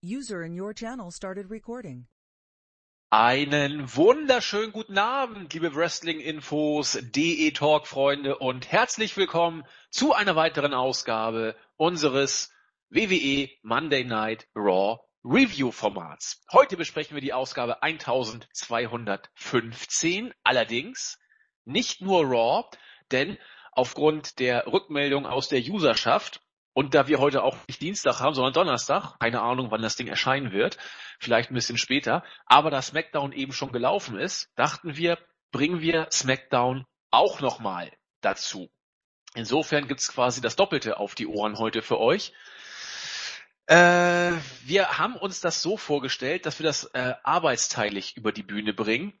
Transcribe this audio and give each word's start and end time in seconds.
User 0.00 0.44
in 0.44 0.54
your 0.54 0.72
channel 0.72 1.10
started 1.10 1.50
recording. 1.50 2.06
Einen 3.10 3.96
wunderschönen 3.96 4.70
guten 4.70 4.96
Abend, 4.96 5.52
liebe 5.52 5.74
Wrestling-Infos, 5.74 7.00
DE-Talk-Freunde 7.02 8.38
und 8.38 8.70
herzlich 8.70 9.16
willkommen 9.16 9.64
zu 9.90 10.14
einer 10.14 10.36
weiteren 10.36 10.72
Ausgabe 10.72 11.56
unseres 11.76 12.52
WWE 12.90 13.48
Monday 13.62 14.04
Night 14.04 14.46
Raw 14.54 15.00
Review-Formats. 15.24 16.44
Heute 16.52 16.76
besprechen 16.76 17.16
wir 17.16 17.20
die 17.20 17.32
Ausgabe 17.32 17.82
1215, 17.82 20.32
allerdings 20.44 21.18
nicht 21.64 22.02
nur 22.02 22.24
Raw, 22.24 22.70
denn 23.10 23.36
aufgrund 23.72 24.38
der 24.38 24.68
Rückmeldung 24.68 25.26
aus 25.26 25.48
der 25.48 25.62
Userschaft 25.62 26.40
und 26.78 26.94
da 26.94 27.08
wir 27.08 27.18
heute 27.18 27.42
auch 27.42 27.56
nicht 27.66 27.80
Dienstag 27.80 28.20
haben, 28.20 28.34
sondern 28.34 28.52
Donnerstag, 28.52 29.18
keine 29.18 29.40
Ahnung, 29.40 29.72
wann 29.72 29.82
das 29.82 29.96
Ding 29.96 30.06
erscheinen 30.06 30.52
wird, 30.52 30.78
vielleicht 31.18 31.50
ein 31.50 31.54
bisschen 31.54 31.76
später, 31.76 32.22
aber 32.46 32.70
da 32.70 32.80
SmackDown 32.80 33.32
eben 33.32 33.52
schon 33.52 33.72
gelaufen 33.72 34.16
ist, 34.16 34.52
dachten 34.54 34.96
wir, 34.96 35.18
bringen 35.50 35.80
wir 35.80 36.06
SmackDown 36.12 36.86
auch 37.10 37.40
nochmal 37.40 37.90
dazu. 38.20 38.70
Insofern 39.34 39.88
gibt's 39.88 40.12
quasi 40.12 40.40
das 40.40 40.54
Doppelte 40.54 40.98
auf 40.98 41.16
die 41.16 41.26
Ohren 41.26 41.58
heute 41.58 41.82
für 41.82 41.98
euch. 41.98 42.32
Äh, 43.66 44.34
wir 44.62 44.98
haben 44.98 45.16
uns 45.16 45.40
das 45.40 45.60
so 45.60 45.76
vorgestellt, 45.76 46.46
dass 46.46 46.60
wir 46.60 46.64
das 46.64 46.84
äh, 46.94 47.14
arbeitsteilig 47.24 48.16
über 48.16 48.30
die 48.30 48.44
Bühne 48.44 48.72
bringen. 48.72 49.18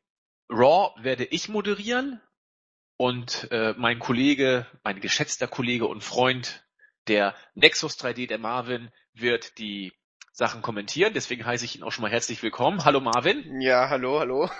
Raw 0.48 0.94
werde 1.02 1.24
ich 1.24 1.48
moderieren 1.48 2.20
und 2.96 3.50
äh, 3.50 3.74
mein 3.76 3.98
Kollege, 3.98 4.68
mein 4.84 5.00
geschätzter 5.00 5.48
Kollege 5.48 5.88
und 5.88 6.04
Freund 6.04 6.62
der 7.08 7.34
Nexus 7.54 7.98
3D, 7.98 8.28
der 8.28 8.38
Marvin, 8.38 8.90
wird 9.14 9.58
die 9.58 9.92
Sachen 10.32 10.62
kommentieren. 10.62 11.14
Deswegen 11.14 11.44
heiße 11.44 11.64
ich 11.64 11.76
ihn 11.76 11.82
auch 11.82 11.90
schon 11.90 12.02
mal 12.02 12.10
herzlich 12.10 12.42
willkommen. 12.42 12.84
Hallo 12.84 13.00
Marvin. 13.00 13.60
Ja, 13.60 13.88
hallo, 13.88 14.20
hallo. 14.20 14.50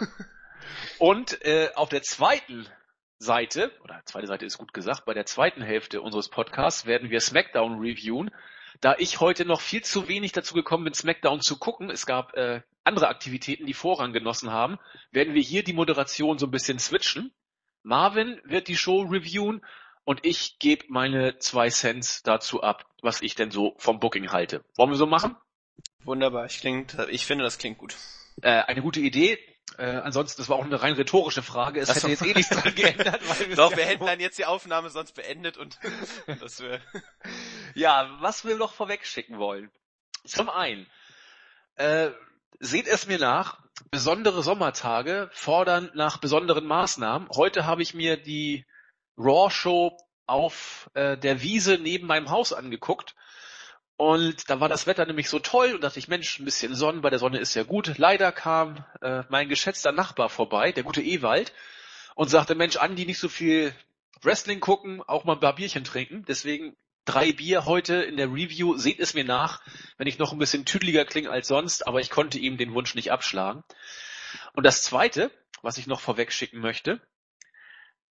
Und 0.98 1.44
äh, 1.44 1.70
auf 1.74 1.88
der 1.88 2.02
zweiten 2.02 2.66
Seite, 3.19 3.72
oder 3.82 4.00
zweite 4.04 4.26
Seite 4.26 4.46
ist 4.46 4.58
gut 4.58 4.72
gesagt, 4.72 5.04
bei 5.04 5.14
der 5.14 5.26
zweiten 5.26 5.62
Hälfte 5.62 6.00
unseres 6.00 6.28
Podcasts 6.28 6.86
werden 6.86 7.10
wir 7.10 7.20
SmackDown 7.20 7.78
reviewen. 7.78 8.30
Da 8.80 8.94
ich 8.98 9.20
heute 9.20 9.44
noch 9.44 9.60
viel 9.60 9.82
zu 9.82 10.08
wenig 10.08 10.32
dazu 10.32 10.54
gekommen 10.54 10.84
bin, 10.84 10.94
SmackDown 10.94 11.41
zu 11.41 11.58
gucken, 11.58 11.91
es 11.91 12.06
gab 12.06 12.34
äh, 12.36 12.62
andere 12.84 13.08
Aktivitäten, 13.08 13.66
die 13.66 13.74
Vorrang 13.74 14.12
genossen 14.12 14.52
haben, 14.52 14.78
werden 15.10 15.34
wir 15.34 15.42
hier 15.42 15.64
die 15.64 15.72
Moderation 15.72 16.38
so 16.38 16.46
ein 16.46 16.52
bisschen 16.52 16.78
switchen. 16.78 17.32
Marvin 17.82 18.41
wird 18.44 18.69
die 18.69 18.76
Show 18.76 19.02
reviewen 19.02 19.64
und 20.08 20.24
ich 20.24 20.58
gebe 20.58 20.86
meine 20.88 21.36
zwei 21.36 21.68
Cents 21.68 22.22
dazu 22.22 22.62
ab, 22.62 22.86
was 23.02 23.20
ich 23.20 23.34
denn 23.34 23.50
so 23.50 23.74
vom 23.76 24.00
Booking 24.00 24.32
halte. 24.32 24.64
Wollen 24.74 24.88
wir 24.88 24.96
so 24.96 25.04
machen? 25.04 25.36
Wunderbar, 26.02 26.46
ich, 26.46 26.60
klingt, 26.60 26.96
ich 27.10 27.26
finde, 27.26 27.44
das 27.44 27.58
klingt 27.58 27.76
gut. 27.76 27.94
Äh, 28.40 28.62
eine 28.62 28.80
gute 28.80 29.00
Idee. 29.00 29.38
Äh, 29.76 29.84
ansonsten, 29.84 30.40
das 30.40 30.48
war 30.48 30.56
auch 30.56 30.64
eine 30.64 30.80
rein 30.80 30.94
rhetorische 30.94 31.42
Frage. 31.42 31.80
Es 31.80 31.90
Ach 31.90 31.96
hätte 31.96 32.08
jetzt 32.08 32.22
eh 32.24 32.32
nichts 32.32 32.48
dran 32.48 32.74
geändert. 32.74 33.20
Weil 33.28 33.54
Doch, 33.54 33.76
wir 33.76 33.84
hätten 33.84 34.06
dann 34.06 34.18
jetzt 34.18 34.38
die 34.38 34.46
Aufnahme 34.46 34.88
sonst 34.88 35.12
beendet 35.12 35.58
und 35.58 35.78
das 36.40 36.60
wäre. 36.60 36.80
Ja, 37.74 38.08
was 38.20 38.46
wir 38.46 38.56
noch 38.56 38.72
vorweg 38.72 39.04
schicken 39.04 39.38
wollen. 39.38 39.70
Zum 40.24 40.48
einen, 40.48 40.86
äh, 41.74 42.12
seht 42.60 42.86
es 42.86 43.06
mir 43.08 43.18
nach, 43.18 43.60
besondere 43.90 44.42
Sommertage 44.42 45.28
fordern 45.34 45.90
nach 45.92 46.16
besonderen 46.16 46.64
Maßnahmen. 46.64 47.28
Heute 47.28 47.66
habe 47.66 47.82
ich 47.82 47.92
mir 47.92 48.16
die 48.16 48.64
Raw-Show 49.19 49.97
auf 50.27 50.91
äh, 50.94 51.16
der 51.16 51.42
Wiese 51.42 51.78
neben 51.78 52.06
meinem 52.06 52.30
Haus 52.30 52.52
angeguckt. 52.52 53.14
Und 53.97 54.48
da 54.48 54.60
war 54.60 54.69
das 54.69 54.86
Wetter 54.86 55.06
nämlich 55.06 55.28
so 55.28 55.41
toll 55.41 55.75
und 55.75 55.83
dachte 55.83 55.98
ich, 55.98 56.06
Mensch, 56.06 56.38
ein 56.38 56.44
bisschen 56.44 56.75
Sonnen 56.75 57.00
bei 57.00 57.10
der 57.10 57.19
Sonne 57.19 57.38
ist 57.38 57.55
ja 57.55 57.64
gut. 57.64 57.98
Leider 57.98 58.30
kam 58.30 58.84
äh, 59.00 59.25
mein 59.28 59.48
geschätzter 59.48 59.91
Nachbar 59.91 60.28
vorbei, 60.28 60.70
der 60.70 60.84
gute 60.84 61.02
Ewald, 61.02 61.52
und 62.14 62.28
sagte, 62.28 62.55
Mensch, 62.55 62.77
Andi, 62.77 63.06
nicht 63.06 63.19
so 63.19 63.28
viel 63.28 63.75
Wrestling 64.22 64.60
gucken, 64.60 65.03
auch 65.03 65.25
mal 65.25 65.32
ein 65.32 65.41
paar 65.41 65.56
Bierchen 65.56 65.82
trinken. 65.82 66.25
Deswegen 66.28 66.76
drei 67.04 67.32
Bier 67.32 67.65
heute 67.65 67.94
in 67.94 68.16
der 68.16 68.28
Review. 68.28 68.76
Seht 68.76 69.00
es 69.00 69.15
mir 69.15 69.25
nach, 69.25 69.62
wenn 69.97 70.06
ich 70.06 70.19
noch 70.19 70.32
ein 70.32 70.38
bisschen 70.38 70.65
tüdeliger 70.65 71.04
klinge 71.04 71.31
als 71.31 71.48
sonst, 71.48 71.87
aber 71.87 72.00
ich 72.00 72.10
konnte 72.10 72.38
ihm 72.38 72.56
den 72.56 72.75
Wunsch 72.75 72.94
nicht 72.94 73.10
abschlagen. 73.10 73.65
Und 74.53 74.65
das 74.65 74.82
zweite, 74.82 75.32
was 75.62 75.78
ich 75.78 75.88
noch 75.88 76.00
vorweg 76.00 76.32
schicken 76.32 76.60
möchte, 76.60 77.00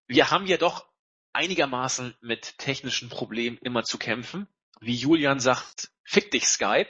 wir 0.07 0.31
haben 0.31 0.47
ja 0.47 0.57
doch 0.57 0.87
einigermaßen 1.35 2.15
mit 2.21 2.57
technischen 2.57 3.09
Problemen 3.09 3.57
immer 3.61 3.83
zu 3.83 3.97
kämpfen. 3.97 4.47
Wie 4.79 4.95
Julian 4.95 5.39
sagt, 5.39 5.89
fick 6.03 6.31
dich 6.31 6.47
Skype. 6.47 6.87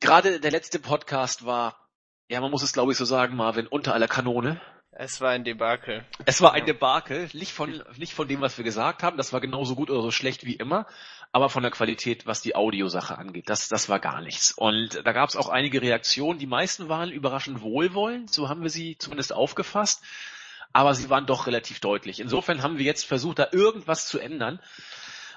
Gerade 0.00 0.40
der 0.40 0.50
letzte 0.50 0.78
Podcast 0.78 1.44
war, 1.44 1.88
ja, 2.28 2.40
man 2.40 2.50
muss 2.50 2.62
es 2.62 2.72
glaube 2.72 2.92
ich 2.92 2.98
so 2.98 3.04
sagen, 3.04 3.36
Marvin, 3.36 3.66
unter 3.66 3.94
aller 3.94 4.08
Kanone. 4.08 4.60
Es 4.92 5.20
war 5.20 5.30
ein 5.30 5.44
Debakel. 5.44 6.04
Es 6.26 6.42
war 6.42 6.52
ein. 6.52 6.66
Debakel, 6.66 7.30
nicht 7.32 7.52
von, 7.52 7.82
nicht 7.96 8.12
von 8.12 8.28
dem, 8.28 8.40
was 8.40 8.58
wir 8.58 8.64
gesagt 8.64 9.02
haben, 9.02 9.16
das 9.16 9.32
war 9.32 9.40
genauso 9.40 9.74
gut 9.74 9.88
oder 9.88 10.02
so 10.02 10.10
schlecht 10.10 10.44
wie 10.44 10.56
immer, 10.56 10.86
aber 11.32 11.48
von 11.48 11.62
der 11.62 11.70
Qualität, 11.70 12.26
was 12.26 12.42
die 12.42 12.56
Audiosache 12.56 13.16
angeht, 13.16 13.48
das, 13.48 13.68
das 13.68 13.88
war 13.88 14.00
gar 14.00 14.20
nichts. 14.20 14.52
Und 14.52 15.00
da 15.04 15.12
gab 15.12 15.28
es 15.28 15.36
auch 15.36 15.48
einige 15.48 15.80
Reaktionen, 15.80 16.38
die 16.38 16.46
meisten 16.46 16.88
waren 16.88 17.10
überraschend 17.10 17.62
wohlwollend, 17.62 18.32
so 18.32 18.48
haben 18.48 18.62
wir 18.62 18.70
sie 18.70 18.98
zumindest 18.98 19.32
aufgefasst, 19.32 20.02
aber 20.72 20.94
sie 20.94 21.10
waren 21.10 21.26
doch 21.26 21.46
relativ 21.46 21.80
deutlich. 21.80 22.20
Insofern 22.20 22.62
haben 22.62 22.78
wir 22.78 22.84
jetzt 22.84 23.04
versucht, 23.04 23.38
da 23.38 23.48
irgendwas 23.52 24.06
zu 24.06 24.18
ändern, 24.18 24.60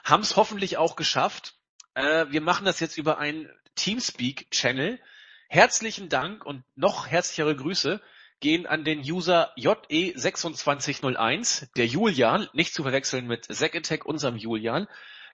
haben 0.03 0.21
es 0.21 0.35
hoffentlich 0.35 0.77
auch 0.77 0.95
geschafft. 0.95 1.55
Äh, 1.95 2.27
wir 2.29 2.41
machen 2.41 2.65
das 2.65 2.79
jetzt 2.79 2.97
über 2.97 3.17
einen 3.17 3.49
Teamspeak-Channel. 3.75 4.99
Herzlichen 5.47 6.09
Dank 6.09 6.45
und 6.45 6.63
noch 6.75 7.07
herzlichere 7.07 7.55
Grüße 7.55 8.01
gehen 8.39 8.67
an 8.67 8.83
den 8.83 8.99
User 8.99 9.53
JE2601, 9.57 11.69
der 11.77 11.87
Julian, 11.87 12.49
nicht 12.53 12.73
zu 12.73 12.83
verwechseln 12.83 13.25
mit 13.25 13.45
Zack 13.45 13.75
Attack, 13.75 14.05
unserem 14.05 14.35
Julian, 14.35 14.87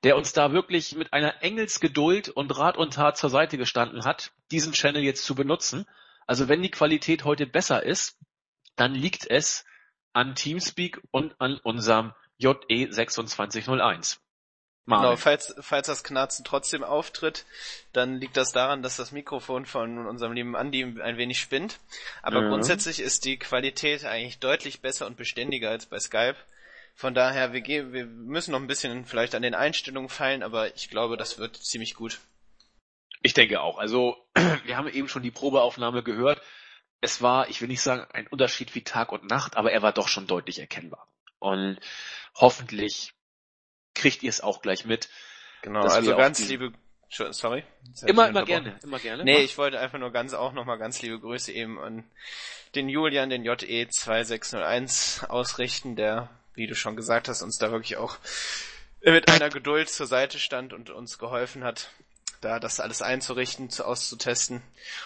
der 0.03 0.15
uns 0.15 0.31
da 0.31 0.53
wirklich 0.53 0.95
mit 0.95 1.11
einer 1.11 1.41
Engelsgeduld 1.41 2.29
und 2.29 2.55
Rat 2.57 2.77
und 2.77 2.93
Tat 2.93 3.17
zur 3.17 3.29
Seite 3.29 3.57
gestanden 3.57 4.05
hat, 4.05 4.31
diesen 4.51 4.73
Channel 4.73 5.01
jetzt 5.01 5.25
zu 5.25 5.35
benutzen. 5.35 5.85
Also 6.27 6.47
wenn 6.47 6.61
die 6.61 6.71
Qualität 6.71 7.25
heute 7.25 7.47
besser 7.47 7.83
ist, 7.83 8.17
dann 8.75 8.93
liegt 8.93 9.29
es 9.29 9.65
an 10.13 10.35
Teamspeak 10.35 11.01
und 11.11 11.39
an 11.39 11.57
unserem 11.57 12.13
JE2601. 12.39 14.17
Genau, 14.87 15.15
falls, 15.17 15.53
falls 15.59 15.85
das 15.85 16.03
Knarzen 16.03 16.43
trotzdem 16.43 16.83
auftritt, 16.83 17.45
dann 17.93 18.17
liegt 18.17 18.35
das 18.37 18.51
daran, 18.53 18.81
dass 18.81 18.97
das 18.97 19.11
Mikrofon 19.11 19.67
von 19.67 20.07
unserem 20.07 20.33
lieben 20.33 20.55
Andi 20.55 20.83
ein 20.83 21.17
wenig 21.17 21.39
spinnt. 21.39 21.79
Aber 22.23 22.41
Mhm. 22.41 22.49
grundsätzlich 22.49 22.99
ist 22.99 23.25
die 23.25 23.37
Qualität 23.37 24.03
eigentlich 24.05 24.39
deutlich 24.39 24.81
besser 24.81 25.05
und 25.05 25.15
beständiger 25.15 25.69
als 25.69 25.85
bei 25.85 25.99
Skype. 25.99 26.37
Von 26.95 27.13
daher, 27.13 27.53
wir, 27.53 27.61
gehen, 27.61 27.93
wir 27.93 28.05
müssen 28.05 28.51
noch 28.51 28.59
ein 28.59 28.67
bisschen 28.67 29.05
vielleicht 29.05 29.35
an 29.35 29.43
den 29.43 29.53
Einstellungen 29.53 30.09
feilen, 30.09 30.41
aber 30.41 30.75
ich 30.75 30.89
glaube, 30.89 31.17
das 31.17 31.37
wird 31.37 31.55
ziemlich 31.55 31.93
gut. 31.93 32.19
Ich 33.21 33.33
denke 33.33 33.61
auch. 33.61 33.77
Also, 33.77 34.17
wir 34.65 34.75
haben 34.75 34.87
eben 34.87 35.07
schon 35.07 35.21
die 35.23 35.31
Probeaufnahme 35.31 36.01
gehört. 36.01 36.41
Es 37.01 37.21
war, 37.21 37.49
ich 37.49 37.61
will 37.61 37.67
nicht 37.67 37.81
sagen, 37.81 38.05
ein 38.11 38.27
Unterschied 38.27 38.75
wie 38.75 38.83
Tag 38.83 39.11
und 39.11 39.25
Nacht, 39.29 39.55
aber 39.57 39.71
er 39.71 39.81
war 39.81 39.93
doch 39.93 40.07
schon 40.07 40.27
deutlich 40.27 40.59
erkennbar. 40.59 41.07
Und 41.39 41.79
hoffentlich 42.35 43.13
kriegt 43.95 44.23
ihr 44.23 44.29
es 44.29 44.41
auch 44.41 44.61
gleich 44.61 44.85
mit. 44.85 45.09
Genau, 45.61 45.81
also 45.81 46.15
ganz 46.15 46.39
liebe, 46.47 46.73
sorry. 47.09 47.63
Immer, 48.05 48.29
immer 48.29 48.45
gerne, 48.45 48.79
immer 48.83 48.99
gerne. 48.99 49.23
Nee, 49.23 49.39
ich 49.39 49.57
wollte 49.57 49.79
einfach 49.79 49.99
nur 49.99 50.11
ganz 50.11 50.33
auch 50.33 50.53
nochmal 50.53 50.77
ganz 50.77 51.01
liebe 51.01 51.19
Grüße 51.19 51.51
eben 51.51 51.79
an 51.79 52.09
den 52.75 52.87
Julian, 52.89 53.29
den 53.29 53.43
JE2601 53.43 55.25
ausrichten, 55.27 55.95
der, 55.95 56.29
wie 56.53 56.67
du 56.67 56.75
schon 56.75 56.95
gesagt 56.95 57.27
hast, 57.27 57.41
uns 57.41 57.57
da 57.57 57.71
wirklich 57.71 57.97
auch 57.97 58.17
mit 59.01 59.29
einer 59.29 59.49
Geduld 59.49 59.89
zur 59.89 60.07
Seite 60.07 60.39
stand 60.39 60.73
und 60.73 60.89
uns 60.89 61.17
geholfen 61.17 61.63
hat, 61.63 61.89
da 62.41 62.59
das 62.59 62.79
alles 62.79 63.01
einzurichten, 63.01 63.69
zu, 63.69 63.85
auszutesten 63.85 64.61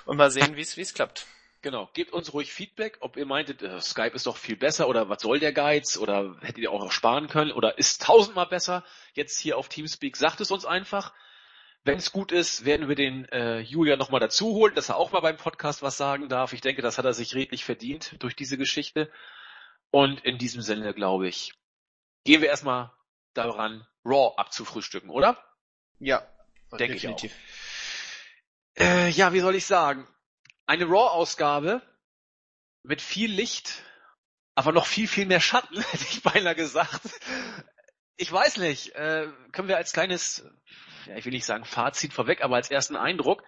und 0.06 0.18
mal 0.18 0.31
sehen, 0.31 0.56
wie 0.56 0.62
es 0.62 0.78
wie 0.78 0.81
es 0.81 0.94
klappt. 0.94 1.25
Genau. 1.63 1.89
Gebt 1.94 2.12
uns 2.12 2.33
ruhig 2.33 2.51
Feedback, 2.51 2.98
ob 3.00 3.15
ihr 3.15 3.25
meintet, 3.25 3.62
äh, 3.62 3.80
Skype 3.80 4.13
ist 4.13 4.27
doch 4.27 4.36
viel 4.36 4.57
besser 4.57 4.88
oder 4.89 5.07
was 5.10 5.21
soll 5.21 5.39
der 5.39 5.54
Geiz 5.54 5.98
oder 5.98 6.36
hättet 6.42 6.60
ihr 6.60 6.71
auch 6.71 6.83
noch 6.83 6.92
sparen 6.92 7.27
können 7.30 7.54
oder 7.54 7.77
ist 7.77 8.04
tausendmal 8.04 8.48
besser 8.48 8.83
jetzt 9.13 9.39
hier 9.39 9.57
auf 9.57 9.69
Teamspeak. 9.69 10.18
Sagt 10.18 10.42
es 10.42 10.51
uns 10.51 10.65
einfach. 10.65 11.13
Wenn 11.86 11.98
es 11.98 12.12
gut 12.12 12.31
ist, 12.31 12.63
werden 12.65 12.88
wir 12.88 12.95
den 12.95 13.25
äh, 13.30 13.60
Julia 13.60 13.95
nochmal 13.95 14.19
dazu 14.19 14.54
holen, 14.54 14.75
dass 14.75 14.89
er 14.89 14.98
auch 14.98 15.12
mal 15.12 15.21
beim 15.21 15.38
Podcast 15.38 15.81
was 15.81 15.98
sagen 15.98 16.30
darf. 16.30 16.54
Ich 16.54 16.62
denke, 16.62 16.81
das 16.81 16.98
hat 16.98 17.06
er 17.06 17.13
sich 17.13 17.33
redlich 17.33 17.65
verdient 17.65 18.15
durch 18.19 18.36
diese 18.36 18.57
Geschichte. 18.57 19.12
Und 19.89 20.24
in 20.24 20.38
diesem 20.38 20.62
Sinne, 20.62 20.94
glaube 20.94 21.27
ich, 21.27 21.54
gehen 22.25 22.42
wir 22.42 22.50
erstmal 22.50 22.92
daran, 23.33 23.86
Raw 24.06 24.33
abzufrühstücken, 24.38 25.10
oder? 25.10 25.42
Ja, 26.00 26.27
Denke 26.77 26.95
ich 26.95 27.07
auch. 27.07 27.21
Äh, 28.77 29.10
ja, 29.10 29.33
wie 29.33 29.39
soll 29.39 29.56
ich 29.56 29.65
sagen? 29.65 30.07
Eine 30.65 30.86
Raw-Ausgabe 30.86 31.81
mit 32.83 33.01
viel 33.01 33.31
Licht, 33.31 33.83
aber 34.56 34.71
noch 34.71 34.86
viel, 34.86 35.07
viel 35.07 35.25
mehr 35.25 35.42
Schatten, 35.42 35.81
hätte 35.92 36.06
ich 36.10 36.24
beinahe 36.24 36.56
gesagt. 36.56 37.01
Ich 38.18 38.31
weiß 38.31 38.57
nicht, 38.57 38.95
äh, 38.95 39.27
können 39.51 39.68
wir 39.68 39.77
als 39.77 39.94
kleines, 39.94 40.45
ja, 41.07 41.15
ich 41.15 41.25
will 41.25 41.33
nicht 41.33 41.45
sagen 41.45 41.65
Fazit 41.65 42.13
vorweg, 42.13 42.44
aber 42.44 42.56
als 42.56 42.71
ersten 42.71 42.95
Eindruck, 42.95 43.44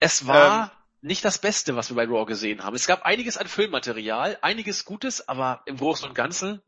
Es 0.00 0.26
war 0.26 0.64
ähm, 0.64 0.70
nicht 1.00 1.24
das 1.24 1.38
Beste, 1.38 1.76
was 1.76 1.90
wir 1.90 1.96
bei 1.96 2.04
Raw 2.06 2.26
gesehen 2.26 2.64
haben. 2.64 2.74
Es 2.74 2.86
gab 2.86 3.02
einiges 3.02 3.38
an 3.38 3.46
Filmmaterial, 3.46 4.38
einiges 4.42 4.84
Gutes, 4.84 5.28
aber 5.28 5.62
im 5.66 5.76
Großen 5.76 6.08
und 6.08 6.14
Ganzen 6.14 6.60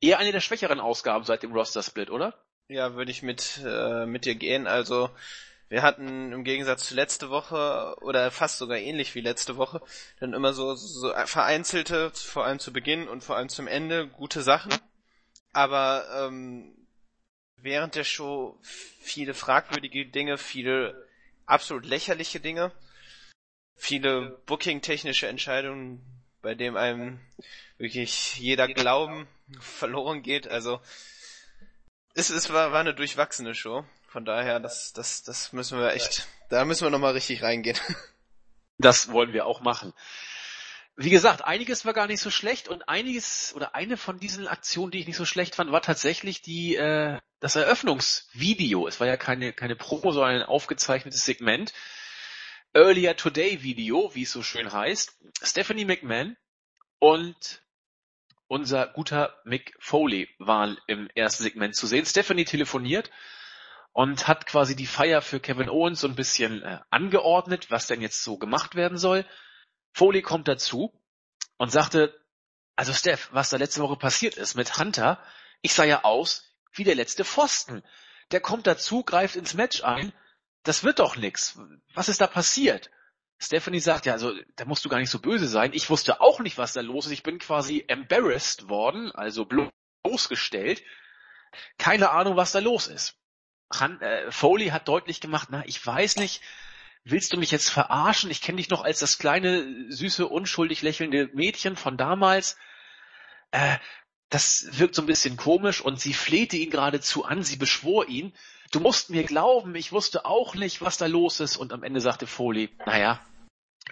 eher 0.00 0.18
eine 0.18 0.32
der 0.32 0.40
schwächeren 0.40 0.80
Ausgaben 0.80 1.24
seit 1.24 1.42
dem 1.42 1.52
Roster-Split, 1.52 2.10
oder? 2.10 2.44
Ja, 2.68 2.94
würde 2.94 3.10
ich 3.10 3.22
mit, 3.22 3.60
äh, 3.64 4.06
mit 4.06 4.24
dir 4.24 4.34
gehen. 4.34 4.66
Also 4.66 5.10
wir 5.70 5.82
hatten 5.82 6.32
im 6.32 6.42
Gegensatz 6.42 6.88
zu 6.88 6.94
letzte 6.94 7.30
Woche 7.30 7.96
oder 8.00 8.32
fast 8.32 8.58
sogar 8.58 8.76
ähnlich 8.76 9.14
wie 9.14 9.20
letzte 9.20 9.56
Woche 9.56 9.80
dann 10.18 10.34
immer 10.34 10.52
so, 10.52 10.74
so 10.74 11.14
vereinzelte, 11.26 12.10
vor 12.10 12.44
allem 12.44 12.58
zu 12.58 12.72
Beginn 12.72 13.06
und 13.06 13.22
vor 13.22 13.36
allem 13.36 13.48
zum 13.48 13.68
Ende, 13.68 14.08
gute 14.08 14.42
Sachen. 14.42 14.72
Aber 15.52 16.26
ähm, 16.26 16.74
während 17.56 17.94
der 17.94 18.02
Show 18.02 18.58
viele 18.62 19.32
fragwürdige 19.32 20.06
Dinge, 20.06 20.38
viele 20.38 21.08
absolut 21.46 21.86
lächerliche 21.86 22.40
Dinge, 22.40 22.72
viele 23.76 24.40
booking-technische 24.46 25.28
Entscheidungen, 25.28 26.04
bei 26.42 26.56
dem 26.56 26.76
einem 26.76 27.20
wirklich 27.78 28.38
jeder 28.38 28.66
Glauben 28.66 29.28
verloren 29.60 30.22
geht. 30.22 30.48
Also 30.48 30.80
es, 32.14 32.30
es 32.30 32.52
war, 32.52 32.72
war 32.72 32.80
eine 32.80 32.94
durchwachsene 32.94 33.54
Show. 33.54 33.84
Von 34.10 34.24
daher, 34.24 34.58
das, 34.58 34.92
das, 34.92 35.22
das 35.22 35.52
müssen 35.52 35.78
wir 35.78 35.92
echt, 35.92 36.26
da 36.48 36.64
müssen 36.64 36.82
wir 36.82 36.90
nochmal 36.90 37.12
richtig 37.12 37.42
reingehen. 37.42 37.78
Das 38.82 39.12
wollen 39.12 39.34
wir 39.34 39.44
auch 39.44 39.60
machen. 39.60 39.92
Wie 40.96 41.10
gesagt, 41.10 41.44
einiges 41.44 41.84
war 41.84 41.92
gar 41.92 42.06
nicht 42.06 42.22
so 42.22 42.30
schlecht 42.30 42.66
und 42.66 42.88
einiges 42.88 43.52
oder 43.54 43.74
eine 43.74 43.98
von 43.98 44.18
diesen 44.18 44.48
Aktionen, 44.48 44.90
die 44.90 45.00
ich 45.00 45.06
nicht 45.06 45.18
so 45.18 45.26
schlecht 45.26 45.54
fand, 45.54 45.70
war 45.70 45.82
tatsächlich 45.82 46.40
die 46.40 46.76
äh, 46.76 47.18
das 47.40 47.56
Eröffnungsvideo. 47.56 48.88
Es 48.88 48.98
war 48.98 49.06
ja 49.06 49.18
keine 49.18 49.52
keine 49.52 49.76
Promo, 49.76 50.12
sondern 50.12 50.36
ein 50.36 50.42
aufgezeichnetes 50.44 51.26
Segment. 51.26 51.74
Earlier 52.72 53.18
Today 53.18 53.62
Video, 53.62 54.14
wie 54.14 54.22
es 54.22 54.32
so 54.32 54.42
schön 54.42 54.72
heißt. 54.72 55.14
Stephanie 55.42 55.84
McMahon 55.84 56.38
und 56.98 57.60
unser 58.46 58.86
guter 58.86 59.38
Mick 59.44 59.74
Foley 59.78 60.30
waren 60.38 60.78
im 60.86 61.10
ersten 61.14 61.42
Segment 61.42 61.76
zu 61.76 61.86
sehen. 61.86 62.06
Stephanie 62.06 62.46
telefoniert 62.46 63.10
und 63.92 64.28
hat 64.28 64.46
quasi 64.46 64.76
die 64.76 64.86
Feier 64.86 65.22
für 65.22 65.40
Kevin 65.40 65.68
Owens 65.68 66.00
so 66.00 66.08
ein 66.08 66.14
bisschen 66.14 66.62
äh, 66.62 66.78
angeordnet, 66.90 67.70
was 67.70 67.86
denn 67.86 68.00
jetzt 68.00 68.22
so 68.22 68.38
gemacht 68.38 68.74
werden 68.74 68.98
soll. 68.98 69.24
Foley 69.92 70.22
kommt 70.22 70.48
dazu 70.48 70.92
und 71.56 71.72
sagte, 71.72 72.14
also 72.76 72.92
Steph, 72.92 73.28
was 73.32 73.50
da 73.50 73.56
letzte 73.56 73.82
Woche 73.82 73.96
passiert 73.96 74.36
ist 74.36 74.54
mit 74.54 74.78
Hunter, 74.78 75.22
ich 75.60 75.74
sah 75.74 75.84
ja 75.84 76.04
aus 76.04 76.56
wie 76.72 76.84
der 76.84 76.94
letzte 76.94 77.24
Pfosten. 77.24 77.82
Der 78.30 78.40
kommt 78.40 78.66
dazu, 78.66 79.02
greift 79.02 79.36
ins 79.36 79.54
Match 79.54 79.82
ein. 79.82 80.12
Das 80.62 80.84
wird 80.84 81.00
doch 81.00 81.16
nix. 81.16 81.58
Was 81.94 82.08
ist 82.08 82.20
da 82.20 82.26
passiert? 82.26 82.90
Stephanie 83.38 83.80
sagt, 83.80 84.06
ja, 84.06 84.12
also 84.12 84.34
da 84.56 84.66
musst 84.66 84.84
du 84.84 84.88
gar 84.88 84.98
nicht 84.98 85.10
so 85.10 85.18
böse 85.18 85.48
sein. 85.48 85.72
Ich 85.72 85.90
wusste 85.90 86.20
auch 86.20 86.40
nicht, 86.40 86.58
was 86.58 86.74
da 86.74 86.82
los 86.82 87.06
ist. 87.06 87.12
Ich 87.12 87.22
bin 87.22 87.38
quasi 87.38 87.84
embarrassed 87.88 88.68
worden, 88.68 89.10
also 89.12 89.46
bloßgestellt. 89.46 90.82
Keine 91.78 92.10
Ahnung, 92.10 92.36
was 92.36 92.52
da 92.52 92.60
los 92.60 92.86
ist. 92.86 93.19
Han, 93.72 94.00
äh, 94.00 94.30
Foley 94.30 94.68
hat 94.68 94.88
deutlich 94.88 95.20
gemacht, 95.20 95.48
na, 95.50 95.62
ich 95.66 95.84
weiß 95.84 96.16
nicht, 96.16 96.42
willst 97.04 97.32
du 97.32 97.36
mich 97.36 97.50
jetzt 97.50 97.70
verarschen? 97.70 98.30
Ich 98.30 98.42
kenne 98.42 98.56
dich 98.56 98.70
noch 98.70 98.82
als 98.82 98.98
das 98.98 99.18
kleine, 99.18 99.90
süße, 99.90 100.26
unschuldig 100.26 100.82
lächelnde 100.82 101.30
Mädchen 101.32 101.76
von 101.76 101.96
damals. 101.96 102.56
Äh, 103.52 103.78
das 104.28 104.78
wirkt 104.78 104.94
so 104.94 105.02
ein 105.02 105.06
bisschen 105.06 105.36
komisch 105.36 105.80
und 105.80 106.00
sie 106.00 106.14
flehte 106.14 106.56
ihn 106.56 106.70
geradezu 106.70 107.24
an, 107.24 107.42
sie 107.42 107.56
beschwor 107.56 108.06
ihn, 108.06 108.32
du 108.70 108.80
musst 108.80 109.10
mir 109.10 109.24
glauben, 109.24 109.74
ich 109.74 109.92
wusste 109.92 110.24
auch 110.24 110.54
nicht, 110.54 110.80
was 110.80 110.96
da 110.96 111.06
los 111.06 111.40
ist. 111.40 111.56
Und 111.56 111.72
am 111.72 111.82
Ende 111.82 112.00
sagte 112.00 112.26
Foley, 112.26 112.70
naja, 112.86 113.20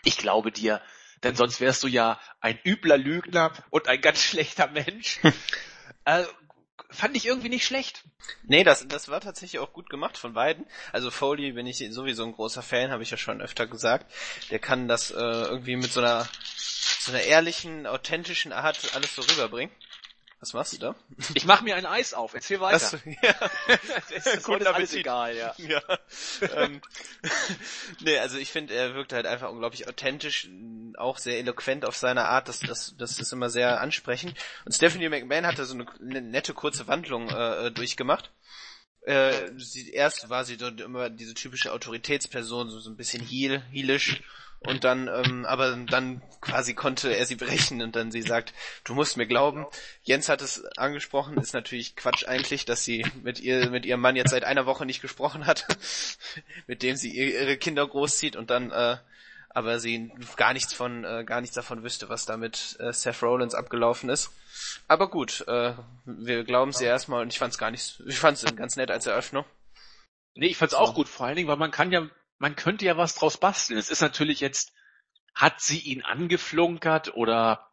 ich 0.04 0.16
glaube 0.16 0.52
dir, 0.52 0.80
denn 1.22 1.34
sonst 1.34 1.60
wärst 1.60 1.82
du 1.82 1.88
ja 1.88 2.20
ein 2.40 2.58
übler 2.64 2.96
Lügner 2.96 3.52
und 3.70 3.88
ein 3.88 4.00
ganz 4.00 4.22
schlechter 4.22 4.68
Mensch. 4.68 5.18
äh, 6.04 6.24
fand 6.90 7.16
ich 7.16 7.26
irgendwie 7.26 7.48
nicht 7.48 7.66
schlecht. 7.66 8.04
Nee, 8.44 8.64
das, 8.64 8.86
das 8.88 9.08
war 9.08 9.20
tatsächlich 9.20 9.60
auch 9.60 9.72
gut 9.72 9.90
gemacht 9.90 10.16
von 10.16 10.34
beiden. 10.34 10.66
Also 10.92 11.10
Foley 11.10 11.52
bin 11.52 11.66
ich 11.66 11.78
sowieso 11.90 12.24
ein 12.24 12.32
großer 12.32 12.62
Fan, 12.62 12.90
habe 12.90 13.02
ich 13.02 13.10
ja 13.10 13.16
schon 13.16 13.42
öfter 13.42 13.66
gesagt. 13.66 14.10
Der 14.50 14.58
kann 14.58 14.88
das 14.88 15.10
äh, 15.10 15.14
irgendwie 15.16 15.76
mit 15.76 15.92
so 15.92 16.00
einer, 16.00 16.26
so 17.00 17.12
einer 17.12 17.22
ehrlichen, 17.22 17.86
authentischen 17.86 18.52
Art 18.52 18.94
alles 18.94 19.14
so 19.14 19.22
rüberbringen. 19.22 19.74
Was 20.40 20.52
machst 20.52 20.74
du 20.74 20.78
da? 20.78 20.94
Ich 21.34 21.46
mach 21.46 21.62
mir 21.62 21.74
ein 21.74 21.84
Eis 21.84 22.14
auf, 22.14 22.32
erzähl 22.32 22.60
weiter. 22.60 22.76
Achso, 22.76 22.98
ja. 23.22 23.34
das 24.14 24.26
ist 24.26 24.42
Gut, 24.44 24.64
alles 24.64 24.94
egal, 24.94 25.34
ja. 25.36 25.52
ja. 25.58 25.82
ähm, 26.54 26.80
nee, 28.00 28.18
also 28.18 28.38
ich 28.38 28.52
finde, 28.52 28.74
er 28.74 28.94
wirkt 28.94 29.12
halt 29.12 29.26
einfach 29.26 29.50
unglaublich 29.50 29.88
authentisch, 29.88 30.48
auch 30.96 31.18
sehr 31.18 31.38
eloquent 31.38 31.84
auf 31.84 31.96
seine 31.96 32.26
Art, 32.26 32.48
das, 32.48 32.60
das, 32.60 32.94
das 32.96 33.18
ist 33.18 33.32
immer 33.32 33.50
sehr 33.50 33.80
ansprechend. 33.80 34.34
Und 34.64 34.72
Stephanie 34.72 35.08
McMahon 35.08 35.46
hatte 35.46 35.64
so 35.64 35.74
eine, 35.74 35.86
eine 36.00 36.22
nette 36.22 36.54
kurze 36.54 36.86
Wandlung 36.86 37.28
äh, 37.30 37.66
äh 37.66 37.70
durchgemacht. 37.72 38.30
Äh, 39.02 39.50
sie, 39.56 39.90
erst 39.90 40.30
war 40.30 40.44
sie 40.44 40.56
dort 40.56 40.80
immer 40.80 41.10
diese 41.10 41.34
typische 41.34 41.72
Autoritätsperson, 41.72 42.70
so, 42.70 42.78
so 42.78 42.90
ein 42.90 42.96
bisschen 42.96 43.24
heel, 43.24 43.62
heelisch 43.72 44.22
und 44.60 44.84
dann, 44.84 45.08
ähm, 45.08 45.46
aber 45.46 45.76
dann 45.76 46.20
quasi 46.40 46.74
konnte 46.74 47.14
er 47.14 47.26
sie 47.26 47.36
brechen 47.36 47.80
und 47.80 47.94
dann 47.94 48.10
sie 48.10 48.22
sagt, 48.22 48.52
du 48.84 48.94
musst 48.94 49.16
mir 49.16 49.26
glauben. 49.26 49.66
Jens 50.02 50.28
hat 50.28 50.42
es 50.42 50.64
angesprochen, 50.76 51.36
ist 51.38 51.54
natürlich 51.54 51.94
Quatsch 51.94 52.26
eigentlich, 52.26 52.64
dass 52.64 52.84
sie 52.84 53.06
mit 53.22 53.40
ihr, 53.40 53.70
mit 53.70 53.86
ihrem 53.86 54.00
Mann 54.00 54.16
jetzt 54.16 54.30
seit 54.30 54.44
einer 54.44 54.66
Woche 54.66 54.84
nicht 54.84 55.00
gesprochen 55.00 55.46
hat, 55.46 55.66
mit 56.66 56.82
dem 56.82 56.96
sie 56.96 57.10
ihre 57.10 57.56
Kinder 57.56 57.86
großzieht 57.86 58.34
und 58.34 58.50
dann, 58.50 58.72
äh, 58.72 58.96
aber 59.50 59.78
sie 59.78 60.12
gar 60.36 60.52
nichts 60.52 60.74
von, 60.74 61.04
äh, 61.04 61.24
gar 61.24 61.40
nichts 61.40 61.54
davon 61.54 61.82
wüsste, 61.84 62.08
was 62.08 62.26
da 62.26 62.36
mit 62.36 62.76
äh, 62.80 62.92
Seth 62.92 63.22
Rollins 63.22 63.54
abgelaufen 63.54 64.10
ist. 64.10 64.30
Aber 64.88 65.08
gut, 65.08 65.44
äh, 65.46 65.74
wir 66.04 66.44
glauben 66.44 66.72
sie 66.72 66.84
erstmal 66.84 67.22
und 67.22 67.32
ich 67.32 67.38
fand's 67.38 67.58
gar 67.58 67.70
nicht, 67.70 68.02
ich 68.06 68.18
fand's 68.18 68.44
ganz 68.56 68.76
nett 68.76 68.90
als 68.90 69.06
Eröffnung. 69.06 69.44
Nee, 70.34 70.48
ich 70.48 70.56
fand's 70.56 70.74
auch 70.74 70.94
gut, 70.94 71.08
vor 71.08 71.26
allen 71.26 71.36
Dingen, 71.36 71.48
weil 71.48 71.56
man 71.56 71.70
kann 71.70 71.90
ja 71.90 72.08
man 72.38 72.56
könnte 72.56 72.84
ja 72.84 72.96
was 72.96 73.14
draus 73.14 73.38
basteln. 73.38 73.78
Es 73.78 73.90
ist 73.90 74.00
natürlich 74.00 74.40
jetzt, 74.40 74.72
hat 75.34 75.60
sie 75.60 75.78
ihn 75.78 76.02
angeflunkert 76.02 77.14
oder 77.14 77.70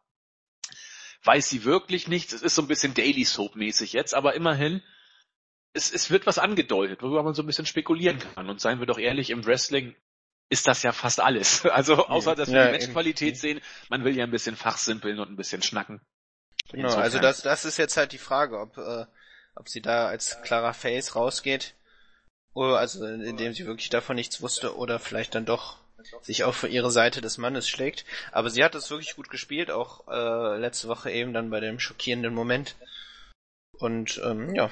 weiß 1.24 1.48
sie 1.48 1.64
wirklich 1.64 2.08
nichts? 2.08 2.32
Es 2.32 2.42
ist 2.42 2.54
so 2.54 2.62
ein 2.62 2.68
bisschen 2.68 2.94
Daily 2.94 3.24
Soap 3.24 3.56
mäßig 3.56 3.92
jetzt, 3.92 4.14
aber 4.14 4.34
immerhin, 4.34 4.82
es, 5.72 5.92
es 5.92 6.10
wird 6.10 6.26
was 6.26 6.38
angedeutet, 6.38 7.02
worüber 7.02 7.22
man 7.22 7.34
so 7.34 7.42
ein 7.42 7.46
bisschen 7.46 7.66
spekulieren 7.66 8.18
kann. 8.18 8.48
Und 8.48 8.60
seien 8.60 8.78
wir 8.78 8.86
doch 8.86 8.98
ehrlich, 8.98 9.30
im 9.30 9.44
Wrestling 9.44 9.94
ist 10.48 10.66
das 10.66 10.82
ja 10.82 10.92
fast 10.92 11.20
alles. 11.20 11.64
Also 11.70 12.06
außer, 12.06 12.34
dass 12.34 12.50
wir 12.50 12.56
ja, 12.58 12.66
die 12.66 12.72
Matchqualität 12.72 13.36
sehen, 13.36 13.60
man 13.88 14.04
will 14.04 14.16
ja 14.16 14.24
ein 14.24 14.30
bisschen 14.30 14.56
fachsimpeln 14.56 15.18
und 15.18 15.30
ein 15.30 15.36
bisschen 15.36 15.62
schnacken. 15.62 16.00
Genau, 16.70 16.84
Insofern. 16.84 17.04
also 17.04 17.18
das, 17.18 17.42
das 17.42 17.64
ist 17.64 17.76
jetzt 17.76 17.96
halt 17.96 18.12
die 18.12 18.18
Frage, 18.18 18.58
ob, 18.58 18.76
äh, 18.78 19.06
ob 19.54 19.68
sie 19.68 19.80
da 19.80 20.06
als 20.06 20.42
klarer 20.42 20.74
Face 20.74 21.14
rausgeht 21.14 21.75
also 22.62 23.04
indem 23.04 23.52
sie 23.52 23.66
wirklich 23.66 23.90
davon 23.90 24.16
nichts 24.16 24.40
wusste 24.42 24.76
oder 24.76 24.98
vielleicht 24.98 25.34
dann 25.34 25.44
doch 25.44 25.78
sich 26.22 26.44
auch 26.44 26.54
für 26.54 26.68
ihre 26.68 26.90
Seite 26.90 27.20
des 27.20 27.38
Mannes 27.38 27.68
schlägt. 27.68 28.04
Aber 28.32 28.50
sie 28.50 28.64
hat 28.64 28.74
es 28.74 28.90
wirklich 28.90 29.16
gut 29.16 29.30
gespielt, 29.30 29.70
auch 29.70 30.06
äh, 30.08 30.58
letzte 30.58 30.88
Woche 30.88 31.10
eben 31.10 31.32
dann 31.32 31.50
bei 31.50 31.60
dem 31.60 31.78
schockierenden 31.78 32.34
Moment. 32.34 32.76
Und 33.72 34.20
ähm, 34.24 34.54
ja. 34.54 34.70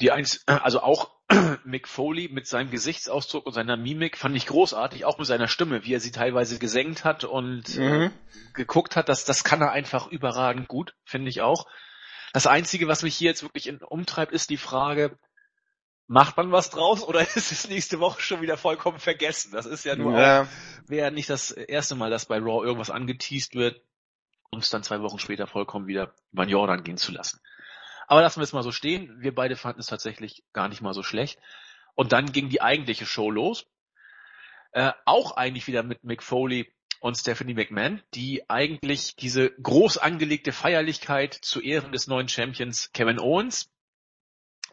Die 0.00 0.10
eins, 0.10 0.42
also 0.46 0.80
auch 0.80 1.10
Mick 1.64 1.86
Foley 1.86 2.28
mit 2.32 2.46
seinem 2.46 2.70
Gesichtsausdruck 2.70 3.46
und 3.46 3.52
seiner 3.52 3.76
Mimik 3.76 4.16
fand 4.16 4.34
ich 4.36 4.46
großartig, 4.46 5.04
auch 5.04 5.18
mit 5.18 5.26
seiner 5.26 5.48
Stimme, 5.48 5.84
wie 5.84 5.94
er 5.94 6.00
sie 6.00 6.10
teilweise 6.10 6.58
gesenkt 6.58 7.04
hat 7.04 7.24
und 7.24 7.76
mhm. 7.76 7.82
äh, 7.82 8.10
geguckt 8.54 8.96
hat, 8.96 9.08
dass 9.08 9.24
das 9.24 9.44
kann 9.44 9.60
er 9.60 9.72
einfach 9.72 10.08
überragend 10.08 10.68
gut, 10.68 10.94
finde 11.04 11.28
ich 11.28 11.42
auch. 11.42 11.66
Das 12.32 12.46
Einzige, 12.46 12.88
was 12.88 13.02
mich 13.02 13.16
hier 13.16 13.30
jetzt 13.30 13.42
wirklich 13.42 13.66
in, 13.66 13.78
umtreibt, 13.78 14.32
ist 14.32 14.50
die 14.50 14.56
Frage, 14.56 15.18
macht 16.10 16.36
man 16.36 16.50
was 16.50 16.70
draus 16.70 17.04
oder 17.04 17.20
ist 17.36 17.52
es 17.52 17.68
nächste 17.68 18.00
Woche 18.00 18.20
schon 18.20 18.42
wieder 18.42 18.56
vollkommen 18.56 18.98
vergessen? 18.98 19.52
Das 19.52 19.64
ist 19.64 19.84
ja 19.84 19.94
nur 19.94 20.18
ja. 20.18 20.42
auch, 20.42 20.46
wäre 20.88 21.12
nicht 21.12 21.30
das 21.30 21.52
erste 21.52 21.94
Mal, 21.94 22.10
dass 22.10 22.26
bei 22.26 22.38
Raw 22.38 22.64
irgendwas 22.64 22.90
angeteased 22.90 23.54
wird, 23.54 23.80
um 24.50 24.58
es 24.58 24.70
dann 24.70 24.82
zwei 24.82 25.00
Wochen 25.02 25.20
später 25.20 25.46
vollkommen 25.46 25.86
wieder 25.86 26.12
über 26.32 26.44
den 26.44 26.50
Jordan 26.50 26.82
gehen 26.82 26.96
zu 26.96 27.12
lassen. 27.12 27.40
Aber 28.08 28.22
lassen 28.22 28.40
wir 28.40 28.44
es 28.44 28.52
mal 28.52 28.64
so 28.64 28.72
stehen. 28.72 29.20
Wir 29.20 29.32
beide 29.32 29.54
fanden 29.54 29.78
es 29.78 29.86
tatsächlich 29.86 30.42
gar 30.52 30.68
nicht 30.68 30.82
mal 30.82 30.94
so 30.94 31.04
schlecht. 31.04 31.38
Und 31.94 32.10
dann 32.10 32.32
ging 32.32 32.48
die 32.48 32.60
eigentliche 32.60 33.06
Show 33.06 33.30
los. 33.30 33.66
Äh, 34.72 34.90
auch 35.04 35.36
eigentlich 35.36 35.68
wieder 35.68 35.84
mit 35.84 36.02
Mick 36.02 36.24
Foley 36.24 36.74
und 36.98 37.16
Stephanie 37.18 37.54
McMahon, 37.54 38.02
die 38.14 38.50
eigentlich 38.50 39.14
diese 39.14 39.50
groß 39.50 39.98
angelegte 39.98 40.50
Feierlichkeit 40.50 41.34
zu 41.34 41.60
Ehren 41.60 41.92
des 41.92 42.08
neuen 42.08 42.28
Champions 42.28 42.90
Kevin 42.92 43.20
Owens 43.20 43.70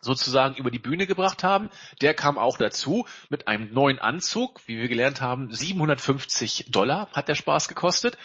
sozusagen 0.01 0.55
über 0.55 0.71
die 0.71 0.79
Bühne 0.79 1.07
gebracht 1.07 1.43
haben. 1.43 1.69
Der 2.01 2.13
kam 2.13 2.37
auch 2.37 2.57
dazu 2.57 3.05
mit 3.29 3.47
einem 3.47 3.73
neuen 3.73 3.99
Anzug, 3.99 4.61
wie 4.67 4.77
wir 4.77 4.87
gelernt 4.87 5.21
haben, 5.21 5.51
750 5.51 6.71
Dollar 6.71 7.09
hat 7.13 7.27
der 7.27 7.35
Spaß 7.35 7.67
gekostet, 7.67 8.17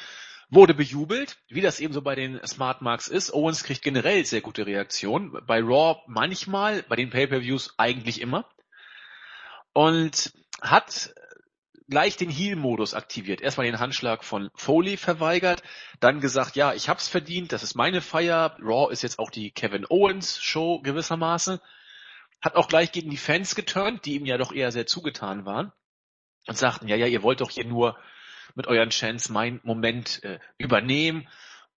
wurde 0.50 0.74
bejubelt, 0.74 1.38
wie 1.48 1.60
das 1.62 1.80
eben 1.80 1.94
so 1.94 2.02
bei 2.02 2.14
den 2.14 2.40
Smart 2.46 2.82
Marks 2.82 3.08
ist. 3.08 3.32
Owens 3.32 3.64
kriegt 3.64 3.82
generell 3.82 4.24
sehr 4.24 4.42
gute 4.42 4.66
Reaktionen, 4.66 5.32
bei 5.46 5.60
Raw 5.60 6.00
manchmal, 6.06 6.82
bei 6.82 6.96
den 6.96 7.10
Pay-per-Views 7.10 7.74
eigentlich 7.78 8.20
immer 8.20 8.46
und 9.72 10.32
hat 10.60 11.14
gleich 11.92 12.16
den 12.16 12.30
Heal-Modus 12.30 12.94
aktiviert. 12.94 13.42
Erstmal 13.42 13.66
den 13.66 13.78
Handschlag 13.78 14.24
von 14.24 14.50
Foley 14.54 14.96
verweigert, 14.96 15.62
dann 16.00 16.20
gesagt, 16.20 16.56
ja, 16.56 16.72
ich 16.72 16.88
hab's 16.88 17.06
verdient, 17.06 17.52
das 17.52 17.62
ist 17.62 17.74
meine 17.74 18.00
Feier. 18.00 18.56
Raw 18.62 18.90
ist 18.90 19.02
jetzt 19.02 19.18
auch 19.18 19.28
die 19.28 19.50
Kevin 19.50 19.84
Owens 19.86 20.42
Show 20.42 20.80
gewissermaßen. 20.80 21.60
Hat 22.40 22.54
auch 22.54 22.68
gleich 22.68 22.92
gegen 22.92 23.10
die 23.10 23.18
Fans 23.18 23.54
geturnt, 23.54 24.06
die 24.06 24.14
ihm 24.14 24.24
ja 24.24 24.38
doch 24.38 24.52
eher 24.52 24.72
sehr 24.72 24.86
zugetan 24.86 25.44
waren 25.44 25.70
und 26.46 26.56
sagten, 26.56 26.88
ja, 26.88 26.96
ja, 26.96 27.06
ihr 27.06 27.22
wollt 27.22 27.42
doch 27.42 27.50
hier 27.50 27.66
nur 27.66 27.98
mit 28.54 28.66
euren 28.66 28.88
Chants 28.88 29.28
mein 29.28 29.60
Moment 29.62 30.24
äh, 30.24 30.38
übernehmen 30.56 31.28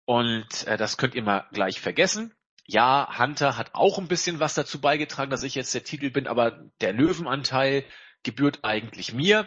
und 0.06 0.66
äh, 0.66 0.78
das 0.78 0.96
könnt 0.96 1.16
ihr 1.16 1.24
mal 1.24 1.46
gleich 1.52 1.82
vergessen. 1.82 2.34
Ja, 2.66 3.20
Hunter 3.20 3.58
hat 3.58 3.72
auch 3.74 3.98
ein 3.98 4.08
bisschen 4.08 4.40
was 4.40 4.54
dazu 4.54 4.80
beigetragen, 4.80 5.30
dass 5.30 5.44
ich 5.44 5.56
jetzt 5.56 5.74
der 5.74 5.84
Titel 5.84 6.10
bin, 6.10 6.26
aber 6.26 6.64
der 6.80 6.94
Löwenanteil 6.94 7.84
gebührt 8.24 8.60
eigentlich 8.64 9.14
mir 9.14 9.46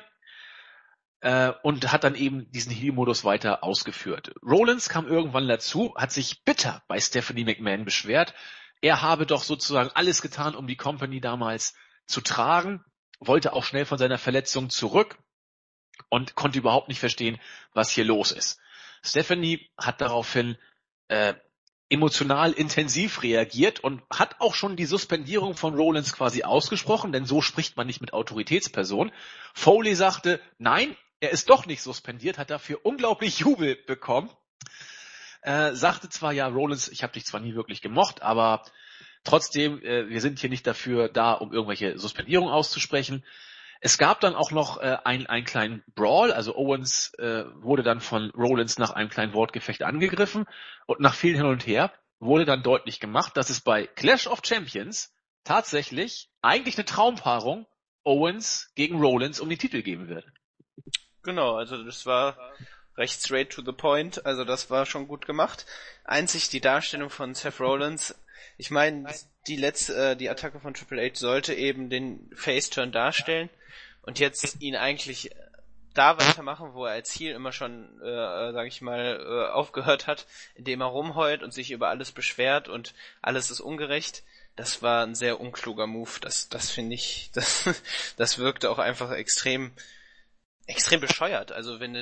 äh, 1.21 1.53
und 1.63 1.93
hat 1.93 2.05
dann 2.05 2.15
eben 2.15 2.51
diesen 2.51 2.73
Heal-Modus 2.73 3.25
weiter 3.25 3.65
ausgeführt. 3.65 4.35
Rollins 4.43 4.89
kam 4.89 5.07
irgendwann 5.07 5.49
dazu, 5.49 5.95
hat 5.97 6.13
sich 6.13 6.45
bitter 6.45 6.83
bei 6.89 7.01
Stephanie 7.01 7.45
McMahon 7.45 7.85
beschwert. 7.85 8.35
Er 8.81 9.03
habe 9.03 9.27
doch 9.27 9.43
sozusagen 9.43 9.91
alles 9.95 10.23
getan, 10.23 10.55
um 10.55 10.67
die 10.67 10.77
Company 10.77 11.21
damals 11.21 11.75
zu 12.07 12.21
tragen, 12.21 12.85
wollte 13.21 13.53
auch 13.53 13.65
schnell 13.65 13.85
von 13.85 13.99
seiner 13.99 14.19
Verletzung 14.19 14.71
zurück 14.71 15.19
und 16.09 16.37
konnte 16.37 16.59
überhaupt 16.59 16.89
nicht 16.89 17.01
verstehen, 17.01 17.39
was 17.73 17.91
hier 17.91 18.05
los 18.05 18.31
ist. 18.31 18.61
Stephanie 19.03 19.69
hat 19.77 20.01
daraufhin 20.01 20.57
äh, 21.09 21.35
emotional 21.91 22.53
intensiv 22.53 23.23
reagiert 23.23 23.81
und 23.81 24.03
hat 24.11 24.41
auch 24.41 24.55
schon 24.55 24.77
die 24.77 24.85
Suspendierung 24.85 25.55
von 25.55 25.75
Rollins 25.75 26.13
quasi 26.13 26.43
ausgesprochen, 26.43 27.13
denn 27.13 27.25
so 27.25 27.41
spricht 27.41 27.77
man 27.77 27.87
nicht 27.87 28.01
mit 28.01 28.13
Autoritätspersonen. 28.13 29.13
Foley 29.55 29.95
sagte, 29.95 30.41
nein, 30.59 30.97
er 31.21 31.31
ist 31.31 31.51
doch 31.51 31.67
nicht 31.67 31.83
suspendiert, 31.83 32.39
hat 32.39 32.51
dafür 32.51 32.81
unglaublich 32.85 33.41
Jubel 33.41 33.77
bekommen. 33.87 34.31
Äh, 35.43 35.75
sagte 35.75 36.09
zwar, 36.09 36.33
ja, 36.33 36.49
Rollins, 36.49 36.89
ich 36.89 37.03
habe 37.03 37.13
dich 37.13 37.25
zwar 37.25 37.41
nie 37.41 37.55
wirklich 37.55 37.81
gemocht, 37.81 38.23
aber 38.23 38.65
trotzdem, 39.25 39.83
äh, 39.83 40.09
wir 40.09 40.21
sind 40.21 40.39
hier 40.39 40.51
nicht 40.51 40.67
dafür 40.67 41.09
da, 41.09 41.33
um 41.33 41.53
irgendwelche 41.53 41.99
Suspendierungen 41.99 42.53
auszusprechen. 42.53 43.25
Es 43.81 43.99
gab 43.99 44.21
dann 44.21 44.35
auch 44.35 44.51
noch 44.51 44.79
äh, 44.79 44.99
einen, 45.05 45.27
einen 45.27 45.45
kleinen 45.45 45.85
Brawl, 45.95 46.33
also 46.33 46.57
Owens 46.57 47.15
äh, 47.15 47.45
wurde 47.55 47.85
dann 47.85 48.01
von 48.01 48.31
Rollins 48.31 48.79
nach 48.79 48.91
einem 48.91 49.09
kleinen 49.09 49.35
Wortgefecht 49.35 49.85
angegriffen 49.85 50.47
und 50.87 50.99
nach 50.99 51.15
viel 51.15 51.37
hin 51.37 51.47
und 51.47 51.67
her 51.67 51.93
wurde 52.19 52.45
dann 52.45 52.65
deutlich 52.65 52.99
gemacht, 52.99 53.37
dass 53.37 53.51
es 53.51 53.61
bei 53.61 53.87
Clash 53.87 54.27
of 54.27 54.41
Champions 54.45 55.15
tatsächlich 55.45 56.29
eigentlich 56.43 56.77
eine 56.77 56.85
Traumpaarung 56.85 57.67
Owens 58.03 58.73
gegen 58.75 58.99
Rollins 59.01 59.39
um 59.39 59.49
die 59.49 59.59
Titel 59.59 59.83
geben 59.83 60.09
wird. 60.09 60.25
Genau, 61.29 61.57
also 61.57 61.85
das 61.85 62.07
war 62.07 62.39
recht 62.97 63.21
straight 63.23 63.51
to 63.51 63.61
the 63.63 63.73
point, 63.73 64.25
also 64.25 64.47
das 64.47 64.71
war 64.71 64.87
schon 64.87 65.07
gut 65.07 65.27
gemacht. 65.27 65.67
Einzig 66.05 66.49
die 66.49 66.63
Darstellung 66.63 67.11
von 67.11 67.35
Seth 67.35 67.61
Rollins, 67.61 68.15
ich 68.57 68.71
meine, 68.71 69.15
die 69.47 69.57
letzte, 69.57 70.13
äh, 70.13 70.17
die 70.17 70.31
Attacke 70.31 70.59
von 70.59 70.73
Triple 70.73 71.07
H 71.07 71.17
sollte 71.17 71.53
eben 71.53 71.91
den 71.91 72.31
Face-Turn 72.35 72.93
darstellen 72.93 73.51
und 74.01 74.19
jetzt 74.19 74.63
ihn 74.63 74.75
eigentlich 74.75 75.31
da 75.93 76.19
weitermachen, 76.19 76.73
wo 76.73 76.87
er 76.87 76.93
als 76.93 77.11
Ziel 77.11 77.33
immer 77.33 77.53
schon, 77.53 78.01
äh, 78.01 78.53
sag 78.53 78.67
ich 78.67 78.81
mal, 78.81 79.21
äh, 79.21 79.53
aufgehört 79.53 80.07
hat, 80.07 80.27
indem 80.55 80.81
er 80.81 80.87
rumheult 80.87 81.43
und 81.43 81.53
sich 81.53 81.73
über 81.73 81.91
alles 81.91 82.11
beschwert 82.11 82.71
und 82.71 82.95
alles 83.21 83.51
ist 83.51 83.61
ungerecht. 83.61 84.23
Das 84.57 84.81
war 84.81 85.05
ein 85.05 85.15
sehr 85.15 85.41
unkluger 85.41 85.87
Move. 85.87 86.21
Das, 86.23 86.49
das 86.49 86.71
finde 86.71 86.95
ich, 86.95 87.29
das, 87.35 87.69
das 88.17 88.39
wirkte 88.39 88.71
auch 88.71 88.79
einfach 88.79 89.11
extrem 89.11 89.73
extrem 90.69 91.01
bescheuert. 91.01 91.51
Also 91.51 91.81
wenn 91.81 91.95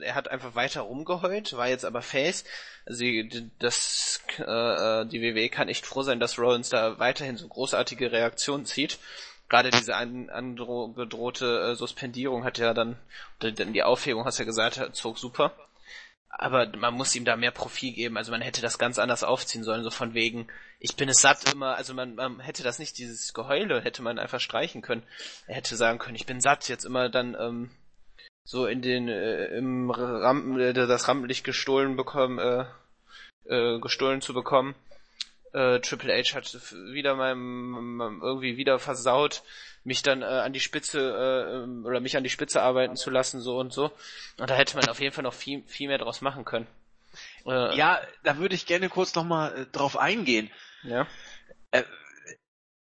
er 0.00 0.14
hat 0.14 0.28
einfach 0.28 0.54
weiter 0.54 0.80
rumgeheult, 0.80 1.52
war 1.56 1.68
jetzt 1.68 1.84
aber 1.84 2.02
Face. 2.02 2.44
Also 2.86 3.04
das 3.58 4.20
äh, 4.38 4.42
äh 4.42 5.06
die 5.06 5.20
WWE 5.20 5.50
kann 5.50 5.68
echt 5.68 5.86
froh 5.86 6.02
sein, 6.02 6.20
dass 6.20 6.38
Rollins 6.38 6.70
da 6.70 6.98
weiterhin 6.98 7.36
so 7.36 7.46
großartige 7.46 8.10
Reaktionen 8.10 8.64
zieht. 8.64 8.98
Gerade 9.50 9.70
diese 9.70 9.94
an, 9.94 10.30
angedrohte 10.30 11.72
äh, 11.72 11.74
Suspendierung 11.76 12.44
hat 12.44 12.56
ja 12.56 12.72
dann, 12.72 12.96
die 13.42 13.82
Aufhebung 13.82 14.24
hast 14.24 14.38
ja 14.38 14.46
gesagt, 14.46 14.80
zog 14.96 15.18
super. 15.18 15.52
Aber 16.30 16.66
man 16.76 16.94
muss 16.94 17.14
ihm 17.14 17.26
da 17.26 17.36
mehr 17.36 17.52
Profil 17.52 17.92
geben. 17.92 18.16
Also 18.16 18.32
man 18.32 18.40
hätte 18.40 18.62
das 18.62 18.78
ganz 18.78 18.98
anders 18.98 19.22
aufziehen 19.22 19.62
sollen, 19.64 19.84
so 19.84 19.90
von 19.90 20.14
wegen, 20.14 20.48
ich 20.80 20.96
bin 20.96 21.10
es 21.10 21.20
satt 21.20 21.52
immer, 21.52 21.76
also 21.76 21.92
man, 21.92 22.14
man 22.14 22.40
hätte 22.40 22.62
das 22.62 22.78
nicht, 22.78 22.96
dieses 22.98 23.34
Geheule, 23.34 23.82
hätte 23.82 24.02
man 24.02 24.18
einfach 24.18 24.40
streichen 24.40 24.80
können. 24.80 25.04
Er 25.46 25.56
hätte 25.56 25.76
sagen 25.76 25.98
können, 25.98 26.16
ich 26.16 26.26
bin 26.26 26.40
satt, 26.40 26.68
jetzt 26.68 26.84
immer 26.86 27.10
dann 27.10 27.36
ähm, 27.38 27.70
so 28.44 28.66
in 28.66 28.82
den 28.82 29.08
äh, 29.08 29.46
im 29.56 29.90
Rampen, 29.90 30.60
äh, 30.60 30.72
das 30.72 31.08
Rampenlicht 31.08 31.44
gestohlen 31.44 31.96
bekommen, 31.96 32.38
äh, 32.38 32.64
äh, 33.46 33.80
gestohlen 33.80 34.20
zu 34.20 34.34
bekommen. 34.34 34.74
Äh, 35.52 35.80
Triple 35.80 36.12
H 36.12 36.34
hat 36.34 36.72
wieder 36.92 37.14
mal 37.14 37.30
irgendwie 37.30 38.56
wieder 38.56 38.78
versaut, 38.78 39.42
mich 39.84 40.02
dann 40.02 40.22
äh, 40.22 40.26
an 40.26 40.52
die 40.52 40.60
Spitze 40.60 41.00
äh, 41.00 41.86
oder 41.86 42.00
mich 42.00 42.16
an 42.16 42.24
die 42.24 42.30
Spitze 42.30 42.60
arbeiten 42.60 42.96
zu 42.96 43.10
lassen 43.10 43.40
so 43.40 43.58
und 43.58 43.72
so. 43.72 43.92
Und 44.38 44.50
da 44.50 44.54
hätte 44.54 44.76
man 44.76 44.88
auf 44.88 45.00
jeden 45.00 45.14
Fall 45.14 45.24
noch 45.24 45.34
viel 45.34 45.62
viel 45.66 45.88
mehr 45.88 45.98
draus 45.98 46.20
machen 46.20 46.44
können. 46.44 46.66
Äh, 47.46 47.76
ja, 47.76 48.00
da 48.24 48.38
würde 48.38 48.54
ich 48.54 48.66
gerne 48.66 48.88
kurz 48.88 49.14
nochmal 49.14 49.56
äh, 49.56 49.66
drauf 49.72 49.96
eingehen. 49.96 50.50
Ja. 50.82 51.06
Äh, 51.70 51.84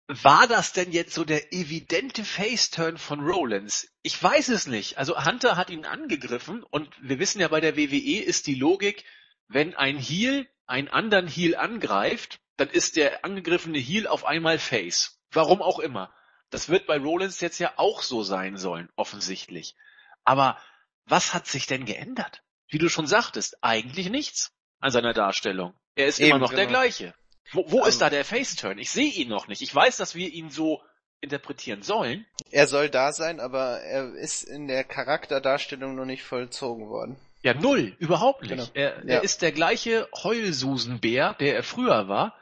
war 0.07 0.47
das 0.47 0.73
denn 0.73 0.93
jetzt 0.93 1.15
so 1.15 1.25
der 1.25 1.53
evidente 1.53 2.25
Face-Turn 2.25 2.99
von 2.99 3.21
Rollins? 3.21 3.89
Ich 4.03 4.23
weiß 4.23 4.49
es 4.51 4.67
nicht. 4.67 4.99
Also 4.99 5.25
Hunter 5.25 5.57
hat 5.57 5.71
ihn 5.71 5.87
angegriffen 5.87 6.63
und 6.63 6.91
wir 7.01 7.19
wissen 7.19 7.41
ja 7.41 7.49
bei 7.49 7.61
der 7.61 7.77
WWE 7.77 8.23
ist 8.23 8.47
die 8.47 8.55
Logik, 8.55 9.05
wenn 9.49 9.75
ein 9.75 9.99
Heel 9.99 10.47
einen 10.67 10.89
anderen 10.89 11.27
Heel 11.27 11.57
angreift, 11.57 12.41
dann 12.57 12.69
ist 12.69 12.97
der 12.97 13.25
angegriffene 13.25 13.79
Heel 13.79 14.07
auf 14.07 14.25
einmal 14.25 14.59
Face. 14.59 15.21
Warum 15.31 15.63
auch 15.63 15.79
immer. 15.79 16.15
Das 16.51 16.69
wird 16.69 16.87
bei 16.87 16.99
Rollins 16.99 17.41
jetzt 17.41 17.59
ja 17.59 17.73
auch 17.77 18.03
so 18.03 18.23
sein 18.23 18.57
sollen, 18.57 18.89
offensichtlich. 18.97 19.75
Aber 20.23 20.59
was 21.07 21.35
hat 21.35 21.47
sich 21.47 21.67
denn 21.67 21.85
geändert? 21.85 22.43
Wie 22.69 22.79
du 22.79 22.89
schon 22.89 23.07
sagtest, 23.07 23.59
eigentlich 23.63 24.09
nichts 24.09 24.53
an 24.81 24.91
seiner 24.91 25.13
Darstellung. 25.13 25.75
Er 25.95 26.07
ist 26.07 26.19
Eben, 26.19 26.31
immer 26.31 26.39
noch 26.39 26.51
genau. 26.51 26.61
der 26.61 26.67
gleiche. 26.67 27.15
Wo, 27.53 27.65
wo 27.69 27.83
um, 27.83 27.89
ist 27.89 27.97
ähm. 27.97 28.01
da 28.01 28.11
der 28.11 28.25
Faceturn? 28.25 28.79
Ich 28.79 28.91
sehe 28.91 29.11
ihn 29.11 29.29
noch 29.29 29.49
nicht. 29.49 29.63
Ich 29.63 29.75
weiß, 29.75 29.97
dass 29.97 30.15
wir 30.15 30.29
ihn 30.29 30.51
so 30.51 30.83
interpretieren 31.21 31.83
sollen. 31.83 32.27
Er 32.51 32.67
soll 32.67 32.91
da 32.91 33.13
sein, 33.13 33.41
aber 33.41 33.81
er 33.81 34.15
ist 34.15 34.43
in 34.43 34.69
der 34.69 34.85
Charakterdarstellung 34.85 35.95
noch 35.95 36.05
nicht 36.05 36.23
vollzogen 36.23 36.89
worden. 36.89 37.17
Ja, 37.43 37.55
null, 37.55 37.95
überhaupt 37.99 38.43
nicht. 38.43 38.51
Genau. 38.51 38.69
Er, 38.73 39.05
ja. 39.05 39.17
er 39.17 39.23
ist 39.23 39.43
der 39.43 39.53
gleiche 39.53 40.09
Heulsusenbär, 40.15 41.35
der 41.35 41.57
er 41.57 41.63
früher 41.63 42.09
war. 42.09 42.35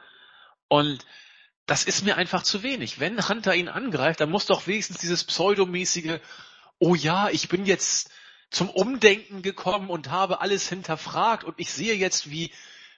Und 0.67 1.05
das 1.65 1.83
ist 1.83 2.03
mir 2.03 2.17
einfach 2.17 2.43
zu 2.43 2.63
wenig. 2.63 2.99
Wenn 2.99 3.27
Hunter 3.27 3.55
ihn 3.55 3.69
angreift, 3.69 4.19
dann 4.19 4.29
muss 4.29 4.45
doch 4.45 4.67
wenigstens 4.67 4.97
dieses 4.99 5.23
pseudomäßige, 5.23 6.19
oh 6.79 6.95
ja, 6.95 7.29
ich 7.29 7.49
bin 7.49 7.65
jetzt 7.65 8.11
zum 8.49 8.69
Umdenken 8.69 9.41
gekommen 9.41 9.89
und 9.89 10.11
habe 10.11 10.41
alles 10.41 10.69
hinterfragt 10.69 11.43
und 11.43 11.55
ich 11.57 11.71
sehe 11.71 11.95
jetzt, 11.95 12.29
wie 12.29 12.51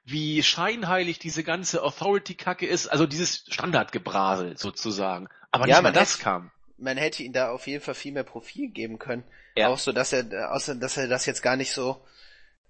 wie 0.06 0.44
scheinheilig 0.44 1.18
diese 1.18 1.44
ganze 1.44 1.82
Authority-Kacke 1.82 2.68
ist, 2.68 2.88
also 2.88 3.08
dieses 3.08 3.44
Standardgebrasel 3.50 4.56
sozusagen. 4.58 5.28
Aber 5.52 5.68
ja, 5.68 5.76
nicht 5.76 5.84
mal 5.84 5.92
das 5.92 6.14
hätte, 6.14 6.24
kam. 6.24 6.52
Man 6.78 6.98
hätte 6.98 7.24
ihm 7.24 7.34
da 7.34 7.52
auf 7.52 7.66
jeden 7.66 7.84
Fall 7.84 7.96
viel 7.96 8.12
mehr 8.12 8.24
Profil 8.24 8.70
geben 8.70 9.00
können. 9.00 9.24
Ja. 9.56 9.70
Auch 9.70 9.80
so, 9.80 9.92
dass 9.92 10.14
er, 10.14 10.54
außer, 10.54 10.76
dass 10.76 10.98
er 10.98 11.08
das 11.08 11.26
jetzt 11.26 11.42
gar 11.42 11.56
nicht 11.56 11.72
so, 11.72 12.06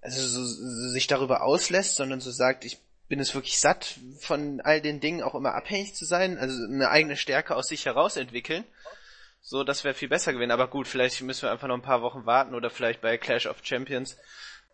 also 0.00 0.26
so, 0.26 0.44
so 0.44 0.88
sich 0.88 1.06
darüber 1.08 1.42
auslässt, 1.42 1.96
sondern 1.96 2.20
so 2.20 2.30
sagt, 2.30 2.64
ich 2.64 2.78
bin 3.08 3.20
es 3.20 3.34
wirklich 3.34 3.58
satt, 3.58 3.98
von 4.18 4.60
all 4.62 4.80
den 4.80 5.00
Dingen 5.00 5.22
auch 5.22 5.34
immer 5.34 5.54
abhängig 5.54 5.94
zu 5.94 6.06
sein, 6.06 6.38
also 6.38 6.64
eine 6.64 6.88
eigene 6.88 7.16
Stärke 7.16 7.54
aus 7.54 7.68
sich 7.68 7.84
heraus 7.84 8.16
entwickeln. 8.16 8.64
So, 9.42 9.62
das 9.62 9.84
wäre 9.84 9.94
viel 9.94 10.08
besser 10.08 10.32
gewesen. 10.32 10.50
Aber 10.50 10.68
gut, 10.68 10.88
vielleicht 10.88 11.20
müssen 11.22 11.42
wir 11.42 11.52
einfach 11.52 11.68
noch 11.68 11.76
ein 11.76 11.82
paar 11.82 12.02
Wochen 12.02 12.24
warten 12.24 12.54
oder 12.54 12.70
vielleicht 12.70 13.00
bei 13.00 13.18
Clash 13.18 13.46
of 13.46 13.58
Champions 13.62 14.16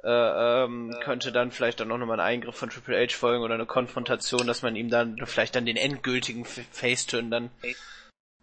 äh, 0.04 0.64
ähm, 0.64 0.94
könnte 1.02 1.32
dann 1.32 1.52
vielleicht 1.52 1.80
dann 1.80 1.90
auch 1.92 1.98
nochmal 1.98 2.18
ein 2.20 2.26
Eingriff 2.26 2.56
von 2.56 2.70
Triple 2.70 3.00
H 3.00 3.16
folgen 3.16 3.42
oder 3.44 3.54
eine 3.54 3.66
Konfrontation, 3.66 4.46
dass 4.46 4.62
man 4.62 4.74
ihm 4.74 4.90
dann 4.90 5.16
vielleicht 5.24 5.54
dann 5.54 5.66
den 5.66 5.76
endgültigen 5.76 6.44
Faceturn 6.44 7.30
dann 7.30 7.50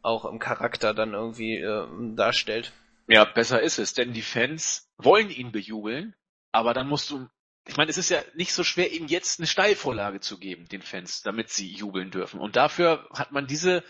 auch 0.01 0.25
im 0.25 0.39
Charakter 0.39 0.93
dann 0.93 1.13
irgendwie 1.13 1.57
äh, 1.57 1.87
darstellt. 2.15 2.71
Ja, 3.07 3.25
besser 3.25 3.61
ist 3.61 3.79
es, 3.79 3.93
denn 3.93 4.13
die 4.13 4.21
Fans 4.21 4.87
wollen 4.97 5.29
ihn 5.29 5.51
bejubeln, 5.51 6.15
aber 6.51 6.73
dann 6.73 6.87
musst 6.87 7.09
du, 7.09 7.27
ich 7.67 7.75
meine, 7.75 7.89
es 7.89 7.97
ist 7.97 8.09
ja 8.09 8.21
nicht 8.35 8.53
so 8.53 8.63
schwer, 8.63 8.91
ihm 8.91 9.07
jetzt 9.07 9.39
eine 9.39 9.47
Steilvorlage 9.47 10.19
zu 10.19 10.37
geben, 10.37 10.67
den 10.69 10.81
Fans, 10.81 11.23
damit 11.23 11.49
sie 11.49 11.69
jubeln 11.71 12.11
dürfen. 12.11 12.39
Und 12.39 12.55
dafür 12.55 13.07
hat 13.13 13.31
man 13.31 13.47
diese 13.47 13.83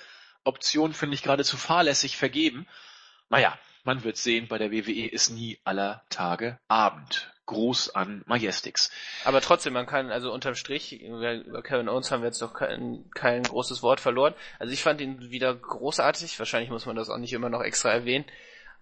Option, 0.44 0.94
finde 0.94 1.16
ich, 1.16 1.24
geradezu 1.24 1.58
fahrlässig 1.58 2.18
vergeben. 2.18 2.66
Naja, 3.30 3.60
man 3.84 4.04
wird 4.04 4.18
sehen, 4.18 4.48
bei 4.48 4.58
der 4.58 4.72
WWE 4.72 5.08
ist 5.08 5.30
nie 5.30 5.60
aller 5.64 6.04
Tage 6.10 6.60
Abend. 6.68 7.32
Gruß 7.50 7.96
an 7.96 8.22
Majestix. 8.28 8.92
Aber 9.26 9.42
trotzdem, 9.42 9.74
man 9.74 9.88
kann, 9.88 10.12
also 10.12 10.32
unterm 10.32 10.54
Strich, 10.54 11.02
über 11.02 11.64
Kevin 11.64 11.90
Owens 11.90 12.12
haben 12.12 12.22
wir 12.22 12.28
jetzt 12.28 12.42
noch 12.42 12.54
kein, 12.54 13.10
kein 13.16 13.42
großes 13.42 13.82
Wort 13.82 14.00
verloren. 14.00 14.36
Also 14.60 14.72
ich 14.72 14.84
fand 14.84 15.02
ihn 15.02 15.32
wieder 15.32 15.56
großartig, 15.56 16.38
wahrscheinlich 16.38 16.70
muss 16.70 16.86
man 16.86 16.96
das 16.96 17.10
auch 17.10 17.18
nicht 17.18 17.34
immer 17.34 17.50
noch 17.50 17.64
extra 17.64 17.90
erwähnen. 17.90 18.26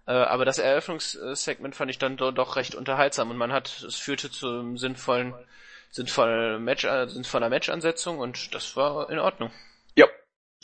Äh, 0.06 0.12
aber 0.12 0.44
das 0.44 0.58
Eröffnungssegment 0.58 1.76
fand 1.76 1.90
ich 1.90 1.98
dann 1.98 2.18
do 2.18 2.30
doch 2.30 2.56
recht 2.56 2.74
unterhaltsam 2.74 3.30
und 3.30 3.38
man 3.38 3.52
hat, 3.52 3.68
es 3.86 3.96
führte 3.96 4.30
zu 4.30 4.48
einem 4.48 4.76
sinnvollen, 4.76 5.34
sinnvollen 5.90 6.62
Match, 6.62 6.84
äh, 6.84 7.08
sinnvoller 7.08 7.48
Matchansetzung 7.48 8.18
und 8.18 8.54
das 8.54 8.76
war 8.76 9.08
in 9.08 9.18
Ordnung. 9.18 9.50
Ja, 9.94 10.06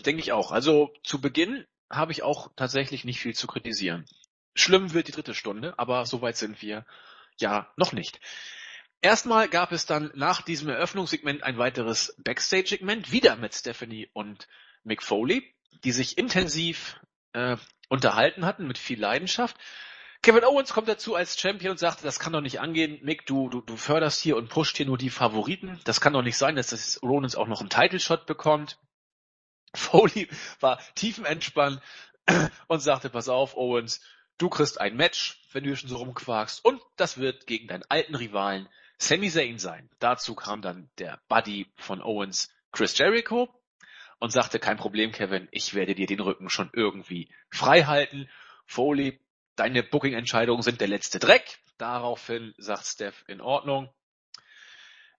denke 0.04 0.20
ich 0.20 0.32
auch. 0.32 0.52
Also 0.52 0.92
zu 1.02 1.22
Beginn 1.22 1.64
habe 1.90 2.12
ich 2.12 2.22
auch 2.22 2.50
tatsächlich 2.56 3.04
nicht 3.04 3.20
viel 3.20 3.34
zu 3.34 3.46
kritisieren. 3.46 4.04
Schlimm 4.54 4.92
wird 4.92 5.08
die 5.08 5.12
dritte 5.12 5.34
Stunde, 5.34 5.78
aber 5.78 6.06
soweit 6.06 6.36
sind 6.36 6.62
wir 6.62 6.86
ja 7.38 7.72
noch 7.76 7.92
nicht. 7.92 8.20
Erstmal 9.00 9.48
gab 9.48 9.72
es 9.72 9.84
dann 9.84 10.10
nach 10.14 10.40
diesem 10.40 10.70
Eröffnungssegment 10.70 11.42
ein 11.42 11.58
weiteres 11.58 12.14
Backstage-Segment, 12.18 13.12
wieder 13.12 13.36
mit 13.36 13.54
Stephanie 13.54 14.08
und 14.12 14.48
Mick 14.82 15.02
Foley, 15.02 15.54
die 15.84 15.92
sich 15.92 16.16
intensiv 16.16 16.98
äh, 17.32 17.56
unterhalten 17.88 18.46
hatten 18.46 18.66
mit 18.66 18.78
viel 18.78 18.98
Leidenschaft. 18.98 19.56
Kevin 20.22 20.44
Owens 20.44 20.72
kommt 20.72 20.88
dazu 20.88 21.14
als 21.14 21.38
Champion 21.38 21.72
und 21.72 21.78
sagt, 21.78 22.02
das 22.02 22.18
kann 22.18 22.32
doch 22.32 22.40
nicht 22.40 22.60
angehen, 22.60 22.98
Mick, 23.02 23.26
du, 23.26 23.50
du, 23.50 23.60
du 23.60 23.76
förderst 23.76 24.22
hier 24.22 24.38
und 24.38 24.48
pusht 24.48 24.78
hier 24.78 24.86
nur 24.86 24.96
die 24.96 25.10
Favoriten. 25.10 25.78
Das 25.84 26.00
kann 26.00 26.14
doch 26.14 26.22
nicht 26.22 26.38
sein, 26.38 26.56
dass 26.56 26.68
das 26.68 26.98
Rollins 27.02 27.36
auch 27.36 27.46
noch 27.46 27.60
einen 27.60 27.68
Title 27.68 28.00
Shot 28.00 28.24
bekommt. 28.24 28.78
Foley 29.74 30.28
war 30.60 30.80
tiefenentspannt 30.94 31.82
und 32.68 32.80
sagte, 32.80 33.10
pass 33.10 33.28
auf, 33.28 33.54
Owens, 33.54 34.00
du 34.38 34.48
kriegst 34.48 34.80
ein 34.80 34.96
Match, 34.96 35.42
wenn 35.52 35.64
du 35.64 35.76
schon 35.76 35.88
so 35.88 35.96
rumquakst, 35.96 36.64
und 36.64 36.80
das 36.96 37.18
wird 37.18 37.46
gegen 37.46 37.68
deinen 37.68 37.84
alten 37.88 38.14
Rivalen 38.14 38.68
Sami 38.98 39.30
Zayn 39.30 39.58
sein. 39.58 39.90
Dazu 39.98 40.34
kam 40.34 40.62
dann 40.62 40.88
der 40.98 41.20
Buddy 41.28 41.66
von 41.76 42.00
Owens, 42.00 42.50
Chris 42.72 42.96
Jericho, 42.96 43.48
und 44.18 44.30
sagte, 44.30 44.58
kein 44.58 44.76
Problem, 44.76 45.12
Kevin, 45.12 45.48
ich 45.50 45.74
werde 45.74 45.94
dir 45.94 46.06
den 46.06 46.20
Rücken 46.20 46.48
schon 46.48 46.70
irgendwie 46.72 47.28
frei 47.50 47.82
halten. 47.82 48.28
Foley, 48.66 49.20
deine 49.56 49.82
Booking-Entscheidungen 49.82 50.62
sind 50.62 50.80
der 50.80 50.88
letzte 50.88 51.18
Dreck. 51.18 51.58
Daraufhin 51.76 52.54
sagt 52.56 52.86
Steph 52.86 53.24
in 53.26 53.40
Ordnung. 53.40 53.92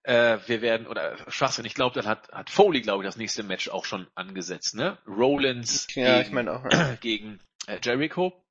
Äh, 0.04 0.40
wir 0.48 0.62
werden, 0.62 0.88
oder 0.88 1.18
Schwachsinn, 1.30 1.66
ich 1.66 1.74
glaube, 1.74 1.96
dann 1.96 2.10
hat, 2.10 2.30
hat 2.32 2.50
Foley, 2.50 2.82
glaube 2.82 3.04
ich, 3.04 3.08
das 3.08 3.18
nächste 3.18 3.44
Match 3.44 3.70
auch 3.70 3.86
schon 3.86 4.08
angesetzt, 4.16 4.76
ne? 4.76 4.98
Rollins 5.08 5.88
Ja, 5.96 6.18
gegen, 6.18 6.28
ich 6.28 6.32
meine 6.32 6.54
auch. 6.54 6.64
Ja. 6.72 6.96
gegen 7.02 7.40
äh, 7.68 7.80
Jericho. 7.84 8.45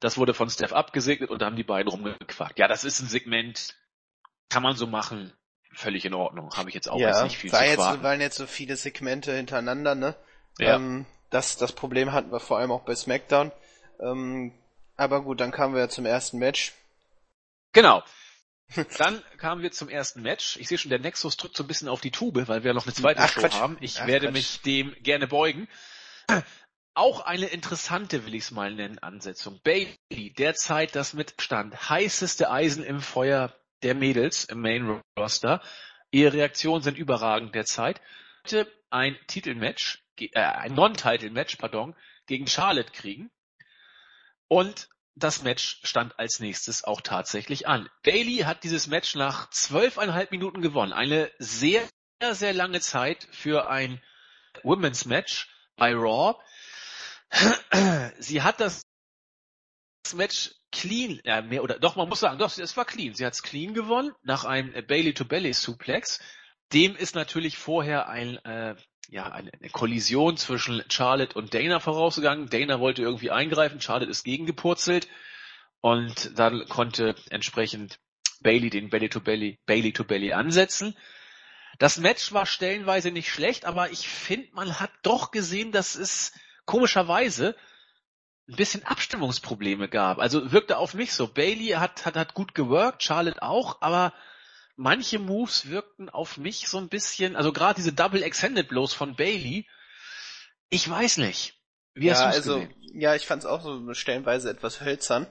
Das 0.00 0.16
wurde 0.16 0.34
von 0.34 0.48
Steph 0.48 0.72
abgesegnet 0.72 1.30
und 1.30 1.40
da 1.42 1.46
haben 1.46 1.56
die 1.56 1.64
beiden 1.64 1.90
rumgequakt. 1.90 2.58
Ja, 2.58 2.68
das 2.68 2.84
ist 2.84 3.00
ein 3.00 3.06
Segment, 3.06 3.76
kann 4.48 4.62
man 4.62 4.74
so 4.74 4.86
machen, 4.86 5.32
völlig 5.72 6.04
in 6.04 6.14
Ordnung. 6.14 6.50
Habe 6.54 6.70
ich 6.70 6.74
jetzt 6.74 6.88
auch 6.88 6.98
ja, 6.98 7.10
jetzt 7.10 7.22
nicht 7.22 7.38
viel 7.38 7.52
war 7.52 7.60
zu 7.60 7.66
jetzt, 7.66 7.76
quaken. 7.76 8.02
waren 8.02 8.20
jetzt 8.20 8.36
so 8.36 8.46
viele 8.46 8.76
Segmente 8.76 9.34
hintereinander, 9.34 9.94
ne? 9.94 10.16
Ja. 10.58 10.76
Ähm, 10.76 11.06
das, 11.30 11.56
das 11.56 11.72
Problem 11.72 12.12
hatten 12.12 12.32
wir 12.32 12.40
vor 12.40 12.58
allem 12.58 12.72
auch 12.72 12.82
bei 12.82 12.94
SmackDown. 12.94 13.52
Ähm, 14.00 14.52
aber 14.96 15.22
gut, 15.22 15.40
dann 15.40 15.52
kamen 15.52 15.74
wir 15.74 15.88
zum 15.88 16.06
ersten 16.06 16.38
Match. 16.38 16.72
Genau. 17.72 18.02
Dann 18.98 19.20
kamen 19.36 19.62
wir 19.62 19.72
zum 19.72 19.88
ersten 19.88 20.22
Match. 20.22 20.56
Ich 20.58 20.68
sehe 20.68 20.78
schon, 20.78 20.90
der 20.90 21.00
Nexus 21.00 21.36
drückt 21.36 21.56
so 21.56 21.64
ein 21.64 21.66
bisschen 21.66 21.88
auf 21.88 22.00
die 22.00 22.12
Tube, 22.12 22.46
weil 22.46 22.62
wir 22.62 22.72
noch 22.72 22.86
eine 22.86 22.94
zweite 22.94 23.20
Ach, 23.20 23.28
Show 23.28 23.40
Quatsch. 23.40 23.54
haben. 23.54 23.76
Ich 23.80 24.00
Ach, 24.00 24.06
werde 24.06 24.26
Quatsch. 24.26 24.34
mich 24.34 24.60
dem 24.60 24.94
gerne 25.02 25.26
beugen. 25.26 25.66
Auch 27.00 27.20
eine 27.22 27.46
interessante, 27.46 28.26
will 28.26 28.34
ich 28.34 28.42
es 28.42 28.50
mal 28.50 28.74
nennen, 28.74 28.98
Ansetzung. 28.98 29.58
Bailey, 29.62 30.34
derzeit 30.36 30.94
das 30.94 31.14
mit 31.14 31.32
Stand 31.40 31.88
heißeste 31.88 32.50
Eisen 32.50 32.84
im 32.84 33.00
Feuer 33.00 33.58
der 33.82 33.94
Mädels 33.94 34.44
im 34.44 34.60
Main 34.60 35.00
Roster. 35.18 35.62
Ihre 36.10 36.34
Reaktionen 36.34 36.82
sind 36.82 36.98
überragend 36.98 37.54
derzeit. 37.54 38.02
Heute 38.44 38.70
ein 38.90 39.16
Titelmatch, 39.28 40.04
äh, 40.18 40.38
ein 40.38 40.74
Non-Title-Match, 40.74 41.56
pardon, 41.56 41.96
gegen 42.26 42.46
Charlotte 42.46 42.92
kriegen. 42.92 43.30
Und 44.48 44.90
das 45.14 45.42
Match 45.42 45.80
stand 45.82 46.18
als 46.18 46.38
nächstes 46.38 46.84
auch 46.84 47.00
tatsächlich 47.00 47.66
an. 47.66 47.88
Bailey 48.02 48.40
hat 48.40 48.62
dieses 48.62 48.88
Match 48.88 49.14
nach 49.14 49.48
zwölfeinhalb 49.48 50.32
Minuten 50.32 50.60
gewonnen. 50.60 50.92
Eine 50.92 51.30
sehr, 51.38 51.80
sehr 52.32 52.52
lange 52.52 52.82
Zeit 52.82 53.26
für 53.30 53.70
ein 53.70 54.02
Women's 54.64 55.06
Match 55.06 55.48
bei 55.76 55.94
Raw. 55.94 56.38
Sie 58.18 58.42
hat 58.42 58.60
das 58.60 58.82
Match 60.14 60.52
clean, 60.72 61.20
äh, 61.24 61.42
mehr 61.42 61.62
oder 61.62 61.78
doch, 61.78 61.96
man 61.96 62.08
muss 62.08 62.20
sagen, 62.20 62.38
doch, 62.38 62.56
es 62.56 62.76
war 62.76 62.84
clean. 62.84 63.14
Sie 63.14 63.24
hat 63.24 63.34
es 63.34 63.42
clean 63.42 63.74
gewonnen 63.74 64.12
nach 64.22 64.44
einem 64.44 64.72
Bailey-to-Belly-Suplex. 64.86 66.20
Dem 66.72 66.96
ist 66.96 67.14
natürlich 67.14 67.58
vorher 67.58 68.08
ein, 68.08 68.36
äh, 68.44 68.76
ja, 69.08 69.24
eine, 69.30 69.52
eine 69.52 69.70
Kollision 69.70 70.36
zwischen 70.36 70.82
Charlotte 70.88 71.36
und 71.36 71.54
Dana 71.54 71.80
vorausgegangen. 71.80 72.48
Dana 72.48 72.80
wollte 72.80 73.02
irgendwie 73.02 73.30
eingreifen, 73.30 73.80
Charlotte 73.80 74.10
ist 74.10 74.24
gegengepurzelt 74.24 75.08
und 75.80 76.38
dann 76.38 76.66
konnte 76.68 77.14
entsprechend 77.30 77.98
Bailey 78.40 78.70
den 78.70 78.90
Belly-to-Belly, 78.90 79.58
Bailey-to-Belly 79.66 80.32
ansetzen. 80.32 80.96
Das 81.78 81.98
Match 81.98 82.32
war 82.32 82.46
stellenweise 82.46 83.10
nicht 83.10 83.30
schlecht, 83.30 83.64
aber 83.64 83.90
ich 83.90 84.08
finde, 84.08 84.48
man 84.52 84.80
hat 84.80 84.90
doch 85.02 85.30
gesehen, 85.30 85.72
dass 85.72 85.94
es 85.94 86.32
komischerweise 86.70 87.56
ein 88.48 88.54
bisschen 88.54 88.84
Abstimmungsprobleme 88.84 89.88
gab. 89.88 90.20
Also 90.20 90.52
wirkte 90.52 90.78
auf 90.78 90.94
mich 90.94 91.12
so. 91.12 91.26
Bailey 91.26 91.70
hat, 91.70 92.06
hat, 92.06 92.14
hat 92.14 92.34
gut 92.34 92.54
geworkt, 92.54 93.02
Charlotte 93.02 93.42
auch, 93.42 93.82
aber 93.82 94.14
manche 94.76 95.18
Moves 95.18 95.68
wirkten 95.68 96.08
auf 96.08 96.36
mich 96.36 96.68
so 96.68 96.78
ein 96.78 96.88
bisschen, 96.88 97.34
also 97.34 97.52
gerade 97.52 97.74
diese 97.74 97.92
Double 97.92 98.22
Extended 98.22 98.68
Blows 98.68 98.94
von 98.94 99.16
Bailey, 99.16 99.66
ich 100.68 100.88
weiß 100.88 101.16
nicht. 101.16 101.60
Wie 101.94 102.06
ja, 102.06 102.12
hast 102.12 102.24
du's 102.24 102.34
also, 102.36 102.60
gesehen? 102.60 103.00
ja, 103.00 103.16
ich 103.16 103.26
fand 103.26 103.42
es 103.42 103.46
auch 103.46 103.62
so 103.62 103.92
stellenweise 103.94 104.48
etwas 104.48 104.80
hölzern. 104.80 105.26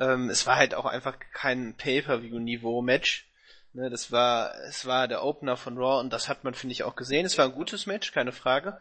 Ähm, 0.00 0.30
es 0.30 0.46
war 0.46 0.56
halt 0.56 0.74
auch 0.74 0.86
einfach 0.86 1.18
kein 1.34 1.76
Pay-Per-View-Niveau-Match. 1.76 3.28
Ne, 3.74 3.90
das 3.90 4.10
war, 4.10 4.54
es 4.66 4.86
war 4.86 5.06
der 5.06 5.22
Opener 5.22 5.58
von 5.58 5.76
Raw 5.76 6.00
und 6.00 6.14
das 6.14 6.30
hat 6.30 6.44
man, 6.44 6.54
finde 6.54 6.72
ich, 6.72 6.82
auch 6.82 6.96
gesehen. 6.96 7.26
Es 7.26 7.36
war 7.36 7.44
ein 7.44 7.52
gutes 7.52 7.84
Match, 7.84 8.12
keine 8.12 8.32
Frage. 8.32 8.80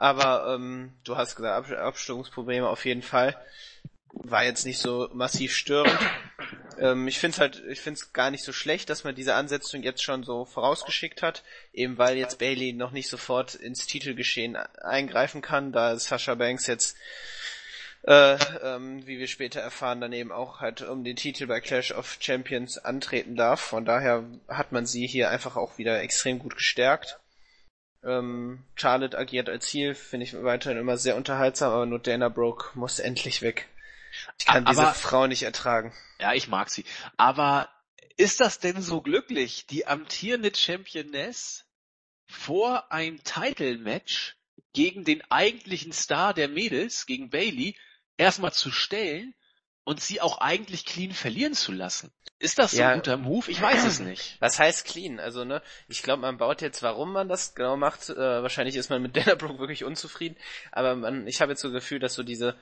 Aber 0.00 0.54
ähm, 0.54 0.94
du 1.04 1.18
hast 1.18 1.36
gesagt, 1.36 1.70
Ab 1.70 1.78
Abstimmungsprobleme 1.78 2.66
auf 2.66 2.86
jeden 2.86 3.02
Fall. 3.02 3.36
War 4.14 4.44
jetzt 4.44 4.64
nicht 4.64 4.78
so 4.78 5.10
massiv 5.12 5.54
störend. 5.54 5.98
Ähm, 6.78 7.06
ich 7.06 7.18
finde 7.18 7.34
es 7.34 7.38
halt, 7.38 7.62
ich 7.68 7.82
finde 7.82 8.00
es 8.00 8.14
gar 8.14 8.30
nicht 8.30 8.42
so 8.42 8.52
schlecht, 8.54 8.88
dass 8.88 9.04
man 9.04 9.14
diese 9.14 9.34
Ansetzung 9.34 9.82
jetzt 9.82 10.02
schon 10.02 10.24
so 10.24 10.46
vorausgeschickt 10.46 11.20
hat, 11.20 11.42
eben 11.74 11.98
weil 11.98 12.16
jetzt 12.16 12.38
Bailey 12.38 12.72
noch 12.72 12.92
nicht 12.92 13.10
sofort 13.10 13.54
ins 13.54 13.86
Titelgeschehen 13.86 14.56
eingreifen 14.56 15.42
kann, 15.42 15.70
da 15.70 15.98
Sasha 15.98 16.34
Banks 16.34 16.66
jetzt 16.66 16.96
äh, 18.04 18.38
ähm, 18.62 19.06
wie 19.06 19.18
wir 19.18 19.28
später 19.28 19.60
erfahren, 19.60 20.00
dann 20.00 20.14
eben 20.14 20.32
auch 20.32 20.60
halt 20.60 20.80
um 20.80 21.04
den 21.04 21.16
Titel 21.16 21.46
bei 21.46 21.60
Clash 21.60 21.92
of 21.92 22.16
Champions 22.20 22.78
antreten 22.78 23.36
darf. 23.36 23.60
Von 23.60 23.84
daher 23.84 24.24
hat 24.48 24.72
man 24.72 24.86
sie 24.86 25.06
hier 25.06 25.28
einfach 25.28 25.56
auch 25.56 25.76
wieder 25.76 26.00
extrem 26.00 26.38
gut 26.38 26.56
gestärkt. 26.56 27.20
Ähm, 28.02 28.64
Charlotte 28.76 29.18
agiert 29.18 29.48
als 29.48 29.66
Ziel, 29.66 29.94
finde 29.94 30.24
ich 30.24 30.34
weiterhin 30.42 30.78
immer 30.78 30.96
sehr 30.96 31.16
unterhaltsam, 31.16 31.72
aber 31.72 31.86
nur 31.86 31.98
Dana 31.98 32.28
Brooke 32.28 32.70
muss 32.78 32.98
endlich 32.98 33.42
weg. 33.42 33.68
Ich 34.38 34.46
kann 34.46 34.66
Aber- 34.66 34.82
diese 34.90 34.94
Frau 34.94 35.26
nicht 35.26 35.42
ertragen. 35.42 35.92
Ja, 36.18 36.32
ich 36.32 36.48
mag 36.48 36.70
sie. 36.70 36.84
Aber 37.16 37.68
ist 38.16 38.40
das 38.40 38.58
denn 38.58 38.80
so 38.82 39.02
glücklich, 39.02 39.66
die 39.66 39.86
amtierende 39.86 40.54
Championess 40.54 41.66
vor 42.26 42.90
ein 42.92 43.22
Title-Match 43.24 44.36
gegen 44.72 45.04
den 45.04 45.22
eigentlichen 45.30 45.92
Star 45.92 46.32
der 46.32 46.48
Mädels, 46.48 47.06
gegen 47.06 47.30
Bailey, 47.30 47.76
erstmal 48.16 48.52
zu 48.52 48.70
stellen 48.70 49.34
und 49.90 50.00
sie 50.00 50.20
auch 50.20 50.38
eigentlich 50.38 50.86
clean 50.86 51.10
verlieren 51.10 51.52
zu 51.52 51.72
lassen? 51.72 52.12
Ist 52.38 52.60
das 52.60 52.70
so 52.70 52.78
Ja. 52.78 52.90
ein 52.90 52.98
guter 52.98 53.16
Move? 53.16 53.50
Ich 53.50 53.60
weiß 53.60 53.84
es 53.84 53.98
nicht. 53.98 54.36
Was 54.40 54.60
heißt 54.60 54.84
clean? 54.86 55.18
Also, 55.18 55.44
ne, 55.44 55.62
ich 55.88 56.04
glaube, 56.04 56.22
man 56.22 56.38
baut 56.38 56.62
jetzt, 56.62 56.80
warum 56.84 57.12
man 57.12 57.28
das 57.28 57.56
genau 57.56 57.76
macht, 57.76 58.08
äh, 58.08 58.16
wahrscheinlich 58.16 58.76
ist 58.76 58.88
man 58.88 59.02
mit 59.02 59.16
Dana 59.16 59.34
Brooke 59.34 59.58
wirklich 59.58 59.82
unzufrieden, 59.82 60.36
aber 60.70 60.94
man, 60.94 61.26
ich 61.26 61.40
habe 61.40 61.50
jetzt 61.50 61.60
so 61.60 61.68
das 61.68 61.82
Gefühl, 61.82 61.98
dass 61.98 62.14
so 62.14 62.22
diese, 62.22 62.54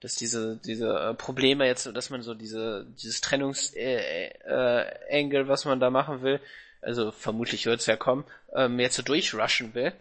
dass 0.00 0.14
diese, 0.14 0.56
diese 0.64 0.88
äh, 0.88 1.14
Probleme 1.14 1.66
jetzt, 1.66 1.84
dass 1.94 2.08
man 2.08 2.22
so 2.22 2.32
diese, 2.32 2.86
dieses 2.96 3.20
Trennungs, 3.20 3.74
äh, 3.74 4.28
äh, 4.28 4.90
Angle, 5.12 5.48
was 5.48 5.66
man 5.66 5.80
da 5.80 5.90
machen 5.90 6.22
will, 6.22 6.40
also 6.80 7.10
vermutlich 7.12 7.66
wird's 7.66 7.84
ja 7.84 7.96
kommen, 7.96 8.24
ähm, 8.56 8.80
jetzt 8.80 8.96
so 8.96 9.02
durchrushen 9.02 9.74
will. 9.74 9.92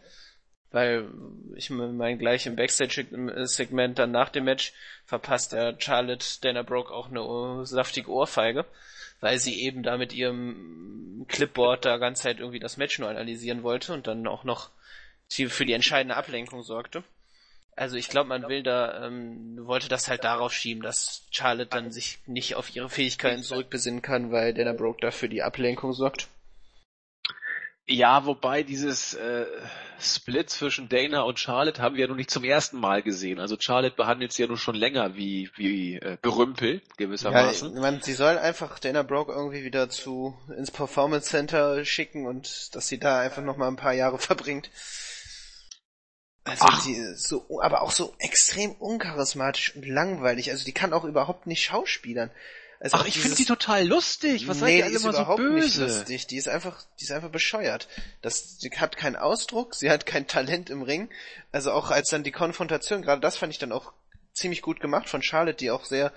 Weil 0.72 1.08
ich 1.56 1.70
meine, 1.72 2.18
gleich 2.18 2.46
im 2.46 2.56
Backstage-Segment 2.56 3.98
dann 3.98 4.12
nach 4.12 4.30
dem 4.30 4.44
Match 4.46 4.74
verpasst 5.06 5.54
der 5.54 5.76
Charlotte 5.80 6.26
Dana 6.42 6.62
Brooke 6.62 6.94
auch 6.94 7.10
eine 7.10 7.66
saftige 7.66 8.12
Ohrfeige, 8.12 8.66
weil 9.20 9.40
sie 9.40 9.62
eben 9.62 9.82
da 9.82 9.98
mit 9.98 10.14
ihrem 10.14 11.26
Clipboard 11.28 11.86
da 11.86 11.98
ganze 11.98 12.24
Zeit 12.24 12.40
irgendwie 12.40 12.60
das 12.60 12.78
Match 12.78 13.00
nur 13.00 13.10
analysieren 13.10 13.64
wollte 13.64 13.94
und 13.94 14.06
dann 14.06 14.28
auch 14.28 14.44
noch 14.44 14.70
für 15.32 15.66
die 15.66 15.74
entscheidende 15.74 16.16
Ablenkung 16.16 16.64
sorgte. 16.64 17.04
Also 17.76 17.96
ich 17.96 18.10
glaube, 18.10 18.28
man 18.28 18.50
will 18.50 18.62
da, 18.62 19.06
ähm, 19.06 19.58
wollte 19.66 19.88
das 19.88 20.10
halt 20.10 20.26
darauf 20.26 20.52
schieben, 20.52 20.84
dass 20.84 21.26
Charlotte 21.32 21.70
dann 21.70 21.92
sich 21.92 22.20
nicht 22.26 22.56
auf 22.56 22.76
ihre 22.76 22.90
Fähigkeiten 22.90 23.42
zurückbesinnen 23.42 24.02
kann, 24.02 24.32
weil 24.32 24.54
Dana 24.54 24.74
Brooke 24.74 25.00
dafür 25.02 25.30
die 25.30 25.42
Ablenkung 25.42 25.94
sorgt. 25.94 26.28
Ja, 27.92 28.28
wobei 28.28 28.62
dieses 28.62 29.16
äh, 29.16 29.48
Split 30.00 30.52
zwischen 30.52 30.90
Dana 30.90 31.24
und 31.24 31.40
Charlotte 31.40 31.82
haben 31.82 31.96
wir 31.96 32.02
ja 32.02 32.08
noch 32.08 32.16
nicht 32.16 32.30
zum 32.30 32.44
ersten 32.44 32.80
Mal 32.80 33.02
gesehen. 33.02 33.40
Also 33.40 33.58
Charlotte 33.60 33.96
behandelt 33.96 34.32
sie 34.32 34.44
ja 34.44 34.48
nun 34.48 34.58
schon 34.58 34.76
länger 34.76 35.16
wie, 35.16 35.50
wie 35.56 35.96
äh, 35.96 36.18
Gerümpel, 36.22 36.84
gewissermaßen. 36.98 37.74
Ja, 37.74 37.82
man, 37.82 38.00
sie 38.04 38.14
soll 38.14 38.38
einfach 38.38 38.78
Dana 38.78 39.02
Brooke 39.02 39.32
irgendwie 39.32 39.64
wieder 39.64 39.90
zu 39.90 40.38
ins 40.56 40.70
Performance 40.70 41.30
Center 41.30 41.84
schicken 41.84 42.28
und 42.28 42.76
dass 42.76 42.88
sie 42.88 43.00
da 43.00 43.22
einfach 43.22 43.42
noch 43.42 43.58
mal 43.58 43.68
ein 43.68 43.76
paar 43.76 43.94
Jahre 43.94 44.20
verbringt. 44.20 44.70
Also 46.44 46.66
Ach. 46.68 46.84
die 46.86 46.96
so, 47.16 47.60
aber 47.64 47.82
auch 47.82 47.92
so 47.92 48.14
extrem 48.20 48.74
uncharismatisch 48.74 49.76
und 49.76 49.88
langweilig. 49.88 50.52
Also 50.52 50.64
die 50.64 50.74
kann 50.74 50.94
auch 50.94 51.06
überhaupt 51.06 51.48
nicht 51.48 51.64
schauspielern. 51.64 52.30
Also 52.82 52.98
Ach, 52.98 53.06
ich 53.06 53.14
dieses- 53.16 53.24
finde 53.24 53.38
die 53.38 53.46
total 53.46 53.86
lustig. 53.86 54.48
Was 54.48 54.60
seid 54.60 54.68
nee, 54.70 54.72
ihr 54.74 54.78
die 54.78 54.84
alle 54.84 54.96
ist 54.96 55.04
immer 55.04 55.12
so 55.14 55.20
überhaupt 55.20 55.42
nicht 55.42 55.52
böse? 55.76 55.84
lustig. 55.86 56.28
Die 56.28 56.38
ist 56.38 56.48
einfach, 56.48 56.82
die 57.00 57.04
ist 57.04 57.12
einfach 57.12 57.30
bescheuert. 57.30 57.88
Das, 58.22 58.58
sie 58.60 58.70
hat 58.72 58.96
keinen 58.96 59.18
Ausdruck, 59.18 59.76
sie 59.76 59.90
hat 59.90 60.06
kein 60.06 60.28
Talent 60.28 60.70
im 60.70 60.82
Ring. 60.82 61.10
Also 61.52 61.72
auch 61.74 61.92
als 61.92 62.10
dann 62.10 62.24
die 62.24 62.32
Konfrontation, 62.32 63.02
gerade 63.02 63.20
das 63.22 63.36
fand 63.38 63.52
ich 63.52 63.60
dann 63.60 63.74
auch 63.74 63.92
ziemlich 64.34 64.62
gut 64.62 64.80
gemacht 64.80 65.10
von 65.10 65.22
Charlotte, 65.22 65.58
die 65.58 65.72
auch 65.72 65.84
sehr, 65.84 66.14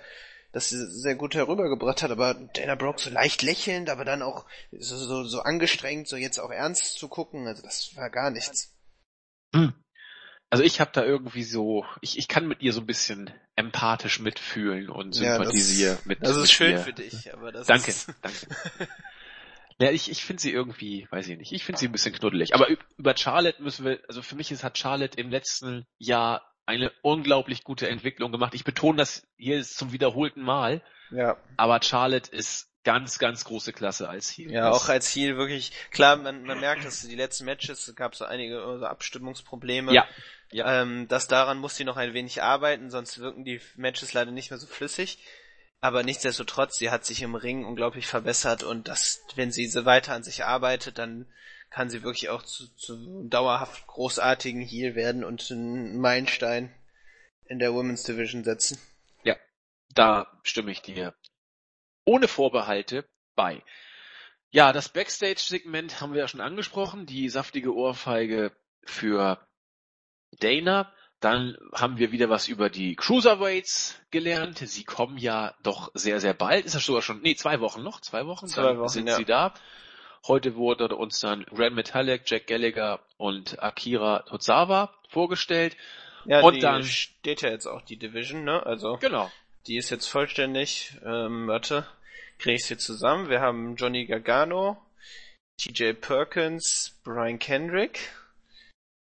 das 0.53 0.69
sie 0.69 0.77
sehr 1.01 1.15
gut 1.15 1.35
herübergebracht 1.35 2.01
hat, 2.01 2.11
aber 2.11 2.33
Dana 2.35 2.75
Brooke 2.75 3.01
so 3.01 3.09
leicht 3.09 3.41
lächelnd, 3.41 3.89
aber 3.89 4.05
dann 4.05 4.21
auch 4.21 4.45
so, 4.71 4.95
so, 4.95 5.25
so 5.25 5.41
angestrengt, 5.41 6.07
so 6.07 6.15
jetzt 6.15 6.39
auch 6.39 6.51
ernst 6.51 6.97
zu 6.97 7.09
gucken, 7.09 7.45
also 7.45 7.61
das 7.61 7.93
war 7.97 8.09
gar 8.09 8.29
nichts. 8.31 8.71
Hm. 9.53 9.73
Also 10.53 10.63
ich 10.63 10.79
habe 10.79 10.91
da 10.93 11.03
irgendwie 11.03 11.43
so, 11.43 11.85
ich, 12.01 12.17
ich 12.17 12.27
kann 12.27 12.47
mit 12.47 12.61
ihr 12.61 12.71
so 12.73 12.79
ein 12.81 12.85
bisschen 12.85 13.29
empathisch 13.55 14.19
mitfühlen 14.19 14.89
und 14.89 15.15
Ja, 15.15 15.37
das- 15.37 15.47
sympathisiere 15.49 15.97
mit 16.05 16.21
Das 16.21 16.35
mit 16.35 16.43
ist 16.45 16.51
schön 16.51 16.71
ihr. 16.71 16.79
für 16.79 16.93
dich, 16.93 17.33
aber 17.33 17.51
das 17.51 17.67
Danke, 17.67 17.89
ist, 17.91 18.09
danke. 18.21 18.37
Ja, 19.79 19.89
ich, 19.91 20.09
ich 20.11 20.23
finde 20.23 20.41
sie 20.41 20.51
irgendwie, 20.51 21.07
weiß 21.09 21.27
ich 21.27 21.37
nicht, 21.37 21.51
ich 21.51 21.63
finde 21.65 21.79
sie 21.79 21.87
ein 21.87 21.91
bisschen 21.91 22.13
knuddelig. 22.13 22.53
Aber 22.53 22.67
üb- 22.69 22.77
über 22.97 23.17
Charlotte 23.17 23.61
müssen 23.61 23.85
wir, 23.85 23.99
also 24.07 24.21
für 24.21 24.35
mich 24.35 24.51
ist, 24.51 24.63
hat 24.63 24.77
Charlotte 24.77 25.19
im 25.19 25.29
letzten 25.31 25.85
Jahr 25.97 26.43
eine 26.65 26.91
unglaublich 27.01 27.63
gute 27.63 27.89
Entwicklung 27.89 28.31
gemacht. 28.31 28.53
Ich 28.53 28.63
betone 28.63 28.97
das 28.97 29.27
hier 29.35 29.61
zum 29.63 29.91
wiederholten 29.91 30.41
Mal, 30.43 30.81
ja. 31.11 31.37
aber 31.57 31.81
Charlotte 31.81 32.31
ist 32.31 32.69
ganz, 32.85 33.17
ganz 33.17 33.45
große 33.45 33.73
Klasse 33.73 34.07
als 34.09 34.29
Heel. 34.29 34.51
Ja, 34.51 34.69
auch 34.71 34.89
als 34.89 35.13
Heel 35.13 35.37
wirklich, 35.37 35.71
klar, 35.89 36.17
man, 36.17 36.43
man 36.43 36.59
merkt, 36.59 36.85
dass 36.85 37.01
die 37.01 37.15
letzten 37.15 37.45
Matches, 37.45 37.87
es 37.87 37.95
gab 37.95 38.15
so 38.15 38.25
einige 38.25 38.61
Abstimmungsprobleme. 38.87 39.91
Ja, 39.93 40.05
ja. 40.53 40.81
Ähm, 40.81 41.07
das 41.07 41.27
daran 41.27 41.57
muss 41.57 41.75
sie 41.75 41.83
noch 41.83 41.97
ein 41.97 42.13
wenig 42.13 42.41
arbeiten, 42.41 42.89
sonst 42.89 43.19
wirken 43.19 43.43
die 43.43 43.61
Matches 43.75 44.13
leider 44.13 44.31
nicht 44.31 44.49
mehr 44.49 44.59
so 44.59 44.67
flüssig. 44.67 45.19
Aber 45.81 46.03
nichtsdestotrotz, 46.03 46.77
sie 46.77 46.91
hat 46.91 47.05
sich 47.05 47.21
im 47.21 47.35
Ring 47.35 47.65
unglaublich 47.65 48.07
verbessert 48.07 48.63
und 48.63 48.87
das, 48.87 49.21
wenn 49.35 49.51
sie 49.51 49.67
so 49.67 49.83
weiter 49.85 50.13
an 50.13 50.23
sich 50.23 50.45
arbeitet, 50.45 50.97
dann 50.97 51.27
kann 51.69 51.89
sie 51.89 52.03
wirklich 52.03 52.29
auch 52.29 52.43
zu, 52.43 52.73
zu 52.75 53.27
dauerhaft 53.27 53.87
großartigen 53.87 54.61
Heel 54.61 54.95
werden 54.95 55.23
und 55.23 55.51
einen 55.51 55.99
Meilenstein 55.99 56.73
in 57.45 57.59
der 57.59 57.73
Women's 57.73 58.03
Division 58.03 58.43
setzen. 58.43 58.79
Da 59.93 60.39
stimme 60.43 60.71
ich 60.71 60.81
dir 60.81 61.13
ohne 62.05 62.27
Vorbehalte 62.27 63.05
bei. 63.35 63.63
Ja, 64.49 64.73
das 64.73 64.89
Backstage-Segment 64.89 66.01
haben 66.01 66.13
wir 66.13 66.21
ja 66.21 66.27
schon 66.27 66.41
angesprochen, 66.41 67.05
die 67.05 67.29
saftige 67.29 67.73
Ohrfeige 67.73 68.51
für 68.83 69.47
Dana. 70.39 70.91
Dann 71.19 71.57
haben 71.73 71.97
wir 71.99 72.11
wieder 72.11 72.29
was 72.29 72.49
über 72.49 72.69
die 72.69 72.95
Cruiserweights 72.97 73.97
gelernt. 74.11 74.57
Sie 74.57 74.83
kommen 74.83 75.17
ja 75.17 75.53
doch 75.63 75.89
sehr, 75.93 76.19
sehr 76.19 76.33
bald. 76.33 76.65
Ist 76.65 76.75
das 76.75 76.85
sogar 76.85 77.01
schon, 77.01 77.21
nee, 77.21 77.35
zwei 77.35 77.61
Wochen 77.61 77.81
noch, 77.81 78.01
zwei 78.01 78.25
Wochen, 78.25 78.47
Zwei 78.47 78.77
Wochen, 78.77 78.89
sind 78.89 79.07
ja. 79.07 79.15
sie 79.15 79.23
da. 79.25 79.53
Heute 80.27 80.55
wurde 80.55 80.87
uns 80.95 81.19
dann 81.21 81.45
Grand 81.45 81.75
Metallic, 81.75 82.23
Jack 82.25 82.47
Gallagher 82.47 82.99
und 83.17 83.61
Akira 83.63 84.19
Tozawa 84.23 84.93
vorgestellt. 85.09 85.77
Ja, 86.25 86.41
Und 86.41 86.55
die 86.55 86.59
dann- 86.59 86.83
steht 86.83 87.41
ja 87.41 87.49
jetzt 87.49 87.67
auch 87.67 87.81
die 87.81 87.97
Division, 87.97 88.43
ne? 88.43 88.65
Also 88.65 88.97
Genau. 88.97 89.31
Die 89.67 89.77
ist 89.77 89.89
jetzt 89.91 90.07
vollständig. 90.07 90.97
Ähm, 91.05 91.47
warte, 91.47 91.85
kriege 92.37 92.55
ich 92.55 92.65
sie 92.65 92.77
zusammen. 92.77 93.29
Wir 93.29 93.39
haben 93.39 93.75
Johnny 93.77 94.05
Gargano, 94.05 94.77
TJ 95.57 95.93
Perkins, 95.93 96.99
Brian 97.03 97.39
Kendrick, 97.39 98.09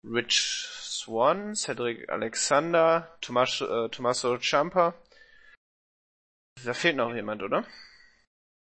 Rich 0.03 0.67
Swan, 0.71 1.55
Cedric 1.55 2.09
Alexander, 2.09 3.15
Tomas, 3.21 3.61
äh, 3.61 3.89
Tommaso 3.89 4.37
Ciampa. 4.39 4.93
Da 6.63 6.73
fehlt 6.73 6.95
noch 6.95 7.13
jemand, 7.13 7.43
oder? 7.43 7.65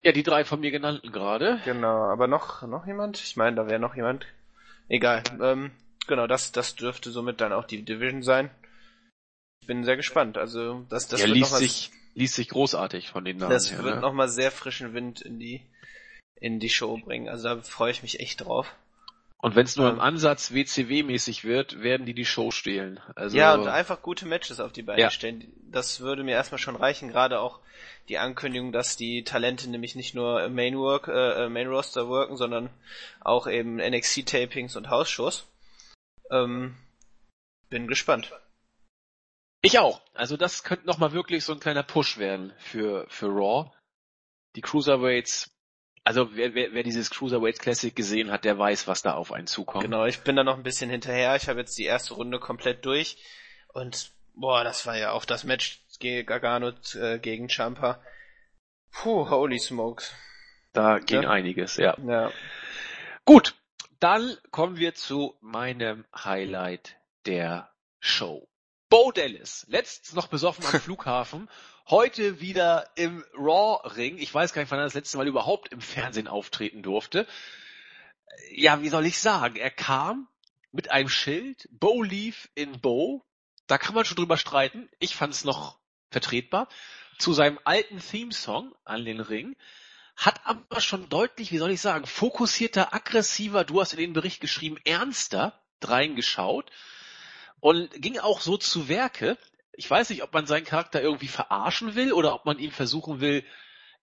Ja, 0.03 0.13
die 0.13 0.23
drei 0.23 0.45
von 0.45 0.61
mir 0.61 0.71
genannten 0.71 1.13
gerade. 1.13 1.61
Genau, 1.65 2.05
aber 2.11 2.27
noch 2.27 2.63
noch 2.63 2.87
jemand? 2.87 3.19
Ich 3.21 3.37
meine, 3.37 3.57
da 3.57 3.69
wäre 3.69 3.81
noch 3.81 3.95
jemand. 3.95 4.27
Egal. 4.89 5.23
Ähm, 5.41 5.71
genau, 6.07 6.27
das 6.27 6.53
das 6.53 6.77
dürfte 6.77 7.11
somit 7.11 7.41
dann 7.41 7.53
auch 7.53 7.65
die 7.67 7.83
Division 7.85 8.23
sein. 8.23 8.51
Ich 9.63 9.67
bin 9.67 9.85
sehr 9.85 9.97
gespannt. 9.97 10.39
Also 10.39 10.87
das 10.89 11.09
das 11.09 11.21
er 11.21 11.27
wird 11.27 11.37
liest 11.37 11.51
noch 11.51 11.57
was- 11.57 11.61
sich, 11.61 11.91
liest 12.15 12.35
sich 12.35 12.49
großartig 12.49 13.11
von 13.11 13.25
den 13.25 13.37
Namen 13.37 13.51
Das 13.51 13.71
her. 13.71 13.83
wird 13.83 13.97
ne? 13.97 14.01
nochmal 14.01 14.29
sehr 14.29 14.51
frischen 14.51 14.95
Wind 14.95 15.21
in 15.21 15.39
die, 15.39 15.63
in 16.37 16.61
die 16.61 16.71
Show 16.71 16.97
bringen. 16.97 17.29
Also 17.29 17.49
da 17.49 17.63
freue 17.63 17.91
ich 17.93 18.03
mich 18.03 18.21
echt 18.21 18.41
drauf. 18.45 18.75
Und 19.43 19.57
wenn 19.57 19.65
es 19.65 19.77
nur 19.77 19.89
im. 19.89 20.01
Ansatz 20.01 20.53
WCW-mäßig 20.53 21.45
wird, 21.45 21.81
werden 21.83 22.05
die 22.05 22.13
die 22.15 22.27
Show 22.27 22.51
stehlen. 22.51 23.01
Also, 23.15 23.37
ja, 23.39 23.55
und 23.55 23.69
einfach 23.69 24.03
gute 24.03 24.27
Matches 24.27 24.61
auf 24.61 24.73
die 24.73 24.83
Beine 24.83 25.01
Ja. 25.01 25.11
stellen. 25.11 25.51
Das 25.71 26.01
würde 26.01 26.25
mir 26.25 26.33
erstmal 26.33 26.59
schon 26.59 26.77
reichen. 26.77 27.09
Gerade 27.09 27.41
auch 27.41 27.61
die 28.09 28.19
Ankündigung, 28.19 28.71
dass 28.73 28.97
die 28.97 29.25
Talente 29.25 29.71
nämlich 29.71 29.95
nicht 29.95 30.15
nur 30.15 30.47
Main 30.51 30.77
Work, 30.77 31.09
äh, 31.09 31.49
Main 31.49 31.69
Roster 31.69 32.07
worken, 32.09 32.37
sondern 32.37 32.69
auch 33.21 33.47
eben 33.47 33.79
NXT-Tapings 33.81 34.77
und 34.77 34.91
Hausshows. 34.91 35.47
Ähm, 36.31 36.77
bin 37.71 37.89
gespannt. 37.89 38.33
ich 39.63 39.79
auch. 39.79 40.01
Also 40.15 40.37
das 40.37 40.65
könnte 40.65 40.87
nochmal 40.87 41.13
wirklich 41.13 41.45
so 41.45 41.53
ein 41.53 41.61
kleiner 41.61 41.83
Push 41.83 42.19
werden 42.19 42.53
für, 42.59 43.07
für 43.09 43.27
Raw. 43.29 43.71
Die 44.57 44.61
Cruiserweights, 44.61 45.51
also 46.11 46.35
wer, 46.35 46.55
wer, 46.55 46.73
wer 46.73 46.83
dieses 46.83 47.09
Cruiserweights 47.09 47.61
Classic 47.61 47.95
gesehen 47.95 48.33
hat, 48.33 48.45
der 48.45 48.59
weiß, 48.59 48.89
was 48.89 49.01
da 49.01 49.15
auf 49.15 49.31
einen 49.31 49.47
zukommt. 49.47 49.85
Genau, 49.85 50.07
ich 50.07 50.23
bin 50.23 50.35
da 50.35 50.43
noch 50.43 50.57
ein 50.57 50.65
bisschen 50.65 50.91
hinterher. 50.91 51.37
Ich 51.37 51.49
habe 51.49 51.61
jetzt 51.61 51.79
die 51.79 51.85
erste 51.85 52.15
Runde 52.15 52.41
komplett 52.41 52.85
durch. 52.85 53.17
Und 53.73 54.11
boah, 54.35 54.65
das 54.65 54.87
war 54.87 54.99
ja 54.99 55.13
auch 55.13 55.25
das 55.25 55.45
Match 55.45 55.85
gegen 56.01 56.27
Gargano 56.27 56.73
äh, 56.95 57.21
gegen 57.21 57.49
Champa. 57.49 58.03
Puh, 58.91 59.31
holy 59.31 59.61
smokes. 59.61 60.13
Da 60.73 60.99
ging 60.99 61.23
Ja. 61.23 61.31
einiges, 61.31 61.77
ja. 61.77 61.97
Ja. 62.05 62.33
Gut, 63.25 63.55
dann 64.01 64.37
kommen 64.51 64.79
wir 64.79 64.95
zu 64.95 65.37
meinem 65.41 66.07
Highlight 66.13 66.97
der 67.25 67.71
Show. 68.01 68.50
Bo 68.91 69.13
Dallas, 69.13 69.67
letztens 69.69 70.15
noch 70.15 70.27
besoffen 70.27 70.67
am 70.67 70.73
Flughafen, 70.81 71.49
heute 71.89 72.41
wieder 72.41 72.91
im 72.97 73.25
Raw-Ring. 73.35 74.19
Ich 74.19 74.35
weiß 74.35 74.53
gar 74.53 74.63
nicht, 74.63 74.71
wann 74.73 74.81
er 74.81 74.85
das 74.85 74.95
letzte 74.95 75.17
Mal 75.17 75.29
überhaupt 75.29 75.73
im 75.73 75.81
Fernsehen 75.81 76.27
auftreten 76.27 76.83
durfte. 76.83 77.25
Ja, 78.51 78.83
wie 78.83 78.89
soll 78.89 79.07
ich 79.07 79.21
sagen? 79.21 79.55
Er 79.55 79.71
kam 79.71 80.27
mit 80.73 80.91
einem 80.91 81.09
Schild, 81.09 81.69
Bo 81.71 82.03
lief 82.03 82.51
in 82.57 82.81
Bo. 82.81 83.25
Da 83.69 83.79
kann 83.79 83.95
man 83.95 84.05
schon 84.05 84.17
drüber 84.17 84.37
streiten. 84.37 84.91
Ich 84.99 85.15
fand 85.15 85.35
es 85.35 85.45
noch 85.45 85.79
vertretbar. 86.11 86.69
Zu 87.17 87.33
seinem 87.33 87.61
alten 87.63 88.01
Theme-Song 88.01 88.75
an 88.85 89.05
den 89.05 89.21
Ring 89.21 89.55
hat 90.17 90.45
aber 90.45 90.81
schon 90.81 91.09
deutlich, 91.09 91.53
wie 91.53 91.59
soll 91.59 91.71
ich 91.71 91.81
sagen, 91.81 92.07
fokussierter, 92.07 92.93
aggressiver, 92.93 93.63
du 93.63 93.81
hast 93.81 93.93
in 93.93 94.01
den 94.01 94.15
Bericht 94.15 94.41
geschrieben, 94.41 94.79
ernster 94.85 95.63
reingeschaut 95.81 96.73
und 97.61 97.91
ging 98.01 98.19
auch 98.19 98.41
so 98.41 98.57
zu 98.57 98.89
Werke. 98.89 99.39
Ich 99.73 99.89
weiß 99.91 100.11
nicht, 100.11 100.23
ob 100.23 100.33
man 100.33 100.47
seinen 100.47 100.65
Charakter 100.65 101.01
irgendwie 101.01 101.29
verarschen 101.29 101.95
will 101.95 102.13
oder 102.13 102.35
ob 102.35 102.45
man 102.45 102.59
ihm 102.59 102.71
versuchen 102.71 103.21
will, 103.21 103.45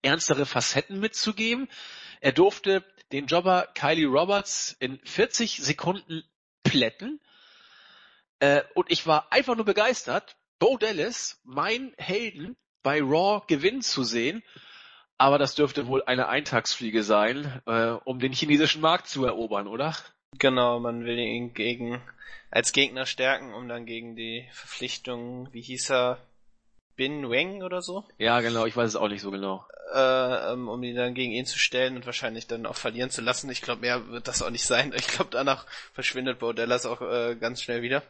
ernstere 0.02 0.46
Facetten 0.46 1.00
mitzugeben. 1.00 1.68
Er 2.22 2.32
durfte 2.32 2.84
den 3.12 3.28
Jobber 3.28 3.68
Kylie 3.74 4.08
Roberts 4.08 4.76
in 4.80 5.00
40 5.04 5.58
Sekunden 5.58 6.24
plätten. 6.64 7.20
Äh, 8.40 8.64
und 8.76 8.92
ich 8.92 9.08
war 9.08 9.32
einfach 9.32 9.56
nur 9.56 9.66
begeistert, 9.66 10.36
Bo 10.60 10.78
Dallas, 10.78 11.40
mein 11.44 11.94
Helden, 11.98 12.58
bei 12.84 13.02
Raw 13.02 13.44
gewinnen 13.48 13.82
zu 13.82 14.04
sehen. 14.04 14.44
Aber 15.18 15.40
das 15.40 15.56
dürfte 15.56 15.88
wohl 15.88 16.04
eine 16.04 16.28
Eintagsfliege 16.28 17.04
sein, 17.04 17.62
äh, 17.66 17.92
um 18.06 18.20
den 18.20 18.34
chinesischen 18.34 18.82
Markt 18.82 19.08
zu 19.08 19.26
erobern, 19.26 19.68
oder? 19.68 19.96
Genau, 20.40 20.80
man 20.80 21.06
will 21.06 21.18
ihn 21.20 21.54
gegen 21.54 22.02
als 22.52 22.72
Gegner 22.72 23.06
stärken, 23.06 23.54
um 23.54 23.68
dann 23.68 23.86
gegen 23.86 24.16
die 24.16 24.48
Verpflichtung, 24.54 25.50
wie 25.52 25.62
hieß 25.62 25.92
er, 25.92 26.20
Bin 26.96 27.30
Weng 27.30 27.64
oder 27.64 27.82
so, 27.82 28.04
Ja, 28.18 28.40
genau, 28.42 28.66
ich 28.66 28.76
weiß 28.76 28.90
es 28.90 28.96
auch 28.96 29.08
nicht 29.10 29.22
so 29.22 29.32
genau. 29.32 29.66
äh, 29.94 30.54
ähm, 30.54 30.68
um 30.68 30.82
ihn 30.84 30.96
dann 30.96 31.14
gegen 31.14 31.32
ihn 31.32 31.46
zu 31.46 31.60
stellen 31.60 31.96
und 31.96 32.06
wahrscheinlich 32.06 32.48
dann 32.48 32.66
auch 32.66 32.76
verlieren 32.76 33.10
zu 33.10 33.22
lassen. 33.22 33.50
Ich 33.50 33.62
glaube, 33.62 33.82
mehr 33.82 34.08
wird 34.08 34.28
das 34.28 34.42
auch 34.42 34.50
nicht 34.50 34.66
sein. 34.66 34.94
Ich 34.96 35.08
glaube, 35.08 35.30
danach 35.32 35.66
verschwindet 35.94 36.40
Bo 36.40 36.54
Dallas 36.54 36.86
auch 36.86 37.02
äh, 37.02 37.36
ganz 37.36 37.62
schnell 37.62 37.82
wieder. 37.82 38.04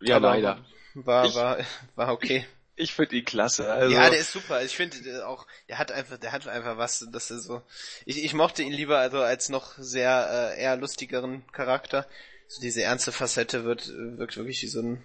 Ja, 0.00 0.16
Aber 0.16 0.34
leider. 0.34 0.64
War, 0.94 1.34
war, 1.34 1.58
war 1.94 2.12
okay. 2.12 2.46
Ich 2.74 2.94
finde 2.94 3.16
ihn 3.16 3.24
klasse. 3.24 3.70
Also, 3.70 3.94
Ja, 3.94 4.08
der 4.08 4.18
ist 4.18 4.32
super. 4.32 4.54
Also 4.54 4.66
Ich 4.66 4.76
finde 4.76 4.96
äh, 5.08 5.22
auch, 5.22 5.46
der 5.68 5.78
hat 5.78 5.92
einfach, 5.92 6.16
der 6.18 6.32
hat 6.32 6.46
einfach 6.48 6.78
was, 6.78 7.06
dass 7.12 7.30
er 7.30 7.38
so. 7.38 7.62
Ich, 8.06 8.22
ich 8.24 8.32
mochte 8.34 8.62
ihn 8.62 8.72
lieber 8.72 8.98
also 8.98 9.20
als 9.20 9.48
noch 9.50 9.74
sehr 9.78 10.54
äh, 10.56 10.60
eher 10.62 10.76
lustigeren 10.76 11.46
Charakter. 11.52 12.06
So 12.48 12.60
diese 12.62 12.82
ernste 12.82 13.12
Facette 13.12 13.64
wird 13.64 13.88
äh, 13.88 14.18
wirkt 14.18 14.36
wirklich 14.36 14.62
wie 14.62 14.66
so 14.68 14.80
ein 14.80 15.02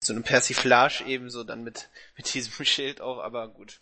so 0.00 0.12
eine 0.12 0.22
Persiflage 0.22 1.02
ebenso 1.06 1.42
dann 1.42 1.64
mit 1.64 1.88
mit 2.16 2.32
diesem 2.32 2.52
Schild 2.64 3.00
auch, 3.00 3.18
aber 3.18 3.48
gut. 3.48 3.80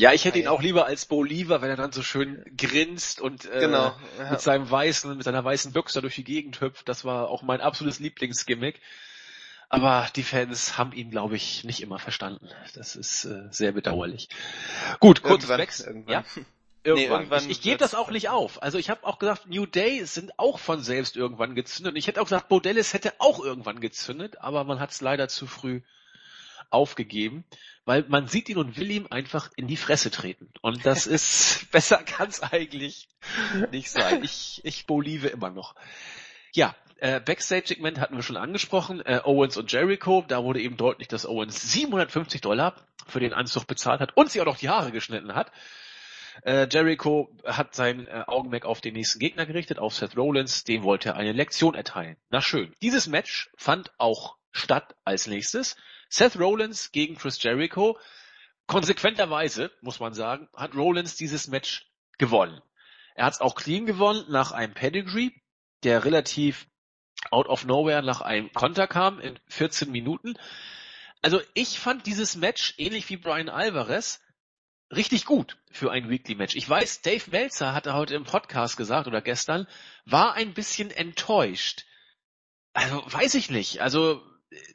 ja, 0.00 0.12
ich 0.14 0.24
hätte 0.24 0.38
ihn 0.38 0.44
Ja. 0.46 0.50
auch 0.52 0.62
lieber 0.62 0.86
als 0.86 1.04
Bolivar, 1.04 1.60
wenn 1.60 1.68
er 1.70 1.76
dann 1.76 1.92
so 1.92 2.02
schön 2.02 2.42
grinst 2.56 3.20
und 3.20 3.44
äh, 3.44 3.60
Genau. 3.60 3.94
Ja. 4.18 4.30
mit 4.30 4.40
seinem 4.40 4.70
weißen, 4.70 5.14
mit 5.16 5.24
seiner 5.24 5.44
weißen 5.44 5.72
Büchse 5.72 6.00
durch 6.00 6.14
die 6.14 6.24
Gegend 6.24 6.60
hüpft. 6.62 6.88
Das 6.88 7.04
war 7.04 7.28
auch 7.28 7.42
mein 7.42 7.60
absolutes 7.60 7.98
Lieblingsgimmick. 8.00 8.80
Aber 9.68 10.08
die 10.14 10.22
Fans 10.22 10.78
haben 10.78 10.92
ihn, 10.92 11.10
glaube 11.10 11.36
ich, 11.36 11.64
nicht 11.64 11.82
immer 11.82 11.98
verstanden. 11.98 12.48
Das 12.74 12.94
ist 12.94 13.24
äh, 13.24 13.48
sehr 13.50 13.72
bedauerlich. 13.72 14.28
Gut, 15.00 15.24
Irgendwann, 15.24 15.58
Wechsel. 15.58 15.86
irgendwann. 15.86 16.12
Ja, 16.12 16.24
irgendwann. 16.84 17.20
irgendwann 17.22 17.44
ich 17.44 17.50
ich 17.50 17.62
gebe 17.62 17.78
das 17.78 17.94
auch 17.94 18.10
nicht 18.10 18.28
auf. 18.28 18.62
Also 18.62 18.78
ich 18.78 18.90
habe 18.90 19.04
auch 19.04 19.18
gesagt, 19.18 19.48
New 19.48 19.66
Day 19.66 20.04
sind 20.04 20.38
auch 20.38 20.58
von 20.60 20.80
selbst 20.80 21.16
irgendwann 21.16 21.54
gezündet. 21.54 21.94
Und 21.94 21.96
ich 21.96 22.06
hätte 22.06 22.20
auch 22.20 22.26
gesagt, 22.26 22.48
Bodellis 22.48 22.92
hätte 22.92 23.14
auch 23.18 23.40
irgendwann 23.42 23.80
gezündet, 23.80 24.40
aber 24.40 24.62
man 24.64 24.78
hat 24.78 24.92
es 24.92 25.00
leider 25.00 25.28
zu 25.28 25.46
früh 25.46 25.82
aufgegeben, 26.70 27.44
weil 27.84 28.04
man 28.08 28.28
sieht 28.28 28.48
ihn 28.48 28.58
und 28.58 28.76
will 28.76 28.90
ihm 28.90 29.06
einfach 29.10 29.50
in 29.56 29.66
die 29.66 29.76
Fresse 29.76 30.10
treten. 30.10 30.48
Und 30.62 30.86
das 30.86 31.06
ist, 31.08 31.70
besser 31.72 31.98
kann 31.98 32.28
es 32.28 32.42
eigentlich 32.42 33.08
nicht 33.72 33.90
sein. 33.90 34.22
Ich, 34.22 34.60
ich 34.64 34.86
bolive 34.86 35.28
immer 35.28 35.50
noch. 35.50 35.74
Ja, 36.52 36.74
äh, 36.98 37.20
Backstage-Segment 37.20 38.00
hatten 38.00 38.16
wir 38.16 38.22
schon 38.22 38.36
angesprochen, 38.36 39.00
äh, 39.04 39.20
Owens 39.24 39.56
und 39.56 39.70
Jericho, 39.70 40.24
da 40.26 40.44
wurde 40.44 40.60
eben 40.60 40.76
deutlich, 40.76 41.08
dass 41.08 41.26
Owens 41.26 41.72
750 41.72 42.40
Dollar 42.40 42.74
für 43.06 43.20
den 43.20 43.32
Anzug 43.32 43.66
bezahlt 43.66 44.00
hat 44.00 44.16
und 44.16 44.30
sie 44.30 44.40
auch 44.40 44.46
noch 44.46 44.58
die 44.58 44.68
Haare 44.68 44.92
geschnitten 44.92 45.34
hat. 45.34 45.52
Äh, 46.42 46.68
Jericho 46.70 47.30
hat 47.44 47.74
sein 47.74 48.06
äh, 48.06 48.24
Augenmerk 48.26 48.66
auf 48.66 48.80
den 48.80 48.94
nächsten 48.94 49.18
Gegner 49.18 49.46
gerichtet, 49.46 49.78
auf 49.78 49.94
Seth 49.94 50.16
Rollins, 50.16 50.64
dem 50.64 50.82
wollte 50.82 51.10
er 51.10 51.16
eine 51.16 51.32
Lektion 51.32 51.74
erteilen. 51.74 52.16
Na 52.30 52.40
schön. 52.40 52.72
Dieses 52.82 53.06
Match 53.06 53.50
fand 53.56 53.92
auch 53.98 54.36
statt 54.52 54.94
als 55.04 55.26
nächstes. 55.26 55.76
Seth 56.08 56.38
Rollins 56.38 56.92
gegen 56.92 57.16
Chris 57.16 57.42
Jericho. 57.42 57.98
Konsequenterweise, 58.66 59.70
muss 59.80 60.00
man 60.00 60.12
sagen, 60.12 60.48
hat 60.54 60.74
Rollins 60.74 61.16
dieses 61.16 61.48
Match 61.48 61.90
gewonnen. 62.18 62.60
Er 63.14 63.26
hat 63.26 63.34
es 63.34 63.40
auch 63.40 63.54
clean 63.54 63.86
gewonnen 63.86 64.24
nach 64.28 64.52
einem 64.52 64.74
Pedigree, 64.74 65.30
der 65.84 66.04
relativ 66.04 66.66
out 67.32 67.48
of 67.48 67.64
nowhere 67.64 68.02
nach 68.02 68.20
einem 68.20 68.52
Konter 68.52 68.86
kam 68.86 69.20
in 69.20 69.38
14 69.48 69.90
Minuten. 69.90 70.34
Also 71.22 71.40
ich 71.54 71.78
fand 71.78 72.06
dieses 72.06 72.36
Match, 72.36 72.74
ähnlich 72.78 73.08
wie 73.08 73.16
Brian 73.16 73.48
Alvarez, 73.48 74.20
richtig 74.94 75.24
gut 75.24 75.58
für 75.70 75.90
ein 75.90 76.08
Weekly 76.08 76.34
Match. 76.34 76.54
Ich 76.54 76.68
weiß, 76.68 77.02
Dave 77.02 77.30
Meltzer 77.30 77.74
hatte 77.74 77.94
heute 77.94 78.14
im 78.14 78.24
Podcast 78.24 78.76
gesagt 78.76 79.06
oder 79.06 79.20
gestern, 79.20 79.66
war 80.04 80.34
ein 80.34 80.54
bisschen 80.54 80.90
enttäuscht. 80.90 81.84
Also 82.72 83.02
weiß 83.06 83.34
ich 83.34 83.50
nicht. 83.50 83.80
Also 83.80 84.22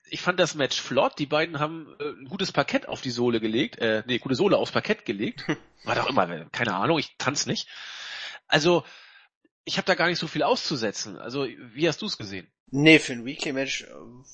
ich 0.10 0.22
fand 0.22 0.40
das 0.40 0.56
Match 0.56 0.80
flott. 0.82 1.18
Die 1.20 1.26
beiden 1.26 1.60
haben 1.60 1.96
äh, 2.00 2.10
ein 2.10 2.26
gutes 2.26 2.52
Parkett 2.52 2.88
auf 2.88 3.02
die 3.02 3.12
Sohle 3.12 3.40
gelegt, 3.40 3.78
äh, 3.80 4.04
nee, 4.06 4.20
gute 4.20 4.36
Sohle 4.36 4.58
aufs 4.58 4.72
Parkett 4.72 5.06
gelegt. 5.06 5.46
War 5.84 5.96
doch 5.96 6.10
immer, 6.10 6.28
keine 6.52 6.76
Ahnung, 6.76 7.00
ich 7.00 7.18
kann's 7.18 7.46
nicht. 7.46 7.68
Also 8.48 8.84
ich 9.66 9.78
habe 9.78 9.86
da 9.86 9.96
gar 9.96 10.08
nicht 10.08 10.20
so 10.20 10.28
viel 10.28 10.44
auszusetzen. 10.44 11.18
Also 11.18 11.46
wie 11.46 11.88
hast 11.88 12.02
du 12.02 12.06
es 12.06 12.18
gesehen? 12.18 12.48
Nee, 12.74 13.00
für 13.00 13.14
ein 13.14 13.26
Weekly 13.26 13.52
Match 13.52 13.84
äh, 13.84 13.88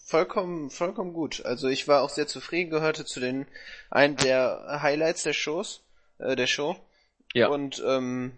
vollkommen, 0.06 0.70
vollkommen 0.70 1.14
gut. 1.14 1.44
Also 1.44 1.68
ich 1.68 1.88
war 1.88 2.04
auch 2.04 2.10
sehr 2.10 2.28
zufrieden, 2.28 2.70
gehörte 2.70 3.04
zu 3.04 3.20
den 3.20 3.48
einen 3.90 4.16
der 4.16 4.80
Highlights 4.82 5.24
der 5.24 5.34
Shows, 5.34 5.84
äh, 6.20 6.36
der 6.36 6.48
Show. 6.48 6.78
Ja. 7.34 7.48
Und 7.48 7.84
ähm, 7.86 8.34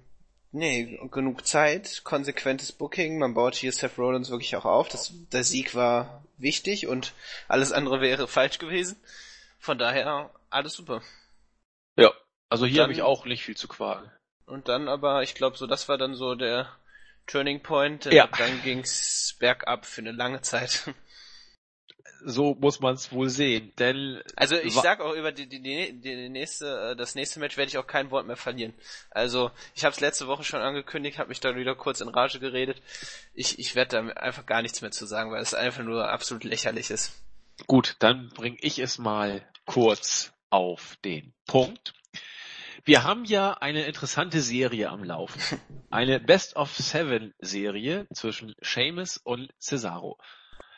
nee, 0.51 0.99
genug 1.11 1.45
Zeit, 1.45 2.01
konsequentes 2.05 2.71
Booking, 2.71 3.19
man 3.19 3.33
baut 3.33 3.55
hier 3.55 3.73
Seth 3.73 3.97
Rollins 3.97 4.29
wirklich 4.29 4.55
auch 4.55 4.65
auf. 4.65 4.87
Das, 4.87 5.11
der 5.33 5.43
Sieg 5.43 5.75
war 5.75 6.23
wichtig 6.37 6.87
und 6.87 7.13
alles 7.49 7.73
andere 7.73 7.99
wäre 7.99 8.27
falsch 8.27 8.57
gewesen. 8.57 8.95
Von 9.59 9.77
daher 9.77 10.31
alles 10.49 10.73
super. 10.73 11.01
Ja. 11.97 12.13
Also 12.47 12.65
hier 12.65 12.83
habe 12.83 12.93
ich 12.93 13.01
auch 13.01 13.25
nicht 13.25 13.43
viel 13.43 13.57
zu 13.57 13.67
qualen. 13.67 14.09
Und 14.45 14.69
dann 14.69 14.87
aber, 14.87 15.21
ich 15.21 15.35
glaube, 15.35 15.57
so 15.57 15.67
das 15.67 15.89
war 15.89 15.97
dann 15.97 16.15
so 16.15 16.33
der 16.33 16.75
Turning 17.29 17.61
Point. 17.61 18.05
Ja. 18.05 18.27
Dann 18.37 18.61
ging's 18.63 19.35
bergab 19.39 19.85
für 19.85 20.01
eine 20.01 20.11
lange 20.11 20.41
Zeit. 20.41 20.93
So 22.25 22.53
muss 22.55 22.81
man 22.81 22.95
es 22.95 23.13
wohl 23.13 23.29
sehen, 23.29 23.71
denn 23.79 24.21
Also 24.35 24.57
ich 24.57 24.73
sag 24.73 24.99
auch 24.99 25.13
über 25.13 25.31
die, 25.31 25.47
die, 25.47 25.61
die, 25.61 26.01
die 26.01 26.27
nächste, 26.27 26.91
äh, 26.91 26.95
das 26.97 27.15
nächste 27.15 27.39
Match 27.39 27.55
werde 27.55 27.69
ich 27.69 27.77
auch 27.77 27.87
kein 27.87 28.11
Wort 28.11 28.27
mehr 28.27 28.35
verlieren. 28.35 28.73
Also 29.09 29.51
ich 29.73 29.85
habe 29.85 29.93
es 29.93 30.01
letzte 30.01 30.27
Woche 30.27 30.43
schon 30.43 30.59
angekündigt, 30.59 31.17
habe 31.17 31.29
mich 31.29 31.39
dann 31.39 31.55
wieder 31.55 31.75
kurz 31.75 32.01
in 32.01 32.09
Rage 32.09 32.41
geredet. 32.41 32.81
Ich, 33.33 33.57
ich 33.57 33.73
werde 33.73 34.01
da 34.01 34.13
einfach 34.21 34.45
gar 34.45 34.61
nichts 34.61 34.81
mehr 34.81 34.91
zu 34.91 35.05
sagen, 35.05 35.31
weil 35.31 35.41
es 35.41 35.53
einfach 35.53 35.83
nur 35.83 36.09
absolut 36.09 36.43
lächerlich 36.43 36.89
ist. 36.89 37.13
Gut, 37.67 37.95
dann 37.99 38.27
bringe 38.35 38.57
ich 38.59 38.79
es 38.79 38.97
mal 38.97 39.41
kurz 39.65 40.33
auf 40.49 40.97
den 41.05 41.33
Punkt. 41.45 41.93
Wir 42.85 43.03
haben 43.03 43.25
ja 43.25 43.53
eine 43.53 43.85
interessante 43.85 44.41
Serie 44.41 44.89
am 44.89 45.03
Laufen. 45.03 45.59
Eine 45.91 46.19
Best 46.19 46.55
of 46.55 46.75
Seven 46.75 47.33
Serie 47.39 48.05
zwischen 48.13 48.53
Seamus 48.61 49.17
und 49.17 49.51
Cesaro. 49.59 50.19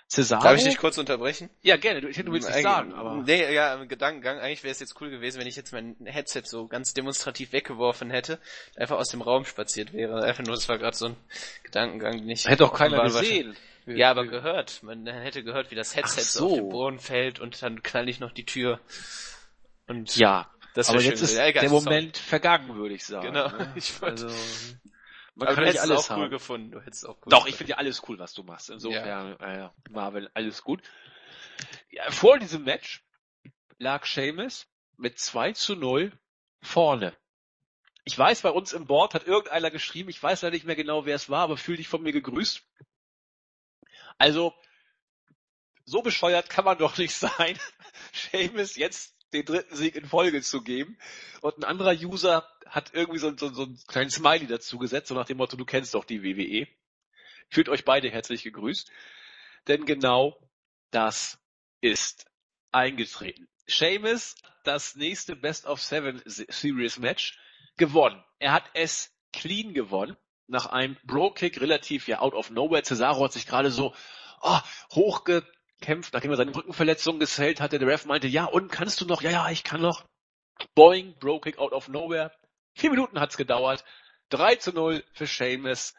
Cesaro? 0.09 0.41
Darf 0.43 0.57
ich 0.57 0.63
dich 0.63 0.77
kurz 0.77 0.97
unterbrechen? 0.97 1.49
Ja, 1.61 1.75
gerne. 1.75 1.99
Du, 1.99 2.07
ich, 2.07 2.15
du 2.15 2.31
willst 2.31 2.47
nicht 2.47 2.55
Eigentlich- 2.55 2.63
sagen, 2.63 2.93
aber. 2.93 3.15
Nee, 3.15 3.53
ja, 3.53 3.73
im 3.75 3.89
Gedankengang, 3.89 4.39
eigentlich 4.39 4.63
wäre 4.63 4.71
es 4.71 4.79
jetzt 4.79 4.99
cool 5.01 5.09
gewesen, 5.09 5.39
wenn 5.39 5.47
ich 5.47 5.57
jetzt 5.57 5.73
mein 5.73 5.97
Headset 6.05 6.43
so 6.45 6.67
ganz 6.67 6.93
demonstrativ 6.93 7.51
weggeworfen 7.51 8.09
hätte, 8.09 8.39
einfach 8.77 8.97
aus 8.97 9.09
dem 9.09 9.21
Raum 9.21 9.43
spaziert 9.43 9.91
wäre. 9.91 10.23
Einfach 10.23 10.45
nur, 10.45 10.55
das 10.55 10.69
war 10.69 10.77
gerade 10.77 10.95
so 10.95 11.07
ein 11.07 11.17
Gedankengang, 11.63 12.19
den 12.19 12.29
ich... 12.29 12.47
Hätte 12.47 12.65
auch 12.65 12.73
keiner 12.73 13.03
gesehen. 13.03 13.55
Ja, 13.85 14.11
aber 14.11 14.25
gehört. 14.27 14.81
Man 14.83 15.07
hätte 15.07 15.43
gehört, 15.43 15.71
wie 15.71 15.75
das 15.75 15.95
Headset 15.95 16.21
Ach 16.21 16.25
so. 16.25 16.45
auf 16.45 16.51
so. 16.51 16.55
den 16.55 16.69
Boden 16.69 16.99
fällt 16.99 17.39
und 17.39 17.61
dann 17.61 17.83
knall 17.83 18.07
ich 18.07 18.19
noch 18.21 18.31
die 18.31 18.45
Tür. 18.45 18.79
Und 19.87 20.15
Ja, 20.15 20.49
das 20.73 20.89
aber 20.89 20.99
schön 20.99 21.11
jetzt 21.11 21.21
ist 21.21 21.35
gewesen. 21.35 21.55
Ja, 21.55 21.61
der. 21.61 21.69
Moment 21.69 22.17
vergangen, 22.17 22.75
würde 22.75 22.95
ich 22.95 23.05
sagen. 23.05 23.27
Genau. 23.27 23.49
ne? 23.49 23.73
Ich 23.75 23.93
also, 24.01 24.27
man 25.35 25.47
Aber 25.47 25.55
kann 25.55 25.63
nicht 25.65 25.79
alles 25.79 26.09
auch 26.09 26.17
cool 26.17 26.23
haben. 26.23 26.29
gefunden. 26.29 26.71
Du 26.71 26.81
hättest 26.81 27.07
auch 27.07 27.17
cool 27.17 27.29
Doch, 27.29 27.47
ich 27.47 27.55
finde 27.55 27.71
ja 27.71 27.77
alles 27.77 28.01
cool, 28.07 28.19
was 28.19 28.33
du 28.33 28.43
machst. 28.43 28.69
Insofern, 28.69 29.39
äh, 29.39 29.69
Marvel, 29.89 30.29
alles 30.33 30.61
gut. 30.63 30.81
Ja, 31.89 32.09
vor 32.11 32.37
diesem 32.39 32.63
Match 32.63 33.03
lag 33.77 34.05
Seamus 34.05 34.67
mit 34.97 35.19
2 35.19 35.53
zu 35.53 35.75
0 35.75 36.11
vorne. 36.61 37.13
Ich 38.03 38.17
weiß, 38.17 38.41
bei 38.41 38.49
uns 38.49 38.73
im 38.73 38.87
Board 38.87 39.13
hat 39.13 39.27
irgendeiner 39.27 39.71
geschrieben, 39.71 40.09
ich 40.09 40.21
weiß 40.21 40.41
leider 40.41 40.53
nicht 40.53 40.65
mehr 40.65 40.75
genau, 40.75 41.05
wer 41.05 41.15
es 41.15 41.29
war, 41.29 41.43
aber 41.43 41.57
fühl 41.57 41.77
dich 41.77 41.87
von 41.87 42.01
mir 42.01 42.11
gegrüßt. 42.11 42.63
Also, 44.17 44.53
so 45.85 46.01
bescheuert 46.01 46.49
kann 46.49 46.65
man 46.65 46.77
doch 46.77 46.97
nicht 46.97 47.15
sein, 47.15 47.57
Seamus 48.11 48.75
jetzt 48.75 49.15
den 49.33 49.45
dritten 49.45 49.75
Sieg 49.75 49.95
in 49.95 50.05
Folge 50.05 50.41
zu 50.41 50.61
geben. 50.61 50.97
Und 51.41 51.57
ein 51.57 51.63
anderer 51.63 51.93
User 51.93 52.47
hat 52.65 52.91
irgendwie 52.93 53.19
so, 53.19 53.35
so, 53.35 53.53
so 53.53 53.63
einen 53.63 53.79
kleinen 53.87 54.09
Smiley 54.09 54.47
dazu 54.47 54.77
gesetzt, 54.77 55.07
so 55.07 55.15
nach 55.15 55.25
dem 55.25 55.37
Motto, 55.37 55.57
du 55.57 55.65
kennst 55.65 55.93
doch 55.93 56.05
die 56.05 56.23
WWE. 56.23 56.67
Fühlt 57.49 57.69
euch 57.69 57.85
beide 57.85 58.09
herzlich 58.09 58.43
gegrüßt. 58.43 58.89
Denn 59.67 59.85
genau 59.85 60.37
das 60.91 61.39
ist 61.81 62.25
eingetreten. 62.71 63.47
Seamus, 63.67 64.35
das 64.63 64.95
nächste 64.95 65.35
Best 65.35 65.65
of 65.65 65.81
Seven 65.81 66.21
Series 66.25 66.97
Match, 66.97 67.39
gewonnen. 67.77 68.23
Er 68.39 68.53
hat 68.53 68.69
es 68.73 69.13
clean 69.33 69.73
gewonnen. 69.73 70.17
Nach 70.47 70.65
einem 70.65 70.97
Bro-Kick 71.03 71.61
relativ 71.61 72.07
ja 72.07 72.19
out 72.19 72.33
of 72.33 72.49
nowhere. 72.49 72.83
Cesaro 72.83 73.23
hat 73.23 73.33
sich 73.33 73.47
gerade 73.47 73.71
so 73.71 73.93
oh, 74.41 74.59
hochgekämpft, 75.81 76.13
nachdem 76.13 76.31
er 76.31 76.37
seine 76.37 76.55
Rückenverletzung 76.55 77.19
gesellt 77.19 77.59
hatte. 77.59 77.79
Der 77.79 77.87
Ref 77.87 78.05
meinte, 78.05 78.27
ja, 78.27 78.45
und 78.45 78.71
kannst 78.71 79.01
du 79.01 79.05
noch? 79.05 79.21
Ja, 79.21 79.31
ja, 79.31 79.49
ich 79.49 79.63
kann 79.63 79.81
noch. 79.81 80.05
Boing, 80.75 81.15
Bro-Kick 81.19 81.57
out 81.57 81.73
of 81.73 81.87
nowhere. 81.87 82.31
Vier 82.75 82.91
Minuten 82.91 83.19
hat's 83.19 83.37
gedauert. 83.37 83.83
3 84.29 84.55
zu 84.55 84.71
0 84.71 85.03
für 85.13 85.25
Seamus. 85.25 85.93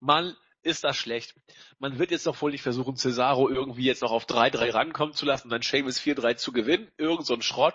Mann, 0.00 0.36
ist 0.62 0.84
das 0.84 0.96
schlecht. 0.96 1.34
Man 1.78 1.98
wird 1.98 2.10
jetzt 2.10 2.26
doch 2.26 2.40
wohl 2.42 2.50
nicht 2.50 2.62
versuchen, 2.62 2.96
Cesaro 2.96 3.48
irgendwie 3.48 3.84
jetzt 3.84 4.02
noch 4.02 4.10
auf 4.10 4.26
3-3 4.26 4.74
rankommen 4.74 5.14
zu 5.14 5.24
lassen 5.24 5.44
und 5.44 5.50
dann 5.50 5.62
Seamus 5.62 5.98
4-3 6.00 6.36
zu 6.36 6.52
gewinnen. 6.52 6.90
Irgend 6.98 7.26
so 7.26 7.34
ein 7.34 7.42
Schrott. 7.42 7.74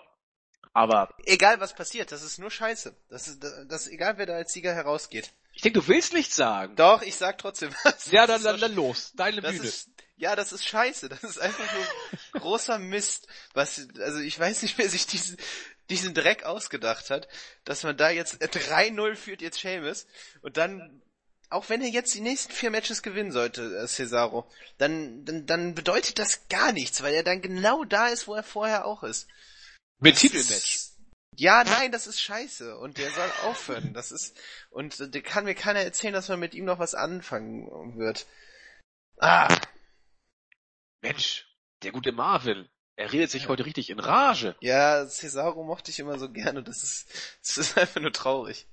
Aber 0.74 1.10
Egal 1.26 1.60
was 1.62 1.74
passiert, 1.74 2.12
das 2.12 2.22
ist 2.22 2.38
nur 2.38 2.52
Scheiße. 2.52 2.96
Das 3.10 3.28
ist, 3.30 3.42
das 3.44 3.86
ist 3.86 3.94
egal, 3.94 4.18
wer 4.18 4.26
da 4.26 4.34
als 4.34 4.52
Sieger 4.52 4.74
herausgeht. 4.74 5.32
ich 5.54 5.62
denke, 5.62 5.80
du 5.80 5.88
willst 5.88 6.14
nichts 6.14 6.36
sagen. 6.36 6.76
Doch, 6.76 7.02
ich 7.02 7.16
sag 7.16 7.38
trotzdem 7.38 7.74
was. 7.86 8.12
Ja, 8.12 8.28
dann, 8.28 8.44
dann, 8.44 8.60
dann 8.60 8.76
los. 8.76 9.14
Deine 9.16 9.40
Das 9.42 9.54
Bühne. 9.54 9.64
ist, 9.68 9.90
ja, 10.18 10.36
das 10.36 10.52
ist 10.54 10.66
scheiße. 10.66 11.10
Das 11.10 11.24
ist 11.24 11.40
einfach 11.40 11.66
nur 11.74 12.42
großer 12.42 12.80
Mist. 12.80 13.28
Was, 13.54 13.88
also 14.00 14.20
ich 14.20 14.40
weiß 14.40 14.62
nicht, 14.62 14.78
wer 14.78 14.90
sich 14.90 15.08
diesen, 15.08 15.38
diesen 15.90 16.14
Dreck 16.14 16.44
ausgedacht 16.44 17.10
hat, 17.10 17.28
dass 17.64 17.84
man 17.84 17.98
da 17.98 18.10
jetzt 18.10 18.42
äh, 18.42 18.46
3-0 18.48 19.16
führt 19.16 19.42
jetzt 19.42 19.60
Seamus 19.60 20.08
und 20.42 20.58
dann, 20.58 21.02
auch 21.50 21.70
wenn 21.70 21.82
er 21.82 21.90
jetzt 21.90 22.14
die 22.16 22.22
nächsten 22.22 22.52
vier 22.54 22.72
Matches 22.72 23.04
gewinnen 23.04 23.32
sollte, 23.32 23.78
äh, 23.78 23.88
Cesaro, 23.88 24.50
dann, 24.78 25.26
dann, 25.26 25.46
dann 25.46 25.76
bedeutet 25.76 26.18
das 26.18 26.48
gar 26.50 26.72
nichts, 26.72 27.04
weil 27.04 27.14
er 27.14 27.24
dann 27.24 27.42
genau 27.42 27.84
da 27.84 28.08
ist, 28.08 28.28
wo 28.28 28.36
er 28.36 28.44
vorher 28.44 28.86
auch 28.86 29.04
ist. 29.04 29.28
Mit 30.00 30.16
Das 30.16 30.22
Titelmatch. 30.22 30.76
ist- 30.76 30.98
Ja, 31.38 31.64
nein, 31.66 31.92
das 31.92 32.08
ist 32.08 32.22
scheiße 32.22 32.78
und 32.78 32.98
der 32.98 33.12
soll 33.12 33.32
aufhören. 33.44 33.94
Das 33.94 34.12
ist 34.12 34.36
und 34.70 35.00
äh, 35.00 35.10
der 35.10 35.22
kann 35.22 35.44
mir 35.44 35.56
keiner 35.56 35.82
erzählen, 35.82 36.14
dass 36.14 36.30
man 36.30 36.40
mit 36.40 36.54
ihm 36.54 36.66
noch 36.66 36.80
was 36.80 36.96
anfangen 36.96 37.98
wird. 38.00 38.26
Ah, 39.20 39.48
Mensch, 41.06 41.48
der 41.84 41.92
gute 41.92 42.12
Marvin. 42.12 42.68
Er 42.96 43.12
redet 43.12 43.30
sich 43.30 43.50
heute 43.50 43.66
richtig 43.66 43.90
in 43.90 44.00
Rage. 44.00 44.56
ja, 44.62 45.06
Cesaro 45.06 45.64
mochte 45.64 45.92
ich 45.92 46.00
immer 46.00 46.18
so 46.18 46.32
gerne. 46.32 46.64
Das 46.64 46.82
ist, 46.82 47.08
das 47.42 47.58
ist 47.58 47.78
einfach 47.78 48.02
nur 48.02 48.14
traurig. 48.14 48.68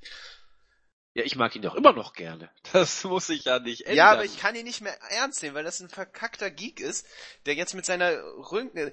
Ja, 1.15 1.25
ich 1.25 1.37
mag 1.37 1.55
ihn 1.55 1.61
doch 1.61 1.75
immer 1.75 1.93
noch 1.93 2.15
gerne. 2.15 2.51
Das 2.73 3.05
muss 3.05 3.27
sich 3.27 3.45
ja 3.45 3.59
nicht 3.59 3.83
ändern. 3.83 3.97
Ja, 3.97 4.13
aber 4.13 4.25
ich 4.25 4.39
kann 4.39 4.55
ihn 4.55 4.65
nicht 4.65 4.81
mehr 4.81 4.97
ernst 5.11 5.43
nehmen, 5.43 5.55
weil 5.55 5.65
das 5.65 5.81
ein 5.81 5.91
verkackter 5.91 6.51
Geek 6.51 6.81
ist, 6.81 7.07
der 7.45 7.55
jetzt 7.55 7.75
mit 7.75 7.85
seiner 7.85 8.13
Rücken, 8.51 8.93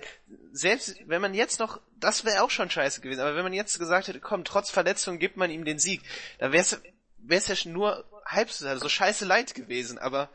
selbst 0.52 0.98
wenn 1.06 1.22
man 1.22 1.34
jetzt 1.34 1.60
noch, 1.60 1.80
das 1.96 2.26
wäre 2.26 2.44
auch 2.44 2.50
schon 2.50 2.70
scheiße 2.70 3.00
gewesen, 3.00 3.22
aber 3.22 3.36
wenn 3.36 3.44
man 3.44 3.54
jetzt 3.54 3.80
gesagt 3.80 4.10
hätte, 4.10 4.20
komm, 4.20 4.44
trotz 4.44 4.70
Verletzung 4.70 5.18
gibt 5.18 5.38
man 5.38 5.50
ihm 5.50 5.64
den 5.64 5.80
Sieg, 5.80 6.02
dann 6.40 6.52
wäre 6.52 6.64
es 6.64 6.82
wär's 7.20 7.48
ja 7.48 7.56
schon 7.56 7.72
nur 7.72 8.04
halb 8.26 8.52
so, 8.52 8.68
also 8.68 8.84
so 8.84 8.90
scheiße 8.90 9.26
leid 9.26 9.54
gewesen, 9.54 9.98
aber 9.98 10.30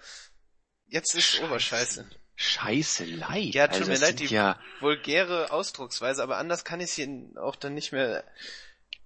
jetzt 0.87 1.15
ist 1.15 1.43
Scheiße. 1.59 2.09
Scheiße 2.37 3.05
leid. 3.05 3.55
Ja, 3.55 3.69
tut 3.69 3.89
also, 3.89 3.93
mir 3.93 3.99
leid, 3.99 4.21
die 4.21 4.27
ja, 4.27 4.59
vulgäre 4.81 5.53
Ausdrucksweise, 5.53 6.23
aber 6.23 6.39
anders 6.39 6.65
kann 6.65 6.81
ich 6.81 6.87
es 6.87 6.95
hier 6.95 7.09
auch 7.37 7.57
dann 7.57 7.75
nicht 7.75 7.93
mehr, 7.93 8.25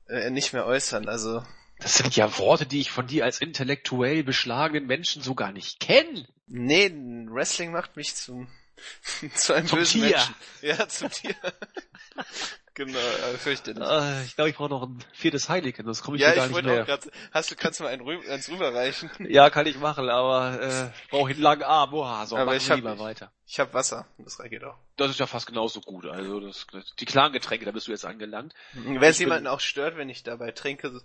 äh, 0.08 0.30
nicht 0.30 0.52
mehr 0.52 0.64
äußern, 0.64 1.08
also. 1.08 1.42
das 1.78 1.98
sind 1.98 2.16
ja 2.16 2.38
Worte, 2.38 2.64
die 2.64 2.80
ich 2.80 2.90
von 2.90 3.06
dir 3.06 3.24
als 3.24 3.40
intellektuell 3.40 4.24
beschlagenen 4.24 4.86
Menschen 4.86 5.22
so 5.22 5.34
gar 5.34 5.52
nicht 5.52 5.78
kenne. 5.80 6.26
Nee, 6.46 6.90
Wrestling 7.28 7.70
macht 7.70 7.96
mich 7.96 8.14
zum, 8.14 8.48
zu 9.34 9.52
einem 9.54 9.66
Zum 9.66 9.78
bösen 9.78 10.00
Tier. 10.02 10.10
Menschen. 10.10 10.34
Ja, 10.62 10.88
zum 10.88 11.10
Tier. 11.10 11.34
genau, 12.74 12.98
äh, 12.98 13.38
fürchterlich. 13.38 13.82
Äh, 13.82 14.24
ich 14.24 14.34
glaube, 14.36 14.50
ich 14.50 14.56
brauche 14.56 14.68
noch 14.70 14.82
ein 14.82 14.98
viertes 15.12 15.48
Heineken, 15.48 15.84
sonst 15.84 16.02
komme 16.02 16.16
ich 16.16 16.22
ja, 16.22 16.28
hier 16.28 16.36
gar 16.36 16.44
ich 16.46 16.48
nicht 16.50 16.56
wollte 16.56 16.68
mehr. 16.68 16.82
auch 16.82 16.86
gerade, 16.86 17.10
hast 17.32 17.50
du, 17.50 17.56
kannst 17.56 17.80
du 17.80 17.84
mal 17.84 17.90
einen 17.90 18.02
rü 18.02 18.18
eins 18.30 18.48
rüberreichen? 18.48 19.10
Ja, 19.28 19.50
kann 19.50 19.66
ich 19.66 19.78
machen, 19.78 20.08
aber 20.08 20.60
äh, 20.60 20.90
brauche 21.10 21.30
ich 21.30 21.36
einen 21.36 21.42
langen 21.42 21.62
Arm. 21.62 21.90
Boah, 21.90 22.26
so, 22.26 22.36
Aber 22.36 22.56
ich 22.56 22.68
hab- 22.70 22.76
lieber 22.76 22.98
weiter. 22.98 23.32
Ich 23.46 23.58
habe 23.60 23.72
Wasser, 23.72 24.06
das 24.18 24.38
geht 24.38 24.62
auch. 24.64 24.76
Das 24.96 25.10
ist 25.10 25.18
ja 25.18 25.26
fast 25.26 25.46
genauso 25.46 25.80
gut. 25.80 26.04
Also 26.06 26.40
das, 26.40 26.66
die 26.98 27.04
klaren 27.06 27.32
Getränke, 27.32 27.64
da 27.64 27.70
bist 27.70 27.86
du 27.86 27.92
jetzt 27.92 28.04
angelangt. 28.04 28.52
Wenn 28.74 29.02
es 29.02 29.18
jemanden 29.18 29.46
auch 29.46 29.60
stört, 29.60 29.96
wenn 29.96 30.10
ich 30.10 30.22
dabei 30.22 30.50
trinke, 30.52 31.00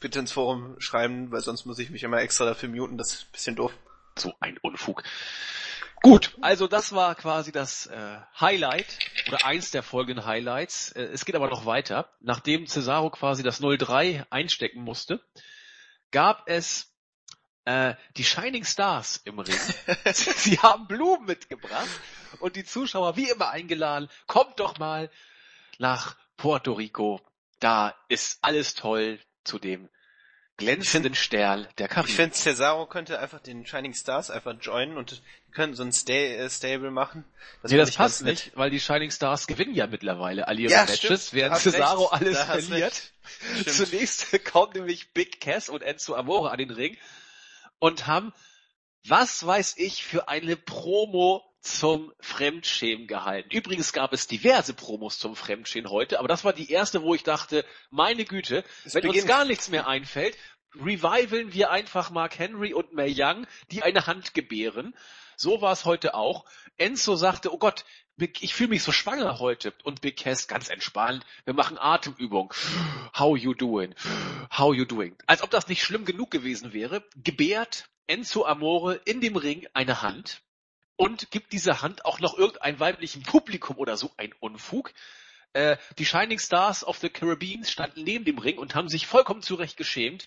bitte 0.00 0.18
ins 0.18 0.32
Forum 0.32 0.76
schreiben, 0.80 1.32
weil 1.32 1.40
sonst 1.40 1.64
muss 1.64 1.78
ich 1.78 1.88
mich 1.90 2.02
immer 2.02 2.18
extra 2.18 2.44
dafür 2.44 2.68
muten, 2.68 2.98
das 2.98 3.12
ist 3.14 3.22
ein 3.22 3.32
bisschen 3.32 3.56
doof. 3.56 3.72
So 4.18 4.34
ein 4.40 4.58
Unfug. 4.58 5.02
Gut, 6.02 6.36
also 6.40 6.68
das 6.68 6.92
war 6.92 7.14
quasi 7.14 7.50
das 7.50 7.86
äh, 7.86 8.18
Highlight 8.38 8.86
oder 9.26 9.44
eins 9.44 9.70
der 9.70 9.82
folgenden 9.82 10.24
Highlights. 10.24 10.92
Äh, 10.92 11.04
es 11.04 11.24
geht 11.24 11.34
aber 11.34 11.48
noch 11.48 11.66
weiter. 11.66 12.08
Nachdem 12.20 12.66
Cesaro 12.66 13.10
quasi 13.10 13.42
das 13.42 13.60
0-3 13.60 14.26
einstecken 14.30 14.82
musste, 14.82 15.20
gab 16.10 16.48
es 16.48 16.94
äh, 17.64 17.94
die 18.16 18.24
Shining 18.24 18.64
Stars 18.64 19.20
im 19.24 19.38
Ring. 19.38 19.58
Sie 20.12 20.58
haben 20.58 20.86
Blumen 20.86 21.26
mitgebracht 21.26 21.88
und 22.40 22.56
die 22.56 22.64
Zuschauer 22.64 23.16
wie 23.16 23.28
immer 23.28 23.50
eingeladen, 23.50 24.08
kommt 24.26 24.60
doch 24.60 24.78
mal 24.78 25.10
nach 25.78 26.16
Puerto 26.36 26.72
Rico. 26.72 27.20
Da 27.60 27.94
ist 28.08 28.38
alles 28.42 28.74
toll 28.74 29.18
zu 29.44 29.58
dem 29.58 29.88
glänzenden 30.58 31.14
Stern 31.14 31.66
der 31.78 31.86
Ich 31.86 31.92
Karibik. 31.92 32.14
finde, 32.16 32.34
Cesaro 32.36 32.86
könnte 32.86 33.18
einfach 33.18 33.40
den 33.40 33.64
Shining 33.64 33.94
Stars 33.94 34.30
einfach 34.30 34.54
joinen 34.60 34.98
und 34.98 35.12
die 35.46 35.50
können 35.52 35.74
so 35.74 35.82
ein 35.82 35.92
Stay 35.92 36.36
äh, 36.36 36.50
Stable 36.50 36.90
machen. 36.90 37.24
nee, 37.62 37.68
find 37.70 37.80
das 37.80 37.88
ich 37.90 37.96
passt 37.96 38.22
nicht, 38.24 38.52
weil 38.56 38.68
die 38.68 38.80
Shining 38.80 39.10
Stars 39.10 39.46
gewinnen 39.46 39.74
ja 39.74 39.86
mittlerweile 39.86 40.46
all 40.48 40.58
ihre 40.60 40.72
Ja, 40.72 40.80
Matches, 40.82 40.98
stimmt, 40.98 41.32
während 41.32 41.56
Cesaro 41.58 42.04
recht, 42.06 42.20
alles 42.22 42.38
da 42.38 42.44
verliert. 42.44 43.12
Zunächst 43.66 44.44
kommen 44.52 44.72
nämlich 44.74 45.12
Big 45.14 45.40
Cass 45.40 45.68
und 45.68 45.82
Enzo 45.82 46.14
Amore 46.14 46.50
an 46.50 46.58
den 46.58 46.70
Ring 46.70 46.96
und 47.78 48.06
haben, 48.06 48.32
was 49.06 49.46
weiß 49.46 49.74
ich, 49.78 50.04
für 50.04 50.28
eine 50.28 50.56
Promo 50.56 51.42
zum 51.76 52.12
Fremdschämen 52.20 53.06
gehalten. 53.06 53.50
Übrigens 53.50 53.92
gab 53.92 54.12
es 54.12 54.26
diverse 54.26 54.74
Promos 54.74 55.18
zum 55.18 55.36
Fremdschämen 55.36 55.90
heute, 55.90 56.18
aber 56.18 56.28
das 56.28 56.44
war 56.44 56.52
die 56.52 56.70
erste, 56.70 57.02
wo 57.02 57.14
ich 57.14 57.22
dachte, 57.22 57.64
meine 57.90 58.24
Güte, 58.24 58.64
Es 58.84 58.94
wenn 58.94 59.04
uns 59.04 59.12
beginnt. 59.12 59.28
gar 59.28 59.44
nichts 59.44 59.68
mehr 59.68 59.86
einfällt, 59.86 60.36
revivalen 60.74 61.52
wir 61.52 61.70
einfach 61.70 62.10
Mark 62.10 62.38
Henry 62.38 62.74
und 62.74 62.92
Mae 62.92 63.12
Young, 63.14 63.46
die 63.70 63.82
eine 63.82 64.06
Hand 64.06 64.34
gebären. 64.34 64.94
So 65.36 65.60
war 65.60 65.72
es 65.72 65.84
heute 65.84 66.14
auch. 66.14 66.44
Enzo 66.76 67.14
sagte, 67.16 67.52
oh 67.52 67.58
Gott, 67.58 67.84
ich 68.40 68.54
fühle 68.54 68.70
mich 68.70 68.82
so 68.82 68.90
schwanger 68.90 69.38
heute. 69.38 69.72
Und 69.84 70.00
Big 70.00 70.16
Cass 70.16 70.48
ganz 70.48 70.68
entspannt, 70.68 71.24
wir 71.44 71.54
machen 71.54 71.78
Atemübung. 71.78 72.52
How 73.16 73.36
you 73.36 73.54
doing? 73.54 73.94
How 74.56 74.74
you 74.74 74.84
doing? 74.84 75.16
Als 75.26 75.42
ob 75.42 75.50
das 75.50 75.68
nicht 75.68 75.82
schlimm 75.82 76.04
genug 76.04 76.30
gewesen 76.30 76.72
wäre, 76.72 77.04
gebärt 77.16 77.88
Enzo 78.08 78.44
Amore 78.44 79.00
in 79.04 79.20
dem 79.20 79.36
Ring 79.36 79.66
eine 79.74 80.02
Hand 80.02 80.42
und 80.98 81.30
gibt 81.30 81.52
diese 81.52 81.80
Hand 81.80 82.04
auch 82.04 82.18
noch 82.20 82.36
irgendeinem 82.36 82.80
weiblichen 82.80 83.22
Publikum 83.22 83.78
oder 83.78 83.96
so 83.96 84.10
ein 84.16 84.34
Unfug. 84.40 84.92
Äh, 85.52 85.76
die 85.96 86.04
Shining 86.04 86.40
Stars 86.40 86.84
of 86.84 86.98
the 86.98 87.08
Caribbean 87.08 87.64
standen 87.64 88.02
neben 88.02 88.24
dem 88.24 88.38
Ring 88.38 88.58
und 88.58 88.74
haben 88.74 88.88
sich 88.88 89.06
vollkommen 89.06 89.40
zurecht 89.40 89.76
geschämt. 89.76 90.26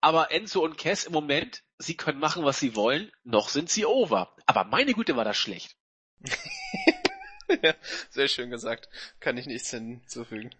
Aber 0.00 0.30
Enzo 0.30 0.60
und 0.60 0.78
Cass 0.78 1.04
im 1.04 1.12
Moment, 1.12 1.62
sie 1.78 1.96
können 1.96 2.20
machen, 2.20 2.44
was 2.44 2.60
sie 2.60 2.76
wollen, 2.76 3.10
noch 3.24 3.48
sind 3.48 3.68
sie 3.68 3.84
over. 3.84 4.34
Aber 4.46 4.64
meine 4.64 4.94
Güte 4.94 5.16
war 5.16 5.24
das 5.24 5.36
schlecht. 5.36 5.76
ja, 7.62 7.74
sehr 8.10 8.28
schön 8.28 8.50
gesagt. 8.50 8.88
Kann 9.18 9.36
ich 9.36 9.46
nichts 9.46 9.70
hinzufügen. 9.70 10.54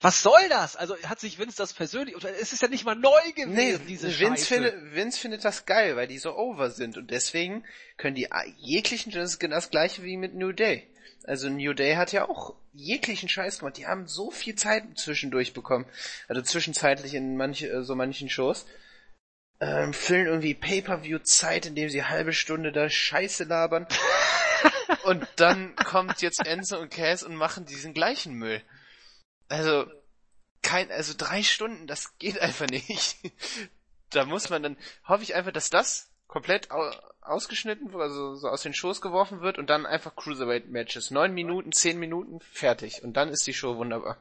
Was 0.00 0.22
soll 0.22 0.48
das? 0.48 0.76
Also 0.76 0.96
hat 1.04 1.20
sich 1.20 1.38
Vince 1.38 1.58
das 1.58 1.74
persönlich, 1.74 2.16
es 2.40 2.52
ist 2.54 2.62
ja 2.62 2.68
nicht 2.68 2.84
mal 2.86 2.94
neu 2.94 3.32
gewesen, 3.34 3.52
Nee, 3.52 3.78
diese 3.86 4.08
Vince, 4.08 4.44
Scheiße. 4.44 4.46
findet, 4.46 4.94
Vince 4.94 5.18
findet 5.20 5.44
das 5.44 5.66
geil, 5.66 5.94
weil 5.96 6.06
die 6.06 6.18
so 6.18 6.36
over 6.36 6.70
sind 6.70 6.96
und 6.96 7.10
deswegen 7.10 7.64
können 7.98 8.14
die 8.14 8.28
jeglichen, 8.56 9.12
das 9.12 9.32
ist 9.32 9.38
genau 9.38 9.56
das 9.56 9.70
gleiche 9.70 10.02
wie 10.02 10.16
mit 10.16 10.34
New 10.34 10.52
Day. 10.52 10.86
Also 11.24 11.50
New 11.50 11.74
Day 11.74 11.96
hat 11.96 12.12
ja 12.12 12.28
auch 12.28 12.54
jeglichen 12.72 13.28
Scheiß 13.28 13.58
gemacht. 13.58 13.76
Die 13.76 13.86
haben 13.86 14.06
so 14.06 14.30
viel 14.30 14.54
Zeit 14.54 14.84
zwischendurch 14.96 15.52
bekommen. 15.52 15.86
Also 16.28 16.42
zwischenzeitlich 16.42 17.14
in 17.14 17.36
manche, 17.36 17.68
äh, 17.68 17.82
so 17.82 17.94
manchen 17.94 18.30
Shows. 18.30 18.66
Ähm, 19.60 19.92
füllen 19.92 20.26
irgendwie 20.26 20.54
Pay-Per-View-Zeit, 20.54 21.66
indem 21.66 21.90
sie 21.90 22.04
halbe 22.04 22.32
Stunde 22.32 22.72
da 22.72 22.88
Scheiße 22.88 23.44
labern. 23.44 23.86
und 25.04 25.26
dann 25.36 25.76
kommt 25.76 26.22
jetzt 26.22 26.46
Enzo 26.46 26.78
und 26.78 26.90
Cass 26.90 27.22
und 27.22 27.34
machen 27.34 27.66
diesen 27.66 27.92
gleichen 27.92 28.32
Müll. 28.34 28.62
Also, 29.50 29.86
kein, 30.62 30.90
also 30.90 31.12
drei 31.16 31.42
Stunden, 31.42 31.86
das 31.86 32.16
geht 32.18 32.40
einfach 32.40 32.68
nicht. 32.68 33.16
da 34.10 34.24
muss 34.24 34.48
man 34.48 34.62
dann, 34.62 34.76
hoffe 35.06 35.22
ich 35.22 35.34
einfach, 35.34 35.52
dass 35.52 35.70
das 35.70 36.08
komplett 36.26 36.70
au 36.70 36.90
ausgeschnitten 37.22 37.94
also 37.94 38.34
so 38.34 38.48
aus 38.48 38.62
den 38.62 38.72
Shows 38.72 39.00
geworfen 39.00 39.40
wird 39.40 39.58
und 39.58 39.68
dann 39.68 39.86
einfach 39.86 40.16
Cruiserweight-Matches. 40.16 41.10
Neun 41.10 41.34
Minuten, 41.34 41.70
zehn 41.70 41.98
Minuten, 41.98 42.40
fertig. 42.40 43.04
Und 43.04 43.12
dann 43.16 43.28
ist 43.28 43.46
die 43.46 43.52
Show 43.52 43.76
wunderbar. 43.76 44.16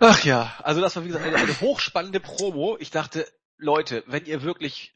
Ach 0.00 0.22
ja, 0.24 0.54
also 0.62 0.80
das 0.80 0.94
war 0.94 1.04
wie 1.04 1.08
gesagt 1.08 1.24
eine, 1.24 1.36
eine 1.36 1.60
hochspannende 1.60 2.20
Promo. 2.20 2.76
Ich 2.78 2.90
dachte, 2.90 3.26
Leute, 3.56 4.04
wenn 4.06 4.26
ihr 4.26 4.42
wirklich, 4.42 4.94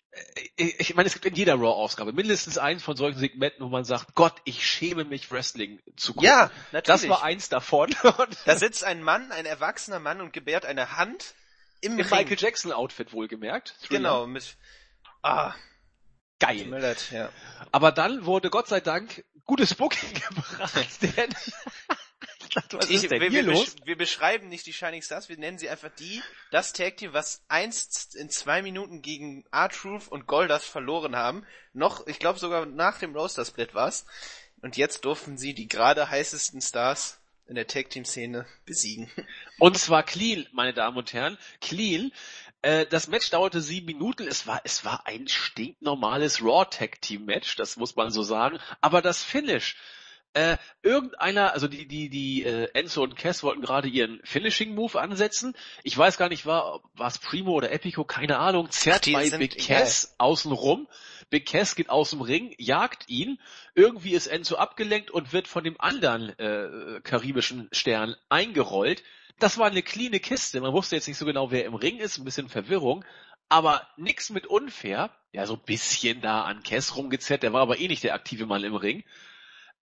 ich 0.56 0.94
meine, 0.94 1.06
es 1.06 1.14
gibt 1.14 1.24
in 1.24 1.34
jeder 1.34 1.54
Raw-Ausgabe 1.54 2.12
mindestens 2.12 2.58
eins 2.58 2.82
von 2.82 2.96
solchen 2.96 3.18
Segmenten, 3.18 3.64
wo 3.64 3.68
man 3.68 3.84
sagt, 3.84 4.14
Gott, 4.14 4.34
ich 4.44 4.66
schäme 4.66 5.04
mich 5.04 5.30
Wrestling 5.30 5.80
zu 5.96 6.14
gucken. 6.14 6.26
Ja, 6.26 6.50
natürlich. 6.72 7.02
das 7.02 7.08
war 7.08 7.22
eins 7.22 7.48
davon. 7.48 7.94
Da 8.44 8.56
sitzt 8.56 8.84
ein 8.84 9.02
Mann, 9.02 9.30
ein 9.30 9.46
erwachsener 9.46 10.00
Mann 10.00 10.20
und 10.20 10.32
gebärt 10.32 10.66
eine 10.66 10.96
Hand 10.96 11.34
im 11.80 11.92
Im. 11.92 12.06
Michael 12.10 12.36
Jackson 12.38 12.72
Outfit 12.72 13.12
wohlgemerkt. 13.12 13.76
Thriller. 13.82 13.98
Genau, 13.98 14.26
mit, 14.26 14.56
ah, 15.22 15.54
Geil. 16.40 16.68
leid, 16.68 17.10
ja. 17.12 17.30
Aber 17.70 17.92
dann 17.92 18.24
wurde 18.24 18.50
Gott 18.50 18.66
sei 18.66 18.80
Dank 18.80 19.24
gutes 19.44 19.74
Booking 19.74 20.14
gebracht, 20.28 21.02
denn 21.02 21.34
was 22.54 22.90
Ich, 22.90 23.04
ist 23.04 23.10
denn 23.10 23.20
wir, 23.20 23.30
hier 23.30 23.46
wir, 23.46 23.52
los? 23.52 23.76
wir 23.84 23.96
beschreiben 23.96 24.48
nicht 24.48 24.66
die 24.66 24.72
Shining 24.72 25.02
Stars, 25.02 25.28
wir 25.28 25.38
nennen 25.38 25.58
sie 25.58 25.68
einfach 25.68 25.90
die, 25.98 26.22
das 26.50 26.72
Tag 26.72 26.96
Team, 26.96 27.12
was 27.12 27.42
einst 27.48 28.14
in 28.14 28.30
zwei 28.30 28.62
Minuten 28.62 29.02
gegen 29.02 29.44
R-Truth 29.52 30.08
und 30.08 30.26
Goldust 30.26 30.66
verloren 30.66 31.16
haben. 31.16 31.46
Noch, 31.72 32.06
ich 32.06 32.18
glaube 32.18 32.38
sogar 32.38 32.66
nach 32.66 32.98
dem 32.98 33.14
Roaster 33.14 33.44
Split 33.44 33.74
war's. 33.74 34.06
Und 34.62 34.76
jetzt 34.76 35.04
durften 35.04 35.38
sie 35.38 35.54
die 35.54 35.68
gerade 35.68 36.10
heißesten 36.10 36.60
Stars 36.60 37.18
in 37.46 37.56
der 37.56 37.66
Tag 37.66 37.90
Team 37.90 38.04
Szene 38.04 38.46
besiegen. 38.64 39.10
Und 39.58 39.76
zwar 39.78 40.02
clean, 40.04 40.46
meine 40.52 40.72
Damen 40.72 40.96
und 40.96 41.12
Herren, 41.12 41.36
clean. 41.60 42.12
Äh, 42.62 42.86
das 42.86 43.08
Match 43.08 43.30
dauerte 43.30 43.60
sieben 43.60 43.86
Minuten. 43.86 44.28
Es 44.28 44.46
war, 44.46 44.60
es 44.64 44.84
war 44.84 45.06
ein 45.06 45.26
stinknormales 45.26 46.42
Raw 46.42 46.64
Tag 46.64 47.00
Team 47.00 47.24
Match, 47.24 47.56
das 47.56 47.76
muss 47.76 47.96
man 47.96 48.10
so 48.10 48.22
sagen. 48.22 48.58
Aber 48.80 49.02
das 49.02 49.24
Finish, 49.24 49.76
Äh, 50.32 50.58
irgendeiner, 50.82 51.52
also 51.54 51.66
die, 51.66 51.86
die, 51.86 52.08
die 52.08 52.44
äh, 52.44 52.68
Enzo 52.74 53.02
und 53.02 53.16
Cass 53.16 53.42
wollten 53.42 53.62
gerade 53.62 53.88
ihren 53.88 54.20
Finishing 54.22 54.74
Move 54.76 55.00
ansetzen. 55.00 55.56
Ich 55.82 55.98
weiß 55.98 56.18
gar 56.18 56.28
nicht, 56.28 56.46
war 56.46 56.82
was 56.94 57.18
Primo 57.18 57.52
oder 57.52 57.72
Epico, 57.72 58.04
keine 58.04 58.38
Ahnung, 58.38 58.70
zerrt 58.70 59.06
Die 59.06 59.12
bei 59.12 59.28
Big. 59.30 59.58
Cass 59.58 60.14
außen 60.18 60.52
rum. 60.52 60.86
Big 61.30 61.46
Cass 61.46 61.74
geht 61.74 61.90
aus 61.90 62.10
dem 62.10 62.20
Ring, 62.20 62.54
jagt 62.58 63.08
ihn. 63.08 63.40
Irgendwie 63.74 64.12
ist 64.12 64.28
Enzo 64.28 64.56
abgelenkt 64.56 65.10
und 65.10 65.32
wird 65.32 65.48
von 65.48 65.64
dem 65.64 65.80
anderen 65.80 66.28
äh, 66.38 67.00
karibischen 67.02 67.68
Stern 67.72 68.14
eingerollt. 68.28 69.02
Das 69.40 69.58
war 69.58 69.66
eine 69.66 69.82
cleane 69.82 70.20
Kiste. 70.20 70.60
Man 70.60 70.72
wusste 70.72 70.94
jetzt 70.94 71.08
nicht 71.08 71.18
so 71.18 71.24
genau, 71.24 71.50
wer 71.50 71.64
im 71.64 71.74
Ring 71.74 71.98
ist, 71.98 72.18
ein 72.18 72.24
bisschen 72.24 72.48
Verwirrung. 72.48 73.04
Aber 73.48 73.84
nix 73.96 74.30
mit 74.30 74.46
unfair. 74.46 75.10
Ja, 75.32 75.46
so 75.46 75.54
ein 75.54 75.62
bisschen 75.64 76.20
da 76.20 76.42
an 76.42 76.62
Cass 76.62 76.94
rumgezerrt, 76.96 77.42
der 77.42 77.52
war 77.52 77.62
aber 77.62 77.78
eh 77.78 77.88
nicht 77.88 78.04
der 78.04 78.14
aktive 78.14 78.46
Mann 78.46 78.62
im 78.62 78.76
Ring. 78.76 79.02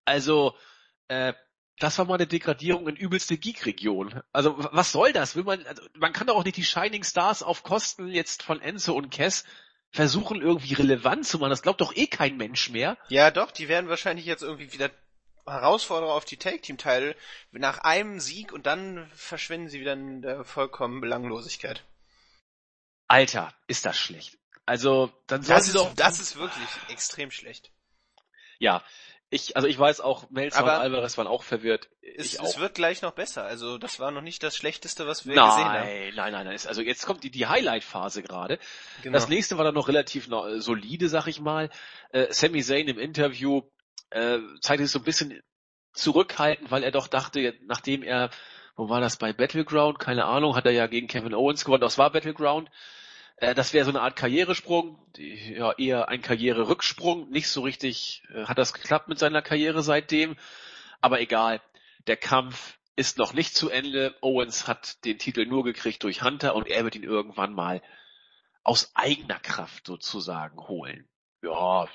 Also, 0.08 0.56
äh, 1.08 1.34
das 1.78 1.98
war 1.98 2.06
mal 2.06 2.14
eine 2.14 2.26
Degradierung 2.26 2.88
in 2.88 2.96
übelste 2.96 3.36
Geek-Region. 3.36 4.22
Also, 4.32 4.56
was 4.58 4.90
soll 4.90 5.12
das? 5.12 5.36
Will 5.36 5.44
man, 5.44 5.64
also, 5.66 5.82
man 5.94 6.12
kann 6.12 6.26
doch 6.26 6.34
auch 6.36 6.44
nicht 6.44 6.56
die 6.56 6.64
Shining 6.64 7.04
Stars 7.04 7.42
auf 7.42 7.62
Kosten 7.62 8.08
jetzt 8.08 8.42
von 8.42 8.60
Enzo 8.60 8.94
und 8.94 9.10
Cass 9.10 9.44
versuchen 9.90 10.40
irgendwie 10.40 10.74
relevant 10.74 11.26
zu 11.26 11.38
machen. 11.38 11.50
Das 11.50 11.62
glaubt 11.62 11.80
doch 11.80 11.94
eh 11.94 12.06
kein 12.06 12.36
Mensch 12.36 12.70
mehr. 12.70 12.96
Ja, 13.08 13.30
doch, 13.30 13.50
die 13.50 13.68
werden 13.68 13.88
wahrscheinlich 13.88 14.26
jetzt 14.26 14.42
irgendwie 14.42 14.72
wieder 14.72 14.90
Herausforderer 15.46 16.12
auf 16.12 16.24
die 16.24 16.36
Tag-Team-Teile 16.36 17.14
nach 17.52 17.78
einem 17.78 18.18
Sieg 18.20 18.52
und 18.52 18.66
dann 18.66 19.10
verschwinden 19.14 19.68
sie 19.68 19.80
wieder 19.80 19.92
in 19.92 20.20
der 20.22 20.44
vollkommen 20.44 21.00
Belanglosigkeit. 21.00 21.84
Alter, 23.06 23.54
ist 23.66 23.86
das 23.86 23.96
schlecht. 23.98 24.38
Also, 24.66 25.12
dann 25.26 25.42
soll 25.42 25.56
Das 25.56 25.64
sie 25.64 25.70
ist, 25.70 25.76
doch, 25.76 25.94
das 25.94 26.20
ist 26.20 26.36
wirklich 26.36 26.68
extrem 26.88 27.30
schlecht. 27.30 27.70
ja. 28.58 28.82
Ich, 29.30 29.56
also 29.56 29.68
ich 29.68 29.78
weiß 29.78 30.00
auch, 30.00 30.30
Melzer 30.30 30.64
und 30.64 30.70
Alvarez 30.70 31.18
waren 31.18 31.26
auch 31.26 31.42
verwirrt. 31.42 31.90
Es, 32.00 32.26
ich 32.26 32.34
es 32.34 32.56
auch. 32.56 32.60
wird 32.60 32.74
gleich 32.74 33.02
noch 33.02 33.12
besser. 33.12 33.44
Also 33.44 33.76
das 33.76 34.00
war 34.00 34.10
noch 34.10 34.22
nicht 34.22 34.42
das 34.42 34.56
Schlechteste, 34.56 35.06
was 35.06 35.26
wir 35.26 35.34
gesehen 35.34 35.44
haben. 35.44 35.84
Nein, 35.84 36.12
nein, 36.16 36.32
nein, 36.32 36.46
nein. 36.46 36.58
Also 36.66 36.80
jetzt 36.80 37.04
kommt 37.04 37.24
die, 37.24 37.30
die 37.30 37.46
Highlight-Phase 37.46 38.22
gerade. 38.22 38.58
Genau. 39.02 39.12
Das 39.12 39.28
nächste 39.28 39.58
war 39.58 39.64
dann 39.64 39.74
noch 39.74 39.88
relativ 39.88 40.28
noch, 40.28 40.46
äh, 40.46 40.60
solide, 40.62 41.10
sag 41.10 41.26
ich 41.26 41.40
mal. 41.40 41.68
Äh, 42.10 42.32
Sami 42.32 42.62
Zayn 42.62 42.88
im 42.88 42.98
Interview 42.98 43.62
äh, 44.10 44.38
zeigte 44.62 44.84
sich 44.84 44.92
so 44.92 45.00
ein 45.00 45.04
bisschen 45.04 45.42
zurückhaltend, 45.92 46.70
weil 46.70 46.82
er 46.82 46.90
doch 46.90 47.08
dachte, 47.08 47.54
nachdem 47.66 48.02
er, 48.02 48.30
wo 48.76 48.88
war 48.88 49.02
das 49.02 49.18
bei 49.18 49.34
Battleground? 49.34 49.98
Keine 49.98 50.24
Ahnung, 50.24 50.56
hat 50.56 50.64
er 50.64 50.72
ja 50.72 50.86
gegen 50.86 51.06
Kevin 51.06 51.34
Owens 51.34 51.66
gewonnen. 51.66 51.82
Das 51.82 51.98
war 51.98 52.10
Battleground. 52.10 52.70
Äh, 53.40 53.54
das 53.54 53.72
wäre 53.72 53.84
so 53.84 53.90
eine 53.90 54.00
Art 54.00 54.16
Karrieresprung, 54.16 54.98
die, 55.16 55.54
ja 55.54 55.72
eher 55.72 56.08
ein 56.08 56.22
Karriererücksprung. 56.22 57.30
Nicht 57.30 57.48
so 57.48 57.62
richtig 57.62 58.22
äh, 58.34 58.44
hat 58.44 58.58
das 58.58 58.72
geklappt 58.72 59.08
mit 59.08 59.18
seiner 59.18 59.42
Karriere 59.42 59.82
seitdem. 59.82 60.36
Aber 61.00 61.20
egal, 61.20 61.60
der 62.06 62.16
Kampf 62.16 62.78
ist 62.96 63.18
noch 63.18 63.32
nicht 63.32 63.54
zu 63.54 63.70
Ende. 63.70 64.16
Owens 64.20 64.66
hat 64.66 65.04
den 65.04 65.18
Titel 65.18 65.46
nur 65.46 65.62
gekriegt 65.64 66.02
durch 66.02 66.22
Hunter 66.22 66.56
und 66.56 66.66
er 66.66 66.82
wird 66.84 66.96
ihn 66.96 67.04
irgendwann 67.04 67.52
mal 67.52 67.80
aus 68.64 68.90
eigener 68.94 69.38
Kraft 69.38 69.86
sozusagen 69.86 70.58
holen. 70.66 71.08
Ja, 71.42 71.86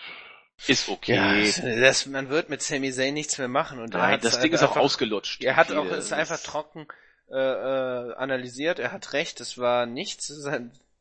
ist 0.66 0.88
okay. 0.88 1.16
Ja, 1.16 1.76
das, 1.82 2.06
man 2.06 2.30
wird 2.30 2.50
mit 2.50 2.62
Sami 2.62 2.92
Zayn 2.94 3.14
nichts 3.14 3.38
mehr 3.38 3.50
machen. 3.50 3.80
Und 3.80 3.94
Nein, 3.94 4.20
das 4.22 4.36
Ding 4.36 4.44
halt 4.44 4.54
ist 4.54 4.64
auch 4.64 4.70
einfach- 4.70 4.82
ausgelutscht. 4.82 5.44
Er 5.44 5.58
hat 5.58 5.72
auch, 5.74 5.86
ist 5.86 6.14
einfach 6.14 6.40
trocken 6.40 6.88
äh, 7.30 7.36
äh, 7.36 8.14
analysiert. 8.16 8.80
Er 8.80 8.94
hat 8.94 9.12
recht, 9.12 9.42
es 9.42 9.58
war 9.58 9.86
nichts. 9.86 10.32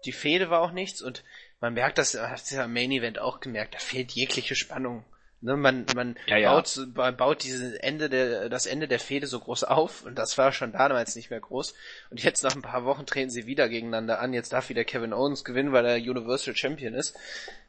Die 0.05 0.13
Fehde 0.13 0.51
war 0.51 0.61
auch 0.61 0.73
nichts 0.73 1.01
und 1.03 1.23
man 1.61 1.75
merkt 1.75 1.99
das, 1.99 2.15
man 2.15 2.31
hat 2.31 2.41
es 2.43 2.51
ja 2.51 2.65
am 2.65 2.73
Main 2.73 2.91
Event 2.91 3.19
auch 3.19 3.41
gemerkt, 3.41 3.75
da 3.75 3.79
fehlt 3.79 4.13
jegliche 4.13 4.55
Spannung. 4.57 5.05
Ne, 5.45 5.57
man 5.57 5.87
man 5.97 6.17
Ja, 6.27 6.37
ja. 6.37 6.53
baut, 6.55 6.79
ba- 6.95 7.11
baut 7.11 7.43
diese 7.43 7.83
Ende 7.83 8.09
der, 8.09 8.49
das 8.49 8.67
Ende 8.67 8.87
der 8.87 9.01
Fehde 9.01 9.27
so 9.27 9.41
groß 9.41 9.65
auf 9.65 10.05
und 10.05 10.15
das 10.17 10.39
war 10.39 10.53
schon 10.53 10.71
damals 10.73 11.17
nicht 11.17 11.31
mehr 11.31 11.41
groß. 11.41 11.75
Und 12.11 12.23
jetzt 12.23 12.45
nach 12.45 12.55
ein 12.55 12.63
paar 12.63 12.85
Wochen 12.85 13.07
treten 13.07 13.31
sie 13.31 13.45
wieder 13.47 13.69
gegeneinander 13.69 14.21
an. 14.21 14.35
Jetzt 14.35 14.53
darf 14.53 14.69
wieder 14.69 14.85
Kevin 14.85 15.13
Owens 15.13 15.43
gewinnen, 15.45 15.73
weil 15.73 15.85
er 15.85 15.97
Universal 15.97 16.55
Champion 16.55 16.95
ist. 16.95 17.17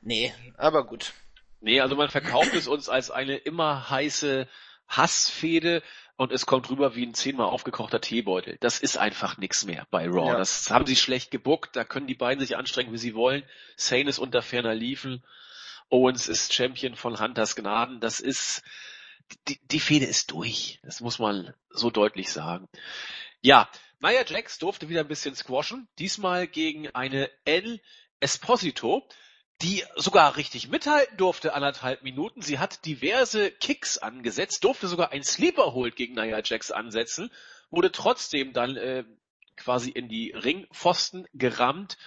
Nee, 0.04 0.32
aber 0.56 0.86
gut. 0.86 1.14
Nee, 1.62 1.82
also 1.82 1.96
man 1.96 2.10
verkauft 2.10 2.54
es 2.54 2.68
uns 2.68 2.90
als 2.90 3.10
eine 3.10 3.38
immer 3.38 3.90
heiße 3.90 4.48
Hassfehde 4.88 5.82
und 6.16 6.32
es 6.32 6.46
kommt 6.46 6.70
rüber 6.70 6.96
wie 6.96 7.06
ein 7.06 7.14
zehnmal 7.14 7.48
aufgekochter 7.48 8.00
Teebeutel. 8.00 8.58
Das 8.60 8.80
ist 8.80 8.98
einfach 8.98 9.38
nix 9.38 9.66
mehr 9.66 9.88
bei 9.90 10.08
Raw. 10.08 10.28
Ja. 10.28 10.38
Das 10.38 10.70
haben 10.70 10.86
sie 10.86 10.96
schlecht 10.96 11.32
gebuckt, 11.32 11.76
da 11.76 11.84
können 11.84 12.08
die 12.08 12.16
beiden 12.16 12.40
sich 12.40 12.56
anstrengen, 12.56 12.94
wie 12.94 12.98
sie 12.98 13.16
wollen. 13.16 13.44
Sane 13.76 14.10
ist 14.10 14.20
unter 14.20 14.42
ferner 14.42 14.76
Liefen. 14.76 15.24
Owens 15.90 16.28
ist 16.28 16.54
Champion 16.54 16.96
von 16.96 17.20
Hunters 17.20 17.56
Gnaden. 17.56 18.00
Das 18.00 18.20
ist, 18.20 18.64
die, 19.48 19.60
die 19.68 19.80
Fehde 19.80 20.06
ist 20.06 20.32
durch. 20.32 20.80
Das 20.84 21.02
muss 21.02 21.20
man 21.20 21.54
so 21.70 21.90
deutlich 21.90 22.32
sagen. 22.32 22.68
Ja, 23.42 23.70
Nia 24.00 24.24
Jax 24.26 24.60
durfte 24.60 24.90
wieder 24.90 25.02
ein 25.02 25.08
bisschen 25.08 25.36
squashen. 25.36 25.88
Diesmal 25.98 26.48
gegen 26.48 26.90
eine 26.90 27.30
El 27.46 27.82
Esposito, 28.20 29.08
die 29.62 29.84
sogar 29.96 30.36
richtig 30.36 30.68
mithalten 30.68 31.18
durfte, 31.18 31.54
anderthalb 31.54 32.04
Minuten. 32.04 32.42
Sie 32.42 32.60
hat 32.60 32.86
diverse 32.86 33.52
Kicks 33.52 33.98
angesetzt, 33.98 34.64
durfte 34.64 34.88
sogar 34.88 35.12
ein 35.12 35.24
Sleeper 35.24 35.74
Hold 35.74 35.96
gegen 35.96 36.16
Nia 36.16 36.42
Jax 36.44 36.72
ansetzen, 36.72 37.32
wurde 37.70 37.92
trotzdem 37.92 38.54
dann 38.54 38.76
äh, 38.76 39.04
quasi 39.56 39.90
in 39.90 40.10
die 40.10 40.32
Ringpfosten 40.32 41.28
gerammt 41.34 41.98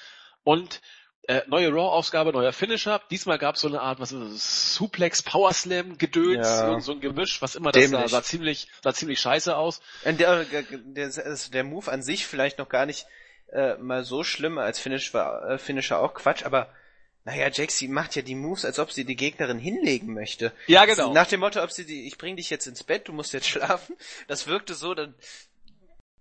und 0.44 0.80
äh, 1.28 1.42
neue 1.48 1.70
Raw-Ausgabe, 1.72 2.32
neuer 2.32 2.52
Finisher. 2.52 3.00
Diesmal 3.10 3.38
gab 3.38 3.56
es 3.56 3.62
so 3.62 3.68
eine 3.68 3.80
Art, 3.80 3.98
was 3.98 4.12
ist 4.12 4.20
das, 4.20 4.74
Suplex, 4.74 5.22
Power 5.22 5.52
Slam, 5.52 5.98
Gedöns, 5.98 6.46
Ja. 6.46 6.74
so, 6.74 6.78
so 6.80 6.92
ein 6.92 7.00
Gemisch, 7.00 7.42
was 7.42 7.56
immer 7.56 7.72
das 7.72 7.90
sah, 7.90 8.06
sah 8.06 8.22
ziemlich, 8.22 8.68
sah 8.82 8.92
ziemlich 8.92 9.18
scheiße 9.18 9.56
aus. 9.56 9.80
Der, 10.04 10.12
der, 10.44 10.62
der, 10.62 11.36
der 11.52 11.64
Move 11.64 11.90
an 11.90 12.02
sich 12.02 12.26
vielleicht 12.26 12.58
noch 12.58 12.68
gar 12.68 12.86
nicht 12.86 13.06
äh, 13.52 13.76
mal 13.78 14.04
so 14.04 14.22
schlimm, 14.22 14.58
als 14.58 14.78
Finish 14.78 15.14
war, 15.14 15.50
äh, 15.50 15.58
Finisher 15.58 16.00
auch 16.00 16.14
Quatsch, 16.14 16.44
aber 16.44 16.68
naja, 17.26 17.50
Jaxi 17.52 17.88
macht 17.88 18.14
ja 18.14 18.22
die 18.22 18.36
Moves, 18.36 18.64
als 18.64 18.78
ob 18.78 18.92
sie 18.92 19.04
die 19.04 19.16
Gegnerin 19.16 19.58
hinlegen 19.58 20.14
möchte. 20.14 20.52
Ja, 20.68 20.84
genau. 20.84 21.12
Nach 21.12 21.26
dem 21.26 21.40
Motto, 21.40 21.60
ob 21.60 21.72
sie 21.72 21.84
die, 21.84 22.06
ich 22.06 22.18
bring 22.18 22.36
dich 22.36 22.50
jetzt 22.50 22.68
ins 22.68 22.84
Bett, 22.84 23.08
du 23.08 23.12
musst 23.12 23.32
jetzt 23.32 23.48
schlafen. 23.48 23.96
Das 24.28 24.46
wirkte 24.46 24.74
so, 24.74 24.94
dann, 24.94 25.12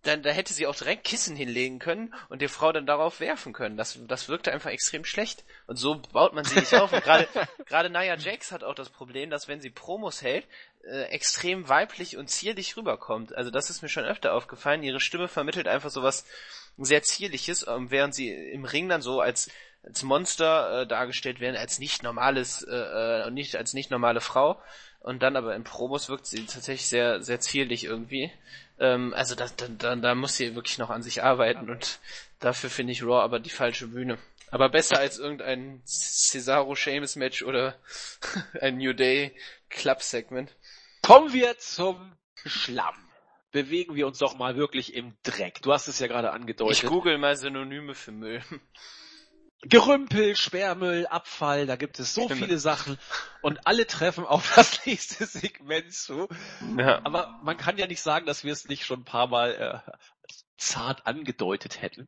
dann 0.02 0.24
da 0.24 0.32
hätte 0.32 0.56
sie 0.56 0.66
auch 0.66 0.76
direkt 0.76 1.04
Kissen 1.04 1.36
hinlegen 1.36 1.78
können 1.78 2.12
und 2.30 2.42
die 2.42 2.48
Frau 2.48 2.72
dann 2.72 2.88
darauf 2.88 3.20
werfen 3.20 3.54
können. 3.54 3.78
Das, 3.78 4.00
das 4.08 4.30
wirkte 4.30 4.52
einfach 4.52 4.72
extrem 4.72 5.06
schlecht. 5.06 5.44
Und 5.68 5.76
so 5.76 6.02
baut 6.12 6.34
man 6.34 6.44
sie 6.44 6.60
nicht 6.60 6.74
auf. 6.74 6.92
Und 6.92 7.04
gerade, 7.04 7.28
gerade 7.68 7.92
Nia 7.92 8.18
Jax 8.18 8.52
hat 8.52 8.64
auch 8.64 8.74
das 8.74 8.90
Problem, 8.90 9.30
dass 9.30 9.48
wenn 9.48 9.62
sie 9.62 9.70
Promos 9.70 10.24
hält, 10.24 10.48
äh, 10.86 11.04
extrem 11.10 11.70
weiblich 11.70 12.18
und 12.18 12.32
zierlich 12.32 12.78
rüberkommt. 12.78 13.36
Also 13.36 13.52
das 13.52 13.70
ist 13.70 13.84
mir 13.84 13.90
schon 13.90 14.06
öfter 14.06 14.34
aufgefallen. 14.34 14.82
Ihre 14.82 15.00
Stimme 15.00 15.28
vermittelt 15.28 15.68
einfach 15.68 15.92
sowas 15.92 16.26
sehr 16.80 17.04
zierliches, 17.04 17.68
ähm, 17.68 17.92
während 17.92 18.16
sie 18.16 18.32
im 18.32 18.66
Ring 18.66 18.90
dann 18.90 19.04
so 19.04 19.22
als 19.22 19.52
als 19.86 20.04
Monster 20.04 20.82
äh, 20.82 20.88
dargestellt 20.88 21.40
werden, 21.40 21.56
als 21.56 21.80
nicht 21.80 22.04
normales 22.04 22.64
äh, 22.64 22.76
äh, 22.76 23.28
und 23.28 23.34
nicht 23.34 23.56
als 23.56 23.74
nicht 23.74 23.92
normale 23.92 24.22
Frau. 24.22 24.62
Und 25.00 25.22
dann 25.22 25.36
aber 25.36 25.56
in 25.56 25.64
Promos 25.64 26.10
wirkt 26.10 26.26
sie 26.26 26.46
tatsächlich 26.46 26.88
sehr 26.88 27.22
sehr 27.22 27.40
zierlich 27.40 27.84
irgendwie. 27.84 28.32
Ähm, 28.80 29.14
also 29.14 29.36
da, 29.36 29.48
da, 29.56 29.68
da, 29.68 29.96
da 29.96 30.16
muss 30.16 30.38
sie 30.38 30.56
wirklich 30.56 30.78
noch 30.80 30.90
an 30.90 31.04
sich 31.04 31.24
arbeiten 31.24 31.70
und 31.70 32.00
dafür 32.40 32.70
finde 32.70 32.94
ich 32.94 33.04
Raw 33.04 33.22
aber 33.22 33.40
die 33.40 33.50
falsche 33.50 33.88
Bühne. 33.88 34.18
Aber 34.52 34.70
besser 34.70 35.00
als 35.00 35.20
irgendein 35.20 35.82
Cesaro 35.86 36.76
Sheamus 36.76 37.16
Match 37.16 37.44
oder 37.44 37.76
ein 38.62 38.78
New 38.78 38.94
Day 38.94 39.36
Club 39.70 40.02
Segment. 40.02 40.56
Kommen 41.02 41.34
wir 41.34 41.58
zum 41.58 42.16
Schlamm. 42.46 42.96
Bewegen 43.52 43.96
wir 43.96 44.08
uns 44.08 44.18
doch 44.18 44.38
mal 44.38 44.56
wirklich 44.56 44.94
im 44.96 45.14
Dreck. 45.24 45.62
Du 45.62 45.72
hast 45.72 45.88
es 45.88 46.00
ja 46.00 46.08
gerade 46.08 46.32
angedeutet. 46.32 46.84
Ich 46.84 46.90
google 46.90 47.18
mal 47.18 47.38
Synonyme 47.38 47.94
für 47.94 48.12
Müll. 48.12 48.42
Gerümpel, 49.68 50.36
Sperrmüll, 50.36 51.08
Abfall, 51.08 51.66
da 51.66 51.76
gibt 51.76 52.00
es 52.00 52.14
so 52.14 52.26
Stimmt. 52.26 52.42
viele 52.42 52.60
Sachen 52.60 52.98
und 53.42 53.66
alle 53.66 53.88
treffen 53.88 54.26
auf 54.26 54.52
das 54.56 54.86
nächste 54.86 55.26
Segment 55.26 55.92
zu. 55.94 56.28
Ja. 56.78 57.02
Aber 57.04 57.40
man 57.44 57.58
kann 57.58 57.78
ja 57.78 57.88
nicht 57.88 58.02
sagen, 58.02 58.26
dass 58.26 58.44
wir 58.44 58.54
es 58.54 58.68
nicht 58.68 58.86
schon 58.86 59.02
ein 59.02 59.06
paar 59.06 59.28
Mal 59.28 59.84
äh, 59.88 59.92
zart 60.58 61.08
angedeutet 61.08 61.82
hätten. 61.82 62.06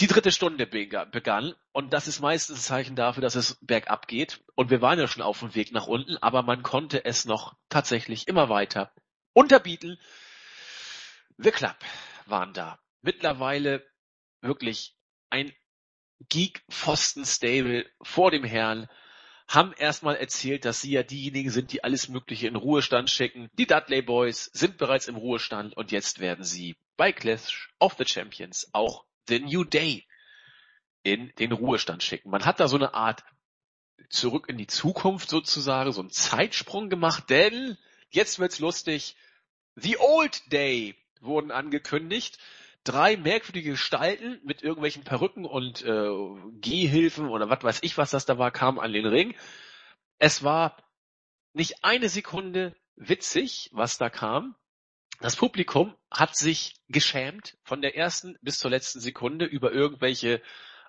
Die 0.00 0.08
dritte 0.08 0.32
Stunde 0.32 0.64
bega- 0.66 1.04
begann 1.04 1.54
und 1.70 1.92
das 1.92 2.08
ist 2.08 2.20
meistens 2.20 2.56
ein 2.58 2.62
Zeichen 2.62 2.96
dafür, 2.96 3.20
dass 3.22 3.36
es 3.36 3.56
bergab 3.60 4.08
geht. 4.08 4.42
Und 4.56 4.70
wir 4.70 4.80
waren 4.82 4.98
ja 4.98 5.06
schon 5.06 5.22
auf 5.22 5.38
dem 5.38 5.54
Weg 5.54 5.70
nach 5.70 5.86
unten, 5.86 6.16
aber 6.16 6.42
man 6.42 6.64
konnte 6.64 7.04
es 7.04 7.24
noch 7.24 7.54
tatsächlich 7.68 8.26
immer 8.26 8.48
weiter 8.48 8.92
unterbieten. 9.32 9.98
The 11.38 11.52
Club 11.52 11.76
waren 12.26 12.52
da. 12.52 12.80
Mittlerweile 13.02 13.86
wirklich 14.40 14.96
ein 15.30 15.52
Geek-Pfosten-Stable 16.28 17.86
vor 18.02 18.30
dem 18.30 18.44
Herrn 18.44 18.88
haben 19.48 19.72
erstmal 19.74 20.16
erzählt, 20.16 20.64
dass 20.64 20.80
sie 20.80 20.92
ja 20.92 21.02
diejenigen 21.02 21.50
sind, 21.50 21.72
die 21.72 21.84
alles 21.84 22.08
Mögliche 22.08 22.48
in 22.48 22.56
Ruhestand 22.56 23.10
schicken. 23.10 23.50
Die 23.54 23.66
Dudley 23.66 24.02
Boys 24.02 24.50
sind 24.52 24.78
bereits 24.78 25.06
im 25.06 25.16
Ruhestand 25.16 25.76
und 25.76 25.92
jetzt 25.92 26.18
werden 26.18 26.44
sie 26.44 26.76
bei 26.96 27.12
Clash 27.12 27.70
of 27.78 27.94
the 27.98 28.06
Champions 28.06 28.68
auch 28.72 29.04
The 29.28 29.40
New 29.40 29.64
Day 29.64 30.06
in 31.02 31.32
den 31.38 31.52
Ruhestand 31.52 32.02
schicken. 32.02 32.30
Man 32.30 32.46
hat 32.46 32.60
da 32.60 32.68
so 32.68 32.76
eine 32.76 32.94
Art 32.94 33.24
zurück 34.08 34.48
in 34.48 34.58
die 34.58 34.66
Zukunft 34.66 35.28
sozusagen, 35.28 35.92
so 35.92 36.00
einen 36.00 36.10
Zeitsprung 36.10 36.88
gemacht, 36.88 37.28
denn 37.28 37.76
jetzt 38.10 38.38
wird's 38.38 38.58
lustig. 38.58 39.16
The 39.76 39.98
Old 39.98 40.52
Day 40.52 40.96
wurden 41.20 41.50
angekündigt. 41.50 42.38
Drei 42.84 43.16
merkwürdige 43.16 43.70
Gestalten 43.70 44.40
mit 44.44 44.62
irgendwelchen 44.62 45.04
Perücken 45.04 45.46
und 45.46 45.82
äh, 45.82 46.08
Gehhilfen 46.60 47.28
oder 47.28 47.48
was 47.48 47.62
weiß 47.62 47.78
ich, 47.82 47.96
was 47.96 48.10
das 48.10 48.26
da 48.26 48.38
war, 48.38 48.50
kamen 48.50 48.78
an 48.78 48.92
den 48.92 49.06
Ring. 49.06 49.34
Es 50.18 50.42
war 50.42 50.76
nicht 51.54 51.82
eine 51.82 52.08
Sekunde 52.08 52.76
witzig, 52.96 53.70
was 53.72 53.98
da 53.98 54.10
kam. 54.10 54.54
Das 55.20 55.36
Publikum 55.36 55.94
hat 56.10 56.36
sich 56.36 56.76
geschämt 56.88 57.56
von 57.62 57.80
der 57.80 57.96
ersten 57.96 58.36
bis 58.42 58.58
zur 58.58 58.70
letzten 58.70 59.00
Sekunde 59.00 59.46
über 59.46 59.72
irgendwelche 59.72 60.42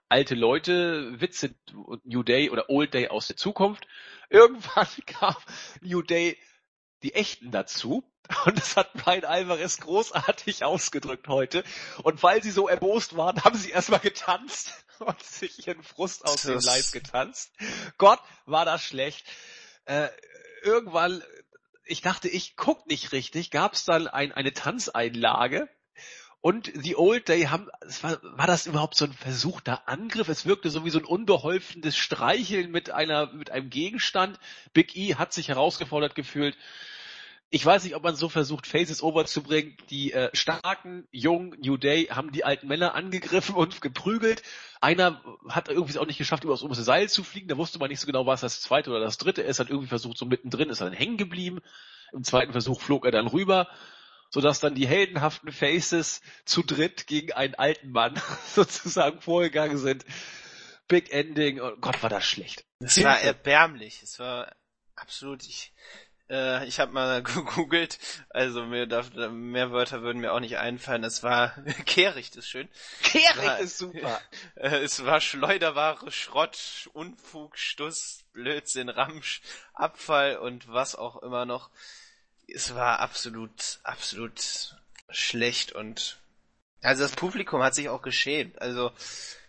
alte 0.10 0.36
Leute, 0.36 1.20
Witze, 1.22 1.56
New 2.04 2.24
Day 2.24 2.50
oder 2.50 2.70
Old 2.70 2.93
Day 2.93 3.08
aus 3.08 3.28
der 3.28 3.38
Zukunft. 3.38 3.88
Irgendwann 4.30 4.88
kam 5.06 5.36
New 5.82 6.02
Day 6.02 6.38
die 7.04 7.14
echten 7.14 7.52
dazu. 7.52 8.04
Und 8.45 8.57
das 8.57 8.76
hat 8.76 8.93
Brian 8.93 9.26
Alvarez 9.26 9.78
großartig 9.78 10.63
ausgedrückt 10.63 11.28
heute. 11.28 11.63
Und 12.03 12.21
weil 12.23 12.41
sie 12.43 12.51
so 12.51 12.67
erbost 12.67 13.15
waren, 13.15 13.43
haben 13.43 13.57
sie 13.57 13.71
erstmal 13.71 13.99
getanzt 13.99 14.71
und 14.99 15.21
sich 15.21 15.67
ihren 15.67 15.84
Frust 15.84 16.26
aus 16.26 16.43
dem 16.43 16.59
Leib 16.59 16.91
getanzt. 16.91 17.51
Gott, 17.97 18.19
war 18.45 18.65
das 18.65 18.84
schlecht. 18.84 19.26
Äh, 19.86 20.09
irgendwann, 20.63 21.23
ich 21.84 22.01
dachte, 22.01 22.28
ich 22.28 22.55
guck 22.55 22.88
nicht 22.88 23.11
richtig, 23.11 23.51
gab 23.51 23.73
es 23.73 23.86
dann 23.86 24.07
ein, 24.07 24.32
eine 24.32 24.53
Tanzeinlage 24.53 25.69
und 26.45 26.71
The 26.76 26.95
Old 26.95 27.28
Day 27.28 27.45
haben, 27.45 27.69
war, 28.03 28.19
war 28.21 28.45
das 28.45 28.67
überhaupt 28.67 28.95
so 28.95 29.05
ein 29.05 29.13
versuchter 29.13 29.88
Angriff? 29.88 30.30
Es 30.30 30.45
wirkte 30.45 30.69
so 30.69 30.86
wie 30.86 30.91
so 30.91 30.99
ein 30.99 31.05
unbeholfenes 31.05 31.97
Streicheln 31.97 32.69
mit 32.69 32.91
einer, 32.91 33.34
mit 33.34 33.49
einem 33.49 33.71
Gegenstand. 33.71 34.39
Big 34.71 34.95
E 34.95 35.15
hat 35.15 35.34
sich 35.34 35.47
herausgefordert 35.47 36.13
gefühlt. 36.13 36.55
Ich 37.52 37.66
weiß 37.66 37.84
nicht, 37.84 37.96
ob 37.96 38.04
man 38.04 38.16
so 38.16 38.28
versucht, 38.28 38.68
Faces 38.68 39.02
overzubringen. 39.02 39.78
Die 39.89 40.12
äh, 40.12 40.30
starken, 40.34 41.08
jungen 41.12 41.56
New 41.62 41.78
Day 41.78 42.06
haben 42.06 42.32
die 42.32 42.43
alten 42.43 42.68
Männer 42.68 42.96
angegriffen 42.96 43.56
und 43.56 43.82
geprügelt. 43.82 44.41
Einer 44.82 45.22
hat 45.48 45.70
irgendwie 45.70 45.91
es 45.91 45.98
auch 45.98 46.08
nicht 46.08 46.18
geschafft, 46.18 46.43
über 46.43 46.54
das 46.54 46.64
oberste 46.64 46.84
Seil 46.84 47.08
zu 47.08 47.24
fliegen. 47.24 47.48
Da 47.48 47.58
wusste 47.58 47.80
man 47.80 47.89
nicht 47.89 48.00
so 48.00 48.08
genau, 48.08 48.26
was 48.26 48.41
das 48.41 48.62
zweite 48.62 48.89
oder 48.89 49.00
das 49.00 49.18
dritte 49.18 49.41
ist. 49.41 49.60
Hat 49.60 49.70
irgendwie 49.70 49.88
versucht, 49.88 50.18
so 50.18 50.26
mittendrin 50.26 50.70
ist 50.70 50.82
er 50.82 50.89
dann 50.89 50.98
hängen 50.98 51.18
geblieben. 51.18 51.60
Im 52.12 52.24
zweiten 52.24 52.52
Versuch 52.52 52.82
flog 52.82 53.06
er 53.06 53.12
dann 53.12 53.28
rüber 53.28 53.68
sodass 54.30 54.60
dann 54.60 54.76
die 54.76 54.88
heldenhaften 54.88 55.52
Faces 55.52 56.20
zu 56.43 56.62
dritt 56.62 57.08
gegen 57.08 57.32
einen 57.32 57.56
alten 57.56 57.91
Mann 57.91 58.22
sozusagen 58.54 59.22
vorgegangen 59.22 59.78
sind. 59.78 60.04
Big 60.88 61.12
Ending. 61.12 61.62
Oh 61.62 61.76
Gott, 61.80 62.04
war 62.04 62.10
das 62.10 62.26
schlecht. 62.26 62.66
Es 62.80 63.02
war 63.04 63.20
erbärmlich. 63.20 64.04
Es 64.04 64.20
war 64.20 64.54
absolut. 64.96 65.43
Ich, 65.43 65.74
äh, 66.30 66.65
ich 66.65 66.80
habe 66.80 66.91
mal 66.91 67.23
gegoogelt. 67.23 67.99
Also 68.30 68.65
mir 68.65 68.88
darf, 68.88 69.11
mehr 69.13 69.71
Wörter 69.71 70.01
würden 70.01 70.21
mir 70.21 70.34
auch 70.34 70.39
nicht 70.39 70.57
einfallen. 70.57 71.03
Es 71.03 71.23
war 71.23 71.49
kehricht 71.86 72.36
ist 72.36 72.49
schön. 72.49 72.69
Kehricht 73.03 73.59
ist 73.61 73.78
super. 73.78 74.21
Äh, 74.55 74.78
es 74.84 75.05
war 75.05 75.19
Schleuderware, 75.19 76.11
Schrott, 76.11 76.89
Unfug, 76.93 77.57
Stuss, 77.57 78.23
Blödsinn, 78.32 78.89
Ramsch, 78.89 79.41
Abfall 79.73 80.38
und 80.38 80.67
was 80.67 80.95
auch 80.95 81.21
immer 81.21 81.45
noch 81.45 81.69
es 82.47 82.76
war 82.76 82.99
absolut, 82.99 83.80
absolut 83.84 84.76
schlecht 85.09 85.71
und 85.71 86.17
also 86.82 87.01
das 87.01 87.13
Publikum 87.13 87.63
hat 87.63 87.73
sich 87.73 87.89
auch 87.89 88.03
geschämt. 88.03 88.61
Also 88.61 88.91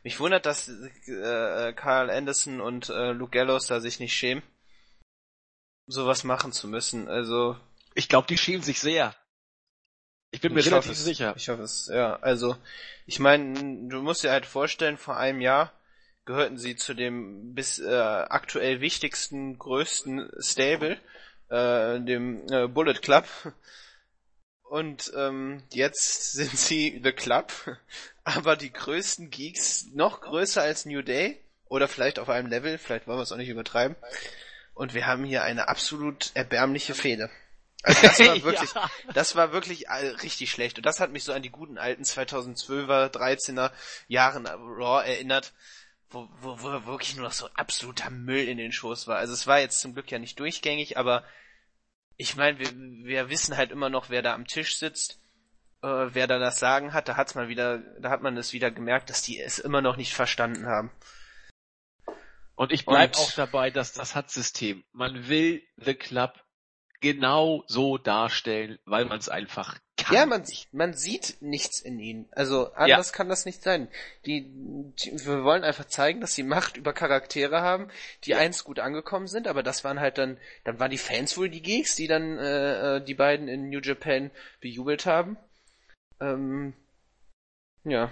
mich 0.03 0.18
wundert, 0.20 0.47
dass 0.47 0.68
äh, 0.68 1.72
Carl 1.74 2.09
Anderson 2.09 2.61
und 2.61 2.89
äh, 2.89 3.12
Luke 3.12 3.33
Gallows 3.33 3.66
da 3.66 3.81
sich 3.81 4.01
nicht 4.01 4.14
schämen, 4.14 4.43
sowas 5.87 6.24
machen 6.24 6.53
zu 6.53 6.68
müssen. 6.68 7.09
Also 7.09 7.57
ich 7.95 8.09
glaube, 8.09 8.26
die 8.28 8.39
schämen 8.39 8.62
sich 8.62 8.80
sehr. 8.80 9.14
Ich 10.30 10.41
bin 10.41 10.53
mir 10.53 10.61
ich 10.61 10.66
relativ 10.66 10.93
es, 10.93 11.05
sicher. 11.05 11.34
Ich 11.37 11.49
hoffe 11.49 11.62
es, 11.62 11.89
ja. 11.93 12.16
Also 12.16 12.57
ich 13.07 13.20
meine, 13.20 13.89
du 13.89 14.03
musst 14.03 14.22
dir 14.22 14.30
halt 14.30 14.47
vorstellen, 14.47 14.99
vor 14.99 15.16
einem 15.16 15.41
Jahr 15.41 15.72
gehörten 16.24 16.59
sie 16.59 16.76
zu 16.76 16.95
dem 16.95 17.55
bis 17.55 17.78
äh, 17.78 17.89
aktuell 17.89 18.80
wichtigsten, 18.80 19.59
größten 19.59 20.30
Stable 20.41 21.01
äh, 21.49 22.01
dem 22.01 22.47
äh, 22.51 22.66
Bullet 22.66 22.95
Club. 22.95 23.26
Und 24.62 25.12
ähm, 25.16 25.62
jetzt 25.72 26.32
sind 26.32 26.57
sie 26.59 27.01
The 27.03 27.12
Club, 27.12 27.53
aber 28.24 28.57
die 28.57 28.72
größten 28.72 29.30
Geeks, 29.30 29.87
noch 29.95 30.20
größer 30.20 30.62
als 30.62 30.87
New 30.87 31.03
Day 31.03 31.41
oder 31.66 31.89
vielleicht 31.89 32.18
auf 32.18 32.28
einem 32.28 32.49
Level, 32.49 32.78
vielleicht 32.78 33.07
wollen 33.07 33.18
wir 33.18 33.22
es 33.22 33.32
auch 33.32 33.37
nicht 33.37 33.49
übertreiben. 33.49 33.97
Und 34.77 34.93
wir 34.93 35.07
haben 35.07 35.24
hier 35.24 35.43
eine 35.43 35.68
absolut 35.68 36.33
erbärmliche 36.35 36.95
Fehde. 36.95 37.31
Also 37.83 38.03
das 38.03 38.20
war 38.20 38.43
wirklich, 38.43 38.74
ja. 38.74 38.91
das 39.14 39.35
war 39.35 39.53
wirklich 39.53 39.87
richtig 40.22 40.51
schlecht. 40.51 40.77
Und 40.77 40.85
das 40.85 41.01
hat 41.01 41.12
mich 41.12 41.24
so 41.24 41.33
an 41.33 41.41
die 41.41 41.49
guten 41.49 41.79
alten 41.79 42.03
2012er, 42.03 43.09
13er 43.09 43.70
Jahren 44.07 44.47
Raw 44.47 45.03
erinnert, 45.03 45.55
wo, 46.11 46.29
wo, 46.43 46.61
wo 46.61 46.85
wirklich 46.85 47.16
nur 47.16 47.24
noch 47.24 47.33
so 47.33 47.49
absoluter 47.55 48.11
Müll 48.11 48.47
in 48.47 48.59
den 48.59 48.70
Shows 48.70 49.07
war. 49.07 49.16
Also 49.16 49.33
es 49.33 49.47
war 49.47 49.61
jetzt 49.61 49.81
zum 49.81 49.95
Glück 49.95 50.11
ja 50.11 50.18
nicht 50.18 50.39
durchgängig, 50.39 50.99
aber 50.99 51.24
ich 52.18 52.37
meine, 52.37 52.59
wir, 52.59 52.70
wir 52.74 53.31
wissen 53.31 53.57
halt 53.57 53.70
immer 53.70 53.89
noch, 53.89 54.11
wer 54.11 54.20
da 54.20 54.35
am 54.35 54.47
Tisch 54.47 54.77
sitzt, 54.77 55.20
äh, 55.83 55.87
wer 55.87 56.27
da 56.27 56.39
das 56.39 56.59
Sagen 56.59 56.93
hat. 56.93 57.09
Da 57.09 57.16
hat's 57.16 57.35
mal 57.35 57.49
wieder, 57.49 57.79
da 57.99 58.11
hat 58.11 58.20
man 58.20 58.37
es 58.37 58.53
wieder 58.53 58.70
gemerkt, 58.70 59.09
dass 59.09 59.22
die 59.22 59.41
es 59.41 59.59
immer 59.59 59.81
noch 59.81 59.97
nicht 59.97 60.12
verstanden 60.12 60.66
haben. 60.66 60.91
Und 62.57 62.73
ich 62.73 62.87
bleib 62.87 63.17
Und, 63.17 63.19
auch 63.19 63.33
dabei, 63.33 63.71
dass 63.71 63.93
das 63.93 64.15
hat 64.15 64.31
System. 64.31 64.85
Man 64.93 65.29
will 65.29 65.63
The 65.77 65.95
Club 65.95 66.33
genau 67.01 67.63
so 67.67 67.99
darstellen, 67.99 68.79
weil 68.85 69.05
man 69.05 69.19
es 69.19 69.29
einfach 69.29 69.79
kann. 69.97 70.15
Ja, 70.15 70.27
man, 70.27 70.45
man 70.73 70.95
sieht 70.95 71.37
nichts 71.41 71.81
in 71.81 71.99
ihnen. 71.99 72.29
Also 72.33 72.73
anders 72.73 73.09
ja. 73.09 73.15
kann 73.15 73.29
das 73.29 73.45
nicht 73.45 73.63
sein. 73.63 73.89
Die, 74.25 74.51
die, 74.51 75.13
wir 75.25 75.45
wollen 75.45 75.65
einfach 75.65 75.87
zeigen, 75.87 76.21
dass 76.21 76.35
sie 76.35 76.43
Macht 76.43 76.77
über 76.77 76.93
Charaktere 76.93 77.61
haben, 77.61 77.89
die 78.25 78.31
ja. 78.31 78.39
eins 78.39 78.65
gut 78.65 78.79
angekommen 78.79 79.27
sind, 79.27 79.49
aber 79.49 79.63
das 79.63 79.85
waren 79.85 80.01
halt 80.01 80.19
dann, 80.19 80.39
dann 80.65 80.79
waren 80.79 80.91
die 80.91 80.99
Fans 80.99 81.37
wohl 81.37 81.49
die 81.49 81.63
Geeks, 81.63 81.97
die 81.97 82.09
dann 82.09 82.39
äh, 82.39 82.97
äh 82.97 83.05
die 83.05 83.15
beiden 83.15 83.49
in 83.49 83.69
New 83.69 83.81
Japan 83.81 84.31
bejubelt 84.61 85.07
haben. 85.07 85.37
Ähm, 86.21 86.75
ja. 87.85 88.11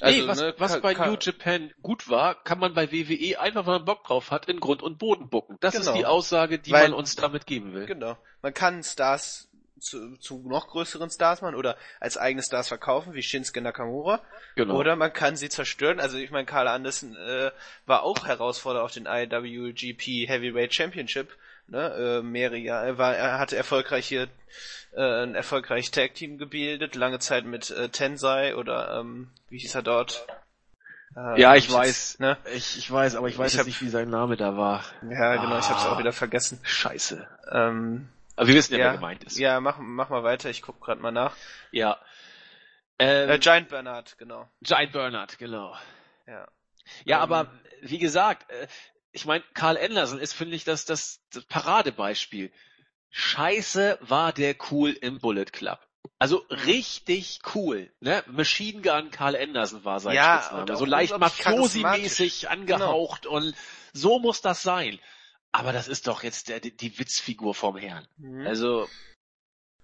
Also, 0.00 0.20
nee, 0.20 0.28
was, 0.28 0.40
ne, 0.40 0.54
was 0.58 0.80
bei 0.80 0.94
New 0.94 1.16
Japan 1.20 1.72
gut 1.82 2.08
war, 2.08 2.34
kann 2.44 2.58
man 2.58 2.74
bei 2.74 2.92
WWE 2.92 3.40
einfach, 3.40 3.66
wenn 3.66 3.72
man 3.72 3.84
Bock 3.84 4.04
drauf 4.04 4.30
hat, 4.30 4.48
in 4.48 4.60
Grund 4.60 4.82
und 4.82 4.98
Boden 4.98 5.28
bucken. 5.28 5.56
Das 5.60 5.74
genau. 5.74 5.90
ist 5.90 5.98
die 5.98 6.06
Aussage, 6.06 6.58
die 6.58 6.72
Weil, 6.72 6.90
man 6.90 6.94
uns 6.94 7.16
damit 7.16 7.46
geben 7.46 7.74
will. 7.74 7.86
Genau. 7.86 8.16
Man 8.42 8.54
kann 8.54 8.82
Stars 8.82 9.48
zu, 9.80 10.16
zu 10.16 10.42
noch 10.46 10.68
größeren 10.68 11.10
Stars 11.10 11.40
machen 11.40 11.54
oder 11.54 11.76
als 12.00 12.16
eigene 12.16 12.42
Stars 12.42 12.68
verkaufen, 12.68 13.14
wie 13.14 13.22
Shinsuke 13.22 13.60
Nakamura. 13.60 14.20
Genau. 14.56 14.76
Oder 14.76 14.96
man 14.96 15.12
kann 15.12 15.36
sie 15.36 15.48
zerstören. 15.48 16.00
Also 16.00 16.18
ich 16.18 16.30
meine, 16.30 16.46
Carl 16.46 16.68
Anderson 16.68 17.16
äh, 17.16 17.50
war 17.86 18.02
auch 18.02 18.26
Herausforderer 18.26 18.84
auf 18.84 18.92
den 18.92 19.06
IWGP 19.06 20.28
Heavyweight 20.28 20.74
Championship. 20.74 21.36
Ne? 21.68 22.20
Äh, 22.20 22.22
mehrere 22.22 22.56
Jahre. 22.56 22.86
Er, 22.86 22.98
war, 22.98 23.14
er 23.14 23.38
hatte 23.38 23.56
erfolgreich 23.56 24.08
hier 24.08 24.28
äh, 24.94 25.22
ein 25.22 25.34
erfolgreiches 25.34 25.90
Tag 25.90 26.14
Team 26.14 26.38
gebildet, 26.38 26.94
lange 26.94 27.18
Zeit 27.18 27.44
mit 27.44 27.70
äh, 27.70 27.90
Tensai 27.90 28.56
oder 28.56 28.98
ähm, 28.98 29.30
wie 29.50 29.58
hieß 29.58 29.74
er 29.74 29.82
dort? 29.82 30.26
Äh, 31.14 31.40
ja, 31.40 31.54
ich 31.56 31.70
weiß, 31.70 32.20
ne? 32.20 32.38
Ich, 32.54 32.78
ich 32.78 32.90
weiß, 32.90 33.16
aber 33.16 33.28
ich 33.28 33.36
weiß 33.36 33.52
ich 33.52 33.58
hab, 33.58 33.66
nicht, 33.66 33.82
wie 33.82 33.88
sein 33.88 34.08
Name 34.08 34.36
da 34.36 34.56
war. 34.56 34.84
Ja, 35.02 35.36
genau, 35.36 35.56
ah, 35.56 35.58
ich 35.58 35.68
hab's 35.68 35.84
auch 35.84 35.98
wieder 35.98 36.12
vergessen. 36.12 36.58
Scheiße. 36.62 37.26
Ähm, 37.50 38.08
aber 38.36 38.48
wir 38.48 38.54
wissen 38.54 38.72
ja, 38.72 38.78
ja 38.78 38.84
wer 38.86 38.92
gemeint 38.94 39.24
ist. 39.24 39.38
Ja, 39.38 39.60
mach, 39.60 39.78
mach 39.78 40.08
mal 40.08 40.22
weiter, 40.22 40.48
ich 40.48 40.62
guck 40.62 40.80
gerade 40.80 41.00
mal 41.00 41.10
nach. 41.10 41.34
Ja. 41.70 41.98
Ähm, 42.98 43.28
äh, 43.28 43.38
Giant 43.38 43.68
Bernard, 43.68 44.16
genau. 44.16 44.48
Giant 44.62 44.92
Bernard, 44.92 45.38
genau. 45.38 45.76
Ja. 46.26 46.46
Ja, 47.04 47.16
ähm, 47.16 47.22
aber 47.22 47.50
wie 47.82 47.98
gesagt, 47.98 48.50
äh, 48.50 48.66
ich 49.18 49.26
meine, 49.26 49.42
Karl 49.52 49.76
Anderson 49.76 50.20
ist, 50.20 50.32
finde 50.32 50.54
ich, 50.54 50.62
das, 50.62 50.84
das, 50.84 51.20
das 51.32 51.44
Paradebeispiel. 51.44 52.52
Scheiße 53.10 53.98
war 54.00 54.32
der 54.32 54.54
cool 54.70 54.90
im 54.90 55.18
Bullet 55.18 55.46
Club. 55.46 55.80
Also 56.20 56.44
richtig 56.66 57.40
cool, 57.54 57.90
ne? 58.00 58.22
Machine 58.28 58.80
Gun 58.80 59.10
Karl 59.10 59.36
Anderson 59.36 59.84
war 59.84 59.98
sein 59.98 60.14
ja, 60.14 60.40
Spitzname. 60.40 60.76
So 60.76 60.84
leicht 60.84 61.14
Mafiosi-mäßig 61.14 62.48
angehaucht 62.48 63.22
genau. 63.22 63.36
und 63.36 63.54
so 63.92 64.20
muss 64.20 64.40
das 64.40 64.62
sein. 64.62 65.00
Aber 65.50 65.72
das 65.72 65.88
ist 65.88 66.06
doch 66.06 66.22
jetzt 66.22 66.48
der, 66.48 66.60
die 66.60 66.98
Witzfigur 66.98 67.54
vom 67.54 67.76
Herrn. 67.76 68.06
Mhm. 68.18 68.46
Also. 68.46 68.88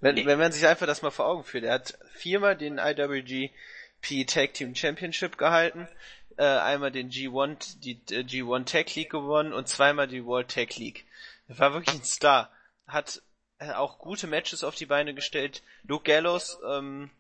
Wenn, 0.00 0.14
nee. 0.14 0.26
wenn 0.26 0.38
man 0.38 0.52
sich 0.52 0.66
einfach 0.66 0.86
das 0.86 1.02
mal 1.02 1.10
vor 1.10 1.26
Augen 1.26 1.44
führt, 1.44 1.64
er 1.64 1.74
hat 1.74 1.98
viermal 2.12 2.56
den 2.56 2.78
IWGP 2.78 4.26
Tag 4.26 4.54
Team 4.54 4.74
Championship 4.74 5.38
gehalten, 5.38 5.88
äh, 6.36 6.44
einmal 6.44 6.90
den 6.90 7.10
G1, 7.10 7.80
die 7.80 8.00
äh, 8.10 8.22
G1 8.22 8.66
Tag 8.66 8.94
League 8.94 9.10
gewonnen 9.10 9.52
und 9.52 9.68
zweimal 9.68 10.08
die 10.08 10.24
World 10.24 10.48
Tag 10.48 10.76
League. 10.76 11.04
Er 11.48 11.58
war 11.58 11.74
wirklich 11.74 11.94
ein 11.94 12.04
Star. 12.04 12.50
Hat 12.86 13.22
äh, 13.58 13.72
auch 13.72 13.98
gute 13.98 14.26
Matches 14.26 14.64
auf 14.64 14.74
die 14.74 14.86
Beine 14.86 15.14
gestellt. 15.14 15.62
Luke 15.84 16.04
Gallows 16.04 16.58
ähm, 16.68 17.10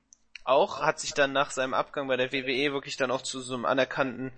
auch 0.44 0.82
hat 0.82 1.00
sich 1.00 1.14
dann 1.14 1.32
nach 1.32 1.50
seinem 1.50 1.74
Abgang 1.74 2.06
bei 2.06 2.16
der 2.16 2.32
WWE 2.32 2.72
wirklich 2.72 2.96
dann 2.96 3.10
auch 3.10 3.22
zu 3.22 3.40
so 3.40 3.54
einem 3.54 3.64
anerkannten 3.64 4.32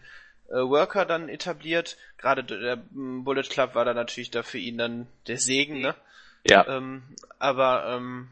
äh, 0.49 0.55
Worker 0.55 1.05
dann 1.05 1.29
etabliert. 1.29 1.97
Gerade 2.19 2.45
der 2.45 2.77
Bullet 2.91 3.43
Club 3.43 3.75
war 3.75 3.85
da 3.85 3.93
natürlich 3.93 4.31
da 4.31 4.43
für 4.43 4.59
ihn 4.59 4.79
dann 4.79 5.09
der 5.27 5.39
Segen, 5.39 5.81
ne? 5.81 5.95
Ja. 6.49 6.67
Ähm, 6.69 7.03
aber 7.41 7.87
ähm, 7.97 8.29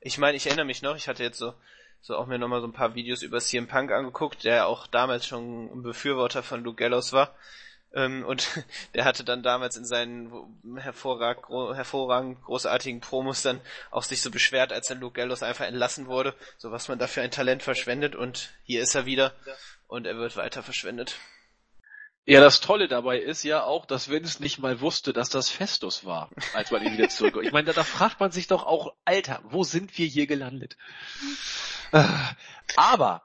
ich 0.00 0.18
meine, 0.18 0.36
ich 0.36 0.46
erinnere 0.46 0.66
mich 0.66 0.82
noch, 0.82 0.96
ich 0.96 1.08
hatte 1.08 1.22
jetzt 1.22 1.38
so, 1.38 1.54
so 2.00 2.16
auch 2.16 2.26
mir 2.26 2.38
nochmal 2.38 2.60
so 2.60 2.66
ein 2.66 2.72
paar 2.72 2.94
Videos 2.94 3.22
über 3.22 3.40
CM 3.40 3.66
Punk 3.66 3.92
angeguckt, 3.92 4.44
der 4.44 4.66
auch 4.66 4.86
damals 4.86 5.26
schon 5.26 5.70
ein 5.72 5.82
Befürworter 5.82 6.42
von 6.42 6.62
Luke 6.62 6.76
Gallows 6.76 7.12
war. 7.12 7.34
Ähm, 7.94 8.24
und 8.24 8.62
der 8.94 9.04
hatte 9.04 9.24
dann 9.24 9.42
damals 9.42 9.76
in 9.76 9.84
seinen 9.84 10.30
hervorragend, 10.76 11.42
gro 11.44 11.74
hervorragend 11.74 12.42
großartigen 12.44 13.00
Promos 13.00 13.42
dann 13.42 13.60
auch 13.90 14.02
sich 14.02 14.22
so 14.22 14.30
beschwert, 14.30 14.72
als 14.72 14.88
dann 14.88 15.00
Luke 15.00 15.14
Gallows 15.14 15.42
einfach 15.42 15.64
entlassen 15.64 16.06
wurde, 16.06 16.34
so 16.58 16.70
was 16.70 16.88
man 16.88 16.98
dafür 16.98 17.22
ein 17.22 17.30
Talent 17.30 17.62
verschwendet 17.62 18.14
und 18.14 18.50
hier 18.64 18.82
ist 18.82 18.94
er 18.94 19.06
wieder 19.06 19.32
und 19.88 20.06
er 20.06 20.16
wird 20.16 20.36
weiter 20.36 20.62
verschwendet. 20.62 21.16
Ja, 22.28 22.40
das 22.40 22.60
Tolle 22.60 22.88
dabei 22.88 23.20
ist 23.20 23.44
ja 23.44 23.62
auch, 23.62 23.86
dass 23.86 24.08
Vince 24.08 24.42
nicht 24.42 24.58
mal 24.58 24.80
wusste, 24.80 25.12
dass 25.12 25.28
das 25.28 25.48
Festus 25.48 26.04
war, 26.04 26.28
als 26.54 26.72
man 26.72 26.84
ihn 26.84 26.92
wieder 26.94 27.08
zurück. 27.08 27.38
Ich 27.44 27.52
meine, 27.52 27.66
da, 27.66 27.72
da 27.72 27.84
fragt 27.84 28.18
man 28.18 28.32
sich 28.32 28.48
doch 28.48 28.66
auch, 28.66 28.96
Alter, 29.04 29.40
wo 29.44 29.62
sind 29.62 29.96
wir 29.96 30.06
hier 30.06 30.26
gelandet? 30.26 30.76
Äh, 31.92 32.02
aber 32.74 33.22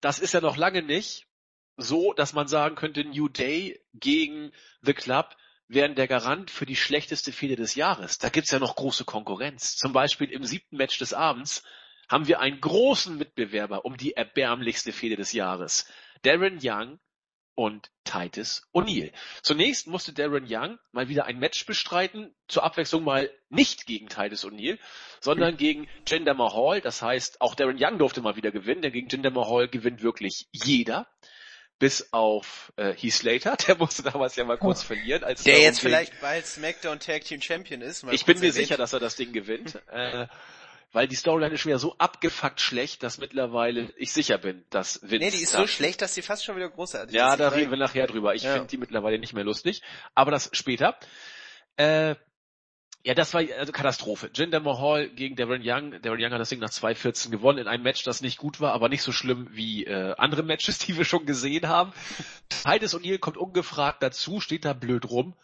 das 0.00 0.18
ist 0.18 0.34
ja 0.34 0.40
noch 0.40 0.56
lange 0.56 0.82
nicht 0.82 1.28
so, 1.76 2.12
dass 2.14 2.32
man 2.32 2.48
sagen 2.48 2.74
könnte, 2.74 3.04
New 3.04 3.28
Day 3.28 3.80
gegen 3.94 4.50
The 4.82 4.92
Club 4.92 5.36
wären 5.68 5.94
der 5.94 6.08
Garant 6.08 6.50
für 6.50 6.66
die 6.66 6.74
schlechteste 6.74 7.30
Fehde 7.30 7.54
des 7.54 7.76
Jahres. 7.76 8.18
Da 8.18 8.28
gibt's 8.28 8.50
ja 8.50 8.58
noch 8.58 8.74
große 8.74 9.04
Konkurrenz. 9.04 9.76
Zum 9.76 9.92
Beispiel 9.92 10.32
im 10.32 10.42
siebten 10.42 10.78
Match 10.78 10.98
des 10.98 11.14
Abends 11.14 11.62
haben 12.08 12.26
wir 12.26 12.40
einen 12.40 12.60
großen 12.60 13.16
Mitbewerber 13.16 13.84
um 13.84 13.96
die 13.96 14.14
erbärmlichste 14.14 14.92
Fehde 14.92 15.14
des 15.14 15.32
Jahres. 15.32 15.86
Darren 16.22 16.58
Young 16.60 16.98
und 17.56 17.90
Titus 18.04 18.68
O'Neill. 18.72 19.10
Zunächst 19.42 19.88
musste 19.88 20.12
Darren 20.12 20.46
Young 20.48 20.78
mal 20.92 21.08
wieder 21.08 21.24
ein 21.24 21.38
Match 21.40 21.66
bestreiten, 21.66 22.32
zur 22.46 22.62
Abwechslung 22.62 23.02
mal 23.02 23.28
nicht 23.48 23.86
gegen 23.86 24.08
Titus 24.08 24.44
O'Neill, 24.46 24.78
sondern 25.20 25.56
gegen 25.56 25.88
Jinder 26.06 26.34
Mahal. 26.34 26.80
Das 26.80 27.02
heißt, 27.02 27.40
auch 27.40 27.54
Darren 27.56 27.78
Young 27.80 27.98
durfte 27.98 28.20
mal 28.20 28.36
wieder 28.36 28.52
gewinnen, 28.52 28.82
denn 28.82 28.92
gegen 28.92 29.08
Jinder 29.08 29.30
Mahal 29.30 29.66
gewinnt 29.66 30.02
wirklich 30.02 30.46
jeder. 30.52 31.08
Bis 31.78 32.10
auf 32.14 32.72
äh, 32.76 32.94
Heath 32.94 33.12
Slater, 33.12 33.54
der 33.66 33.76
musste 33.76 34.02
damals 34.02 34.34
ja 34.36 34.44
mal 34.44 34.56
kurz 34.56 34.80
Oh. 34.82 34.86
verlieren. 34.86 35.24
Als 35.24 35.42
Der 35.42 35.60
jetzt 35.60 35.80
ging- 35.80 35.90
vielleicht 35.90 36.18
bald 36.22 36.46
SmackDown 36.46 37.00
Tag 37.00 37.24
Team 37.24 37.42
Champion 37.42 37.82
ist. 37.82 38.02
mal 38.02 38.14
ich 38.14 38.24
bin 38.24 38.36
mir 38.38 38.46
erwähnt. 38.46 38.54
sicher, 38.54 38.78
dass 38.78 38.94
er 38.94 39.00
das 39.00 39.16
Ding 39.16 39.32
gewinnt. 39.34 39.74
äh, 39.90 40.26
weil 40.92 41.08
die 41.08 41.16
Storyline 41.16 41.54
ist 41.54 41.60
schon 41.60 41.70
wieder 41.70 41.78
so 41.78 41.96
abgefuckt 41.98 42.60
schlecht, 42.60 43.02
dass 43.02 43.18
mittlerweile 43.18 43.92
ich 43.96 44.12
sicher 44.12 44.38
bin, 44.38 44.64
dass 44.70 45.00
Vince 45.02 45.16
Nee, 45.18 45.30
die 45.30 45.42
ist 45.42 45.54
da- 45.54 45.58
so 45.58 45.66
schlecht, 45.66 46.00
dass 46.02 46.14
sie 46.14 46.22
fast 46.22 46.44
schon 46.44 46.56
wieder 46.56 46.70
großartig 46.70 47.14
Ja, 47.14 47.32
ist. 47.32 47.40
da 47.40 47.48
Ich 47.48 47.54
reden 47.54 47.70
wir 47.70 47.78
nachher 47.78 48.06
drüber. 48.06 48.34
Ich 48.34 48.42
Ja. 48.42 48.54
finde 48.54 48.68
die 48.68 48.78
mittlerweile 48.78 49.18
nicht 49.18 49.32
mehr 49.34 49.44
lustig. 49.44 49.82
Aber 50.14 50.30
das 50.30 50.48
später. 50.52 50.96
Äh, 51.76 52.14
ja, 53.04 53.14
das 53.14 53.34
war 53.34 53.42
also 53.58 53.70
Katastrophe. 53.72 54.30
Jinder 54.34 54.58
Mahal 54.58 55.08
gegen 55.10 55.36
Darren 55.36 55.60
Young. 55.64 56.00
Darren 56.02 56.18
Young 56.20 56.32
hat 56.32 56.40
das 56.40 56.48
Ding 56.48 56.58
nach 56.58 56.70
2.14 56.70 57.30
gewonnen 57.30 57.58
in 57.58 57.68
einem 57.68 57.84
Match, 57.84 58.02
das 58.02 58.20
nicht 58.20 58.36
gut 58.38 58.60
war, 58.60 58.72
aber 58.72 58.88
nicht 58.88 59.02
so 59.02 59.12
schlimm 59.12 59.48
wie 59.52 59.84
äh, 59.84 60.14
andere 60.18 60.42
Matches, 60.42 60.78
die 60.86 60.96
wir 60.96 61.04
schon 61.04 61.24
gesehen 61.26 61.68
haben. 61.68 61.92
Titus 62.48 62.94
O'Neill 62.96 63.18
kommt 63.18 63.36
ungefragt 63.36 64.02
dazu, 64.02 64.40
steht 64.40 64.64
da 64.64 64.72
blöd 64.72 65.04
rum. 65.08 65.34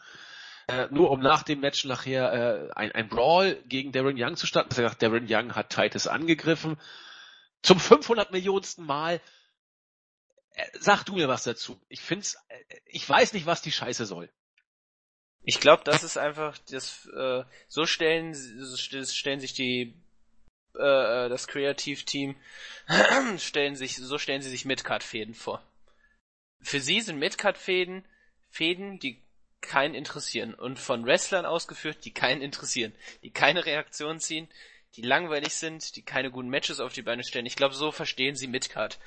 Äh, 0.73 0.89
nur 0.91 1.11
um 1.11 1.21
nach 1.21 1.43
dem 1.43 1.61
Match 1.61 1.85
nachher 1.85 2.33
äh, 2.33 2.73
ein, 2.75 2.93
ein 2.93 3.09
Brawl 3.09 3.63
gegen 3.67 3.93
Darren 3.93 4.17
Young 4.19 4.37
zu 4.37 4.47
starten. 4.47 4.75
Also 4.75 4.97
Darren 4.97 5.27
Young 5.29 5.55
hat 5.55 5.71
Titus 5.71 6.07
angegriffen. 6.07 6.81
Zum 7.63 7.79
500 7.79 8.33
Millionsten 8.33 8.87
Mal. 8.87 9.21
Äh, 10.55 10.67
Sag 10.81 11.05
du 11.05 11.15
mir 11.15 11.29
was 11.29 11.43
dazu. 11.45 11.79
Ich 11.89 12.01
find's, 12.01 12.37
äh, 12.49 12.77
ich 12.87 13.07
weiß 13.07 13.35
nicht, 13.35 13.45
was 13.45 13.61
die 13.61 13.73
Scheiße 13.73 14.07
soll. 14.07 14.31
Ich 15.43 15.61
glaube, 15.61 15.83
das 15.85 16.05
ist 16.05 16.17
einfach 16.17 16.57
das 16.71 17.07
äh, 17.07 17.45
so 17.69 17.85
stellen 17.85 18.33
st- 18.33 19.13
stellen 19.13 19.41
sich 19.41 19.53
die 19.53 19.95
äh, 20.75 21.29
das 21.29 21.49
Kreativteam 21.49 22.37
stellen 23.39 23.77
sich 23.77 23.97
so 23.97 24.19
stellen 24.19 24.41
sie 24.41 24.51
sich 24.51 24.65
Midcard 24.65 25.03
Fäden 25.03 25.35
vor. 25.35 25.63
Für 26.61 26.81
sie 26.81 27.01
sind 27.01 27.19
Midcard 27.19 27.59
Fäden 27.59 28.05
Fäden, 28.51 29.01
die 29.01 29.21
keinen 29.63 29.95
interessieren 29.95 30.55
und 30.55 30.79
von 30.79 31.07
Wrestlern 31.07 31.47
ausgeführt, 31.47 32.05
die 32.05 32.13
keinen 32.13 32.43
interessieren, 32.43 32.93
die 33.23 33.31
keine 33.31 33.65
Reaktion 33.65 34.21
ziehen, 34.21 34.49
die 34.97 35.03
langweilig 35.03 35.55
sind, 35.55 35.97
die 35.97 36.03
keine 36.03 36.31
guten 36.31 36.49
Matches 36.49 36.81
auf 36.81 36.93
die 36.93 37.03
Beine 37.03 37.25
stellen. 37.25 37.47
Ich 37.47 37.57
glaube, 37.57 37.75
so 37.75 37.93
verstehen 37.93 38.37
sie 38.37 38.47
Midcard. 38.47 38.99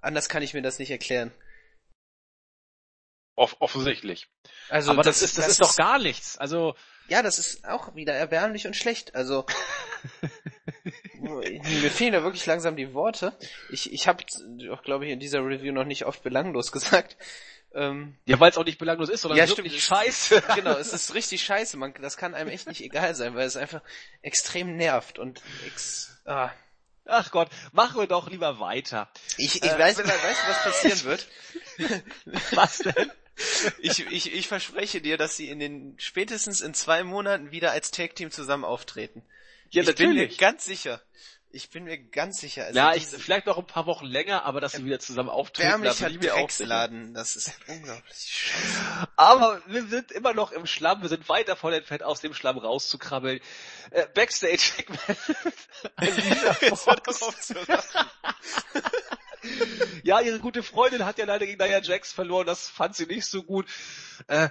Anders 0.00 0.28
kann 0.28 0.42
ich 0.42 0.54
mir 0.54 0.62
das 0.62 0.78
nicht 0.78 0.90
erklären. 0.90 1.32
Off 3.34 3.56
offensichtlich. 3.58 4.28
Also 4.70 4.92
Aber 4.92 5.02
das, 5.02 5.20
ist, 5.20 5.36
das, 5.36 5.48
ist 5.48 5.60
doch 5.60 5.76
gar 5.76 5.98
nichts. 5.98 6.38
Also, 6.38 6.74
Ja, 7.08 7.22
das 7.22 7.38
ist 7.38 7.66
auch 7.66 7.94
wieder 7.94 8.14
erbärmlich 8.14 8.66
und 8.66 8.74
schlecht. 8.74 9.14
Also 9.14 9.44
mir 11.20 11.90
fehlen 11.90 12.14
da 12.14 12.22
wirklich 12.22 12.46
langsam 12.46 12.76
die 12.76 12.94
Worte. 12.94 13.36
Ich, 13.70 13.92
ich 13.92 14.08
habe 14.08 14.24
auch, 14.70 14.82
glaube 14.82 15.04
ich, 15.04 15.12
in 15.12 15.20
dieser 15.20 15.40
Review 15.40 15.72
noch 15.72 15.84
nicht 15.84 16.06
oft 16.06 16.22
belanglos 16.22 16.72
gesagt. 16.72 17.18
Ähm, 17.76 18.16
ja, 18.24 18.40
weil 18.40 18.50
es 18.50 18.56
auch 18.56 18.64
nicht 18.64 18.78
belanglos 18.78 19.10
ist, 19.10 19.20
sondern 19.20 19.36
Ja, 19.38 19.46
wirklich 19.46 19.82
stimmt. 19.84 20.00
scheiße. 20.00 20.42
genau, 20.54 20.72
es 20.78 20.94
ist 20.94 21.12
richtig 21.12 21.44
scheiße. 21.44 21.76
Man, 21.76 21.92
das 22.00 22.16
kann 22.16 22.34
einem 22.34 22.48
echt 22.48 22.66
nicht 22.66 22.80
egal 22.80 23.14
sein, 23.14 23.34
weil 23.34 23.46
es 23.46 23.56
einfach 23.56 23.82
extrem 24.22 24.76
nervt 24.76 25.18
und 25.18 25.42
ex, 25.66 26.18
ah. 26.24 26.50
Ach 27.04 27.30
Gott, 27.30 27.50
machen 27.72 28.00
wir 28.00 28.06
doch 28.06 28.28
lieber 28.30 28.58
weiter. 28.60 29.08
Ich, 29.36 29.62
ich 29.62 29.70
Äh, 29.70 29.78
weiß, 29.78 29.98
weißt 29.98 30.08
du, 30.08 30.48
was 30.48 30.62
passieren 30.64 31.04
wird? 31.04 31.26
Was 32.52 32.78
denn? 32.78 33.12
Ich, 33.80 33.98
ich, 34.10 34.32
ich 34.32 34.48
verspreche 34.48 35.02
dir, 35.02 35.18
dass 35.18 35.36
sie 35.36 35.50
in 35.50 35.58
den 35.58 35.94
spätestens 35.98 36.62
in 36.62 36.72
zwei 36.72 37.04
Monaten 37.04 37.50
wieder 37.52 37.72
als 37.72 37.90
Tag-Team 37.90 38.30
zusammen 38.30 38.64
auftreten. 38.64 39.22
Ja, 39.70 39.82
ich 39.82 39.94
bin 39.94 40.08
mir 40.10 40.14
natürlich. 40.22 40.38
ganz 40.38 40.64
sicher. 40.64 41.02
Ich 41.56 41.70
bin 41.70 41.84
mir 41.84 41.96
ganz 41.96 42.40
sicher. 42.40 42.66
Also 42.66 42.78
ja, 42.78 42.94
ich, 42.94 43.06
vielleicht 43.06 43.46
noch 43.46 43.56
ein 43.56 43.66
paar 43.66 43.86
Wochen 43.86 44.04
länger, 44.04 44.44
aber 44.44 44.60
dass 44.60 44.72
sie 44.72 44.84
wieder 44.84 44.98
zusammen 44.98 45.30
auftreten, 45.30 45.82
da 45.82 45.94
bin 45.94 46.10
ich 46.10 46.20
mir 46.20 46.34
auch 46.34 46.50
sicher. 46.50 46.88
Das 47.14 47.34
ist 47.34 47.50
unglaublich 47.66 48.14
scheiße. 48.14 49.08
Aber 49.16 49.62
wir 49.66 49.86
sind 49.86 50.12
immer 50.12 50.34
noch 50.34 50.52
im 50.52 50.66
Schlamm, 50.66 51.00
wir 51.00 51.08
sind 51.08 51.26
weit 51.30 51.48
davon 51.48 51.72
entfernt, 51.72 52.02
aus 52.02 52.20
dem 52.20 52.34
Schlamm 52.34 52.58
rauszukrabbeln. 52.58 53.40
Äh, 53.90 54.06
Backstage 54.12 54.58
Fox. 56.76 57.54
Ja, 60.02 60.20
ihre 60.20 60.38
gute 60.40 60.62
Freundin 60.62 61.04
hat 61.04 61.18
ja 61.18 61.24
leider 61.24 61.46
gegen 61.46 61.62
Nia 61.62 61.80
Jax 61.80 62.12
verloren, 62.12 62.46
das 62.46 62.68
fand 62.68 62.96
sie 62.96 63.06
nicht 63.06 63.26
so 63.26 63.42
gut. 63.42 63.66
Äh, 64.28 64.48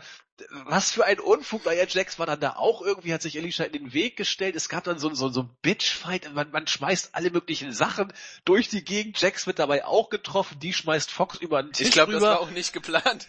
was 0.66 0.92
für 0.92 1.06
ein 1.06 1.20
Unfug, 1.20 1.66
Nia 1.66 1.86
Jax 1.88 2.20
war 2.20 2.26
dann 2.26 2.40
da 2.40 2.56
auch 2.58 2.82
irgendwie, 2.82 3.14
hat 3.14 3.22
sich 3.22 3.38
Alicia 3.38 3.66
in 3.66 3.72
den 3.72 3.94
Weg 3.94 4.18
gestellt. 4.18 4.56
Es 4.56 4.68
gab 4.68 4.84
dann 4.84 5.00
so, 5.00 5.14
so, 5.14 5.30
so 5.30 5.44
ein 5.44 5.50
Bitchfight, 5.62 6.34
man, 6.34 6.52
man 6.52 6.68
schmeißt 6.68 7.12
alle 7.14 7.32
möglichen 7.32 7.72
Sachen 7.72 8.12
durch 8.44 8.68
die 8.68 8.84
Gegend. 8.84 9.20
Jax 9.20 9.48
wird 9.48 9.60
dabei 9.60 9.86
auch 9.86 10.10
getroffen, 10.10 10.60
die 10.60 10.74
schmeißt 10.74 11.10
Fox 11.10 11.38
über 11.38 11.64
den 11.64 11.72
Tisch 11.72 11.88
Ich 11.88 11.94
glaube, 11.94 12.14
das 12.14 12.22
war 12.22 12.40
auch 12.40 12.52
nicht 12.52 12.74
geplant. 12.74 13.28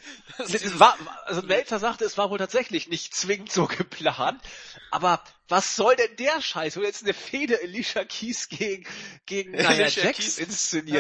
War, 0.79 0.97
also 1.25 1.43
Melzer 1.43 1.79
sagte, 1.79 2.05
es 2.05 2.19
war 2.19 2.31
wohl 2.31 2.39
tatsächlich 2.39 2.89
nicht 2.89 3.15
zwingend 3.15 3.53
so 3.53 3.67
geplant. 3.67 4.41
Aber 4.91 5.23
was 5.49 5.77
soll 5.77 5.95
denn 5.97 6.17
der 6.17 6.41
Scheiß? 6.41 6.77
Will 6.77 6.85
jetzt 6.85 7.03
eine 7.05 7.15
Fehde 7.15 7.59
Alicia 7.63 8.05
Keys 8.05 8.49
gegen, 8.49 8.87
gegen 9.27 9.53
Nia 9.53 9.87
Jax 9.87 10.39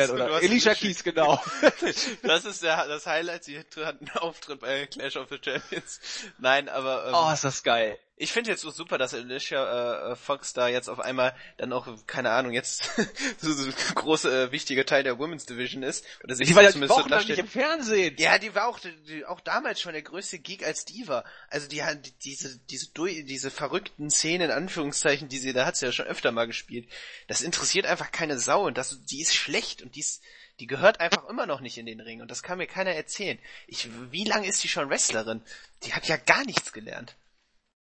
du- 0.08 0.14
oder? 0.14 0.34
Alicia 0.36 0.72
es 0.72 0.78
Keys, 0.78 1.02
genau. 1.04 1.42
das 2.22 2.44
ist 2.44 2.62
der, 2.62 2.86
das 2.86 3.06
Highlight. 3.06 3.44
Sie 3.44 3.58
hat 3.58 4.00
einen 4.00 4.10
Auftritt 4.14 4.60
bei 4.60 4.86
Clash 4.86 5.16
of 5.16 5.28
the 5.30 5.38
Champions. 5.42 6.00
Nein, 6.38 6.68
aber 6.68 7.08
ähm, 7.08 7.14
Oh, 7.14 7.32
ist 7.32 7.44
das 7.44 7.62
geil. 7.62 7.98
Ich 8.18 8.32
finde 8.32 8.50
jetzt 8.50 8.62
so 8.62 8.70
super, 8.70 8.96
dass 8.96 9.12
Alicia 9.12 10.12
äh, 10.12 10.16
Fox 10.16 10.54
da 10.54 10.68
jetzt 10.68 10.88
auf 10.88 11.00
einmal 11.00 11.36
dann 11.58 11.72
auch, 11.72 11.86
keine 12.06 12.30
Ahnung, 12.30 12.52
jetzt 12.52 12.90
so, 13.38 13.52
so 13.52 13.70
große, 13.94 14.44
äh, 14.44 14.52
wichtige 14.52 14.86
Teil 14.86 15.02
der 15.04 15.18
Women's 15.18 15.44
Division 15.44 15.82
ist. 15.82 16.04
Oder 16.24 16.34
sich 16.34 16.48
Die 16.48 16.54
war 16.54 16.62
ja 16.62 16.70
zumindest 16.70 16.94
so 16.94 17.00
wochenlang 17.00 17.26
nicht 17.26 17.38
im 17.38 17.46
Fernsehen. 17.48 18.16
Ja, 18.18 18.38
die 18.38 18.54
war 18.54 18.68
auch, 18.68 18.78
die, 18.78 19.24
auch 19.26 19.40
damals 19.40 19.80
schon 19.82 19.92
der 19.92 20.00
größte 20.02 20.38
Geek 20.38 20.64
als 20.64 20.86
Diva. 20.86 21.24
Also 21.50 21.68
die 21.68 21.82
hat 21.84 21.98
diese, 22.24 22.58
diese, 22.70 22.86
dui- 22.86 23.22
diese 23.24 23.50
verrückten 23.50 24.10
Szenen, 24.10 24.46
in 24.46 24.56
Anführungszeichen, 24.56 25.28
die 25.28 25.38
sie, 25.38 25.52
da 25.52 25.66
hat 25.66 25.76
sie 25.76 25.84
ja 25.84 25.92
schon 25.92 26.06
öfter 26.06 26.32
mal 26.32 26.46
gespielt. 26.46 26.88
Das 27.28 27.42
interessiert 27.42 27.84
einfach 27.84 28.12
keine 28.12 28.38
Sau 28.38 28.66
und 28.66 28.78
das, 28.78 28.98
die 29.04 29.20
ist 29.20 29.34
schlecht 29.34 29.82
und 29.82 29.94
die 29.94 30.00
ist, 30.00 30.22
die 30.58 30.66
gehört 30.66 31.00
einfach 31.00 31.28
immer 31.28 31.44
noch 31.44 31.60
nicht 31.60 31.76
in 31.76 31.84
den 31.84 32.00
Ring 32.00 32.22
und 32.22 32.30
das 32.30 32.42
kann 32.42 32.56
mir 32.56 32.66
keiner 32.66 32.92
erzählen. 32.92 33.38
Ich, 33.66 33.88
wie 34.10 34.24
lange 34.24 34.46
ist 34.48 34.64
die 34.64 34.68
schon 34.68 34.88
Wrestlerin? 34.88 35.42
Die 35.84 35.92
hat 35.92 36.08
ja 36.08 36.16
gar 36.16 36.44
nichts 36.46 36.72
gelernt. 36.72 37.14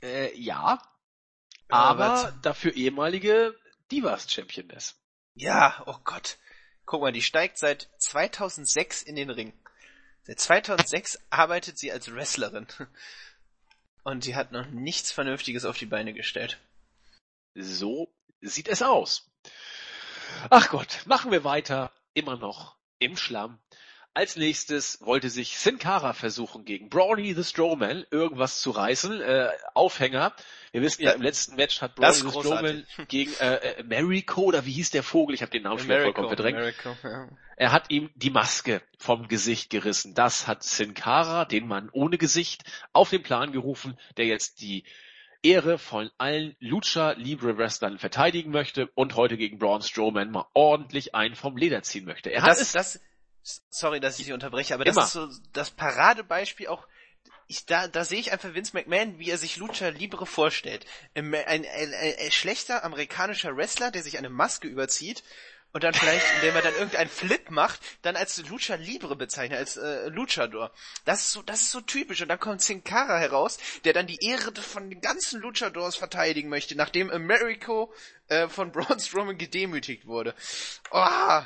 Äh, 0.02 0.34
ja. 0.38 0.82
Aber- 1.68 2.04
Aber 2.04 2.32
dafür 2.42 2.74
ehemalige 2.74 3.54
Divas-Championess. 3.90 4.96
Ja, 5.34 5.82
oh 5.86 5.96
Gott. 6.04 6.38
Guck 6.84 7.00
mal, 7.02 7.12
die 7.12 7.22
steigt 7.22 7.58
seit 7.58 7.88
2006 7.98 9.02
in 9.02 9.16
den 9.16 9.30
Ring. 9.30 9.52
Seit 10.24 10.40
2006 10.40 11.18
arbeitet 11.30 11.78
sie 11.78 11.90
als 11.92 12.12
Wrestlerin. 12.12 12.66
Und 14.04 14.24
sie 14.24 14.34
hat 14.34 14.52
noch 14.52 14.66
nichts 14.66 15.12
Vernünftiges 15.12 15.64
auf 15.64 15.78
die 15.78 15.86
Beine 15.86 16.12
gestellt. 16.12 16.58
So 17.54 18.12
sieht 18.40 18.68
es 18.68 18.82
aus. 18.82 19.30
Ach 20.50 20.68
Gott, 20.70 21.02
machen 21.06 21.30
wir 21.30 21.44
weiter. 21.44 21.92
Immer 22.14 22.36
noch 22.36 22.76
im 22.98 23.16
Schlamm. 23.16 23.58
Als 24.14 24.36
nächstes 24.36 24.98
wollte 25.00 25.30
sich 25.30 25.56
Sin 25.56 25.78
Cara 25.78 26.12
versuchen, 26.12 26.66
gegen 26.66 26.90
Brownie 26.90 27.32
the 27.32 27.44
Strowman 27.44 28.04
irgendwas 28.10 28.60
zu 28.60 28.70
reißen. 28.70 29.22
Äh, 29.22 29.48
Aufhänger. 29.72 30.34
Wir 30.70 30.82
wissen 30.82 31.02
ja, 31.02 31.12
im 31.12 31.22
letzten 31.22 31.56
Match 31.56 31.80
hat 31.80 31.94
Brownie 31.94 32.12
the 32.12 32.28
Strowman 32.28 32.86
gegen 33.08 33.32
äh, 33.40 33.54
äh, 33.54 33.80
Americo, 33.80 34.42
oder 34.42 34.66
wie 34.66 34.72
hieß 34.72 34.90
der 34.90 35.02
Vogel? 35.02 35.34
Ich 35.34 35.40
habe 35.40 35.50
den 35.50 35.62
Namen 35.62 35.78
schon 35.78 35.88
vollkommen 35.88 36.28
verdrängt. 36.28 36.58
Americo, 36.58 36.94
ja. 37.02 37.28
Er 37.56 37.72
hat 37.72 37.90
ihm 37.90 38.10
die 38.14 38.30
Maske 38.30 38.82
vom 38.98 39.28
Gesicht 39.28 39.70
gerissen. 39.70 40.14
Das 40.14 40.46
hat 40.46 40.62
Sin 40.62 40.92
Cara, 40.92 41.46
den 41.46 41.66
Mann 41.66 41.88
ohne 41.92 42.18
Gesicht, 42.18 42.64
auf 42.92 43.08
den 43.08 43.22
Plan 43.22 43.52
gerufen, 43.52 43.98
der 44.18 44.26
jetzt 44.26 44.60
die 44.60 44.84
Ehre 45.42 45.78
von 45.78 46.10
allen 46.18 46.54
Lucha 46.60 47.12
Libre 47.12 47.56
Wrestlern 47.56 47.98
verteidigen 47.98 48.50
möchte 48.50 48.88
und 48.94 49.16
heute 49.16 49.36
gegen 49.36 49.58
Braun 49.58 49.82
Strowman 49.82 50.30
mal 50.30 50.46
ordentlich 50.54 51.14
einen 51.14 51.34
vom 51.34 51.56
Leder 51.56 51.82
ziehen 51.82 52.04
möchte. 52.04 52.30
Er 52.30 52.42
hat 52.42 52.50
das, 52.50 52.60
es, 52.60 52.72
das, 52.72 53.00
sorry, 53.42 54.00
dass 54.00 54.18
ich 54.18 54.26
Sie 54.26 54.32
unterbreche, 54.32 54.74
aber 54.74 54.84
das 54.84 54.96
immer. 54.96 55.04
ist 55.04 55.12
so 55.12 55.28
das 55.52 55.70
Paradebeispiel 55.70 56.68
auch, 56.68 56.86
ich, 57.48 57.66
da, 57.66 57.88
da 57.88 58.04
sehe 58.04 58.18
ich 58.18 58.32
einfach 58.32 58.54
Vince 58.54 58.74
McMahon, 58.74 59.18
wie 59.18 59.30
er 59.30 59.38
sich 59.38 59.56
Lucha 59.56 59.88
Libre 59.88 60.26
vorstellt. 60.26 60.86
Ein, 61.14 61.34
ein, 61.34 61.66
ein, 61.66 61.94
ein 62.18 62.30
schlechter 62.30 62.84
amerikanischer 62.84 63.56
Wrestler, 63.56 63.90
der 63.90 64.02
sich 64.02 64.16
eine 64.16 64.30
Maske 64.30 64.68
überzieht 64.68 65.22
und 65.72 65.84
dann 65.84 65.94
vielleicht, 65.94 66.24
indem 66.36 66.54
er 66.54 66.62
dann 66.62 66.74
irgendeinen 66.74 67.10
Flip 67.10 67.50
macht, 67.50 67.80
dann 68.02 68.16
als 68.16 68.38
Lucha 68.48 68.76
Libre 68.76 69.16
bezeichnet, 69.16 69.58
als 69.58 69.76
äh, 69.76 70.08
Luchador. 70.08 70.70
Das 71.04 71.22
ist 71.22 71.32
so, 71.32 71.42
das 71.42 71.62
ist 71.62 71.70
so 71.72 71.80
typisch. 71.80 72.22
Und 72.22 72.28
dann 72.28 72.40
kommt 72.40 72.62
Sin 72.62 72.84
Cara 72.84 73.18
heraus, 73.18 73.58
der 73.84 73.92
dann 73.92 74.06
die 74.06 74.24
Ehre 74.24 74.52
von 74.54 74.88
den 74.90 75.00
ganzen 75.00 75.40
Luchadors 75.40 75.96
verteidigen 75.96 76.48
möchte, 76.48 76.76
nachdem 76.76 77.10
Americo 77.10 77.92
äh, 78.28 78.48
von 78.48 78.72
Braun 78.72 79.00
Strowman 79.00 79.38
gedemütigt 79.38 80.06
wurde. 80.06 80.34
Oh, 80.90 81.42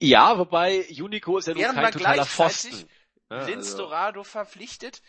ja, 0.00 0.38
wobei 0.38 0.86
Unico 1.00 1.38
ist 1.38 1.48
ja 1.48 1.54
nun 1.54 1.74
kein 1.74 1.92
totaler 1.92 2.24
Pfosten. 2.24 2.88
Ja, 3.30 3.46
Vince 3.46 3.72
also. 3.72 3.78
Dorado 3.78 4.24
verpflichtet, 4.24 5.02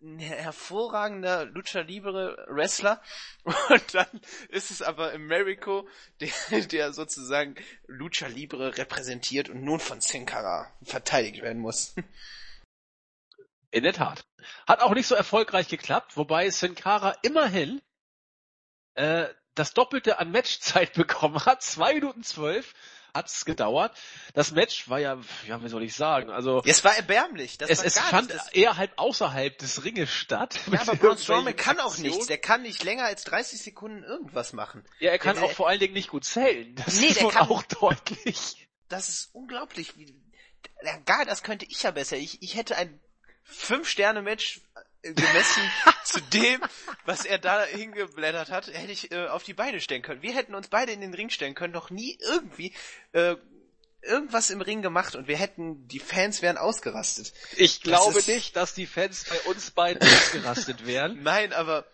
ein 0.00 0.18
hervorragender 0.18 1.46
Lucha 1.46 1.80
Libre 1.80 2.46
Wrestler 2.48 3.02
und 3.44 3.94
dann 3.94 4.20
ist 4.48 4.70
es 4.70 4.82
aber 4.82 5.12
Americo, 5.12 5.88
der, 6.20 6.60
der 6.66 6.92
sozusagen 6.92 7.56
Lucha 7.86 8.26
Libre 8.26 8.76
repräsentiert 8.76 9.48
und 9.48 9.62
nun 9.62 9.80
von 9.80 10.00
Sin 10.00 10.26
Cara 10.26 10.70
verteidigt 10.82 11.42
werden 11.42 11.60
muss. 11.60 11.94
In 13.70 13.82
der 13.82 13.92
Tat. 13.92 14.24
Hat 14.66 14.80
auch 14.80 14.94
nicht 14.94 15.08
so 15.08 15.14
erfolgreich 15.14 15.68
geklappt, 15.68 16.16
wobei 16.16 16.50
Sin 16.50 16.74
Cara 16.74 17.16
immerhin 17.22 17.82
äh, 18.94 19.26
das 19.54 19.74
Doppelte 19.74 20.18
an 20.18 20.30
Matchzeit 20.30 20.92
bekommen 20.94 21.44
hat. 21.44 21.62
Zwei 21.62 21.94
Minuten 21.94 22.22
zwölf 22.22 22.74
hat's 23.16 23.44
gedauert. 23.44 23.96
Das 24.34 24.52
Match 24.52 24.88
war 24.88 24.98
ja, 24.98 25.18
ja, 25.46 25.62
wie 25.62 25.68
soll 25.68 25.82
ich 25.82 25.94
sagen, 25.94 26.30
also. 26.30 26.62
Es 26.64 26.84
war 26.84 26.96
erbärmlich. 26.96 27.58
Das 27.58 27.70
es 27.70 27.82
es 27.82 27.98
fand 27.98 28.32
nicht, 28.32 28.54
eher 28.54 28.76
halb 28.76 28.92
außerhalb 28.96 29.58
des 29.58 29.84
Ringes 29.84 30.10
statt. 30.10 30.60
Ja, 30.70 30.82
aber 30.82 30.94
Braun 30.96 31.18
Strowman 31.18 31.56
kann 31.56 31.80
auch 31.80 31.96
nichts. 31.98 32.26
Der 32.26 32.38
kann 32.38 32.62
nicht 32.62 32.84
länger 32.84 33.04
als 33.04 33.24
30 33.24 33.60
Sekunden 33.60 34.04
irgendwas 34.04 34.52
machen. 34.52 34.84
Ja, 35.00 35.10
er 35.10 35.18
kann 35.18 35.36
der, 35.36 35.44
auch 35.44 35.52
vor 35.52 35.68
allen 35.68 35.80
Dingen 35.80 35.94
nicht 35.94 36.10
gut 36.10 36.24
zählen. 36.24 36.74
Das 36.76 37.00
nee, 37.00 37.06
ist 37.06 37.20
der 37.20 37.28
kann, 37.28 37.48
auch 37.48 37.62
deutlich. 37.62 38.68
Das 38.88 39.08
ist 39.08 39.30
unglaublich. 39.32 39.96
Wie, 39.96 40.14
ja, 40.82 40.96
gar, 40.98 41.24
das 41.24 41.42
könnte 41.42 41.66
ich 41.66 41.82
ja 41.82 41.90
besser. 41.90 42.16
Ich, 42.16 42.42
ich 42.42 42.56
hätte 42.56 42.76
ein 42.76 43.00
Fünf-Sterne-Match 43.44 44.60
gemessen 45.14 45.62
zu 46.04 46.20
dem, 46.20 46.60
was 47.04 47.24
er 47.24 47.38
da 47.38 47.64
hingeblättert 47.64 48.50
hat, 48.50 48.68
hätte 48.68 48.92
ich 48.92 49.12
äh, 49.12 49.26
auf 49.26 49.42
die 49.42 49.54
Beine 49.54 49.80
stellen 49.80 50.02
können. 50.02 50.22
Wir 50.22 50.34
hätten 50.34 50.54
uns 50.54 50.68
beide 50.68 50.92
in 50.92 51.00
den 51.00 51.14
Ring 51.14 51.30
stellen 51.30 51.54
können, 51.54 51.72
noch 51.72 51.90
nie 51.90 52.18
irgendwie 52.20 52.72
äh, 53.12 53.36
irgendwas 54.02 54.50
im 54.50 54.60
Ring 54.60 54.82
gemacht 54.82 55.16
und 55.16 55.28
wir 55.28 55.36
hätten, 55.36 55.88
die 55.88 55.98
Fans 55.98 56.42
wären 56.42 56.56
ausgerastet. 56.56 57.32
Ich 57.56 57.82
glaube 57.82 58.18
ist, 58.18 58.28
nicht, 58.28 58.56
dass 58.56 58.74
die 58.74 58.86
Fans 58.86 59.24
bei 59.28 59.40
uns 59.50 59.70
beiden 59.70 60.02
ausgerastet 60.02 60.86
wären. 60.86 61.22
Nein, 61.22 61.52
aber 61.52 61.86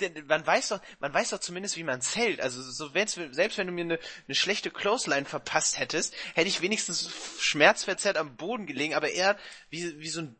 denn 0.00 0.26
man 0.26 0.46
weiß 0.46 0.68
doch, 0.68 0.80
man 0.98 1.14
weiß 1.14 1.30
doch 1.30 1.38
zumindest, 1.38 1.76
wie 1.76 1.84
man 1.84 2.02
zählt. 2.02 2.40
Also 2.40 2.60
so 2.62 2.90
selbst 2.90 3.16
wenn 3.58 3.66
du 3.66 3.72
mir 3.72 3.84
eine, 3.84 3.98
eine 4.26 4.34
schlechte 4.34 4.70
Clothesline 4.70 5.24
verpasst 5.24 5.78
hättest, 5.78 6.14
hätte 6.34 6.48
ich 6.48 6.60
wenigstens 6.60 7.10
schmerzverzerrt 7.38 8.18
am 8.18 8.36
Boden 8.36 8.66
gelegen, 8.66 8.94
aber 8.94 9.10
er 9.10 9.38
wie, 9.70 9.98
wie 9.98 10.08
so 10.08 10.20
ein 10.20 10.36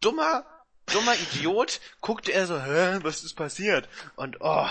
dummer 0.00 0.46
dummer 0.92 1.14
Idiot, 1.14 1.80
guckte 2.00 2.32
er 2.32 2.46
so, 2.46 2.60
hä, 2.60 2.98
was 3.02 3.24
ist 3.24 3.34
passiert? 3.34 3.88
Und 4.16 4.38
oh. 4.40 4.66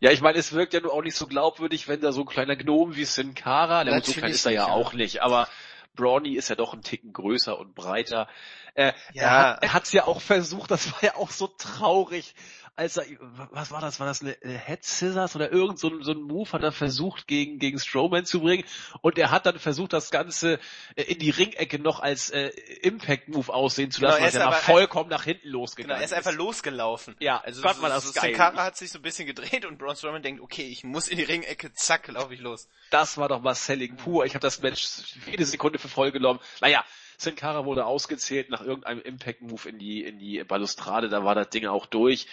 Ja, 0.00 0.10
ich 0.10 0.22
meine, 0.22 0.38
es 0.38 0.52
wirkt 0.52 0.72
ja 0.72 0.80
nur 0.80 0.94
auch 0.94 1.02
nicht 1.02 1.16
so 1.16 1.26
glaubwürdig, 1.26 1.86
wenn 1.86 2.00
da 2.00 2.12
so 2.12 2.22
ein 2.22 2.26
kleiner 2.26 2.56
Gnome 2.56 2.96
wie 2.96 3.04
Sin 3.04 3.34
Cara, 3.34 3.84
der 3.84 4.00
so 4.02 4.12
klein 4.12 4.30
ist 4.30 4.46
er 4.46 4.52
ja, 4.52 4.66
auch 4.68 4.94
nicht, 4.94 5.20
aber 5.22 5.46
Brawny 5.94 6.36
ist 6.36 6.48
ja 6.48 6.56
doch 6.56 6.72
ein 6.72 6.82
Ticken 6.82 7.12
größer 7.12 7.58
und 7.58 7.74
breiter. 7.74 8.28
Äh, 8.74 8.92
ja. 9.12 9.58
Er 9.60 9.72
hat 9.74 9.84
es 9.84 9.92
ja 9.92 10.06
auch 10.06 10.20
versucht, 10.20 10.70
das 10.70 10.92
war 10.92 11.04
ja 11.04 11.16
auch 11.16 11.30
so 11.30 11.48
traurig 11.48 12.34
als 12.76 12.96
er, 12.96 13.04
was 13.52 13.70
war 13.70 13.80
das, 13.80 14.00
war 14.00 14.06
das 14.06 14.22
eine 14.22 14.36
Head 14.42 14.84
Scissors 14.84 15.36
oder 15.36 15.52
irgend 15.52 15.78
so 15.78 15.88
ein, 15.88 16.02
so 16.02 16.12
ein 16.12 16.20
Move 16.20 16.50
hat 16.52 16.62
er 16.62 16.72
versucht 16.72 17.26
gegen, 17.26 17.58
gegen 17.58 17.78
Strowman 17.78 18.24
zu 18.24 18.40
bringen 18.40 18.64
und 19.02 19.18
er 19.18 19.30
hat 19.30 19.46
dann 19.46 19.58
versucht, 19.58 19.92
das 19.92 20.10
Ganze 20.10 20.58
äh, 20.96 21.02
in 21.02 21.18
die 21.18 21.30
Ringecke 21.30 21.78
noch 21.78 22.00
als 22.00 22.30
äh, 22.30 22.48
Impact 22.82 23.28
Move 23.28 23.52
aussehen 23.52 23.90
zu 23.90 24.02
lassen, 24.02 24.18
genau, 24.18 24.32
weil 24.32 24.40
er 24.40 24.46
war 24.46 24.52
vollkommen 24.54 25.10
nach 25.10 25.24
hinten 25.24 25.48
losgegangen 25.48 25.90
genau, 25.90 26.00
er 26.00 26.04
ist. 26.04 26.12
einfach 26.12 26.32
losgelaufen. 26.32 27.16
Ja, 27.20 27.40
also 27.40 27.62
Gott, 27.62 27.76
so, 27.76 27.82
das 27.82 28.04
so, 28.04 28.12
geil. 28.12 28.32
Sakara 28.32 28.64
hat 28.64 28.76
sich 28.76 28.90
so 28.90 28.98
ein 28.98 29.02
bisschen 29.02 29.26
gedreht 29.26 29.64
und 29.64 29.78
Braun 29.78 29.96
Strowman 29.96 30.22
denkt, 30.22 30.40
okay, 30.40 30.66
ich 30.66 30.84
muss 30.84 31.08
in 31.08 31.18
die 31.18 31.24
Ringecke, 31.24 31.72
zack, 31.72 32.08
laufe 32.08 32.34
ich 32.34 32.40
los. 32.40 32.68
Das 32.90 33.18
war 33.18 33.28
doch 33.28 33.44
was 33.44 33.66
Selling 33.66 33.96
pur. 33.96 34.24
Ich 34.24 34.34
habe 34.34 34.42
das 34.42 34.62
Match 34.62 34.86
jede 35.26 35.44
Sekunde 35.44 35.78
für 35.78 35.88
voll 35.88 36.12
genommen. 36.12 36.40
Naja, 36.60 36.84
Sin 37.20 37.36
Cara 37.36 37.66
wurde 37.66 37.84
ausgezählt 37.84 38.48
nach 38.48 38.62
irgendeinem 38.62 39.02
Impact 39.02 39.42
Move 39.42 39.68
in 39.68 39.78
die 39.78 40.04
in 40.04 40.18
die 40.18 40.42
Balustrade, 40.42 41.10
da 41.10 41.22
war 41.22 41.34
das 41.34 41.50
Ding 41.50 41.66
auch 41.66 41.84
durch 41.84 42.26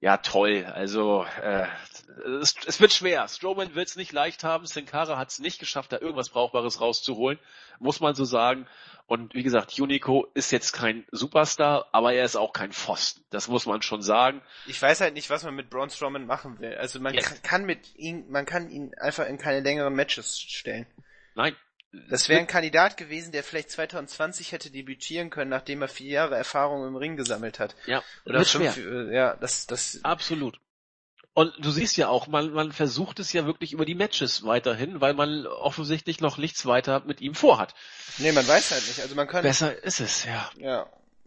ja 0.00 0.16
toll. 0.18 0.64
Also 0.64 1.24
äh, 1.42 1.66
es, 2.40 2.54
es 2.66 2.80
wird 2.80 2.92
schwer. 2.92 3.28
Strowman 3.28 3.74
wird 3.74 3.88
es 3.88 3.96
nicht 3.96 4.12
leicht 4.12 4.44
haben. 4.44 4.66
Sin 4.66 4.86
Cara 4.86 5.18
hat 5.18 5.28
es 5.28 5.38
nicht 5.38 5.58
geschafft, 5.58 5.92
da 5.92 5.98
irgendwas 5.98 6.30
Brauchbares 6.30 6.80
rauszuholen, 6.80 7.38
muss 7.78 8.00
man 8.00 8.14
so 8.14 8.24
sagen. 8.24 8.66
Und 9.06 9.34
wie 9.34 9.42
gesagt, 9.42 9.78
Unico 9.80 10.28
ist 10.34 10.52
jetzt 10.52 10.72
kein 10.72 11.04
Superstar, 11.10 11.88
aber 11.90 12.12
er 12.12 12.24
ist 12.24 12.36
auch 12.36 12.52
kein 12.52 12.72
Pfosten. 12.72 13.24
Das 13.30 13.48
muss 13.48 13.66
man 13.66 13.82
schon 13.82 14.02
sagen. 14.02 14.40
Ich 14.66 14.80
weiß 14.80 15.00
halt 15.00 15.14
nicht, 15.14 15.30
was 15.30 15.42
man 15.42 15.54
mit 15.54 15.68
Braun 15.68 15.90
Strowman 15.90 16.26
machen 16.26 16.60
will. 16.60 16.74
Also 16.74 17.00
man 17.00 17.14
ja. 17.14 17.22
kann 17.42 17.64
mit 17.64 17.96
ihm, 17.96 18.30
man 18.30 18.46
kann 18.46 18.70
ihn 18.70 18.94
einfach 18.94 19.26
in 19.26 19.36
keine 19.36 19.60
längeren 19.60 19.94
Matches 19.94 20.38
stellen. 20.38 20.86
Nein, 21.34 21.56
das 21.92 22.28
wäre 22.28 22.40
ein 22.40 22.46
Kandidat 22.46 22.96
gewesen, 22.96 23.32
der 23.32 23.42
vielleicht 23.42 23.70
2020 23.70 24.52
hätte 24.52 24.70
debütieren 24.70 25.30
können, 25.30 25.50
nachdem 25.50 25.82
er 25.82 25.88
vier 25.88 26.10
Jahre 26.10 26.36
Erfahrung 26.36 26.86
im 26.86 26.96
Ring 26.96 27.16
gesammelt 27.16 27.58
hat. 27.58 27.74
Ja, 27.86 28.02
oder 28.24 28.44
fünf, 28.44 28.76
äh, 28.76 29.12
ja, 29.14 29.34
das, 29.36 29.66
das. 29.66 29.98
Absolut. 30.04 30.60
Und 31.32 31.52
du 31.58 31.70
siehst 31.70 31.96
ja 31.96 32.08
auch, 32.08 32.26
man, 32.26 32.52
man 32.52 32.72
versucht 32.72 33.18
es 33.18 33.32
ja 33.32 33.46
wirklich 33.46 33.72
über 33.72 33.84
die 33.84 33.94
Matches 33.94 34.44
weiterhin, 34.44 35.00
weil 35.00 35.14
man 35.14 35.46
offensichtlich 35.46 36.20
noch 36.20 36.38
nichts 36.38 36.66
weiter 36.66 37.02
mit 37.06 37.20
ihm 37.20 37.34
vorhat. 37.34 37.74
Nee, 38.18 38.32
man 38.32 38.46
weiß 38.46 38.72
halt 38.72 38.86
nicht. 38.86 39.00
Also 39.00 39.14
man 39.14 39.26
kann. 39.26 39.42
Besser 39.42 39.82
ist 39.82 40.00
es, 40.00 40.24
ja. 40.24 40.50
Ja, 40.58 40.86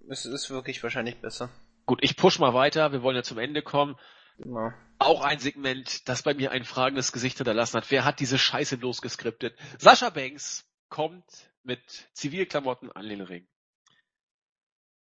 es 0.09 0.25
ist 0.25 0.49
wirklich 0.49 0.81
wahrscheinlich 0.83 1.17
besser. 1.17 1.49
Gut, 1.85 1.99
ich 2.01 2.15
push 2.15 2.39
mal 2.39 2.53
weiter, 2.53 2.91
wir 2.91 3.01
wollen 3.01 3.15
ja 3.15 3.23
zum 3.23 3.37
Ende 3.37 3.61
kommen. 3.61 3.97
Genau. 4.37 4.71
Auch 5.03 5.21
ein 5.21 5.39
Segment, 5.39 6.07
das 6.07 6.23
bei 6.23 6.33
mir 6.33 6.51
ein 6.51 6.65
fragendes 6.65 7.11
Gesicht 7.11 7.37
hinterlassen 7.37 7.77
hat. 7.77 7.91
Wer 7.91 8.05
hat 8.05 8.19
diese 8.19 8.37
Scheiße 8.37 8.77
bloß 8.77 9.01
geskriptet? 9.01 9.57
Sascha 9.77 10.09
Banks 10.09 10.65
kommt 10.89 11.25
mit 11.63 11.81
Zivilklamotten 12.13 12.91
an 12.91 13.07
den 13.07 13.21
Ring. 13.21 13.47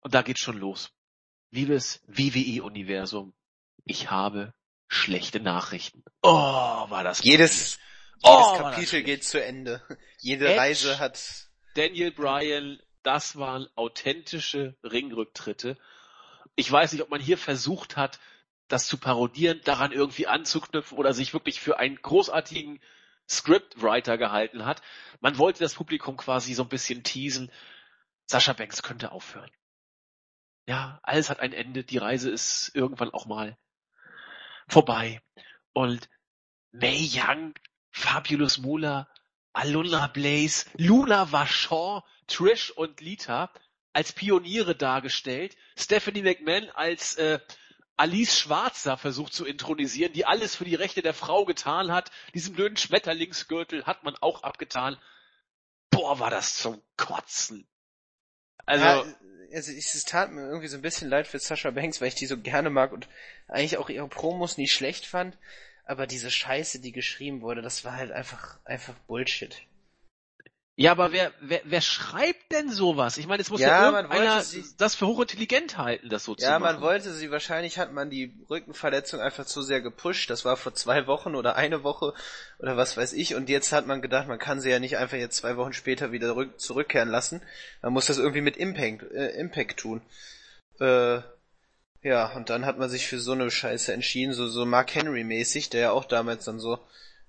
Und 0.00 0.14
da 0.14 0.22
geht's 0.22 0.40
schon 0.40 0.58
los. 0.58 0.90
Liebes 1.50 2.00
WWE-Universum, 2.06 3.34
ich 3.84 4.10
habe 4.10 4.54
schlechte 4.88 5.40
Nachrichten. 5.40 6.02
Oh, 6.22 6.30
war 6.30 7.04
das 7.04 7.22
Jedes, 7.22 7.78
oh, 8.22 8.28
jedes 8.30 8.58
Kapitel 8.58 9.02
geht 9.02 9.24
zu 9.24 9.42
Ende. 9.42 9.82
Jede 10.18 10.48
Edge, 10.48 10.60
Reise 10.60 10.98
hat... 10.98 11.48
Daniel 11.74 12.10
Bryan, 12.10 12.80
das 13.02 13.36
waren 13.36 13.66
authentische 13.76 14.76
Ringrücktritte. 14.82 15.78
Ich 16.54 16.70
weiß 16.70 16.92
nicht, 16.92 17.02
ob 17.02 17.10
man 17.10 17.20
hier 17.20 17.38
versucht 17.38 17.96
hat, 17.96 18.18
das 18.72 18.86
zu 18.86 18.96
parodieren, 18.96 19.60
daran 19.64 19.92
irgendwie 19.92 20.26
anzuknüpfen 20.26 20.96
oder 20.96 21.12
sich 21.12 21.34
wirklich 21.34 21.60
für 21.60 21.78
einen 21.78 21.96
großartigen 21.96 22.80
Scriptwriter 23.28 24.16
gehalten 24.16 24.64
hat. 24.64 24.80
Man 25.20 25.36
wollte 25.36 25.60
das 25.60 25.74
Publikum 25.74 26.16
quasi 26.16 26.54
so 26.54 26.62
ein 26.62 26.70
bisschen 26.70 27.02
teasen. 27.02 27.52
Sascha 28.26 28.54
Banks 28.54 28.82
könnte 28.82 29.12
aufhören. 29.12 29.50
Ja, 30.66 31.00
alles 31.02 31.28
hat 31.28 31.40
ein 31.40 31.52
Ende. 31.52 31.84
Die 31.84 31.98
Reise 31.98 32.30
ist 32.30 32.70
irgendwann 32.74 33.10
auch 33.10 33.26
mal 33.26 33.58
vorbei. 34.68 35.20
Und 35.74 36.08
May 36.70 37.10
Young, 37.12 37.52
Fabulous 37.90 38.56
Moolah, 38.56 39.06
Aluna 39.52 40.06
Blaze, 40.06 40.64
Luna 40.78 41.30
Vachon, 41.30 42.00
Trish 42.26 42.70
und 42.70 43.02
Lita 43.02 43.52
als 43.92 44.14
Pioniere 44.14 44.74
dargestellt. 44.74 45.56
Stephanie 45.76 46.22
McMahon 46.22 46.70
als 46.70 47.16
äh, 47.16 47.38
Alice 47.96 48.38
Schwarzer 48.38 48.96
versucht 48.96 49.32
zu 49.32 49.44
intronisieren, 49.44 50.12
die 50.12 50.24
alles 50.24 50.56
für 50.56 50.64
die 50.64 50.74
Rechte 50.74 51.02
der 51.02 51.14
Frau 51.14 51.44
getan 51.44 51.92
hat. 51.92 52.10
Diesen 52.34 52.54
blöden 52.54 52.76
Schmetterlingsgürtel 52.76 53.86
hat 53.86 54.04
man 54.04 54.16
auch 54.16 54.42
abgetan. 54.42 54.98
boah, 55.90 56.18
war 56.18 56.30
das 56.30 56.56
zum 56.56 56.82
Kotzen. 56.96 57.68
Also, 58.64 58.84
ja, 58.84 59.04
also 59.52 59.72
es 59.72 60.04
tat 60.04 60.32
mir 60.32 60.42
irgendwie 60.42 60.68
so 60.68 60.76
ein 60.76 60.82
bisschen 60.82 61.08
leid 61.08 61.26
für 61.26 61.38
Sasha 61.38 61.70
Banks, 61.70 62.00
weil 62.00 62.08
ich 62.08 62.14
die 62.14 62.26
so 62.26 62.38
gerne 62.38 62.70
mag 62.70 62.92
und 62.92 63.08
eigentlich 63.48 63.76
auch 63.76 63.90
ihre 63.90 64.08
Promos 64.08 64.56
nie 64.56 64.68
schlecht 64.68 65.06
fand. 65.06 65.36
Aber 65.84 66.06
diese 66.06 66.30
Scheiße, 66.30 66.80
die 66.80 66.92
geschrieben 66.92 67.42
wurde, 67.42 67.60
das 67.60 67.84
war 67.84 67.96
halt 67.96 68.12
einfach, 68.12 68.58
einfach 68.64 68.94
Bullshit. 69.06 69.62
Ja, 70.74 70.92
aber 70.92 71.12
wer, 71.12 71.32
wer, 71.40 71.60
wer 71.64 71.80
schreibt 71.82 72.50
denn 72.50 72.70
sowas? 72.70 73.18
Ich 73.18 73.26
meine, 73.26 73.42
es 73.42 73.50
muss 73.50 73.60
ja, 73.60 73.68
Ja, 73.68 73.90
ja 73.92 73.96
irgendeiner 73.98 74.42
sie- 74.42 74.64
das 74.78 74.94
für 74.94 75.06
hochintelligent 75.06 75.76
halten, 75.76 76.08
das 76.08 76.24
so 76.24 76.34
zu 76.34 76.44
Ja, 76.44 76.58
machen. 76.58 76.76
man 76.76 76.80
wollte 76.82 77.12
sie, 77.12 77.30
wahrscheinlich 77.30 77.76
hat 77.78 77.92
man 77.92 78.08
die 78.08 78.32
Rückenverletzung 78.48 79.20
einfach 79.20 79.44
zu 79.44 79.60
sehr 79.60 79.82
gepusht. 79.82 80.30
Das 80.30 80.46
war 80.46 80.56
vor 80.56 80.72
zwei 80.74 81.06
Wochen 81.06 81.34
oder 81.34 81.56
eine 81.56 81.84
Woche 81.84 82.14
oder 82.58 82.76
was 82.78 82.96
weiß 82.96 83.12
ich. 83.12 83.34
Und 83.34 83.50
jetzt 83.50 83.70
hat 83.72 83.86
man 83.86 84.00
gedacht, 84.00 84.28
man 84.28 84.38
kann 84.38 84.60
sie 84.62 84.70
ja 84.70 84.78
nicht 84.78 84.96
einfach 84.96 85.18
jetzt 85.18 85.36
zwei 85.36 85.58
Wochen 85.58 85.74
später 85.74 86.10
wieder 86.10 86.34
rück, 86.36 86.58
zurückkehren 86.58 87.10
lassen. 87.10 87.42
Man 87.82 87.92
muss 87.92 88.06
das 88.06 88.16
irgendwie 88.16 88.40
mit 88.40 88.56
Impact, 88.56 89.02
äh, 89.12 89.28
Impact 89.38 89.78
tun. 89.78 90.00
Äh, 90.80 91.20
ja, 92.02 92.32
und 92.34 92.50
dann 92.50 92.64
hat 92.66 92.78
man 92.78 92.88
sich 92.88 93.06
für 93.06 93.20
so 93.20 93.32
eine 93.32 93.50
Scheiße 93.50 93.92
entschieden, 93.92 94.32
so, 94.32 94.48
so 94.48 94.64
Mark 94.64 94.94
Henry 94.94 95.22
mäßig, 95.22 95.68
der 95.70 95.80
ja 95.82 95.90
auch 95.92 96.06
damals 96.06 96.44
dann 96.46 96.58
so, 96.58 96.78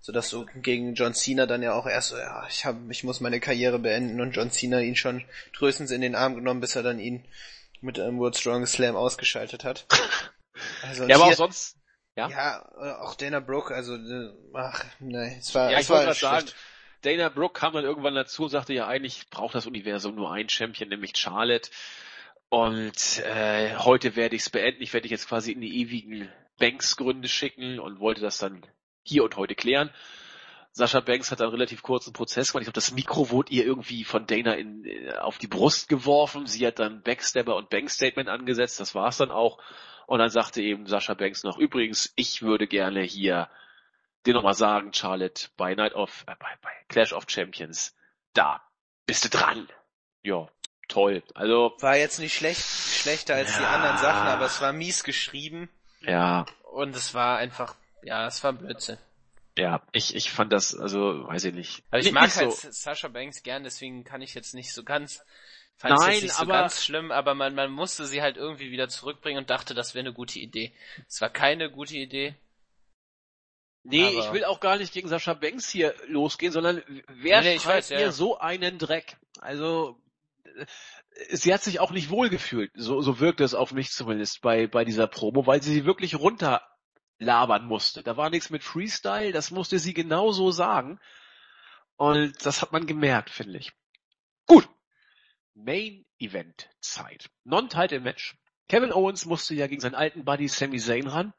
so 0.05 0.11
dass 0.11 0.29
so 0.29 0.45
gegen 0.55 0.95
John 0.95 1.13
Cena 1.13 1.45
dann 1.45 1.63
ja 1.63 1.73
auch 1.73 1.87
erst 1.87 2.09
so, 2.09 2.17
ja, 2.17 2.45
ich 2.49 2.65
hab, 2.65 2.75
ich 2.89 3.05
muss 3.05 3.21
meine 3.21 3.39
Karriere 3.39 3.79
beenden 3.79 4.19
und 4.19 4.33
John 4.33 4.51
Cena 4.51 4.81
ihn 4.81 4.97
schon 4.97 5.23
tröstens 5.53 5.91
in 5.91 6.01
den 6.01 6.13
Arm 6.13 6.35
genommen, 6.35 6.59
bis 6.59 6.75
er 6.75 6.83
dann 6.83 6.99
ihn 6.99 7.25
mit 7.79 7.97
einem 7.97 8.19
World 8.19 8.35
Strongest 8.37 8.73
Slam 8.73 8.95
ausgeschaltet 8.97 9.63
hat. 9.63 9.85
Also, 10.83 11.05
ja, 11.05 11.15
aber 11.15 11.23
auch 11.23 11.27
hier- 11.29 11.35
sonst, 11.35 11.77
ja. 12.15 12.29
ja, 12.29 12.69
äh, 12.79 12.91
auch 13.01 13.15
Dana 13.15 13.39
Brooke, 13.39 13.73
also, 13.73 13.95
äh, 13.95 14.29
ach, 14.53 14.85
nein, 14.99 15.37
es 15.39 15.55
war, 15.55 15.71
Ja, 15.71 15.79
es 15.79 15.85
ich 15.85 15.89
wollte 15.89 16.05
war 16.05 16.13
gerade 16.13 16.45
sagen. 16.45 16.51
Dana 17.01 17.29
Brooke 17.29 17.59
kam 17.59 17.73
dann 17.73 17.83
irgendwann 17.85 18.13
dazu 18.13 18.43
und 18.43 18.49
sagte, 18.49 18.71
ja, 18.73 18.85
eigentlich 18.85 19.29
braucht 19.31 19.55
das 19.55 19.65
Universum 19.65 20.13
nur 20.13 20.31
ein 20.31 20.47
Champion, 20.49 20.89
nämlich 20.89 21.17
Charlotte. 21.17 21.71
Und 22.49 23.19
äh, 23.25 23.75
heute 23.77 24.15
werde 24.15 24.35
ich 24.35 24.43
es 24.43 24.49
beenden. 24.51 24.83
Ich 24.83 24.93
werde 24.93 25.03
dich 25.03 25.11
jetzt 25.11 25.27
quasi 25.27 25.53
in 25.53 25.61
die 25.61 25.81
ewigen 25.81 26.29
Banks-Gründe 26.59 27.27
schicken 27.27 27.79
und 27.79 27.99
wollte 27.99 28.21
das 28.21 28.37
dann 28.37 28.63
hier 29.03 29.23
und 29.23 29.35
heute 29.37 29.55
klären. 29.55 29.89
Sascha 30.71 31.01
Banks 31.01 31.29
hat 31.31 31.39
einen 31.41 31.51
relativ 31.51 31.83
kurzen 31.83 32.13
Prozess 32.13 32.51
gemacht. 32.51 32.63
Ich 32.63 32.65
glaube, 32.65 32.75
das 32.75 32.91
Mikro 32.93 33.29
wurde 33.29 33.53
ihr 33.53 33.63
irgendwie 33.63 34.03
von 34.03 34.25
Dana 34.25 34.55
in, 34.55 34.85
äh, 34.85 35.13
auf 35.17 35.37
die 35.37 35.47
Brust 35.47 35.87
geworfen. 35.87 36.47
Sie 36.47 36.65
hat 36.65 36.79
dann 36.79 37.03
Backstabber 37.03 37.55
und 37.55 37.69
Bank-Statement 37.69 38.27
angesetzt. 38.27 38.79
Das 38.79 38.95
war's 38.95 39.17
dann 39.17 39.29
auch. 39.29 39.59
Und 40.07 40.19
dann 40.19 40.29
sagte 40.29 40.61
eben 40.61 40.87
Sascha 40.87 41.13
Banks 41.13 41.43
noch, 41.43 41.57
übrigens, 41.59 42.11
ich 42.15 42.41
würde 42.41 42.67
gerne 42.67 43.03
hier 43.03 43.49
dir 44.25 44.33
nochmal 44.33 44.53
sagen, 44.55 44.93
Charlotte, 44.93 45.49
bei 45.57 45.75
Night 45.75 45.93
of, 45.93 46.23
äh, 46.27 46.35
bei, 46.39 46.47
bei 46.61 46.71
Clash 46.87 47.13
of 47.13 47.25
Champions, 47.27 47.95
da 48.33 48.61
bist 49.05 49.25
du 49.25 49.29
dran. 49.29 49.67
Ja, 50.23 50.47
toll. 50.87 51.21
Also, 51.35 51.75
War 51.81 51.97
jetzt 51.97 52.19
nicht 52.19 52.33
schlecht, 52.33 52.61
schlechter 52.63 53.35
als 53.35 53.55
die 53.55 53.61
Ja. 53.63 53.69
anderen 53.75 53.97
Sachen, 53.97 54.27
aber 54.27 54.45
es 54.45 54.61
war 54.61 54.73
mies 54.73 55.03
geschrieben 55.03 55.69
ja, 56.01 56.45
und 56.71 56.95
es 56.95 57.13
war 57.13 57.37
einfach, 57.37 57.75
ja, 58.03 58.27
es 58.27 58.43
war 58.43 58.53
Blödsinn. 58.53 58.97
ja, 59.57 59.81
ich, 59.91 60.15
ich 60.15 60.31
fand 60.31 60.51
das, 60.53 60.75
also, 60.75 61.27
weiß 61.27 61.45
ich 61.45 61.53
nicht. 61.53 61.83
Aber 61.89 61.99
ich 61.99 62.05
Nicht- 62.05 62.13
mag 62.13 62.23
nicht 62.25 62.37
halt 62.37 62.51
so. 62.53 62.71
Sascha 62.71 63.07
Banks 63.07 63.43
gern, 63.43 63.63
deswegen 63.63 64.03
kann 64.03 64.21
ich 64.21 64.33
jetzt 64.33 64.53
nicht 64.53 64.73
so 64.73 64.83
ganz, 64.83 65.23
fand 65.77 65.99
Nein, 65.99 66.13
jetzt 66.13 66.21
nicht 66.23 66.33
so 66.35 66.43
aber- 66.43 66.53
ganz 66.53 66.83
schlimm, 66.83 67.11
aber 67.11 67.35
man, 67.35 67.53
man 67.55 67.71
musste 67.71 68.05
sie 68.05 68.21
halt 68.21 68.37
irgendwie 68.37 68.71
wieder 68.71 68.89
zurückbringen 68.89 69.39
und 69.39 69.49
dachte, 69.49 69.73
das 69.73 69.93
wäre 69.93 70.05
eine 70.05 70.13
gute 70.13 70.39
Idee. 70.39 70.73
Es 71.07 71.21
war 71.21 71.29
keine 71.29 71.69
gute 71.71 71.95
Idee. 71.97 72.35
Nee, 73.83 74.05
aber- 74.07 74.19
ich 74.27 74.33
will 74.33 74.45
auch 74.45 74.59
gar 74.59 74.77
nicht 74.77 74.93
gegen 74.93 75.09
Sascha 75.09 75.33
Banks 75.33 75.69
hier 75.69 75.93
losgehen, 76.07 76.53
sondern 76.53 76.81
wer 77.07 77.41
Nee, 77.41 77.59
schreibt 77.59 77.89
mir 77.89 77.99
ja. 77.99 78.11
so 78.11 78.37
einen 78.39 78.77
Dreck? 78.77 79.17
Also, 79.39 79.99
äh, 80.45 80.65
sie 81.35 81.53
hat 81.53 81.63
sich 81.63 81.79
auch 81.81 81.91
nicht 81.91 82.09
wohlgefühlt. 82.09 82.71
So, 82.75 83.01
so 83.01 83.19
wirkt 83.19 83.41
es 83.41 83.53
auf 83.53 83.73
mich 83.73 83.91
zumindest 83.91 84.41
bei, 84.41 84.67
bei 84.67 84.85
dieser 84.85 85.07
Promo, 85.07 85.45
weil 85.45 85.61
sie 85.61 85.73
sie 85.73 85.85
wirklich 85.85 86.15
runterlabern 87.19 87.65
musste. 87.65 88.03
Da 88.03 88.17
war 88.17 88.29
nichts 88.29 88.49
mit 88.49 88.63
Freestyle, 88.63 89.31
das 89.31 89.51
musste 89.51 89.79
sie 89.79 89.93
genauso 89.93 90.51
sagen. 90.51 90.99
Und 91.95 92.45
das 92.45 92.61
hat 92.61 92.71
man 92.71 92.85
gemerkt, 92.87 93.29
finde 93.29 93.57
ich. 93.59 93.71
Gut. 94.45 94.67
Main 95.53 96.05
Event 96.19 96.69
Zeit. 96.79 97.29
Non-Title 97.43 97.99
Match. 97.99 98.35
Kevin 98.67 98.91
Owens 98.91 99.25
musste 99.25 99.53
ja 99.53 99.67
gegen 99.67 99.81
seinen 99.81 99.95
alten 99.95 100.25
Buddy 100.25 100.47
Sami 100.47 100.79
Zayn 100.79 101.07
ran. 101.07 101.33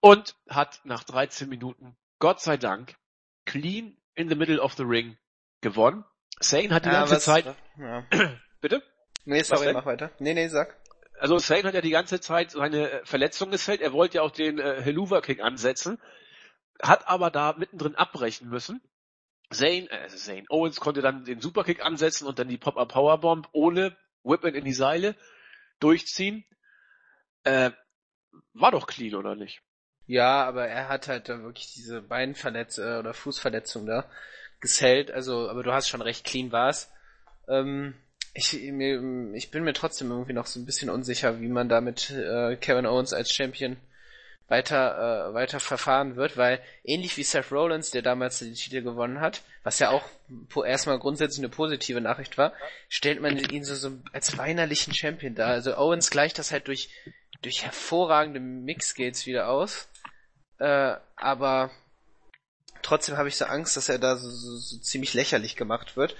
Und 0.00 0.36
hat 0.50 0.80
nach 0.84 1.04
13 1.04 1.48
Minuten, 1.48 1.96
Gott 2.18 2.40
sei 2.40 2.58
Dank, 2.58 2.96
clean 3.46 3.96
in 4.14 4.28
the 4.28 4.34
middle 4.34 4.60
of 4.60 4.74
the 4.74 4.82
ring 4.82 5.16
gewonnen. 5.62 6.04
Zayn 6.40 6.74
hat 6.74 6.84
die 6.84 6.90
Ja, 6.90 7.00
ganze 7.00 7.16
was- 7.16 7.24
Zeit, 7.24 7.56
Ja. 7.78 8.04
bitte? 8.60 8.82
Nee, 9.24 9.42
sorry, 9.42 9.72
mach 9.72 9.86
weiter. 9.86 10.10
Nee, 10.18 10.34
nee, 10.34 10.48
sag. 10.48 10.78
Also 11.18 11.38
Zayn 11.38 11.64
hat 11.64 11.74
ja 11.74 11.80
die 11.80 11.90
ganze 11.90 12.20
Zeit 12.20 12.50
seine 12.50 12.90
äh, 12.90 13.04
Verletzung 13.04 13.50
gefällt. 13.50 13.80
Er 13.80 13.92
wollte 13.92 14.16
ja 14.16 14.22
auch 14.22 14.30
den 14.30 14.58
äh, 14.58 14.82
Helluva 14.82 15.20
Kick 15.20 15.40
ansetzen, 15.40 16.00
hat 16.82 17.08
aber 17.08 17.30
da 17.30 17.54
mittendrin 17.56 17.94
abbrechen 17.94 18.48
müssen. 18.48 18.80
Zayn, 19.50 19.88
äh, 19.88 20.08
Zayn, 20.08 20.46
Owens 20.48 20.80
konnte 20.80 21.02
dann 21.02 21.24
den 21.24 21.40
Superkick 21.40 21.84
ansetzen 21.84 22.26
und 22.26 22.38
dann 22.38 22.48
die 22.48 22.58
Pop-Up 22.58 22.92
Powerbomb 22.92 23.48
ohne 23.52 23.96
Whippen 24.22 24.54
in 24.54 24.64
die 24.64 24.72
Seile 24.72 25.14
durchziehen. 25.80 26.44
Äh, 27.44 27.70
war 28.52 28.72
doch 28.72 28.86
clean, 28.86 29.14
oder 29.14 29.34
nicht? 29.34 29.62
Ja, 30.06 30.44
aber 30.44 30.66
er 30.66 30.88
hat 30.88 31.08
halt 31.08 31.28
da 31.28 31.42
wirklich 31.42 31.72
diese 31.72 32.02
Beinverletzung 32.02 32.98
oder 32.98 33.14
Fußverletzung 33.14 33.86
da 33.86 34.10
gesellt. 34.60 35.10
Also, 35.10 35.48
aber 35.48 35.62
du 35.62 35.72
hast 35.72 35.88
schon 35.88 36.02
recht, 36.02 36.24
clean 36.24 36.52
war's. 36.52 36.92
Ähm, 37.48 37.94
ich, 38.34 38.52
mir, 38.52 39.32
ich 39.34 39.50
bin 39.50 39.62
mir 39.62 39.72
trotzdem 39.72 40.10
irgendwie 40.10 40.32
noch 40.32 40.46
so 40.46 40.58
ein 40.58 40.66
bisschen 40.66 40.90
unsicher, 40.90 41.40
wie 41.40 41.48
man 41.48 41.68
da 41.68 41.80
mit 41.80 42.10
äh, 42.10 42.56
Kevin 42.56 42.86
Owens 42.86 43.12
als 43.12 43.32
Champion 43.32 43.76
weiter, 44.48 45.30
äh, 45.30 45.34
weiter 45.34 45.60
verfahren 45.60 46.16
wird, 46.16 46.36
weil 46.36 46.60
ähnlich 46.82 47.16
wie 47.16 47.22
Seth 47.22 47.50
Rollins, 47.50 47.92
der 47.92 48.02
damals 48.02 48.40
den 48.40 48.54
Titel 48.54 48.82
gewonnen 48.82 49.20
hat, 49.20 49.42
was 49.62 49.78
ja 49.78 49.90
auch 49.90 50.04
erstmal 50.64 50.98
grundsätzlich 50.98 51.38
eine 51.38 51.48
positive 51.48 52.00
Nachricht 52.00 52.36
war, 52.36 52.52
stellt 52.88 53.22
man 53.22 53.38
ihn 53.38 53.64
so, 53.64 53.74
so 53.74 53.92
als 54.12 54.36
weinerlichen 54.36 54.92
Champion 54.92 55.34
dar. 55.34 55.48
Also 55.48 55.76
Owens 55.76 56.10
gleicht 56.10 56.38
das 56.38 56.50
halt 56.50 56.66
durch, 56.66 56.90
durch 57.40 57.64
hervorragende 57.64 58.40
Mixgates 58.40 59.26
wieder 59.26 59.48
aus. 59.48 59.88
Äh, 60.58 60.96
aber 61.16 61.70
trotzdem 62.82 63.16
habe 63.16 63.28
ich 63.28 63.36
so 63.36 63.44
Angst, 63.44 63.76
dass 63.76 63.88
er 63.88 63.98
da 63.98 64.16
so, 64.16 64.28
so, 64.28 64.56
so 64.56 64.78
ziemlich 64.78 65.14
lächerlich 65.14 65.56
gemacht 65.56 65.96
wird. 65.96 66.16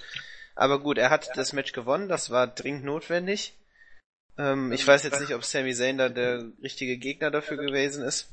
Aber 0.54 0.80
gut, 0.80 0.98
er 0.98 1.10
hat 1.10 1.36
das 1.36 1.52
Match 1.52 1.72
gewonnen, 1.72 2.08
das 2.08 2.30
war 2.30 2.46
dringend 2.46 2.84
notwendig. 2.84 3.54
Ähm, 4.38 4.72
ich 4.72 4.86
weiß 4.86 5.02
jetzt 5.04 5.20
nicht, 5.20 5.34
ob 5.34 5.44
Sami 5.44 5.74
Zayn 5.74 5.98
da 5.98 6.08
der 6.08 6.44
richtige 6.62 6.96
Gegner 6.96 7.30
dafür 7.30 7.56
gewesen 7.56 8.04
ist. 8.04 8.32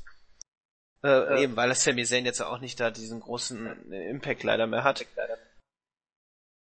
Äh, 1.04 1.42
eben, 1.42 1.56
weil 1.56 1.68
das 1.68 1.82
Sami 1.82 2.04
Zayn 2.04 2.24
jetzt 2.24 2.40
auch 2.40 2.60
nicht 2.60 2.78
da 2.78 2.90
diesen 2.90 3.20
großen 3.20 3.92
Impact 3.92 4.42
leider 4.42 4.66
mehr 4.66 4.84
hat. 4.84 5.04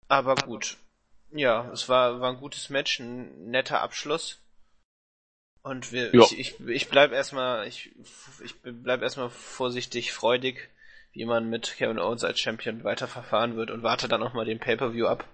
Aber 0.07 0.35
gut. 0.35 0.77
Ja, 1.31 1.69
es 1.71 1.87
war, 1.89 2.19
war 2.21 2.31
ein 2.31 2.39
gutes 2.39 2.69
Match, 2.69 2.99
ein 2.99 3.49
netter 3.49 3.81
Abschluss. 3.81 4.39
Und 5.61 5.91
wir, 5.91 6.15
Ja. 6.15 6.23
ich, 6.23 6.39
ich, 6.39 6.59
ich 6.67 6.89
bleib 6.89 7.11
erstmal, 7.11 7.67
ich, 7.67 7.91
ich 8.43 8.55
bleib 8.61 9.01
erstmal 9.01 9.29
vorsichtig 9.29 10.13
freudig, 10.13 10.69
wie 11.11 11.25
man 11.25 11.49
mit 11.49 11.75
Kevin 11.77 11.99
Owens 11.99 12.23
als 12.23 12.39
Champion 12.39 12.83
weiterverfahren 12.83 13.55
wird 13.57 13.71
und 13.71 13.83
warte 13.83 14.07
dann 14.07 14.23
auch 14.23 14.33
mal 14.33 14.45
den 14.45 14.59
Pay-Per-View 14.59 15.05
ab. 15.05 15.25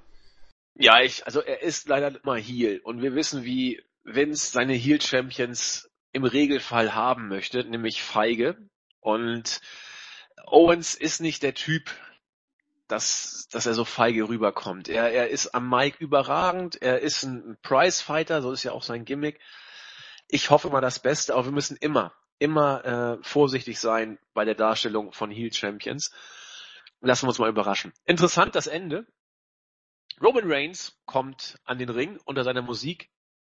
Ja, 0.76 1.02
ich, 1.02 1.26
also 1.26 1.42
er 1.42 1.62
ist 1.62 1.88
leider 1.88 2.20
immer 2.22 2.36
Heel 2.36 2.80
und 2.84 3.02
wir 3.02 3.16
wissen, 3.16 3.46
wie 3.46 3.82
Vince 4.04 4.52
seine 4.52 4.74
Heel-Champions 4.74 5.90
im 6.12 6.26
Regelfall 6.26 6.94
haben 6.94 7.28
möchte, 7.30 7.64
nämlich 7.64 8.04
feige. 8.04 8.58
Und 9.00 9.62
Owens 10.46 10.96
ist 10.96 11.22
nicht 11.22 11.44
der 11.44 11.54
Typ, 11.54 11.92
dass, 12.88 13.48
dass 13.52 13.66
er 13.66 13.74
so 13.74 13.86
feige 13.86 14.28
rüberkommt. 14.28 14.90
Er, 14.90 15.12
er 15.12 15.30
ist 15.30 15.56
am 15.56 15.70
Mic 15.70 15.96
überragend, 16.00 16.82
er 16.82 17.00
ist 17.00 17.24
ein 17.24 17.58
Prize-Fighter, 17.62 18.42
so 18.42 18.52
ist 18.52 18.64
ja 18.64 18.74
auch 18.74 18.84
sein 18.84 19.06
Gimmick. 19.06 19.40
Ich 20.28 20.50
hoffe 20.50 20.70
mal 20.70 20.82
das 20.82 21.00
Beste, 21.00 21.34
aber 21.34 21.46
wir 21.46 21.52
müssen 21.52 21.78
immer, 21.78 22.14
immer 22.38 22.86
äh, 22.86 23.24
vorsichtig 23.24 23.80
sein 23.80 24.20
bei 24.34 24.44
der 24.44 24.56
Darstellung 24.56 25.14
von 25.14 25.32
Heel-Champions. 25.32 26.12
Lassen 27.02 27.26
wir 27.26 27.30
uns 27.30 27.40
mal 27.40 27.50
überraschen. 27.50 27.94
Interessant 28.06 28.56
das 28.56 28.68
Ende. 28.68 29.06
Roman 30.22 30.52
Reigns 30.52 30.98
kommt 31.06 31.60
an 31.66 31.78
den 31.78 31.90
Ring 31.90 32.20
unter 32.26 32.44
seiner 32.44 32.62
Musik 32.62 33.10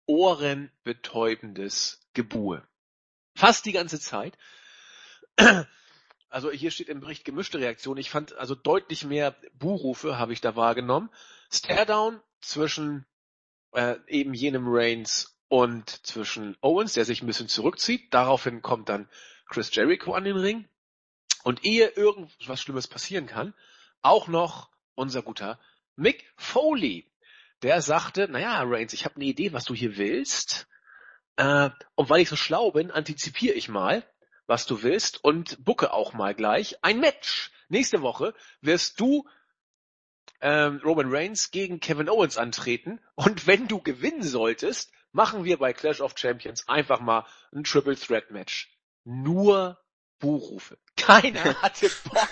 ohrenbetäubendes 0.07 2.01
Gebuhe. 2.15 2.67
Fast 3.35 3.65
die 3.67 3.73
ganze 3.73 3.99
Zeit. 4.01 4.37
Also 6.29 6.51
hier 6.51 6.71
steht 6.71 6.89
im 6.89 7.01
Bericht 7.01 7.25
gemischte 7.25 7.59
Reaktion. 7.59 7.99
Ich 7.99 8.11
fand 8.11 8.35
also 8.35 8.55
deutlich 8.55 9.05
mehr 9.05 9.37
Buhrufe 9.53 10.19
habe 10.19 10.33
ich 10.33 10.41
da 10.41 10.57
wahrgenommen. 10.57 11.11
Staredown 11.51 12.23
zwischen 12.41 13.05
äh, 13.73 13.97
eben 14.07 14.33
jenem 14.33 14.65
Reigns 14.67 15.39
und 15.49 15.91
zwischen 16.07 16.57
Owens, 16.63 16.95
der 16.95 17.05
sich 17.05 17.23
ein 17.23 17.27
bisschen 17.27 17.49
zurückzieht. 17.49 18.15
Daraufhin 18.15 18.63
kommt 18.63 18.89
dann 18.89 19.09
Chris 19.47 19.75
Jericho 19.75 20.15
an 20.15 20.25
den 20.25 20.39
Ring. 20.39 20.69
Und 21.45 21.65
ehe 21.65 21.89
irgendwas 21.89 22.63
Schlimmes 22.63 22.87
passieren 22.87 23.27
kann, 23.27 23.53
auch 24.01 24.29
noch 24.29 24.71
unser 24.95 25.23
guter 25.23 25.59
Mick 25.97 26.24
Foley. 26.36 27.11
Der 27.62 27.80
sagte, 27.80 28.28
naja, 28.28 28.62
Reigns, 28.64 28.93
ich 28.93 29.05
habe 29.05 29.16
eine 29.16 29.24
Idee, 29.24 29.53
was 29.53 29.64
du 29.64 29.74
hier 29.74 29.97
willst. 29.97 30.66
Äh, 31.36 31.70
und 31.95 32.11
weil 32.11 32.20
ich 32.20 32.28
so 32.28 32.36
schlau 32.36 32.72
bin, 32.72 32.90
antizipiere 32.90 33.55
ich 33.55 33.68
mal, 33.68 34.05
was 34.47 34.66
du 34.66 34.82
willst 34.82 35.22
und 35.22 35.64
bucke 35.64 35.93
auch 35.93 36.12
mal 36.12 36.34
gleich 36.34 36.82
ein 36.82 37.01
Match. 37.01 37.53
Nächste 37.68 38.03
Woche 38.03 38.34
wirst 38.61 39.01
du 39.01 39.28
ähm, 40.40 40.80
Roman 40.84 41.14
Reigns 41.14 41.51
gegen 41.51 41.80
Kevin 41.80 42.09
Owens 42.09 42.36
antreten 42.36 43.01
und 43.14 43.47
wenn 43.47 43.68
du 43.68 43.80
gewinnen 43.80 44.22
solltest, 44.22 44.93
machen 45.12 45.45
wir 45.45 45.59
bei 45.59 45.72
Clash 45.72 46.01
of 46.01 46.18
Champions 46.18 46.68
einfach 46.68 47.01
mal 47.01 47.26
ein 47.55 47.64
Triple 47.64 47.97
Threat 47.97 48.30
Match. 48.30 48.76
Nur 49.05 49.78
Buchrufe. 50.18 50.78
Keiner 51.03 51.55
hatte 51.63 51.91
Bock, 52.05 52.29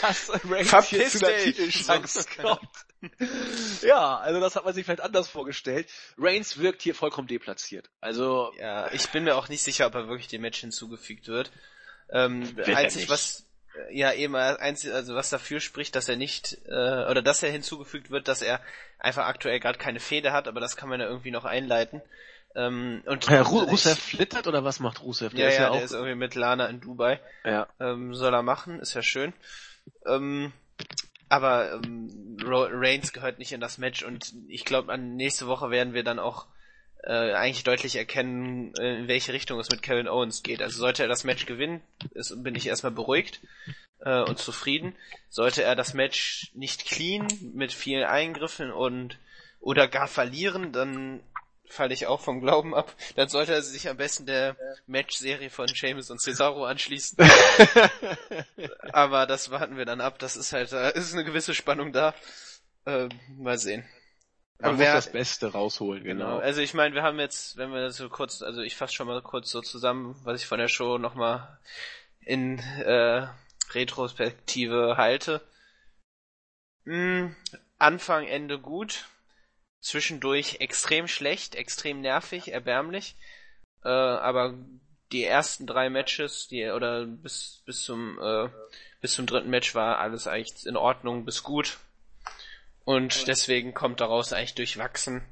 dass 0.00 0.30
Reigns 0.44 0.88
hier 0.88 1.08
zu 1.08 1.18
der 1.18 1.38
Titelchance 1.38 2.26
kommt. 2.40 2.68
ja, 3.82 4.18
also 4.18 4.40
das 4.40 4.56
hat 4.56 4.64
man 4.64 4.74
sich 4.74 4.84
vielleicht 4.84 5.00
anders 5.00 5.28
vorgestellt. 5.28 5.88
Reigns 6.18 6.58
wirkt 6.58 6.82
hier 6.82 6.94
vollkommen 6.94 7.28
deplatziert. 7.28 7.88
Also 8.00 8.52
ja, 8.58 8.92
ich 8.92 9.08
bin 9.08 9.24
mir 9.24 9.36
auch 9.36 9.48
nicht 9.48 9.62
sicher, 9.62 9.86
ob 9.86 9.94
er 9.94 10.08
wirklich 10.08 10.28
dem 10.28 10.42
Match 10.42 10.60
hinzugefügt 10.60 11.28
wird. 11.28 11.50
Ähm, 12.10 12.56
einzig 12.66 13.08
was 13.08 13.46
ja 13.90 14.12
eben 14.12 14.34
einzig, 14.34 14.92
also 14.92 15.14
was 15.14 15.30
dafür 15.30 15.60
spricht, 15.60 15.94
dass 15.94 16.08
er 16.08 16.16
nicht 16.16 16.58
äh, 16.66 16.70
oder 17.10 17.22
dass 17.22 17.42
er 17.42 17.50
hinzugefügt 17.50 18.10
wird, 18.10 18.28
dass 18.28 18.42
er 18.42 18.60
einfach 18.98 19.26
aktuell 19.26 19.60
gerade 19.60 19.78
keine 19.78 20.00
Fehde 20.00 20.32
hat, 20.32 20.48
aber 20.48 20.60
das 20.60 20.76
kann 20.76 20.88
man 20.88 21.00
ja 21.00 21.06
irgendwie 21.06 21.30
noch 21.30 21.44
einleiten. 21.44 22.02
Ähm, 22.54 23.02
und 23.06 23.28
ja, 23.28 23.42
Ru 23.42 23.60
Rusev 23.60 23.98
flittert 23.98 24.46
oder 24.46 24.64
was 24.64 24.80
macht 24.80 25.02
Rusev? 25.02 25.34
Der 25.34 25.44
ja, 25.44 25.48
ist 25.48 25.58
ja, 25.58 25.62
ja 25.64 25.72
der 25.72 25.82
ist 25.82 25.92
irgendwie 25.92 26.16
mit 26.16 26.34
Lana 26.34 26.66
in 26.66 26.80
Dubai. 26.80 27.20
Ja. 27.44 27.68
Ähm, 27.78 28.14
soll 28.14 28.34
er 28.34 28.42
machen, 28.42 28.80
ist 28.80 28.94
ja 28.94 29.02
schön. 29.02 29.32
Ähm, 30.06 30.52
aber 31.28 31.74
ähm, 31.74 32.36
Reigns 32.42 33.12
gehört 33.12 33.38
nicht 33.38 33.52
in 33.52 33.60
das 33.60 33.78
Match 33.78 34.02
und 34.02 34.34
ich 34.48 34.64
glaube, 34.64 34.92
an 34.92 35.14
nächste 35.14 35.46
Woche 35.46 35.70
werden 35.70 35.94
wir 35.94 36.02
dann 36.02 36.18
auch 36.18 36.46
äh, 37.04 37.32
eigentlich 37.32 37.62
deutlich 37.62 37.94
erkennen, 37.94 38.74
äh, 38.74 38.98
in 38.98 39.08
welche 39.08 39.32
Richtung 39.32 39.60
es 39.60 39.70
mit 39.70 39.82
Kevin 39.82 40.08
Owens 40.08 40.42
geht. 40.42 40.60
Also 40.60 40.78
sollte 40.78 41.02
er 41.02 41.08
das 41.08 41.24
Match 41.24 41.46
gewinnen, 41.46 41.80
ist, 42.14 42.42
bin 42.42 42.56
ich 42.56 42.66
erstmal 42.66 42.92
beruhigt 42.92 43.40
äh, 44.00 44.22
und 44.22 44.38
zufrieden. 44.38 44.94
Sollte 45.28 45.62
er 45.62 45.76
das 45.76 45.94
Match 45.94 46.50
nicht 46.54 46.84
clean 46.84 47.28
mit 47.54 47.72
vielen 47.72 48.04
Eingriffen 48.04 48.72
und 48.72 49.18
oder 49.60 49.88
gar 49.88 50.08
verlieren, 50.08 50.72
dann 50.72 51.20
falle 51.70 51.94
ich 51.94 52.06
auch 52.06 52.20
vom 52.20 52.40
Glauben 52.40 52.74
ab. 52.74 52.94
Dann 53.16 53.28
sollte 53.28 53.52
er 53.52 53.62
sich 53.62 53.88
am 53.88 53.96
besten 53.96 54.26
der 54.26 54.56
Match-Serie 54.86 55.50
von 55.50 55.68
Seamus 55.68 56.10
und 56.10 56.20
Cesaro 56.20 56.64
anschließen. 56.64 57.18
Aber 58.92 59.26
das 59.26 59.50
warten 59.50 59.76
wir 59.76 59.84
dann 59.84 60.00
ab. 60.00 60.18
Das 60.18 60.36
ist 60.36 60.52
halt, 60.52 60.72
da 60.72 60.88
ist 60.88 61.14
eine 61.14 61.24
gewisse 61.24 61.54
Spannung 61.54 61.92
da. 61.92 62.14
Äh, 62.86 63.08
mal 63.36 63.58
sehen. 63.58 63.88
Man 64.58 64.76
muss 64.76 64.84
das 64.84 65.12
Beste 65.12 65.52
rausholen, 65.52 66.04
genau. 66.04 66.24
genau. 66.24 66.38
Also 66.38 66.60
ich 66.60 66.74
meine, 66.74 66.94
wir 66.94 67.02
haben 67.02 67.18
jetzt, 67.18 67.56
wenn 67.56 67.72
wir 67.72 67.80
das 67.80 67.96
so 67.96 68.08
kurz, 68.10 68.42
also 68.42 68.60
ich 68.60 68.76
fasse 68.76 68.92
schon 68.92 69.06
mal 69.06 69.22
kurz 69.22 69.50
so 69.50 69.62
zusammen, 69.62 70.20
was 70.24 70.42
ich 70.42 70.46
von 70.46 70.58
der 70.58 70.68
Show 70.68 70.98
nochmal 70.98 71.58
in 72.20 72.58
äh, 72.58 73.26
Retrospektive 73.72 74.96
halte. 74.98 75.40
Hm, 76.84 77.34
Anfang, 77.78 78.26
Ende 78.26 78.58
gut 78.58 79.06
zwischendurch 79.80 80.56
extrem 80.60 81.08
schlecht, 81.08 81.54
extrem 81.54 82.00
nervig, 82.00 82.52
erbärmlich. 82.52 83.16
Äh, 83.84 83.88
aber 83.88 84.54
die 85.12 85.24
ersten 85.24 85.66
drei 85.66 85.90
Matches, 85.90 86.48
die 86.48 86.68
oder 86.70 87.06
bis 87.06 87.62
bis 87.66 87.82
zum 87.82 88.18
äh, 88.20 88.48
bis 89.00 89.14
zum 89.14 89.26
dritten 89.26 89.50
Match 89.50 89.74
war 89.74 89.98
alles 89.98 90.26
eigentlich 90.26 90.66
in 90.66 90.76
Ordnung 90.76 91.24
bis 91.24 91.42
gut. 91.42 91.78
Und 92.84 93.28
deswegen 93.28 93.74
kommt 93.74 94.00
daraus 94.00 94.32
eigentlich 94.32 94.54
durchwachsen. 94.54 95.22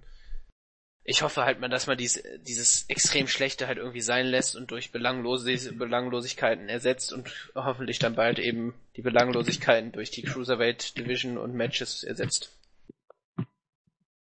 Ich 1.04 1.22
hoffe 1.22 1.44
halt 1.44 1.58
mal, 1.58 1.68
dass 1.68 1.86
man 1.86 1.96
dies, 1.96 2.22
dieses 2.42 2.84
extrem 2.88 3.28
Schlechte 3.28 3.66
halt 3.66 3.78
irgendwie 3.78 4.02
sein 4.02 4.26
lässt 4.26 4.56
und 4.56 4.70
durch 4.70 4.92
Belanglose, 4.92 5.72
Belanglosigkeiten 5.72 6.68
ersetzt 6.68 7.14
und 7.14 7.30
hoffentlich 7.54 7.98
dann 7.98 8.14
bald 8.14 8.38
eben 8.38 8.74
die 8.96 9.02
Belanglosigkeiten 9.02 9.92
durch 9.92 10.10
die 10.10 10.22
Cruiserweight 10.22 10.98
Division 10.98 11.38
und 11.38 11.54
Matches 11.54 12.04
ersetzt. 12.04 12.57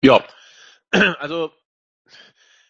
Ja, 0.01 0.25
also 1.19 1.53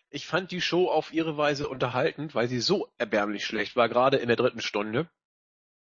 ich 0.10 0.26
fand 0.26 0.52
die 0.52 0.62
Show 0.62 0.90
auf 0.90 1.14
ihre 1.14 1.38
Weise 1.38 1.70
unterhaltend, 1.70 2.34
weil 2.34 2.48
sie 2.48 2.60
so 2.60 2.92
erbärmlich 2.98 3.46
schlecht 3.46 3.76
war, 3.76 3.88
gerade 3.90 4.18
in 4.18 4.28
der 4.28 4.38
dritten 4.38 4.62
Stunde. 4.62 5.10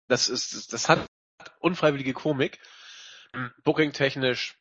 Das 0.08 0.28
ist, 0.28 0.74
das 0.74 0.90
hat 0.90 1.08
unfreiwillige 1.60 2.14
Komik. 2.14 2.60
Booking 3.64 3.94
technisch 3.94 4.58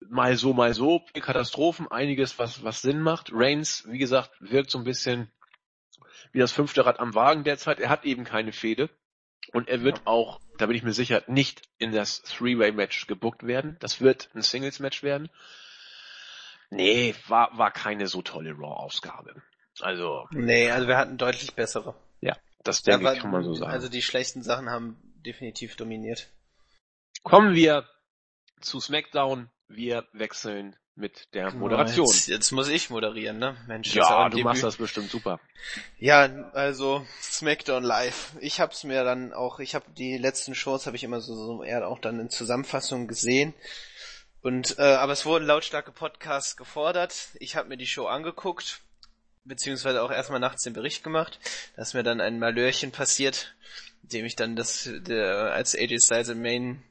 mal 0.00 0.36
so, 0.36 0.52
mal 0.52 0.74
so, 0.74 1.04
Katastrophen, 1.14 1.88
einiges, 1.88 2.38
was, 2.38 2.62
was 2.64 2.82
Sinn 2.82 3.00
macht. 3.00 3.30
Reigns, 3.32 3.84
wie 3.88 3.98
gesagt, 3.98 4.30
wirkt 4.40 4.70
so 4.70 4.78
ein 4.78 4.84
bisschen 4.84 5.30
wie 6.32 6.40
das 6.40 6.52
fünfte 6.52 6.84
Rad 6.84 7.00
am 7.00 7.14
Wagen 7.14 7.44
derzeit. 7.44 7.80
Er 7.80 7.88
hat 7.88 8.04
eben 8.04 8.24
keine 8.24 8.52
Fehde. 8.52 8.90
Und 9.52 9.68
er 9.68 9.82
wird 9.82 10.06
auch, 10.06 10.40
da 10.58 10.66
bin 10.66 10.76
ich 10.76 10.82
mir 10.82 10.92
sicher, 10.92 11.22
nicht 11.26 11.62
in 11.78 11.92
das 11.92 12.22
Three-Way-Match 12.22 13.06
gebuckt 13.06 13.46
werden. 13.46 13.76
Das 13.78 14.00
wird 14.00 14.30
ein 14.34 14.42
Singles-Match 14.42 15.02
werden. 15.02 15.30
Nee, 16.70 17.14
war, 17.28 17.56
war 17.56 17.70
keine 17.70 18.06
so 18.06 18.22
tolle 18.22 18.52
Raw-Ausgabe. 18.52 19.42
Also. 19.80 20.26
Nee, 20.30 20.70
also 20.70 20.88
wir 20.88 20.96
hatten 20.96 21.18
deutlich 21.18 21.54
bessere. 21.54 21.94
Ja, 22.20 22.36
das 22.62 22.82
denke 22.82 23.12
ich, 23.12 23.20
kann 23.20 23.30
man 23.30 23.44
so 23.44 23.54
sagen. 23.54 23.72
Also 23.72 23.88
die 23.88 24.02
schlechten 24.02 24.42
Sachen 24.42 24.70
haben 24.70 24.96
definitiv 25.24 25.76
dominiert. 25.76 26.28
Kommen 27.22 27.54
wir 27.54 27.88
zu 28.60 28.80
SmackDown. 28.80 29.50
Wir 29.66 30.06
wechseln 30.12 30.76
mit 30.94 31.34
der 31.34 31.46
genau, 31.46 31.60
Moderation. 31.60 32.06
Jetzt, 32.06 32.28
jetzt, 32.28 32.52
muss 32.52 32.68
ich 32.68 32.90
moderieren, 32.90 33.38
ne? 33.38 33.56
Mensch, 33.66 33.94
ja, 33.94 34.28
du 34.28 34.36
Debüt. 34.36 34.44
machst 34.44 34.62
das 34.62 34.76
bestimmt 34.76 35.10
super. 35.10 35.40
Ja, 35.98 36.22
also 36.52 37.04
SmackDown 37.20 37.82
Live. 37.82 38.32
Ich 38.40 38.60
hab's 38.60 38.84
mir 38.84 39.02
dann 39.02 39.32
auch, 39.32 39.58
ich 39.58 39.74
habe 39.74 39.86
die 39.96 40.18
letzten 40.18 40.54
Shows 40.54 40.86
habe 40.86 40.96
ich 40.96 41.04
immer 41.04 41.20
so, 41.20 41.34
so 41.34 41.62
eher 41.64 41.88
auch 41.88 41.98
dann 41.98 42.20
in 42.20 42.30
Zusammenfassung 42.30 43.08
gesehen. 43.08 43.54
Und 44.44 44.78
äh, 44.78 44.82
aber 44.82 45.14
es 45.14 45.24
wurden 45.24 45.46
lautstarke 45.46 45.90
Podcasts 45.90 46.58
gefordert. 46.58 47.30
Ich 47.40 47.56
habe 47.56 47.70
mir 47.70 47.78
die 47.78 47.86
Show 47.86 48.04
angeguckt, 48.04 48.82
beziehungsweise 49.44 50.02
auch 50.02 50.10
erstmal 50.10 50.38
nachts 50.38 50.64
den 50.64 50.74
Bericht 50.74 51.02
gemacht. 51.02 51.40
Da 51.76 51.82
ist 51.82 51.94
mir 51.94 52.02
dann 52.02 52.20
ein 52.20 52.38
Malörchen 52.38 52.92
passiert, 52.92 53.54
indem 54.02 54.26
ich 54.26 54.36
dann 54.36 54.54
das 54.54 54.90
der, 54.92 55.54
als 55.54 55.74
AJ 55.74 56.00
Styles 56.00 56.28
im 56.28 56.42
Main 56.42 56.82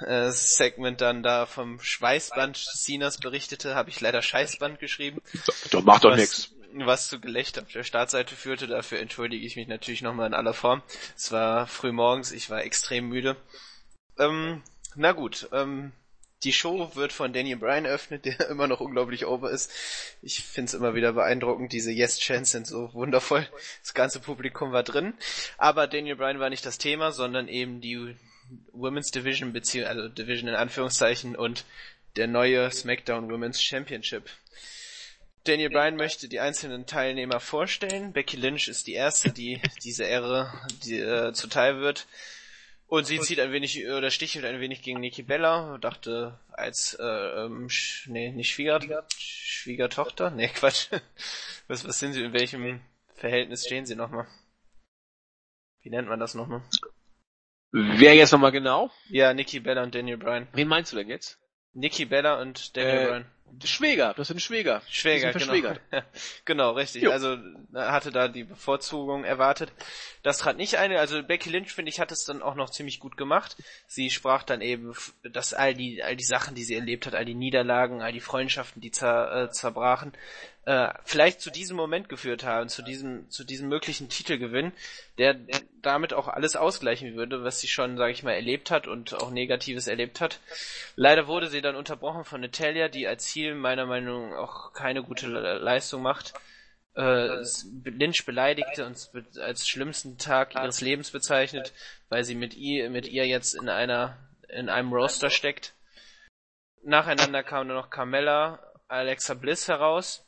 äh, 0.00 0.30
Segment 0.30 1.02
dann 1.02 1.22
da 1.22 1.44
vom 1.44 1.80
Schweißband 1.80 2.56
Cenas 2.56 3.18
berichtete, 3.18 3.74
habe 3.74 3.90
ich 3.90 4.00
leider 4.00 4.22
Scheißband 4.22 4.78
geschrieben. 4.78 5.20
Doch 5.70 5.82
macht 5.82 6.04
doch 6.04 6.16
nichts. 6.16 6.52
Was 6.76 7.08
zu 7.08 7.20
Gelächter 7.20 7.60
auf 7.60 7.72
der 7.72 7.84
Startseite 7.84 8.34
führte, 8.34 8.66
dafür 8.66 9.00
entschuldige 9.00 9.44
ich 9.44 9.56
mich 9.56 9.68
natürlich 9.68 10.00
nochmal 10.00 10.28
in 10.28 10.34
aller 10.34 10.54
Form. 10.54 10.82
Es 11.14 11.30
war 11.30 11.66
früh 11.66 11.92
morgens, 11.92 12.32
ich 12.32 12.48
war 12.48 12.64
extrem 12.64 13.10
müde. 13.10 13.36
Ähm, 14.18 14.62
na 14.94 15.12
gut, 15.12 15.50
ähm, 15.52 15.92
die 16.44 16.52
Show 16.52 16.94
wird 16.94 17.12
von 17.12 17.32
Daniel 17.32 17.56
Bryan 17.56 17.84
eröffnet, 17.84 18.24
der 18.24 18.40
immer 18.50 18.66
noch 18.66 18.80
unglaublich 18.80 19.26
over 19.26 19.50
ist. 19.50 19.70
Ich 20.22 20.42
find's 20.42 20.74
immer 20.74 20.94
wieder 20.94 21.12
beeindruckend, 21.12 21.72
diese 21.72 21.92
Yes-Chants 21.92 22.50
sind 22.50 22.66
so 22.66 22.92
wundervoll. 22.94 23.48
Das 23.82 23.94
ganze 23.94 24.20
Publikum 24.20 24.72
war 24.72 24.82
drin. 24.82 25.14
Aber 25.58 25.86
Daniel 25.86 26.16
Bryan 26.16 26.40
war 26.40 26.50
nicht 26.50 26.66
das 26.66 26.78
Thema, 26.78 27.12
sondern 27.12 27.48
eben 27.48 27.80
die 27.80 28.16
Women's 28.72 29.10
Division, 29.10 29.52
beziehungsweise 29.52 30.02
also 30.02 30.08
Division 30.08 30.48
in 30.48 30.54
Anführungszeichen 30.54 31.36
und 31.36 31.64
der 32.16 32.26
neue 32.26 32.70
SmackDown 32.70 33.30
Women's 33.30 33.62
Championship. 33.62 34.28
Daniel 35.44 35.70
Bryan 35.70 35.96
möchte 35.96 36.28
die 36.28 36.38
einzelnen 36.38 36.86
Teilnehmer 36.86 37.40
vorstellen. 37.40 38.12
Becky 38.12 38.36
Lynch 38.36 38.68
ist 38.68 38.86
die 38.86 38.92
erste, 38.92 39.30
die 39.30 39.60
diese 39.82 40.04
Ehre 40.04 40.52
die, 40.84 41.00
äh, 41.00 41.32
zuteil 41.32 41.80
wird. 41.80 42.06
Und 42.92 43.06
sie 43.06 43.20
zieht 43.20 43.40
ein 43.40 43.52
wenig, 43.52 43.88
oder 43.88 44.10
stichelt 44.10 44.44
ein 44.44 44.60
wenig 44.60 44.82
gegen 44.82 45.00
Nikki 45.00 45.22
Bella, 45.22 45.78
dachte 45.78 46.38
als, 46.50 46.92
äh, 47.00 47.02
ähm, 47.02 47.70
sch, 47.70 48.06
nee, 48.08 48.30
nicht 48.32 48.50
Schwieger, 48.50 49.06
Schwiegertochter? 49.16 50.30
Nee, 50.30 50.48
Quatsch. 50.48 50.88
Was, 51.68 51.88
was 51.88 51.98
sind 51.98 52.12
sie, 52.12 52.22
in 52.22 52.34
welchem 52.34 52.82
Verhältnis 53.14 53.64
stehen 53.64 53.86
sie 53.86 53.94
nochmal? 53.94 54.26
Wie 55.80 55.88
nennt 55.88 56.06
man 56.06 56.20
das 56.20 56.34
nochmal? 56.34 56.60
Wer 57.70 58.14
jetzt 58.14 58.32
nochmal 58.32 58.52
genau? 58.52 58.90
Ja, 59.08 59.32
Nikki 59.32 59.60
Bella 59.60 59.84
und 59.84 59.94
Daniel 59.94 60.18
Bryan. 60.18 60.48
Wen 60.52 60.68
meinst 60.68 60.92
du 60.92 60.96
denn 60.96 61.08
jetzt? 61.08 61.40
Nikki 61.72 62.04
Bella 62.04 62.42
und 62.42 62.76
Daniel 62.76 62.98
äh, 62.98 63.06
Bryan. 63.06 63.31
Schwäger, 63.64 64.14
das 64.16 64.28
sind 64.28 64.40
Schwäger. 64.40 64.82
Schwäger, 64.88 65.32
genau. 65.32 65.74
genau, 66.44 66.70
richtig. 66.72 67.02
Jo. 67.02 67.10
Also 67.10 67.36
hatte 67.74 68.10
da 68.10 68.28
die 68.28 68.44
Bevorzugung 68.44 69.24
erwartet. 69.24 69.72
Das 70.22 70.38
trat 70.38 70.56
nicht 70.56 70.78
ein. 70.78 70.92
Also 70.92 71.22
Becky 71.22 71.50
Lynch, 71.50 71.72
finde 71.72 71.90
ich, 71.90 72.00
hat 72.00 72.12
es 72.12 72.24
dann 72.24 72.42
auch 72.42 72.54
noch 72.54 72.70
ziemlich 72.70 73.00
gut 73.00 73.16
gemacht. 73.16 73.56
Sie 73.86 74.10
sprach 74.10 74.42
dann 74.42 74.60
eben, 74.60 74.94
dass 75.22 75.54
all 75.54 75.74
die, 75.74 76.02
all 76.02 76.16
die 76.16 76.24
Sachen, 76.24 76.54
die 76.54 76.64
sie 76.64 76.74
erlebt 76.74 77.06
hat, 77.06 77.14
all 77.14 77.24
die 77.24 77.34
Niederlagen, 77.34 78.02
all 78.02 78.12
die 78.12 78.20
Freundschaften, 78.20 78.80
die 78.80 78.90
zer, 78.90 79.44
äh, 79.44 79.50
zerbrachen, 79.50 80.12
äh, 80.64 80.92
vielleicht 81.04 81.40
zu 81.40 81.50
diesem 81.50 81.76
Moment 81.76 82.08
geführt 82.08 82.44
haben, 82.44 82.68
zu 82.68 82.82
diesem, 82.82 83.28
zu 83.30 83.42
diesem 83.42 83.68
möglichen 83.68 84.08
Titelgewinn, 84.08 84.72
der 85.18 85.36
damit 85.80 86.12
auch 86.12 86.28
alles 86.28 86.54
ausgleichen 86.54 87.16
würde, 87.16 87.42
was 87.42 87.60
sie 87.60 87.66
schon, 87.66 87.96
sage 87.96 88.12
ich 88.12 88.22
mal, 88.22 88.34
erlebt 88.34 88.70
hat 88.70 88.86
und 88.86 89.14
auch 89.14 89.30
Negatives 89.30 89.88
erlebt 89.88 90.20
hat. 90.20 90.38
Leider 90.94 91.26
wurde 91.26 91.48
sie 91.48 91.62
dann 91.62 91.74
unterbrochen 91.74 92.24
von 92.24 92.40
Natalia, 92.40 92.88
die 92.88 93.08
als 93.08 93.24
Ziel 93.24 93.56
meiner 93.56 93.86
Meinung 93.86 94.30
nach 94.30 94.38
auch 94.38 94.72
keine 94.72 95.02
gute 95.02 95.26
Le 95.26 95.58
Leistung 95.58 96.02
macht. 96.02 96.34
Äh, 96.94 97.42
Lynch 97.84 98.24
beleidigte 98.24 98.86
und 98.86 99.08
als 99.38 99.66
schlimmsten 99.66 100.18
Tag 100.18 100.54
ihres 100.54 100.80
Lebens 100.80 101.10
bezeichnet, 101.10 101.72
weil 102.08 102.22
sie 102.22 102.34
mit 102.34 102.54
ihr, 102.54 102.88
mit 102.90 103.08
ihr 103.08 103.26
jetzt 103.26 103.54
in 103.54 103.68
einer, 103.68 104.16
in 104.48 104.68
einem 104.68 104.92
Roster 104.92 105.30
steckt. 105.30 105.74
Nacheinander 106.84 107.42
kam 107.42 107.66
nur 107.66 107.76
noch 107.76 107.90
Carmella, 107.90 108.60
Alexa 108.88 109.34
Bliss 109.34 109.68
heraus 109.68 110.24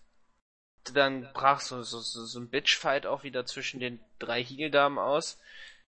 dann 0.93 1.30
brach 1.32 1.61
so, 1.61 1.82
so, 1.82 2.01
so, 2.01 2.39
ein 2.39 2.49
Bitchfight 2.49 3.07
auch 3.07 3.22
wieder 3.22 3.47
zwischen 3.47 3.80
den 3.80 4.01
drei 4.18 4.43
Heel-Damen 4.43 4.99
aus. 4.99 5.39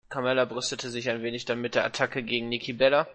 Carmella 0.09 0.45
brüstete 0.45 0.89
sich 0.89 1.09
ein 1.09 1.23
wenig 1.23 1.45
dann 1.45 1.61
mit 1.61 1.75
der 1.75 1.86
Attacke 1.86 2.21
gegen 2.23 2.49
Nikki 2.49 2.73
Bella. 2.73 3.07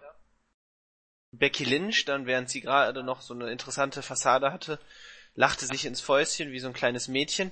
Becky 1.31 1.63
Lynch, 1.63 2.03
dann 2.05 2.25
während 2.25 2.49
sie 2.49 2.61
gerade 2.61 3.03
noch 3.03 3.21
so 3.21 3.33
eine 3.33 3.49
interessante 3.51 4.01
Fassade 4.01 4.51
hatte, 4.51 4.79
lachte 5.33 5.65
sich 5.65 5.85
ins 5.85 6.01
Fäustchen 6.01 6.51
wie 6.51 6.59
so 6.59 6.67
ein 6.67 6.73
kleines 6.73 7.07
Mädchen, 7.07 7.51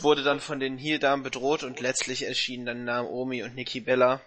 wurde 0.00 0.24
dann 0.24 0.40
von 0.40 0.58
den 0.58 0.76
Heel-Damen 0.76 1.22
bedroht 1.22 1.62
und 1.62 1.80
letztlich 1.80 2.24
erschienen 2.24 2.66
dann 2.66 2.84
Naomi 2.84 3.44
und 3.44 3.54
Nikki 3.54 3.80
Bella, 3.80 4.20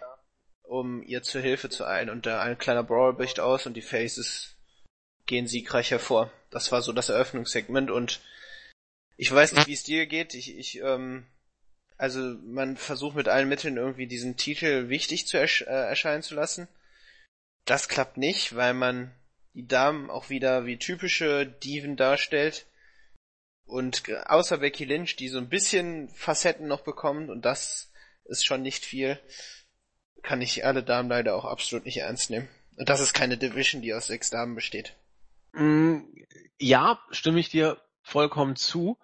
um 0.62 1.02
ihr 1.02 1.22
zur 1.22 1.42
Hilfe 1.42 1.68
zu 1.68 1.86
eilen 1.86 2.08
und 2.08 2.24
da 2.24 2.40
ein 2.40 2.56
kleiner 2.56 2.82
Brawl 2.82 3.12
bricht 3.12 3.40
aus 3.40 3.66
und 3.66 3.74
die 3.74 3.82
Faces 3.82 4.56
gehen 5.26 5.46
siegreich 5.46 5.90
hervor. 5.90 6.32
Das 6.50 6.72
war 6.72 6.80
so 6.80 6.92
das 6.92 7.10
Eröffnungssegment 7.10 7.90
und 7.90 8.20
ich 9.20 9.30
weiß 9.30 9.52
nicht, 9.52 9.66
wie 9.66 9.74
es 9.74 9.82
dir 9.82 10.06
geht. 10.06 10.32
Ich, 10.32 10.56
ich, 10.56 10.80
ähm, 10.80 11.26
also 11.98 12.20
man 12.42 12.78
versucht 12.78 13.16
mit 13.16 13.28
allen 13.28 13.50
Mitteln 13.50 13.76
irgendwie 13.76 14.06
diesen 14.06 14.38
Titel 14.38 14.88
wichtig 14.88 15.26
zu 15.26 15.36
ersch 15.36 15.60
äh, 15.60 15.66
erscheinen 15.66 16.22
zu 16.22 16.34
lassen. 16.34 16.68
Das 17.66 17.90
klappt 17.90 18.16
nicht, 18.16 18.56
weil 18.56 18.72
man 18.72 19.14
die 19.52 19.66
Damen 19.66 20.08
auch 20.08 20.30
wieder 20.30 20.64
wie 20.64 20.78
typische 20.78 21.44
Diven 21.44 21.96
darstellt. 21.96 22.64
Und 23.66 24.08
außer 24.24 24.56
Becky 24.56 24.86
Lynch, 24.86 25.16
die 25.16 25.28
so 25.28 25.36
ein 25.36 25.50
bisschen 25.50 26.08
Facetten 26.14 26.66
noch 26.66 26.80
bekommt, 26.80 27.28
und 27.28 27.44
das 27.44 27.92
ist 28.24 28.46
schon 28.46 28.62
nicht 28.62 28.86
viel, 28.86 29.20
kann 30.22 30.40
ich 30.40 30.64
alle 30.64 30.82
Damen 30.82 31.10
leider 31.10 31.36
auch 31.36 31.44
absolut 31.44 31.84
nicht 31.84 31.98
ernst 31.98 32.30
nehmen. 32.30 32.48
Und 32.78 32.88
das 32.88 33.00
ist 33.00 33.12
keine 33.12 33.36
Division, 33.36 33.82
die 33.82 33.92
aus 33.92 34.06
sechs 34.06 34.30
Damen 34.30 34.54
besteht. 34.54 34.96
Mm, 35.52 35.98
ja, 36.58 36.98
stimme 37.10 37.38
ich 37.38 37.50
dir 37.50 37.78
vollkommen 38.02 38.56
zu. 38.56 38.96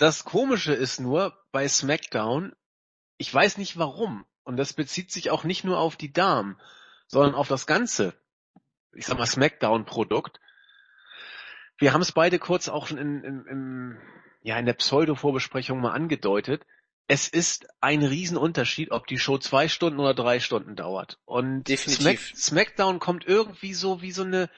Das 0.00 0.24
Komische 0.24 0.72
ist 0.72 0.98
nur 0.98 1.36
bei 1.52 1.68
SmackDown, 1.68 2.56
ich 3.18 3.34
weiß 3.34 3.58
nicht 3.58 3.76
warum, 3.76 4.24
und 4.44 4.56
das 4.56 4.72
bezieht 4.72 5.12
sich 5.12 5.30
auch 5.30 5.44
nicht 5.44 5.62
nur 5.62 5.78
auf 5.78 5.96
die 5.96 6.10
Damen, 6.10 6.58
sondern 7.06 7.34
auf 7.34 7.48
das 7.48 7.66
ganze, 7.66 8.14
ich 8.94 9.04
sag 9.04 9.18
mal 9.18 9.26
SmackDown-Produkt. 9.26 10.40
Wir 11.76 11.92
haben 11.92 12.00
es 12.00 12.12
beide 12.12 12.38
kurz 12.38 12.70
auch 12.70 12.86
schon 12.86 12.96
in, 12.96 13.22
in, 13.22 13.44
in, 13.44 13.98
ja, 14.40 14.58
in 14.58 14.64
der 14.64 14.72
Pseudo-Vorbesprechung 14.72 15.78
mal 15.78 15.92
angedeutet. 15.92 16.64
Es 17.06 17.28
ist 17.28 17.68
ein 17.82 18.02
Riesenunterschied, 18.02 18.92
ob 18.92 19.06
die 19.06 19.18
Show 19.18 19.36
zwei 19.36 19.68
Stunden 19.68 20.00
oder 20.00 20.14
drei 20.14 20.40
Stunden 20.40 20.76
dauert. 20.76 21.18
Und. 21.26 21.68
Smack, 21.68 22.18
SmackDown 22.18 23.00
kommt 23.00 23.26
irgendwie 23.26 23.74
so 23.74 24.00
wie 24.00 24.12
so 24.12 24.22
eine 24.22 24.48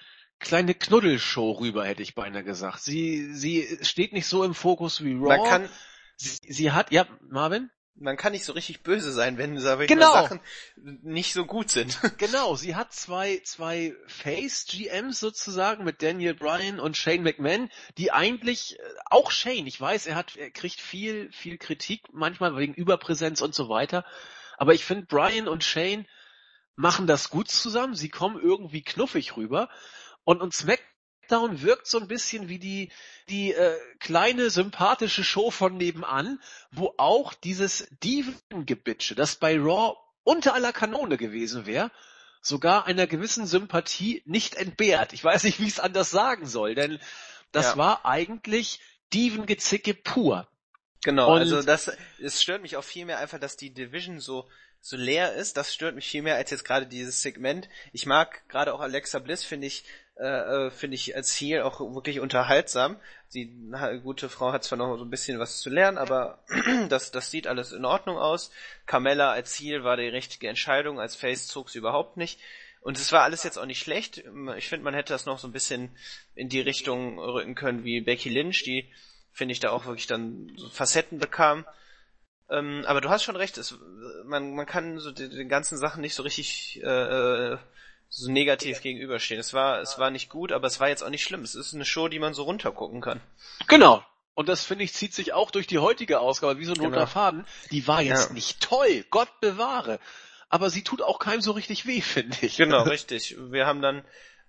kleine 0.43 0.75
Knuddelshow 0.75 1.53
rüber, 1.53 1.87
hätte 1.87 2.03
ich 2.03 2.15
beinahe 2.15 2.45
gesagt. 2.45 2.81
Sie, 2.81 3.33
sie 3.35 3.79
steht 3.81 4.13
nicht 4.13 4.27
so 4.27 4.45
im 4.45 4.55
Fokus 4.55 5.03
wie 5.03 5.15
Raw. 5.15 5.39
Man 5.39 5.45
kann, 5.45 5.69
sie, 6.17 6.39
sie 6.53 6.73
hat, 6.73 6.93
ja, 6.93 7.07
Marvin? 7.29 7.71
man 7.95 8.17
kann 8.17 8.33
nicht 8.33 8.45
so 8.45 8.53
richtig 8.53 8.83
böse 8.83 9.13
sein, 9.13 9.39
wenn 9.39 9.57
ich 9.57 9.89
Genau. 9.89 10.13
Sachen 10.13 10.41
nicht 10.77 11.33
so 11.33 11.45
gut 11.45 11.71
sind. 11.71 11.99
Genau, 12.19 12.57
sie 12.57 12.75
hat 12.75 12.93
zwei, 12.93 13.41
zwei 13.45 13.95
Face-GMs 14.07 15.21
sozusagen 15.21 15.85
mit 15.85 16.03
Daniel 16.03 16.35
Bryan 16.35 16.81
und 16.81 16.97
Shane 16.97 17.23
McMahon, 17.23 17.71
die 17.99 18.13
eigentlich, 18.13 18.79
äh, 18.79 18.83
auch 19.07 19.31
Shane, 19.31 19.67
ich 19.67 19.81
weiß, 19.81 20.07
er 20.07 20.17
hat, 20.17 20.37
er 20.37 20.51
kriegt 20.51 20.81
viel, 20.81 21.31
viel 21.33 21.59
Kritik, 21.59 22.03
manchmal 22.13 22.57
wegen 22.57 22.75
Überpräsenz 22.75 23.41
und 23.41 23.55
so 23.55 23.69
weiter, 23.69 24.05
aber 24.57 24.75
ich 24.75 24.85
finde, 24.85 25.07
Bryan 25.07 25.49
und 25.49 25.65
Shane 25.65 26.07
machen 26.77 27.07
das 27.07 27.29
gut 27.29 27.51
zusammen, 27.51 27.95
sie 27.95 28.09
kommen 28.09 28.41
irgendwie 28.41 28.83
knuffig 28.83 29.37
rüber 29.37 29.69
und, 30.25 30.41
und 30.41 30.55
SmackDown 30.55 31.63
wirkt 31.63 31.87
so 31.87 31.99
ein 31.99 32.09
bisschen 32.09 32.49
wie 32.49 32.59
die, 32.59 32.91
die 33.29 33.53
äh, 33.53 33.77
kleine 34.01 34.51
sympathische 34.51 35.25
Show 35.25 35.51
von 35.51 35.77
nebenan, 35.77 36.41
wo 36.71 36.95
auch 36.97 37.35
dieses 37.35 37.89
Diven-Gebitsche, 38.03 39.15
das 39.15 39.37
bei 39.37 39.57
Raw 39.59 39.97
unter 40.25 40.55
aller 40.55 40.73
Kanone 40.73 41.17
gewesen 41.17 41.67
wäre, 41.67 41.91
sogar 42.41 42.87
einer 42.87 43.07
gewissen 43.07 43.47
Sympathie 43.47 44.23
nicht 44.25 44.55
entbehrt. 44.57 45.13
Ich 45.13 45.23
weiß 45.23 45.45
nicht, 45.45 45.59
wie 45.61 45.65
ich 45.67 45.75
es 45.75 45.81
anders 45.81 46.11
sagen 46.11 46.47
soll, 46.47 46.75
denn 46.75 46.99
das 47.53 47.67
Ja. 47.67 47.77
war 47.77 48.07
eigentlich 48.07 48.81
Diven-Gezicke 49.13 49.95
pur. 49.95 50.49
Genau, 51.05 51.33
Und- 51.33 51.39
also 51.41 51.63
das, 51.63 51.91
es 52.21 52.43
stört 52.43 52.63
mich 52.63 52.77
auch 52.77 52.85
viel 52.85 53.05
mehr 53.05 53.19
einfach, 53.19 53.39
dass 53.39 53.57
die 53.57 53.71
Division 53.75 54.21
so, 54.21 54.49
so 54.81 54.97
leer 54.97 55.35
ist. 55.35 55.57
Das 55.57 55.75
stört 55.75 55.95
mich 55.95 56.09
viel 56.09 56.23
mehr 56.23 56.37
als 56.37 56.51
jetzt 56.51 56.65
gerade 56.65 56.87
dieses 56.87 57.23
Segment. 57.23 57.69
Ich 57.93 58.07
mag 58.07 58.49
gerade 58.49 58.73
auch 58.73 58.81
Alexa 58.81 59.19
Bliss, 59.19 59.45
finde 59.45 59.67
ich, 59.67 59.85
äh, 60.17 60.67
äh, 60.67 60.71
finde 60.71 60.95
ich 60.95 61.17
als 61.17 61.35
Heel 61.35 61.63
auch 61.63 61.81
wirklich 61.81 62.21
unterhaltsam. 62.21 62.97
Die 63.35 63.51
gute 64.03 64.29
Frau 64.29 64.53
hat 64.53 64.63
zwar 64.63 64.77
noch 64.77 64.97
so 64.99 65.05
ein 65.05 65.11
bisschen 65.11 65.39
was 65.39 65.61
zu 65.61 65.71
lernen, 65.71 65.97
aber 65.97 66.45
das, 66.91 67.13
das 67.13 67.31
sieht 67.31 67.47
alles 67.47 67.73
in 67.73 67.85
Ordnung 67.85 68.19
aus. 68.19 68.51
Carmella 68.87 69.33
als 69.33 69.59
Heel 69.59 69.85
war 69.85 69.97
die 69.97 70.09
richtige 70.09 70.49
Entscheidung, 70.49 71.01
als 71.01 71.17
Face 71.17 71.49
zog 71.49 71.71
sie 71.71 71.79
überhaupt 71.79 72.19
nicht. 72.19 72.41
Und 72.83 72.99
es 72.99 73.13
war 73.13 73.23
alles 73.23 73.43
jetzt 73.43 73.59
auch 73.59 73.65
nicht 73.65 73.79
schlecht. 73.79 74.25
Ich 74.57 74.69
finde, 74.69 74.85
man 74.85 74.95
hätte 74.95 75.13
das 75.13 75.25
noch 75.25 75.39
so 75.39 75.49
ein 75.49 75.53
bisschen 75.53 75.97
in 76.35 76.49
die 76.49 76.61
Richtung 76.61 77.19
rücken 77.19 77.55
können 77.55 77.85
wie 77.85 78.01
Becky 78.01 78.29
Lynch, 78.29 78.65
die 78.65 78.93
finde 79.33 79.53
ich 79.53 79.61
da 79.61 79.71
auch 79.71 79.87
wirklich 79.87 80.07
dann 80.07 80.53
so 80.57 80.69
Facetten 80.69 81.19
bekam. 81.19 81.65
Ähm, 82.51 82.85
aber 82.87 83.01
du 83.01 83.09
hast 83.09 83.23
schon 83.23 83.37
recht, 83.37 83.57
es, 83.57 83.79
man, 84.25 84.55
man 84.55 84.67
kann 84.67 84.99
so 84.99 85.11
den, 85.11 85.31
den 85.31 85.49
ganzen 85.49 85.79
Sachen 85.79 86.03
nicht 86.03 86.15
so 86.15 86.23
richtig 86.23 86.83
äh, 86.83 86.87
äh, 86.87 87.59
so 88.15 88.31
negativ 88.31 88.83
gegenüberstehen. 88.83 89.41
Es 89.41 89.55
war, 89.55 89.81
es 89.81 89.99
war 89.99 90.11
nicht 90.11 90.29
gut, 90.29 90.53
aber 90.53 90.67
es 90.67 90.79
war 90.81 90.89
jetzt 90.89 91.03
auch 91.03 91.09
nicht 91.09 91.25
schlimm. 91.25 91.43
Es 91.43 91.55
ist 91.55 91.75
eine 91.75 91.87
Show, 91.87 92.09
die 92.09 92.19
man 92.19 92.35
so 92.35 92.43
runtergucken 92.43 93.01
kann. 93.01 93.21
Genau. 93.69 94.05
Und 94.35 94.49
das 94.51 94.65
finde 94.65 94.85
ich 94.85 94.93
zieht 94.93 95.15
sich 95.15 95.33
auch 95.33 95.51
durch 95.51 95.67
die 95.67 95.79
heutige 95.79 96.21
Ausgabe 96.21 96.59
wie 96.59 96.67
so 96.67 96.73
ein 96.73 96.79
Genau. 96.79 96.89
roter 96.91 97.07
Faden. 97.07 97.47
Die 97.71 97.87
war 97.89 98.03
jetzt 98.03 98.29
Ja. 98.29 98.35
nicht 98.35 98.61
toll, 98.61 99.05
Gott 99.11 99.41
bewahre. 99.41 99.99
Aber 100.51 100.69
sie 100.69 100.85
tut 100.85 101.01
auch 101.01 101.19
keinem 101.19 101.41
so 101.41 101.53
richtig 101.53 101.87
weh, 101.87 102.01
finde 102.03 102.37
ich. 102.43 102.59
Genau, 102.59 102.83
richtig. 102.83 103.35
Wir 103.39 103.67
haben 103.67 103.81
dann 103.81 104.05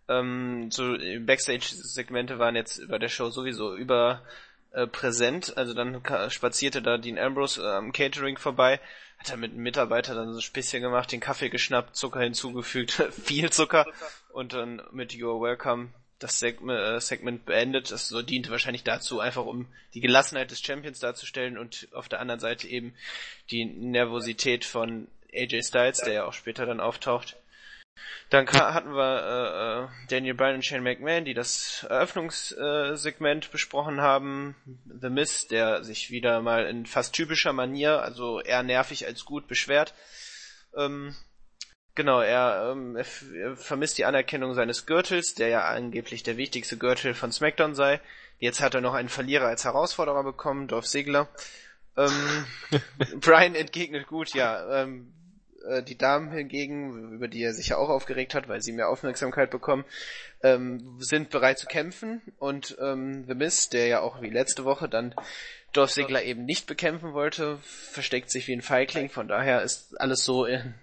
ähm, 0.09 0.69
so 0.69 0.97
Backstage-Segmente 1.21 2.39
waren 2.39 2.55
jetzt 2.57 2.85
bei 2.89 2.97
der 2.97 3.07
Show 3.09 3.29
sowieso 3.29 3.75
über 3.75 4.23
äh, 4.71 4.87
präsent. 4.87 5.55
Also 5.57 5.73
dann 5.73 6.01
spazierte 6.29 6.81
da 6.81 6.97
Dean 6.97 7.17
Ambrose 7.17 7.61
äh, 7.61 7.65
am 7.77 7.93
Catering 7.93 8.37
vorbei, 8.37 8.81
hat 9.23 9.31
er 9.31 9.37
mit 9.37 9.53
einem 9.53 9.63
Mitarbeiter 9.63 10.15
dann 10.15 10.31
so 10.31 10.39
ein 10.39 10.41
Späßchen 10.41 10.81
gemacht, 10.81 11.11
den 11.11 11.21
Kaffee 11.21 11.49
geschnappt, 11.49 11.95
Zucker 11.95 12.19
hinzugefügt, 12.19 12.91
viel 13.23 13.51
Zucker 13.51 13.85
und 14.33 14.53
dann 14.53 14.81
mit 14.91 15.11
You're 15.13 15.41
Welcome 15.41 15.89
das 16.19 16.39
Segment, 16.39 16.79
äh, 16.79 16.99
Segment 16.99 17.45
beendet. 17.45 17.91
Das 17.91 18.07
so 18.07 18.21
diente 18.21 18.51
wahrscheinlich 18.51 18.83
dazu, 18.83 19.19
einfach 19.19 19.45
um 19.45 19.67
die 19.93 20.01
Gelassenheit 20.01 20.51
des 20.51 20.61
Champions 20.61 20.99
darzustellen 20.99 21.57
und 21.57 21.87
auf 21.93 22.09
der 22.09 22.19
anderen 22.19 22.39
Seite 22.39 22.67
eben 22.67 22.93
die 23.49 23.65
Nervosität 23.65 24.65
von 24.65 25.07
AJ 25.33 25.63
Styles, 25.63 25.99
der 25.99 26.13
ja 26.13 26.25
auch 26.25 26.33
später 26.33 26.65
dann 26.65 26.79
auftaucht. 26.79 27.37
Dann 28.29 28.47
hatten 28.47 28.95
wir 28.95 29.23
äh, 29.23 29.83
äh, 29.83 30.07
Daniel 30.09 30.33
Bryan 30.33 30.55
und 30.55 30.65
Shane 30.65 30.83
McMahon, 30.83 31.25
die 31.25 31.35
das 31.35 31.85
Eröffnungssegment 31.87 33.51
besprochen 33.51 34.01
haben. 34.01 34.55
The 34.85 35.09
Miz, 35.09 35.47
der 35.47 35.83
sich 35.83 36.09
wieder 36.09 36.41
mal 36.41 36.65
in 36.65 36.85
fast 36.85 37.13
typischer 37.13 37.53
Manier, 37.53 38.01
also 38.01 38.41
eher 38.41 38.63
nervig 38.63 39.05
als 39.05 39.25
gut, 39.25 39.47
beschwert. 39.47 39.93
Ähm, 40.75 41.15
genau, 41.93 42.21
er, 42.21 42.71
ähm, 42.71 42.95
er, 42.95 43.05
er 43.35 43.55
vermisst 43.55 43.99
die 43.99 44.05
Anerkennung 44.05 44.55
seines 44.55 44.87
Gürtels, 44.87 45.35
der 45.35 45.49
ja 45.49 45.65
angeblich 45.65 46.23
der 46.23 46.37
wichtigste 46.37 46.77
Gürtel 46.77 47.13
von 47.13 47.31
SmackDown 47.31 47.75
sei. 47.75 48.01
Jetzt 48.39 48.61
hat 48.61 48.73
er 48.73 48.81
noch 48.81 48.95
einen 48.95 49.09
Verlierer 49.09 49.47
als 49.47 49.63
Herausforderer 49.63 50.23
bekommen, 50.23 50.67
Dolph 50.67 50.85
Ziggler. 50.85 51.29
Ähm, 51.95 52.45
Brian 53.21 53.53
entgegnet 53.53 54.07
gut, 54.07 54.33
ja, 54.33 54.81
ähm, 54.81 55.13
Äh, 55.67 55.83
die 55.83 55.97
Damen 55.97 56.31
hingegen, 56.31 57.13
über 57.13 57.27
die 57.27 57.43
er 57.43 57.53
sich 57.53 57.69
ja 57.69 57.77
auch 57.77 57.89
aufgeregt 57.89 58.35
hat, 58.35 58.47
weil 58.47 58.61
sie 58.61 58.71
mehr 58.71 58.89
Aufmerksamkeit 58.89 59.49
bekommen, 59.49 59.85
ähm, 60.41 60.97
sind 60.99 61.29
bereit 61.29 61.59
zu 61.59 61.67
kämpfen. 61.67 62.21
Und 62.37 62.77
ähm, 62.81 63.25
The 63.27 63.35
Miz, 63.35 63.69
der 63.69 63.87
ja 63.87 64.01
auch 64.01 64.21
wie 64.21 64.29
letzte 64.29 64.65
Woche 64.65 64.89
dann 64.89 65.15
Dorf 65.71 65.91
Ziggler 65.91 66.23
eben 66.23 66.45
nicht 66.45 66.67
bekämpfen 66.67 67.13
wollte, 67.13 67.57
versteckt 67.63 68.29
sich 68.29 68.47
wie 68.47 68.53
ein 68.53 68.61
Feigling, 68.61 69.09
von 69.09 69.27
daher 69.27 69.63
ist 69.63 69.99
alles 69.99 70.23
so 70.23 70.45
in, 70.45 70.75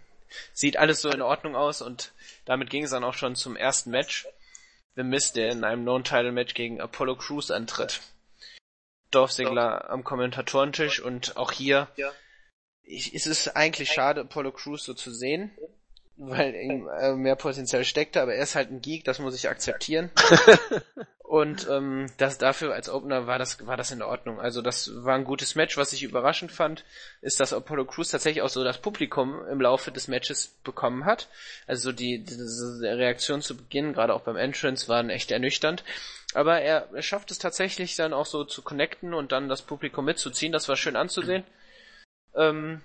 sieht 0.52 0.78
alles 0.78 1.00
so 1.00 1.10
in 1.10 1.22
Ordnung 1.22 1.54
aus. 1.54 1.82
Und 1.82 2.12
damit 2.44 2.70
ging 2.70 2.84
es 2.84 2.90
dann 2.90 3.04
auch 3.04 3.14
schon 3.14 3.36
zum 3.36 3.56
ersten 3.56 3.90
Match. 3.90 4.26
The 4.96 5.04
Miz, 5.04 5.32
der 5.32 5.52
in 5.52 5.62
einem 5.62 5.84
Non-Title-Match 5.84 6.54
gegen 6.54 6.80
Apollo 6.80 7.16
Crews 7.16 7.50
antritt. 7.50 8.00
Dorfsegler 9.12 9.88
am 9.90 10.02
Kommentatorentisch. 10.02 11.00
Und 11.00 11.36
auch 11.36 11.52
hier 11.52 11.88
ich, 12.84 13.14
ist 13.14 13.26
es 13.26 13.48
eigentlich 13.48 13.90
schade, 13.90 14.22
Apollo 14.22 14.52
Crews 14.52 14.84
so 14.84 14.94
zu 14.94 15.12
sehen, 15.12 15.50
weil 16.16 16.54
ihm 16.54 16.88
äh, 16.88 17.14
mehr 17.14 17.36
Potenzial 17.36 17.84
steckte, 17.84 18.20
aber 18.20 18.34
er 18.34 18.42
ist 18.42 18.54
halt 18.54 18.70
ein 18.70 18.82
Geek, 18.82 19.04
das 19.04 19.18
muss 19.18 19.34
ich 19.34 19.48
akzeptieren. 19.48 20.10
und 21.22 21.66
ähm, 21.70 22.06
das 22.18 22.36
dafür 22.36 22.74
als 22.74 22.90
Opener 22.90 23.26
war 23.26 23.38
das 23.38 23.66
war 23.66 23.78
das 23.78 23.90
in 23.90 24.02
Ordnung. 24.02 24.38
Also 24.38 24.60
das 24.60 24.90
war 25.02 25.14
ein 25.14 25.24
gutes 25.24 25.54
Match. 25.54 25.78
Was 25.78 25.94
ich 25.94 26.02
überraschend 26.02 26.52
fand, 26.52 26.84
ist, 27.22 27.40
dass 27.40 27.54
Apollo 27.54 27.86
Crews 27.86 28.10
tatsächlich 28.10 28.42
auch 28.42 28.50
so 28.50 28.64
das 28.64 28.78
Publikum 28.78 29.46
im 29.46 29.60
Laufe 29.62 29.92
des 29.92 30.08
Matches 30.08 30.48
bekommen 30.62 31.06
hat. 31.06 31.28
Also 31.66 31.92
die 31.92 32.22
diese 32.22 32.82
Reaktion 32.82 33.40
zu 33.40 33.56
Beginn, 33.56 33.94
gerade 33.94 34.12
auch 34.12 34.22
beim 34.22 34.36
Entrance, 34.36 34.88
waren 34.88 35.08
echt 35.08 35.30
ernüchternd. 35.30 35.84
Aber 36.34 36.60
er, 36.60 36.88
er 36.92 37.02
schafft 37.02 37.30
es 37.30 37.38
tatsächlich 37.38 37.96
dann 37.96 38.12
auch 38.12 38.26
so 38.26 38.44
zu 38.44 38.60
connecten 38.62 39.14
und 39.14 39.32
dann 39.32 39.48
das 39.48 39.62
Publikum 39.62 40.04
mitzuziehen. 40.04 40.52
Das 40.52 40.68
war 40.68 40.76
schön 40.76 40.96
anzusehen. 40.96 41.44
Ähm, 42.34 42.82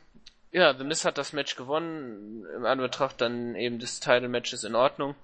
ja, 0.52 0.74
The 0.74 0.84
Miz 0.84 1.06
hat 1.06 1.18
das 1.18 1.34
Match 1.34 1.56
gewonnen. 1.56 2.46
Im 2.56 2.66
Anbetracht 2.66 3.20
dann 3.22 3.56
eben 3.56 3.80
des 3.80 4.00
Title-Matches 4.00 4.64
in 4.64 4.76
Ordnung. 4.76 5.16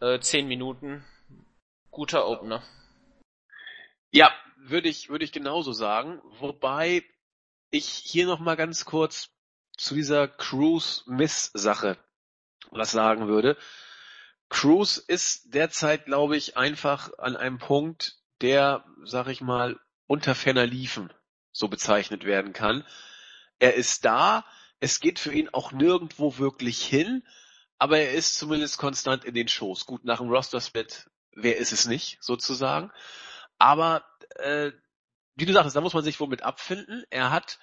Äh, 0.00 0.20
zehn 0.20 0.46
Minuten. 0.48 1.04
Guter 1.90 2.26
Opener. 2.26 2.62
Ja, 4.10 4.32
würde 4.56 4.88
ich, 4.88 5.08
würde 5.08 5.24
ich 5.24 5.32
genauso 5.32 5.72
sagen. 5.72 6.20
Wobei 6.38 7.04
ich 7.70 7.86
hier 7.86 8.26
nochmal 8.26 8.56
ganz 8.56 8.84
kurz 8.84 9.30
zu 9.76 9.94
dieser 9.94 10.28
Cruise-Miss-Sache 10.28 11.96
was 12.70 12.90
sagen 12.90 13.28
würde. 13.28 13.56
Cruise 14.48 15.02
ist 15.06 15.54
derzeit, 15.54 16.06
glaube 16.06 16.36
ich, 16.36 16.56
einfach 16.56 17.10
an 17.18 17.36
einem 17.36 17.58
Punkt, 17.58 18.18
der, 18.40 18.84
sag 19.04 19.28
ich 19.28 19.40
mal, 19.40 19.78
unter 20.06 20.34
ferner 20.34 20.66
Liefen 20.66 21.12
so 21.52 21.68
bezeichnet 21.68 22.24
werden 22.24 22.52
kann. 22.52 22.84
Er 23.60 23.74
ist 23.74 24.04
da, 24.04 24.44
es 24.80 24.98
geht 24.98 25.20
für 25.20 25.32
ihn 25.32 25.48
auch 25.50 25.70
nirgendwo 25.70 26.38
wirklich 26.38 26.84
hin, 26.84 27.22
aber 27.78 27.98
er 27.98 28.12
ist 28.12 28.36
zumindest 28.36 28.78
konstant 28.78 29.24
in 29.24 29.34
den 29.34 29.48
Shows. 29.48 29.86
Gut, 29.86 30.04
nach 30.04 30.18
dem 30.18 30.28
Roster-Split, 30.30 31.08
wer 31.32 31.56
ist 31.56 31.72
es 31.72 31.86
nicht, 31.86 32.18
sozusagen. 32.20 32.90
Aber 33.58 34.04
äh, 34.36 34.72
wie 35.36 35.46
du 35.46 35.52
sagst, 35.52 35.76
da 35.76 35.80
muss 35.80 35.94
man 35.94 36.04
sich 36.04 36.18
wohl 36.18 36.28
mit 36.28 36.42
abfinden. 36.42 37.04
Er 37.10 37.30
hat 37.30 37.60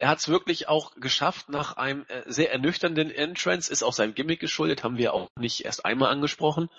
er 0.00 0.08
hat 0.08 0.18
es 0.18 0.28
wirklich 0.28 0.66
auch 0.66 0.94
geschafft 0.96 1.50
nach 1.50 1.76
einem 1.76 2.06
äh, 2.08 2.22
sehr 2.24 2.50
ernüchternden 2.50 3.10
Entrance, 3.10 3.70
ist 3.70 3.82
auch 3.82 3.92
seinem 3.92 4.14
Gimmick 4.14 4.40
geschuldet, 4.40 4.82
haben 4.82 4.96
wir 4.96 5.12
auch 5.12 5.28
nicht 5.36 5.66
erst 5.66 5.84
einmal 5.84 6.10
angesprochen. 6.10 6.70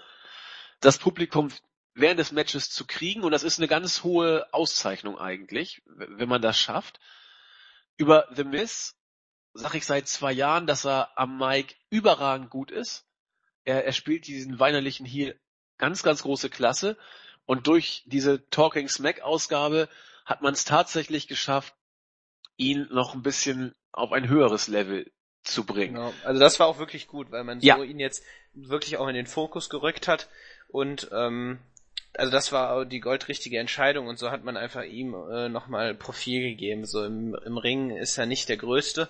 Das 0.80 0.98
Publikum 0.98 1.50
während 1.94 2.20
des 2.20 2.32
Matches 2.32 2.72
zu 2.72 2.88
kriegen 2.88 3.22
und 3.22 3.32
das 3.32 3.44
ist 3.44 3.60
eine 3.60 3.68
ganz 3.68 4.04
hohe 4.04 4.52
Auszeichnung 4.52 5.20
eigentlich, 5.20 5.84
wenn 5.86 6.30
man 6.30 6.42
das 6.42 6.58
schafft. 6.58 7.00
Über 8.02 8.28
The 8.36 8.46
Miz 8.46 8.96
sag 9.54 9.76
ich 9.76 9.86
seit 9.86 10.08
zwei 10.08 10.32
Jahren, 10.32 10.66
dass 10.66 10.88
er 10.88 11.16
am 11.20 11.38
Mic 11.38 11.76
überragend 11.92 12.50
gut 12.50 12.72
ist. 12.72 13.06
Er, 13.64 13.86
er 13.86 13.92
spielt 13.92 14.26
diesen 14.26 14.60
weinerlichen 14.60 15.06
Heel 15.06 15.40
ganz, 15.78 16.02
ganz 16.02 16.24
große 16.24 16.50
Klasse 16.50 16.98
und 17.46 17.68
durch 17.68 18.02
diese 18.08 18.50
Talking 18.50 18.90
Smack 18.90 19.22
Ausgabe 19.22 19.88
hat 20.26 20.42
man 20.42 20.56
es 20.56 20.66
tatsächlich 20.66 21.28
geschafft, 21.28 21.76
ihn 22.58 22.88
noch 22.90 23.14
ein 23.14 23.22
bisschen 23.22 23.76
auf 23.92 24.14
ein 24.14 24.28
höheres 24.28 24.68
Level 24.68 25.12
zu 25.44 25.64
bringen. 25.64 25.94
Genau. 25.94 26.12
Also 26.24 26.40
das 26.40 26.60
war 26.60 26.66
auch 26.66 26.80
wirklich 26.80 27.06
gut, 27.06 27.30
weil 27.30 27.44
man 27.44 27.60
ja. 27.60 27.76
so 27.78 27.84
ihn 27.84 28.00
jetzt 28.00 28.24
wirklich 28.54 28.98
auch 28.98 29.10
in 29.10 29.16
den 29.16 29.28
Fokus 29.28 29.70
gerückt 29.70 30.08
hat 30.08 30.28
und 30.70 31.08
ähm, 31.14 31.60
also 32.18 32.32
das 32.32 32.52
war 32.52 32.86
die 32.86 33.00
goldrichtige 33.00 33.60
Entscheidung 33.60 34.08
und 34.08 34.20
so 34.20 34.32
hat 34.32 34.44
man 34.44 34.58
einfach 34.58 34.84
ihm 34.84 35.14
äh, 35.14 35.50
nochmal 35.50 35.96
Profil 35.96 36.42
gegeben. 36.42 36.86
So 36.86 37.06
im, 37.06 37.36
im 37.46 37.58
Ring 37.58 37.92
ist 37.92 38.18
er 38.18 38.26
nicht 38.26 38.50
der 38.50 38.58
Größte, 38.58 39.10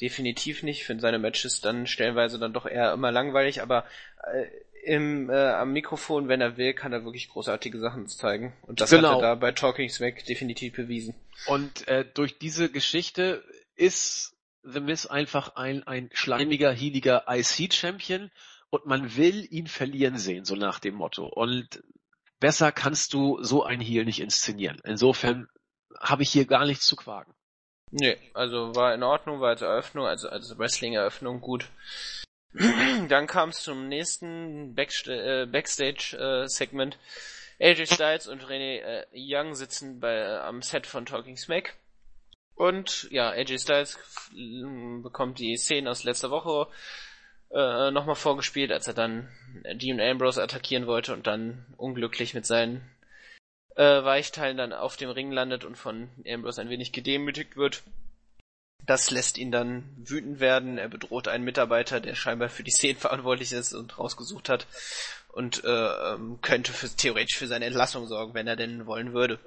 definitiv 0.00 0.62
nicht. 0.62 0.84
Finde 0.84 1.00
seine 1.00 1.18
Matches 1.18 1.60
dann 1.60 1.86
stellenweise 1.86 2.38
dann 2.38 2.52
doch 2.52 2.66
eher 2.66 2.92
immer 2.92 3.10
langweilig, 3.10 3.62
aber 3.62 3.84
äh, 4.32 4.46
im, 4.84 5.30
äh, 5.30 5.34
am 5.34 5.72
Mikrofon, 5.72 6.28
wenn 6.28 6.40
er 6.40 6.56
will, 6.56 6.74
kann 6.74 6.92
er 6.92 7.04
wirklich 7.04 7.28
großartige 7.28 7.78
Sachen 7.78 8.08
zeigen. 8.08 8.52
Und 8.62 8.80
das 8.80 8.90
genau. 8.90 9.10
hat 9.10 9.18
er 9.18 9.22
da 9.22 9.34
bei 9.36 9.52
Talking 9.52 9.88
Smack 9.88 10.24
definitiv 10.24 10.74
bewiesen. 10.74 11.14
Und 11.46 11.86
äh, 11.88 12.04
durch 12.12 12.38
diese 12.38 12.68
Geschichte 12.68 13.44
ist 13.76 14.34
The 14.64 14.80
Miz 14.80 15.06
einfach 15.06 15.56
ein, 15.56 15.86
ein 15.86 16.10
schleimiger, 16.12 16.72
hieliger 16.72 17.24
IC-Champion 17.28 18.30
und 18.70 18.86
man 18.86 19.16
will 19.16 19.46
ihn 19.50 19.66
verlieren 19.66 20.18
sehen, 20.18 20.44
so 20.44 20.56
nach 20.56 20.80
dem 20.80 20.94
Motto. 20.94 21.26
Und 21.26 21.82
besser 22.42 22.72
kannst 22.72 23.14
du 23.14 23.42
so 23.42 23.62
ein 23.62 23.80
Heal 23.80 24.04
nicht 24.04 24.20
inszenieren. 24.20 24.80
Insofern 24.84 25.48
habe 25.98 26.24
ich 26.24 26.30
hier 26.30 26.44
gar 26.44 26.66
nichts 26.66 26.86
zu 26.86 26.96
quaken. 26.96 27.32
Nee, 27.92 28.18
also 28.34 28.74
war 28.74 28.92
in 28.94 29.02
Ordnung, 29.02 29.40
war 29.40 29.50
als 29.50 29.62
Eröffnung, 29.62 30.06
also 30.06 30.28
als 30.28 30.58
Wrestling-Eröffnung 30.58 31.40
gut. 31.40 31.70
Dann 33.08 33.26
kam 33.26 33.50
es 33.50 33.62
zum 33.62 33.88
nächsten 33.88 34.76
äh, 34.76 35.46
Backstage-Segment. 35.46 36.98
Äh, 37.58 37.70
AJ 37.70 37.86
Styles 37.86 38.26
und 38.26 38.42
René 38.42 38.80
äh, 38.80 39.06
Young 39.14 39.54
sitzen 39.54 40.00
bei, 40.00 40.40
am 40.40 40.62
Set 40.62 40.86
von 40.86 41.06
Talking 41.06 41.36
Smack. 41.36 41.74
Und 42.56 43.08
ja, 43.12 43.30
AJ 43.30 43.58
Styles 43.60 43.98
bekommt 45.02 45.38
die 45.38 45.56
Szenen 45.56 45.86
aus 45.86 46.02
letzter 46.02 46.30
Woche 46.30 46.66
äh, 47.52 47.90
nochmal 47.90 48.14
vorgespielt, 48.14 48.72
als 48.72 48.86
er 48.86 48.94
dann 48.94 49.28
Dean 49.74 50.00
Ambrose 50.00 50.42
attackieren 50.42 50.86
wollte 50.86 51.12
und 51.12 51.26
dann 51.26 51.66
unglücklich 51.76 52.34
mit 52.34 52.46
seinen 52.46 52.88
äh, 53.76 54.04
Weichteilen 54.04 54.56
dann 54.56 54.72
auf 54.72 54.96
dem 54.96 55.10
Ring 55.10 55.30
landet 55.32 55.64
und 55.64 55.76
von 55.76 56.08
Ambrose 56.26 56.60
ein 56.60 56.70
wenig 56.70 56.92
gedemütigt 56.92 57.56
wird. 57.56 57.82
Das 58.84 59.10
lässt 59.10 59.38
ihn 59.38 59.52
dann 59.52 59.84
wütend 59.96 60.40
werden. 60.40 60.76
Er 60.76 60.88
bedroht 60.88 61.28
einen 61.28 61.44
Mitarbeiter, 61.44 62.00
der 62.00 62.14
scheinbar 62.14 62.48
für 62.48 62.64
die 62.64 62.72
Szenen 62.72 62.98
verantwortlich 62.98 63.52
ist 63.52 63.74
und 63.74 63.98
rausgesucht 63.98 64.48
hat 64.48 64.66
und 65.28 65.64
äh, 65.64 65.68
ähm, 65.68 66.40
könnte 66.42 66.72
für, 66.72 66.88
theoretisch 66.88 67.38
für 67.38 67.46
seine 67.46 67.66
Entlassung 67.66 68.06
sorgen, 68.06 68.34
wenn 68.34 68.48
er 68.48 68.56
denn 68.56 68.86
wollen 68.86 69.12
würde. 69.12 69.38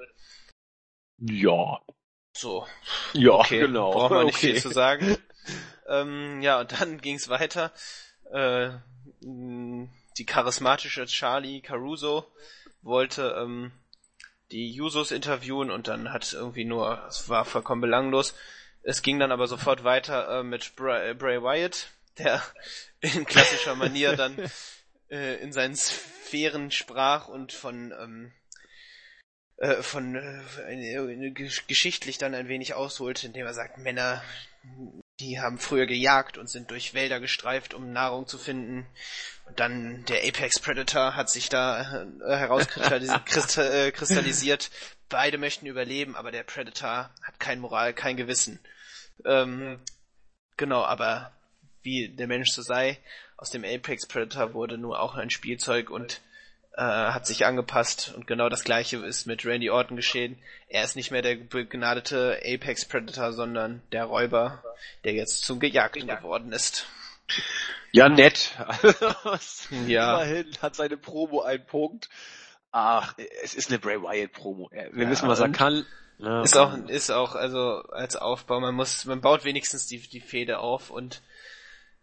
Ja. 1.18 1.82
So. 2.36 2.68
Ja, 3.14 3.32
okay. 3.32 3.60
genau. 3.62 3.92
Braucht 3.92 4.12
man 4.12 4.26
nicht 4.26 4.38
okay. 4.38 4.54
viel 4.54 4.62
zu 4.62 4.70
sagen. 4.70 5.18
ähm, 5.88 6.42
ja, 6.42 6.60
und 6.60 6.72
dann 6.80 6.98
ging's 7.02 7.30
weiter. 7.30 7.72
Äh, 8.32 8.70
die 9.22 10.26
charismatische 10.26 11.06
Charlie 11.06 11.62
Caruso 11.62 12.26
wollte 12.82 13.36
ähm, 13.40 13.72
die 14.52 14.72
Jusos 14.72 15.12
interviewen 15.12 15.72
und 15.72 15.88
dann 15.88 16.12
hat 16.14 16.32
irgendwie 16.34 16.66
nur, 16.66 17.04
es 17.08 17.28
war 17.30 17.46
vollkommen 17.46 17.82
belanglos, 17.82 18.36
es 18.84 19.02
ging 19.02 19.20
dann 19.20 19.32
aber 19.32 19.48
sofort 19.48 19.84
weiter 19.84 20.40
äh, 20.40 20.44
mit 20.44 20.76
Bray, 20.76 21.12
äh, 21.12 21.14
Bray 21.14 21.42
Wyatt, 21.42 21.88
der 22.18 22.42
in 23.02 23.26
klassischer 23.26 23.76
Manier 23.76 24.16
dann 24.16 24.38
äh, 25.10 25.36
in 25.42 25.52
seinen 25.52 25.76
Sphären 25.76 26.72
sprach 26.72 27.28
und 27.28 27.52
von 27.52 27.92
ähm, 27.92 28.32
äh, 29.58 29.82
von 29.82 30.16
äh, 30.16 31.32
geschichtlich 31.32 32.18
dann 32.18 32.36
ein 32.36 32.48
wenig 32.48 32.74
ausholte, 32.74 33.28
indem 33.28 33.46
er 33.46 33.54
sagt, 33.54 33.78
Männer, 33.78 34.22
die 35.20 35.40
haben 35.40 35.60
früher 35.60 35.86
gejagt 35.86 36.38
und 36.38 36.50
sind 36.50 36.72
durch 36.72 36.94
Wälder 36.94 37.20
gestreift, 37.20 37.74
um 37.74 37.92
Nahrung 37.94 38.28
zu 38.28 38.38
finden. 38.38 38.86
Und 39.46 39.60
dann 39.60 40.06
der 40.06 40.28
Apex 40.28 40.60
Predator 40.60 41.16
hat 41.16 41.30
sich 41.30 41.50
da 41.50 42.04
äh, 42.04 42.38
herauskristallisiert. 42.38 44.72
Beide 45.10 45.38
möchten 45.38 45.68
überleben, 45.68 46.16
aber 46.16 46.32
der 46.32 46.44
Predator 46.44 47.12
hat 47.22 47.40
kein 47.40 47.60
Moral, 47.60 47.94
kein 47.94 48.18
Gewissen. 48.18 48.60
Ähm, 49.24 49.80
genau, 50.58 50.84
aber 50.84 51.32
wie 51.84 52.10
der 52.10 52.26
Mensch 52.28 52.52
so 52.52 52.64
sei, 52.64 52.98
aus 53.38 53.52
dem 53.52 53.64
Apex 53.64 54.08
Predator 54.08 54.54
wurde 54.54 54.78
nur 54.78 55.00
auch 55.00 55.16
ein 55.16 55.30
Spielzeug 55.30 55.90
und 55.90 56.20
äh, 56.78 56.82
hat 56.82 57.26
sich 57.26 57.46
angepasst 57.46 58.14
und 58.16 58.28
genau 58.28 58.50
das 58.50 58.64
gleiche 58.64 58.98
ist 58.98 59.28
mit 59.28 59.46
Randy 59.46 59.70
Orton 59.70 59.96
geschehen. 59.96 60.38
Er 60.68 60.84
ist 60.84 60.96
nicht 60.96 61.10
mehr 61.10 61.22
der 61.22 61.36
begnadete 61.36 62.40
Apex 62.44 62.86
Predator, 62.86 63.32
sondern 63.32 63.82
der 63.92 64.06
Räuber, 64.06 64.64
der 65.04 65.14
jetzt 65.14 65.46
zum 65.46 65.60
Gejagten 65.60 66.08
geworden 66.08 66.52
ist. 66.52 66.86
Ja, 67.92 68.10
nett. 68.10 68.52
ja. 69.88 70.22
Immerhin 70.22 70.52
hat 70.62 70.76
seine 70.76 70.98
Promo 70.98 71.42
einen 71.42 71.66
Punkt. 71.66 72.10
Ach, 72.72 73.16
es 73.42 73.56
ist 73.56 73.70
eine 73.70 73.80
Bray 73.80 74.02
Wyatt 74.02 74.34
Promo. 74.34 74.70
Wir 74.72 75.04
ja, 75.04 75.10
wissen, 75.10 75.30
was 75.30 75.40
er 75.40 75.50
kann. 75.50 75.86
Ja, 76.18 76.44
ist 76.44 76.58
auch, 76.58 76.78
ist 76.88 77.10
auch, 77.10 77.36
also 77.36 77.84
als 77.90 78.18
Aufbau, 78.18 78.60
man 78.60 78.76
muss, 78.76 79.06
man 79.06 79.22
baut 79.22 79.46
wenigstens 79.46 79.88
die, 79.88 80.00
die 80.00 80.20
Fehde 80.20 80.60
auf 80.60 80.90
und 80.90 81.22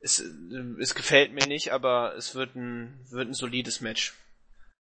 es, 0.01 0.23
es 0.81 0.95
gefällt 0.95 1.33
mir 1.33 1.47
nicht, 1.47 1.73
aber 1.73 2.15
es 2.17 2.35
wird 2.35 2.57
ein, 2.57 2.99
wird 3.11 3.29
ein 3.29 3.35
solides 3.35 3.81
Match. 3.81 4.15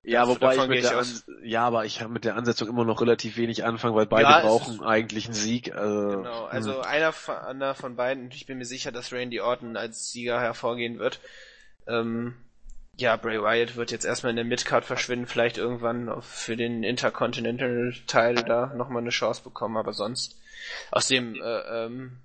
Ja, 0.07 0.29
wobei 0.29 0.55
ich 0.55 0.69
mit 0.69 0.85
der 0.85 0.99
aus. 0.99 1.25
An 1.27 1.35
ja, 1.43 1.67
aber 1.67 1.85
ich 1.85 2.01
habe 2.01 2.13
mit 2.13 2.25
der 2.25 2.37
Ansetzung 2.37 2.69
immer 2.69 2.85
noch 2.85 3.01
relativ 3.01 3.37
wenig 3.37 3.65
anfangen, 3.65 3.97
weil 3.97 4.07
beide 4.07 4.23
Ja, 4.23 4.41
brauchen 4.41 4.81
eigentlich 4.85 5.25
einen 5.25 5.35
Sieg. 5.35 5.75
Also, 5.75 6.19
Genau, 6.19 6.45
also 6.45 6.81
einer 6.81 7.13
von, 7.13 7.35
einer 7.35 7.75
von 7.75 7.97
beiden, 7.97 8.25
und 8.25 8.35
ich 8.35 8.47
bin 8.47 8.59
mir 8.59 8.65
sicher, 8.65 8.93
dass 8.93 9.13
Randy 9.13 9.41
Orton 9.41 9.77
als 9.77 10.13
Sieger 10.13 10.41
hervorgehen 10.41 11.01
wird. 11.01 11.19
Ähm, 11.89 12.37
ja, 12.95 13.17
Bray 13.17 13.43
Wyatt 13.43 13.75
wird 13.75 13.91
jetzt 13.91 14.05
erstmal 14.05 14.31
in 14.31 14.37
der 14.37 14.45
Midcard 14.45 14.85
verschwinden, 14.85 15.27
vielleicht 15.27 15.59
irgendwann 15.59 16.23
für 16.23 16.57
den 16.57 16.85
Intercontinental-Teil 16.85 18.37
da 18.37 18.73
nochmal 18.77 19.03
eine 19.03 19.11
Chance 19.11 19.43
bekommen, 19.43 19.77
aber 19.77 19.93
sonst 19.93 20.41
aus 20.93 21.09
dem 21.09 21.35
äh, 21.35 21.85
ähm, 21.85 22.19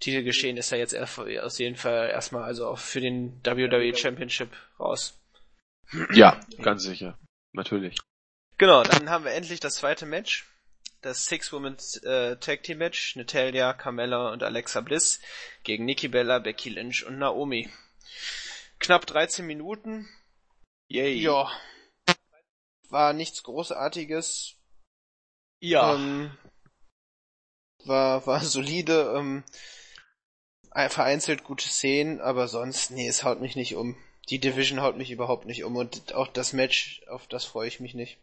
Titelgeschehen 0.00 0.56
ist 0.56 0.72
er 0.72 0.78
jetzt 0.78 0.92
erst, 0.92 1.20
aus 1.20 1.58
jeden 1.58 1.76
Fall 1.76 2.10
erstmal 2.10 2.42
also 2.42 2.66
auch 2.66 2.78
für 2.78 3.00
den 3.00 3.40
WWE 3.44 3.94
Championship 3.96 4.50
raus. 4.78 5.19
Ja, 6.12 6.40
ganz 6.62 6.82
sicher. 6.82 7.18
Natürlich. 7.52 7.98
Genau, 8.58 8.82
dann 8.82 9.10
haben 9.10 9.24
wir 9.24 9.32
endlich 9.32 9.60
das 9.60 9.76
zweite 9.76 10.06
Match. 10.06 10.46
Das 11.00 11.26
Six-Woman 11.26 11.78
äh, 12.02 12.36
Tag 12.36 12.62
Team 12.62 12.78
Match. 12.78 13.16
Natalia, 13.16 13.72
Carmella 13.72 14.32
und 14.32 14.42
Alexa 14.42 14.82
Bliss 14.82 15.20
gegen 15.64 15.84
Nikki 15.86 16.08
Bella, 16.08 16.38
Becky 16.38 16.68
Lynch 16.68 17.04
und 17.06 17.18
Naomi. 17.18 17.70
Knapp 18.78 19.06
13 19.06 19.46
Minuten. 19.46 20.08
Yay. 20.88 21.14
Ja. 21.14 21.50
War 22.88 23.12
nichts 23.12 23.42
Großartiges. 23.42 24.56
Ja. 25.60 25.94
Ähm, 25.94 26.36
war, 27.84 28.26
war 28.26 28.40
solide. 28.44 29.14
Ähm, 29.16 29.44
vereinzelt 30.72 31.44
gute 31.44 31.68
Szenen, 31.68 32.20
aber 32.20 32.48
sonst, 32.48 32.90
nee, 32.90 33.08
es 33.08 33.24
haut 33.24 33.40
mich 33.40 33.56
nicht 33.56 33.74
um. 33.74 33.96
Die 34.30 34.38
Division 34.38 34.80
haut 34.80 34.96
mich 34.96 35.10
überhaupt 35.10 35.46
nicht 35.46 35.64
um 35.64 35.76
und 35.76 36.14
auch 36.14 36.28
das 36.28 36.52
Match, 36.52 37.02
auf 37.08 37.26
das 37.26 37.44
freue 37.44 37.68
ich 37.68 37.80
mich 37.80 37.94
nicht. 37.94 38.18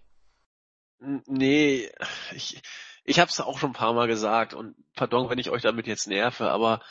Nee, 0.99 1.89
ich, 2.33 2.61
ich 3.03 3.19
habe 3.19 3.29
es 3.29 3.39
auch 3.39 3.59
schon 3.59 3.71
ein 3.71 3.73
paar 3.73 3.93
Mal 3.93 4.07
gesagt 4.07 4.53
und 4.53 4.75
pardon, 4.95 5.29
wenn 5.29 5.37
ich 5.37 5.49
euch 5.49 5.61
damit 5.61 5.85
jetzt 5.85 6.07
nerve, 6.07 6.49
aber 6.49 6.81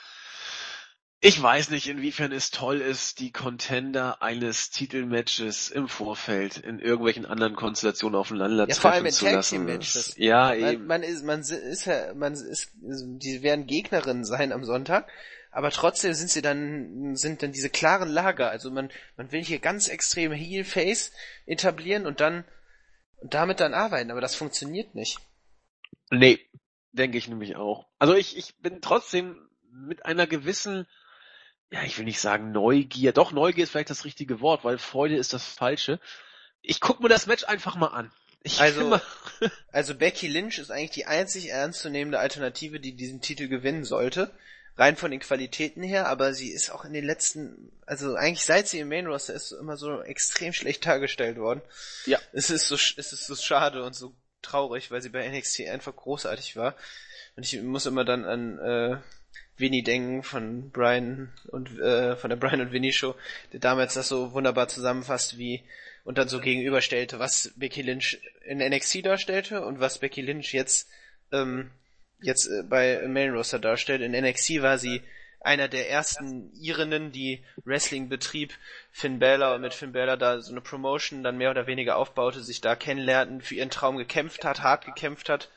ich 1.20 1.42
weiß 1.42 1.70
nicht, 1.70 1.88
inwiefern 1.88 2.30
es 2.30 2.50
toll 2.50 2.80
ist, 2.80 3.20
die 3.20 3.32
Contender 3.32 4.22
eines 4.22 4.70
Titelmatches 4.70 5.70
im 5.70 5.88
Vorfeld 5.88 6.58
in 6.58 6.78
irgendwelchen 6.78 7.24
anderen 7.24 7.56
Konstellationen 7.56 8.18
aufeinander 8.18 8.68
Ja, 8.68 8.74
vor 8.74 8.92
allem 8.92 9.04
treffen 9.04 9.06
in 9.06 9.12
zu 9.12 9.34
lassen. 9.34 9.64
Matches. 9.64 10.14
Ja, 10.18 10.48
Man, 10.50 10.72
eben. 10.72 10.86
man 10.86 11.02
ist, 11.02 11.24
man 11.24 11.40
ist 11.40 11.86
ja, 11.86 12.12
man 12.14 12.34
ist, 12.34 12.70
die 12.74 13.42
werden 13.42 13.66
Gegnerinnen 13.66 14.26
sein 14.26 14.52
am 14.52 14.64
Sonntag, 14.64 15.08
aber 15.56 15.70
trotzdem 15.70 16.12
sind 16.12 16.28
sie 16.30 16.42
dann, 16.42 17.16
sind 17.16 17.42
dann 17.42 17.50
diese 17.50 17.70
klaren 17.70 18.10
Lager. 18.10 18.50
Also 18.50 18.70
man, 18.70 18.90
man 19.16 19.32
will 19.32 19.42
hier 19.42 19.58
ganz 19.58 19.88
extrem 19.88 20.30
Heel-Face 20.30 21.12
etablieren 21.46 22.04
und 22.06 22.20
dann, 22.20 22.44
und 23.22 23.32
damit 23.32 23.60
dann 23.60 23.72
arbeiten, 23.72 24.10
aber 24.10 24.20
das 24.20 24.34
funktioniert 24.34 24.94
nicht. 24.94 25.18
Nee, 26.10 26.40
denke 26.92 27.16
ich 27.16 27.26
nämlich 27.28 27.56
auch. 27.56 27.86
Also 27.98 28.14
ich, 28.14 28.36
ich 28.36 28.54
bin 28.56 28.82
trotzdem 28.82 29.48
mit 29.70 30.04
einer 30.04 30.26
gewissen, 30.26 30.86
ja, 31.70 31.82
ich 31.84 31.96
will 31.96 32.04
nicht 32.04 32.20
sagen 32.20 32.52
Neugier, 32.52 33.12
doch 33.12 33.32
Neugier 33.32 33.64
ist 33.64 33.70
vielleicht 33.70 33.88
das 33.88 34.04
richtige 34.04 34.42
Wort, 34.42 34.62
weil 34.62 34.76
Freude 34.76 35.16
ist 35.16 35.32
das 35.32 35.46
falsche. 35.46 36.00
Ich 36.60 36.82
guck 36.82 37.00
mir 37.00 37.08
das 37.08 37.26
Match 37.26 37.44
einfach 37.44 37.76
mal 37.76 37.88
an. 37.88 38.12
Ich 38.42 38.60
Also- 38.60 38.88
mal, 38.88 39.02
Also 39.72 39.94
Becky 39.94 40.28
Lynch 40.28 40.58
ist 40.58 40.70
eigentlich 40.70 40.90
die 40.90 41.06
einzig 41.06 41.48
ernstzunehmende 41.48 42.18
Alternative, 42.18 42.78
die 42.78 42.94
diesen 42.94 43.22
Titel 43.22 43.48
gewinnen 43.48 43.84
sollte. 43.84 44.36
Rein 44.78 44.96
von 44.96 45.10
den 45.10 45.20
Qualitäten 45.20 45.82
her, 45.82 46.06
aber 46.08 46.34
sie 46.34 46.50
ist 46.50 46.70
auch 46.70 46.84
in 46.84 46.92
den 46.92 47.04
letzten, 47.04 47.72
also 47.86 48.14
eigentlich 48.14 48.44
seit 48.44 48.68
sie 48.68 48.80
im 48.80 48.88
Main 48.88 49.06
Roster 49.06 49.34
ist, 49.34 49.52
immer 49.52 49.76
so 49.76 50.02
extrem 50.02 50.52
schlecht 50.52 50.84
dargestellt 50.84 51.38
worden. 51.38 51.62
Ja. 52.04 52.18
Es 52.32 52.50
ist 52.50 52.68
so, 52.68 52.74
es 52.74 53.12
ist 53.12 53.26
so 53.26 53.34
schade 53.36 53.82
und 53.82 53.94
so 53.94 54.14
traurig, 54.42 54.90
weil 54.90 55.00
sie 55.00 55.08
bei 55.08 55.26
NXT 55.28 55.68
einfach 55.68 55.96
großartig 55.96 56.56
war. 56.56 56.74
Und 57.36 57.44
ich 57.44 57.60
muss 57.62 57.86
immer 57.86 58.04
dann 58.04 58.24
an 58.24 58.58
äh, 58.58 58.96
Vinny 59.56 59.82
denken 59.82 60.22
von 60.22 60.70
Brian 60.70 61.32
und 61.48 61.78
äh, 61.78 62.16
von 62.16 62.30
der 62.30 62.36
Brian 62.36 62.60
und 62.60 62.72
Vinny 62.72 62.92
Show, 62.92 63.14
der 63.52 63.60
damals 63.60 63.94
das 63.94 64.08
so 64.08 64.32
wunderbar 64.32 64.68
zusammenfasst, 64.68 65.38
wie 65.38 65.64
und 66.04 66.18
dann 66.18 66.28
so 66.28 66.40
gegenüberstellte, 66.40 67.18
was 67.18 67.52
Becky 67.56 67.82
Lynch 67.82 68.20
in 68.44 68.58
NXT 68.58 69.04
darstellte 69.06 69.64
und 69.64 69.80
was 69.80 69.98
Becky 69.98 70.20
Lynch 70.20 70.52
jetzt 70.52 70.88
ähm, 71.32 71.70
jetzt 72.20 72.46
äh, 72.46 72.62
bei 72.62 73.02
Main 73.06 73.30
Roster 73.30 73.58
darstellt. 73.58 74.02
In 74.02 74.12
NXT 74.12 74.62
war 74.62 74.78
sie 74.78 75.02
einer 75.40 75.68
der 75.68 75.88
ersten 75.90 76.52
Irinnen, 76.54 77.12
die 77.12 77.44
Wrestling 77.64 78.08
betrieb, 78.08 78.52
Finn 78.90 79.20
Balor 79.20 79.54
und 79.54 79.60
mit 79.60 79.74
Finn 79.74 79.92
Balor 79.92 80.16
da 80.16 80.40
so 80.40 80.50
eine 80.50 80.60
Promotion 80.60 81.22
dann 81.22 81.38
mehr 81.38 81.50
oder 81.50 81.66
weniger 81.66 81.96
aufbaute, 81.96 82.42
sich 82.42 82.60
da 82.60 82.74
kennenlernten, 82.74 83.40
für 83.40 83.54
ihren 83.54 83.70
Traum 83.70 83.96
gekämpft 83.96 84.44
hat, 84.44 84.62
hart 84.62 84.84
gekämpft 84.84 85.28
hat, 85.28 85.48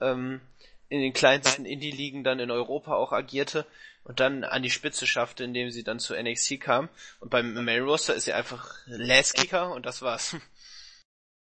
ähm, 0.00 0.40
in 0.88 1.00
den 1.00 1.12
kleinsten 1.12 1.66
Indie-Ligen 1.66 2.24
dann 2.24 2.40
in 2.40 2.50
Europa 2.50 2.94
auch 2.94 3.12
agierte 3.12 3.66
und 4.04 4.20
dann 4.20 4.42
an 4.42 4.62
die 4.62 4.70
Spitze 4.70 5.06
schaffte, 5.06 5.44
indem 5.44 5.70
sie 5.70 5.84
dann 5.84 6.00
zu 6.00 6.14
NXT 6.20 6.60
kam. 6.60 6.88
Und 7.20 7.30
beim 7.30 7.52
Main 7.64 7.82
Roster 7.82 8.14
ist 8.14 8.24
sie 8.24 8.32
einfach 8.32 8.74
Last-Kicker 8.86 9.72
und 9.72 9.86
das 9.86 10.02
war's. 10.02 10.36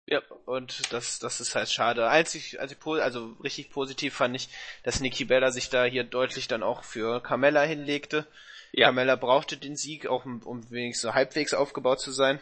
Ja, 0.06 0.20
und 0.44 0.92
das, 0.92 1.18
das 1.18 1.40
ist 1.40 1.54
halt 1.54 1.70
schade. 1.70 2.08
Einzig, 2.08 2.60
also, 2.60 2.74
also 3.00 3.36
richtig 3.42 3.70
positiv 3.70 4.14
fand 4.14 4.36
ich, 4.36 4.50
dass 4.82 5.00
Nikki 5.00 5.24
Bella 5.24 5.50
sich 5.50 5.70
da 5.70 5.84
hier 5.84 6.04
deutlich 6.04 6.46
dann 6.46 6.62
auch 6.62 6.84
für 6.84 7.22
Carmella 7.22 7.62
hinlegte. 7.62 8.26
Ja. 8.72 8.88
Carmella 8.88 9.16
brauchte 9.16 9.56
den 9.56 9.76
Sieg, 9.76 10.06
auch 10.06 10.24
um, 10.26 10.42
um 10.42 10.70
wenigstens 10.70 11.02
so 11.02 11.14
halbwegs 11.14 11.54
aufgebaut 11.54 12.00
zu 12.00 12.10
sein. 12.12 12.38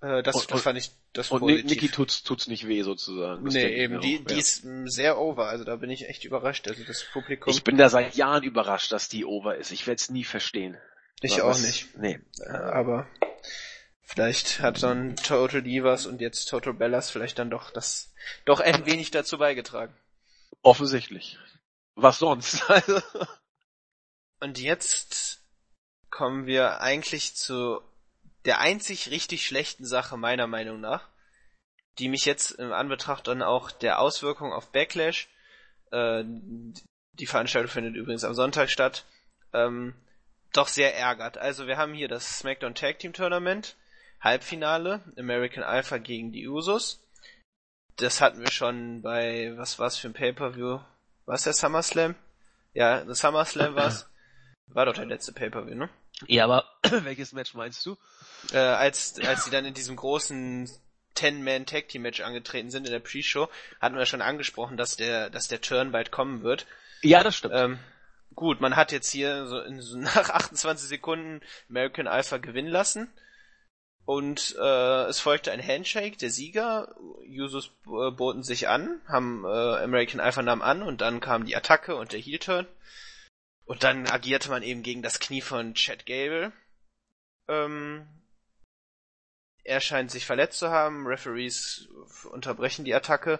Äh, 0.00 0.22
das, 0.22 0.36
Und- 0.36 0.50
das 0.50 0.62
fand 0.62 0.78
ich 0.78 0.90
das 1.12 1.30
und 1.30 1.40
positiv. 1.40 1.64
Niki 1.66 1.88
tut's, 1.88 2.22
tut's 2.22 2.46
nicht 2.46 2.68
weh 2.68 2.82
sozusagen. 2.82 3.44
Das 3.44 3.52
nee, 3.52 3.82
eben, 3.82 4.00
die, 4.00 4.20
auch, 4.20 4.26
die 4.26 4.34
ja. 4.34 4.40
ist 4.40 4.64
sehr 4.84 5.18
over, 5.18 5.48
also 5.48 5.64
da 5.64 5.76
bin 5.76 5.90
ich 5.90 6.08
echt 6.08 6.24
überrascht. 6.24 6.68
Also 6.68 6.84
das 6.84 7.04
Publikum. 7.12 7.52
Ich 7.52 7.64
bin 7.64 7.76
da 7.76 7.88
seit 7.90 8.14
Jahren 8.14 8.44
überrascht, 8.44 8.92
dass 8.92 9.08
die 9.08 9.24
over 9.24 9.56
ist. 9.56 9.72
Ich 9.72 9.86
werde 9.86 9.96
es 10.00 10.08
nie 10.08 10.24
verstehen. 10.24 10.78
ich 11.20 11.32
Was- 11.32 11.40
auch 11.40 11.58
nicht. 11.58 11.98
Nee. 11.98 12.20
Aber 12.48 13.08
vielleicht 14.10 14.60
hat 14.60 14.82
dann 14.82 15.16
Total 15.16 15.62
Divas 15.62 16.06
und 16.06 16.20
jetzt 16.20 16.46
Total 16.46 16.74
Bellas 16.74 17.10
vielleicht 17.10 17.38
dann 17.38 17.50
doch 17.50 17.70
das 17.70 18.12
doch 18.44 18.60
ein 18.60 18.84
wenig 18.86 19.10
dazu 19.10 19.38
beigetragen. 19.38 19.94
Offensichtlich. 20.62 21.38
Was 21.94 22.18
sonst? 22.18 22.62
Also, 22.68 23.00
Und 24.40 24.58
jetzt 24.58 25.42
kommen 26.10 26.46
wir 26.46 26.80
eigentlich 26.80 27.36
zu 27.36 27.80
der 28.46 28.58
einzig 28.58 29.10
richtig 29.10 29.46
schlechten 29.46 29.84
Sache 29.84 30.16
meiner 30.16 30.46
Meinung 30.46 30.80
nach, 30.80 31.08
die 31.98 32.08
mich 32.08 32.24
jetzt 32.24 32.52
im 32.52 32.72
Anbetracht 32.72 33.28
dann 33.28 33.42
auch 33.42 33.70
der 33.70 34.00
Auswirkung 34.00 34.52
auf 34.52 34.72
Backlash, 34.72 35.28
äh, 35.92 36.24
die 37.12 37.26
Veranstaltung 37.26 37.70
findet 37.70 37.94
übrigens 37.96 38.24
am 38.24 38.34
Sonntag 38.34 38.70
statt, 38.70 39.04
ähm, 39.52 39.94
doch 40.52 40.68
sehr 40.68 40.96
ärgert. 40.96 41.38
Also 41.38 41.66
wir 41.66 41.76
haben 41.76 41.94
hier 41.94 42.08
das 42.08 42.38
SmackDown 42.38 42.74
Tag 42.74 42.98
Team 42.98 43.12
Tournament, 43.12 43.76
Halbfinale, 44.20 45.00
American 45.18 45.62
Alpha 45.62 45.98
gegen 45.98 46.32
die 46.32 46.46
Usos. 46.48 47.00
Das 47.96 48.20
hatten 48.20 48.40
wir 48.40 48.50
schon 48.50 49.02
bei, 49.02 49.52
was 49.56 49.78
war's 49.78 49.96
für 49.98 50.08
ein 50.08 50.14
Pay-Per-View? 50.14 50.80
War's 51.26 51.44
der 51.44 51.52
SummerSlam? 51.52 52.14
Ja, 52.72 53.04
der 53.04 53.14
SummerSlam 53.14 53.74
war's. 53.74 54.06
War 54.72 54.86
doch 54.86 54.94
der 54.94 55.06
letzte 55.06 55.32
Pay-Per-View, 55.32 55.74
ne? 55.74 55.90
ja, 56.28 56.44
aber 56.44 56.64
welches 57.04 57.32
Match 57.32 57.54
meinst 57.54 57.84
du? 57.84 57.96
Äh, 58.52 58.58
als, 58.58 59.18
als 59.18 59.44
sie 59.44 59.50
dann 59.50 59.64
in 59.64 59.74
diesem 59.74 59.96
großen 59.96 60.70
Ten-Man-Tag-Team-Match 61.14 62.20
angetreten 62.20 62.70
sind 62.70 62.86
in 62.86 62.92
der 62.92 63.00
Pre-Show, 63.00 63.48
hatten 63.80 63.96
wir 63.96 64.06
schon 64.06 64.22
angesprochen, 64.22 64.76
dass 64.76 64.96
der, 64.96 65.30
dass 65.30 65.48
der 65.48 65.60
Turn 65.60 65.92
bald 65.92 66.10
kommen 66.10 66.42
wird. 66.42 66.66
Ja, 67.02 67.22
das 67.22 67.36
stimmt. 67.36 67.54
Ähm, 67.56 67.78
gut, 68.34 68.60
man 68.60 68.76
hat 68.76 68.92
jetzt 68.92 69.10
hier 69.10 69.46
so, 69.46 69.60
in, 69.60 69.80
so 69.80 69.96
nach 69.98 70.30
28 70.30 70.88
Sekunden 70.88 71.40
American 71.68 72.06
Alpha 72.06 72.38
gewinnen 72.38 72.68
lassen. 72.68 73.12
Und 74.04 74.56
äh, 74.58 75.04
es 75.04 75.20
folgte 75.20 75.52
ein 75.52 75.64
Handshake 75.64 76.16
der 76.16 76.30
Sieger. 76.30 76.94
Usos 77.28 77.70
äh, 77.86 78.10
boten 78.10 78.42
sich 78.42 78.68
an, 78.68 79.00
haben 79.06 79.44
äh, 79.44 79.48
American 79.84 80.20
Alpha 80.20 80.42
nahm 80.42 80.62
an 80.62 80.82
und 80.82 81.00
dann 81.00 81.20
kam 81.20 81.44
die 81.44 81.54
Attacke 81.56 81.94
und 81.96 82.12
der 82.12 82.20
Heel-Turn. 82.20 82.66
Und 83.64 83.84
dann 83.84 84.08
agierte 84.08 84.50
man 84.50 84.64
eben 84.64 84.82
gegen 84.82 85.02
das 85.02 85.20
Knie 85.20 85.42
von 85.42 85.74
Chad 85.74 86.04
Gable. 86.06 86.52
Ähm, 87.46 88.06
er 89.62 89.80
scheint 89.80 90.10
sich 90.10 90.26
verletzt 90.26 90.58
zu 90.58 90.70
haben. 90.70 91.06
Referees 91.06 91.88
unterbrechen 92.32 92.84
die 92.84 92.94
Attacke. 92.94 93.38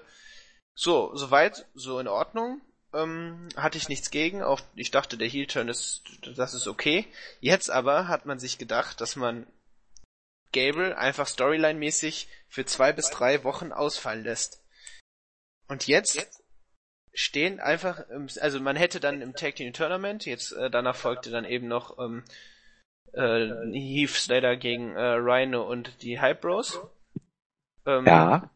So, 0.74 1.14
soweit, 1.16 1.66
so 1.74 1.98
in 1.98 2.06
Ordnung. 2.06 2.60
Ähm, 2.92 3.48
hatte 3.56 3.78
ich 3.78 3.88
nichts 3.88 4.10
gegen. 4.10 4.42
Auch 4.42 4.60
ich 4.74 4.90
dachte, 4.90 5.16
der 5.16 5.28
Heel-Turn 5.28 5.68
ist, 5.68 6.04
das 6.36 6.54
ist 6.54 6.68
okay. 6.68 7.06
Jetzt 7.40 7.70
aber 7.70 8.06
hat 8.06 8.26
man 8.26 8.38
sich 8.38 8.58
gedacht, 8.58 9.00
dass 9.00 9.16
man 9.16 9.46
Gable 10.52 10.96
einfach 10.96 11.26
Storyline-mäßig 11.26 12.28
für 12.48 12.64
zwei 12.64 12.92
bis 12.92 13.10
drei 13.10 13.44
Wochen 13.44 13.72
ausfallen 13.72 14.24
lässt. 14.24 14.62
Und 15.68 15.86
jetzt 15.86 16.42
stehen 17.12 17.60
einfach, 17.60 18.04
also 18.40 18.60
man 18.60 18.76
hätte 18.76 19.00
dann 19.00 19.22
im 19.22 19.34
Tag 19.34 19.56
Team 19.56 19.72
Tournament, 19.72 20.26
jetzt 20.26 20.52
äh, 20.52 20.70
danach 20.70 20.96
folgte 20.96 21.30
dann 21.30 21.44
eben 21.44 21.68
noch 21.68 21.98
ähm, 21.98 22.24
äh, 23.12 23.48
Heath 23.72 24.10
Slater 24.10 24.56
gegen 24.56 24.94
äh, 24.96 25.00
Rhino 25.00 25.62
und 25.62 26.02
die 26.02 26.20
Hype 26.20 26.40
Bros. 26.40 26.80
Ähm, 27.86 28.06
Ja. 28.06 28.50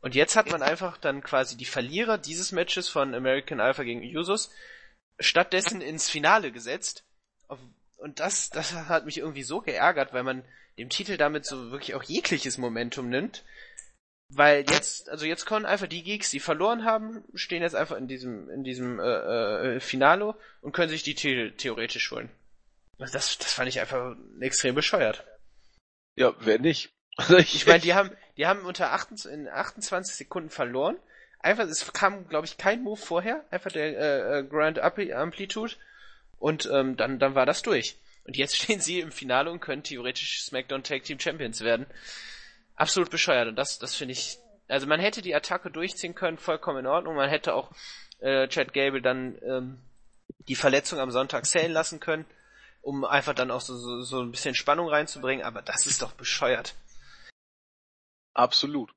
Und 0.00 0.14
jetzt 0.16 0.34
hat 0.34 0.50
man 0.50 0.62
einfach 0.62 0.98
dann 0.98 1.22
quasi 1.22 1.56
die 1.56 1.64
Verlierer 1.64 2.18
dieses 2.18 2.50
Matches 2.50 2.88
von 2.88 3.14
American 3.14 3.60
Alpha 3.60 3.84
gegen 3.84 4.02
Usos 4.02 4.50
stattdessen 5.20 5.80
ins 5.80 6.10
Finale 6.10 6.50
gesetzt. 6.50 7.04
Und 8.02 8.20
das, 8.20 8.50
das 8.50 8.72
hat 8.74 9.06
mich 9.06 9.18
irgendwie 9.18 9.42
so 9.44 9.60
geärgert, 9.60 10.12
weil 10.12 10.22
man 10.24 10.44
dem 10.78 10.88
Titel 10.88 11.16
damit 11.16 11.44
so 11.46 11.70
wirklich 11.70 11.94
auch 11.94 12.02
jegliches 12.02 12.58
Momentum 12.58 13.08
nimmt. 13.08 13.44
Weil 14.34 14.64
jetzt, 14.70 15.10
also 15.10 15.26
jetzt 15.26 15.44
können 15.44 15.66
einfach 15.66 15.86
die 15.86 16.02
Geeks, 16.02 16.30
die 16.30 16.40
verloren 16.40 16.84
haben, 16.84 17.22
stehen 17.34 17.62
jetzt 17.62 17.74
einfach 17.74 17.96
in 17.96 18.08
diesem, 18.08 18.48
in 18.48 18.64
diesem 18.64 18.98
äh, 18.98 19.76
äh, 19.76 19.80
Finale 19.80 20.34
und 20.62 20.72
können 20.72 20.88
sich 20.88 21.02
die 21.02 21.14
Titel 21.14 21.52
theoretisch 21.52 22.10
holen. 22.10 22.30
Also 22.98 23.12
Das, 23.12 23.36
das 23.38 23.52
fand 23.52 23.68
ich 23.68 23.78
einfach 23.80 24.16
extrem 24.40 24.74
bescheuert. 24.74 25.24
Ja, 26.16 26.34
wer 26.40 26.58
nicht? 26.58 26.90
Also 27.18 27.36
Ich 27.36 27.66
meine, 27.66 27.80
die 27.80 27.92
haben, 27.92 28.10
die 28.38 28.46
haben 28.46 28.64
unter 28.64 28.92
28, 28.92 29.30
in 29.30 29.46
28 29.46 30.14
Sekunden 30.14 30.48
verloren. 30.48 30.96
Einfach, 31.40 31.64
es 31.64 31.92
kam, 31.92 32.26
glaube 32.26 32.46
ich, 32.46 32.56
kein 32.56 32.82
Move 32.82 32.96
vorher. 32.96 33.44
Einfach 33.50 33.70
der 33.70 33.98
äh, 33.98 34.38
äh, 34.38 34.42
Grand 34.44 34.82
Ampli- 34.82 35.12
Amplitude. 35.12 35.74
Und 36.42 36.68
ähm, 36.72 36.96
dann, 36.96 37.20
dann 37.20 37.36
war 37.36 37.46
das 37.46 37.62
durch. 37.62 37.96
Und 38.24 38.36
jetzt 38.36 38.56
stehen 38.60 38.80
sie 38.80 38.98
im 38.98 39.12
Finale 39.12 39.48
und 39.50 39.60
können 39.60 39.84
theoretisch 39.84 40.42
SmackDown 40.42 40.82
Tag 40.82 41.04
Team 41.04 41.20
Champions 41.20 41.60
werden. 41.60 41.86
Absolut 42.74 43.10
bescheuert. 43.10 43.46
Und 43.46 43.54
das, 43.54 43.78
das 43.78 43.94
finde 43.94 44.12
ich. 44.12 44.38
Also 44.66 44.88
man 44.88 44.98
hätte 44.98 45.22
die 45.22 45.36
Attacke 45.36 45.70
durchziehen 45.70 46.16
können, 46.16 46.38
vollkommen 46.38 46.80
in 46.80 46.86
Ordnung. 46.88 47.14
Man 47.14 47.28
hätte 47.28 47.54
auch 47.54 47.70
äh, 48.18 48.48
Chad 48.48 48.72
Gable 48.72 49.02
dann 49.02 49.38
ähm, 49.42 49.78
die 50.48 50.56
Verletzung 50.56 50.98
am 50.98 51.12
Sonntag 51.12 51.46
zählen 51.46 51.70
lassen 51.70 52.00
können, 52.00 52.24
um 52.80 53.04
einfach 53.04 53.34
dann 53.34 53.52
auch 53.52 53.60
so, 53.60 53.76
so, 53.76 54.02
so 54.02 54.20
ein 54.20 54.32
bisschen 54.32 54.56
Spannung 54.56 54.88
reinzubringen. 54.88 55.44
Aber 55.44 55.62
das 55.62 55.86
ist 55.86 56.02
doch 56.02 56.12
bescheuert. 56.12 56.74
Absolut. 58.34 58.92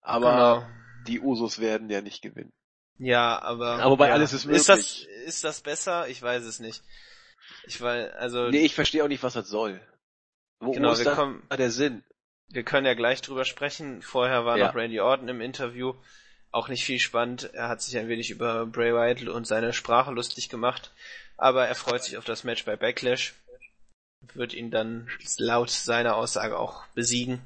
Aber 0.00 0.30
Genau. 0.32 0.66
die 1.06 1.20
Usos 1.20 1.60
werden 1.60 1.90
ja 1.90 2.00
nicht 2.00 2.22
gewinnen. 2.22 2.52
Ja, 2.98 3.40
aber. 3.40 3.78
Aber 3.80 3.96
bei 3.96 4.08
ja. 4.08 4.14
alles 4.14 4.32
ist 4.32 4.44
Ist 4.44 4.68
das, 4.68 4.78
möglich. 4.78 5.08
ist 5.26 5.44
das 5.44 5.60
besser? 5.60 6.08
Ich 6.08 6.20
weiß 6.20 6.44
es 6.44 6.58
nicht. 6.60 6.82
Ich 7.66 7.80
weiß, 7.80 8.12
also, 8.14 8.48
Nee, 8.48 8.64
ich 8.64 8.74
verstehe 8.74 9.04
auch 9.04 9.08
nicht, 9.08 9.22
was 9.22 9.34
das 9.34 9.48
soll. 9.48 9.80
Wo, 10.60 10.72
Genau, 10.72 10.88
wo 10.88 10.92
ist 10.92 10.98
wir 11.00 11.04
da 11.06 11.14
kommen- 11.14 11.42
der 11.56 11.70
Sinn? 11.70 12.02
wir 12.50 12.62
können 12.64 12.86
ja 12.86 12.94
gleich 12.94 13.20
drüber 13.20 13.44
sprechen. 13.44 14.00
Vorher 14.02 14.44
war 14.46 14.56
Ja. 14.58 14.68
noch 14.68 14.74
Randy 14.74 15.00
Orton 15.00 15.28
im 15.28 15.40
Interview. 15.40 15.94
Auch 16.50 16.68
nicht 16.68 16.84
viel 16.84 16.98
spannend. 16.98 17.50
Er 17.52 17.68
hat 17.68 17.82
sich 17.82 17.96
ein 17.98 18.08
wenig 18.08 18.30
über 18.30 18.64
Bray 18.66 18.94
Wyatt 18.94 19.22
und 19.28 19.46
seine 19.46 19.72
Sprache 19.74 20.10
lustig 20.12 20.48
gemacht. 20.48 20.92
Aber 21.36 21.68
er 21.68 21.74
freut 21.74 22.02
sich 22.02 22.16
auf 22.16 22.24
das 22.24 22.42
Match 22.44 22.64
bei 22.64 22.74
Backlash. 22.76 23.34
Wird 24.34 24.54
ihn 24.54 24.70
dann 24.70 25.08
laut 25.36 25.70
seiner 25.70 26.16
Aussage 26.16 26.58
auch 26.58 26.86
besiegen. 26.94 27.40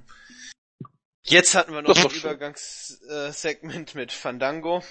Jetzt 1.25 1.55
hatten 1.55 1.73
wir 1.75 1.83
noch 1.83 1.95
Das 1.95 2.05
ein. 2.05 2.11
Übergangssegment 2.13 3.95
mit 3.95 4.13
Fandango, 4.13 4.83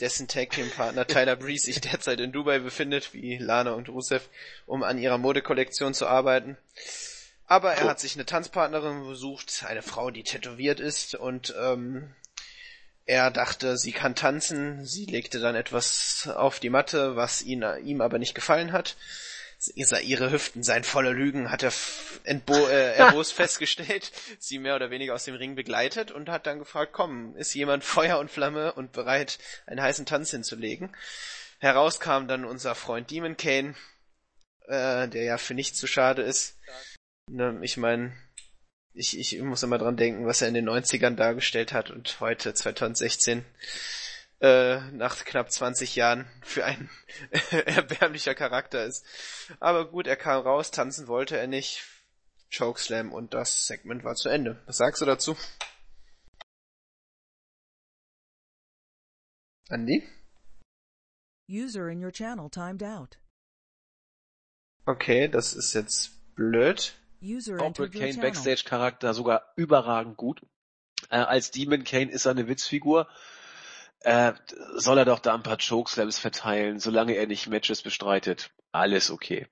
dessen 0.00 0.28
Tag 0.28 0.50
Team 0.50 0.70
Partner 0.70 1.06
Tyler 1.06 1.36
Breeze 1.36 1.66
sich 1.66 1.80
derzeit 1.80 2.20
in 2.20 2.32
Dubai 2.32 2.58
befindet, 2.60 3.12
wie 3.14 3.38
Lana 3.38 3.72
und 3.72 3.88
Rusev, 3.88 4.28
um 4.66 4.82
an 4.82 4.98
ihrer 4.98 5.18
Modekollektion 5.18 5.94
zu 5.94 6.06
arbeiten. 6.06 6.56
Aber 7.46 7.72
er 7.72 7.88
hat 7.88 7.98
sich 7.98 8.14
eine 8.14 8.26
Tanzpartnerin 8.26 9.06
besucht, 9.06 9.64
eine 9.66 9.82
Frau, 9.82 10.10
die 10.10 10.22
tätowiert 10.22 10.80
ist 10.80 11.14
und 11.14 11.54
ähm, 11.58 12.14
er 13.08 13.30
dachte, 13.30 13.78
sie 13.78 13.92
kann 13.92 14.14
tanzen. 14.14 14.84
Sie 14.84 15.06
legte 15.06 15.40
dann 15.40 15.54
etwas 15.54 16.28
auf 16.28 16.60
die 16.60 16.68
Matte, 16.68 17.16
was 17.16 17.40
ihn, 17.40 17.64
ihm 17.82 18.02
aber 18.02 18.18
nicht 18.18 18.34
gefallen 18.34 18.72
hat. 18.72 18.96
Ihre 19.74 20.30
Hüften 20.30 20.62
seien 20.62 20.84
voller 20.84 21.12
Lügen, 21.12 21.50
hat 21.50 21.62
er 21.62 21.72
äh, 22.24 22.94
erbost 22.96 23.32
festgestellt, 23.32 24.12
sie 24.38 24.58
mehr 24.58 24.76
oder 24.76 24.90
weniger 24.90 25.14
aus 25.14 25.24
dem 25.24 25.34
Ring 25.34 25.56
begleitet 25.56 26.10
und 26.10 26.28
hat 26.28 26.46
dann 26.46 26.60
gefragt, 26.60 26.92
komm, 26.92 27.34
ist 27.36 27.54
jemand 27.54 27.82
Feuer 27.84 28.18
und 28.18 28.30
Flamme 28.30 28.72
und 28.74 28.92
bereit, 28.92 29.38
einen 29.66 29.82
heißen 29.82 30.06
Tanz 30.06 30.30
hinzulegen? 30.30 30.94
Heraus 31.58 31.98
kam 31.98 32.28
dann 32.28 32.44
unser 32.44 32.74
Freund 32.74 33.10
Demon 33.10 33.36
Kane, 33.36 33.74
äh, 34.66 35.08
der 35.08 35.24
ja 35.24 35.38
für 35.38 35.54
nichts 35.54 35.78
zu 35.78 35.88
schade 35.88 36.22
ist. 36.22 36.56
Ne, 37.28 37.58
ich 37.62 37.76
meine, 37.76 38.12
ich, 38.94 39.18
ich 39.18 39.40
muss 39.40 39.62
immer 39.62 39.78
dran 39.78 39.96
denken, 39.96 40.26
was 40.26 40.40
er 40.40 40.48
in 40.48 40.54
den 40.54 40.68
90ern 40.68 41.14
dargestellt 41.14 41.72
hat 41.72 41.90
und 41.90 42.20
heute 42.20 42.54
2016 42.54 43.44
äh, 44.40 44.80
nach 44.92 45.24
knapp 45.24 45.50
20 45.50 45.96
Jahren 45.96 46.26
für 46.42 46.64
ein 46.64 46.90
erbärmlicher 47.50 48.34
Charakter 48.34 48.84
ist. 48.84 49.04
Aber 49.60 49.90
gut, 49.90 50.06
er 50.06 50.16
kam 50.16 50.42
raus, 50.42 50.70
tanzen 50.70 51.08
wollte 51.08 51.36
er 51.36 51.46
nicht. 51.46 51.84
Chokeslam 52.50 53.12
und 53.12 53.34
das 53.34 53.66
Segment 53.66 54.04
war 54.04 54.14
zu 54.14 54.30
Ende. 54.30 54.62
Was 54.66 54.78
sagst 54.78 55.02
du 55.02 55.06
dazu? 55.06 55.36
Andy? 59.68 60.02
User 61.46 61.88
in 61.88 62.02
your 62.02 62.12
channel 62.12 62.48
timed 62.48 62.82
out. 62.82 63.18
Okay, 64.86 65.28
das 65.28 65.52
ist 65.52 65.74
jetzt 65.74 66.34
blöd. 66.34 66.94
User 67.20 67.60
Auch 67.60 67.76
mit 67.76 67.92
Kane. 67.92 68.14
Backstage-Charakter 68.14 69.12
sogar 69.12 69.52
überragend 69.56 70.16
gut. 70.16 70.46
Äh, 71.10 71.16
als 71.18 71.50
Demon 71.50 71.84
Kane 71.84 72.10
ist 72.10 72.24
er 72.26 72.32
eine 72.32 72.48
Witzfigur. 72.48 73.08
Äh, 74.00 74.32
soll 74.76 74.98
er 74.98 75.04
doch 75.04 75.18
da 75.18 75.34
ein 75.34 75.42
paar 75.42 75.58
Chokeslams 75.58 76.18
verteilen, 76.18 76.78
solange 76.78 77.14
er 77.14 77.26
nicht 77.26 77.48
Matches 77.48 77.82
bestreitet. 77.82 78.50
Alles 78.72 79.10
okay. 79.10 79.48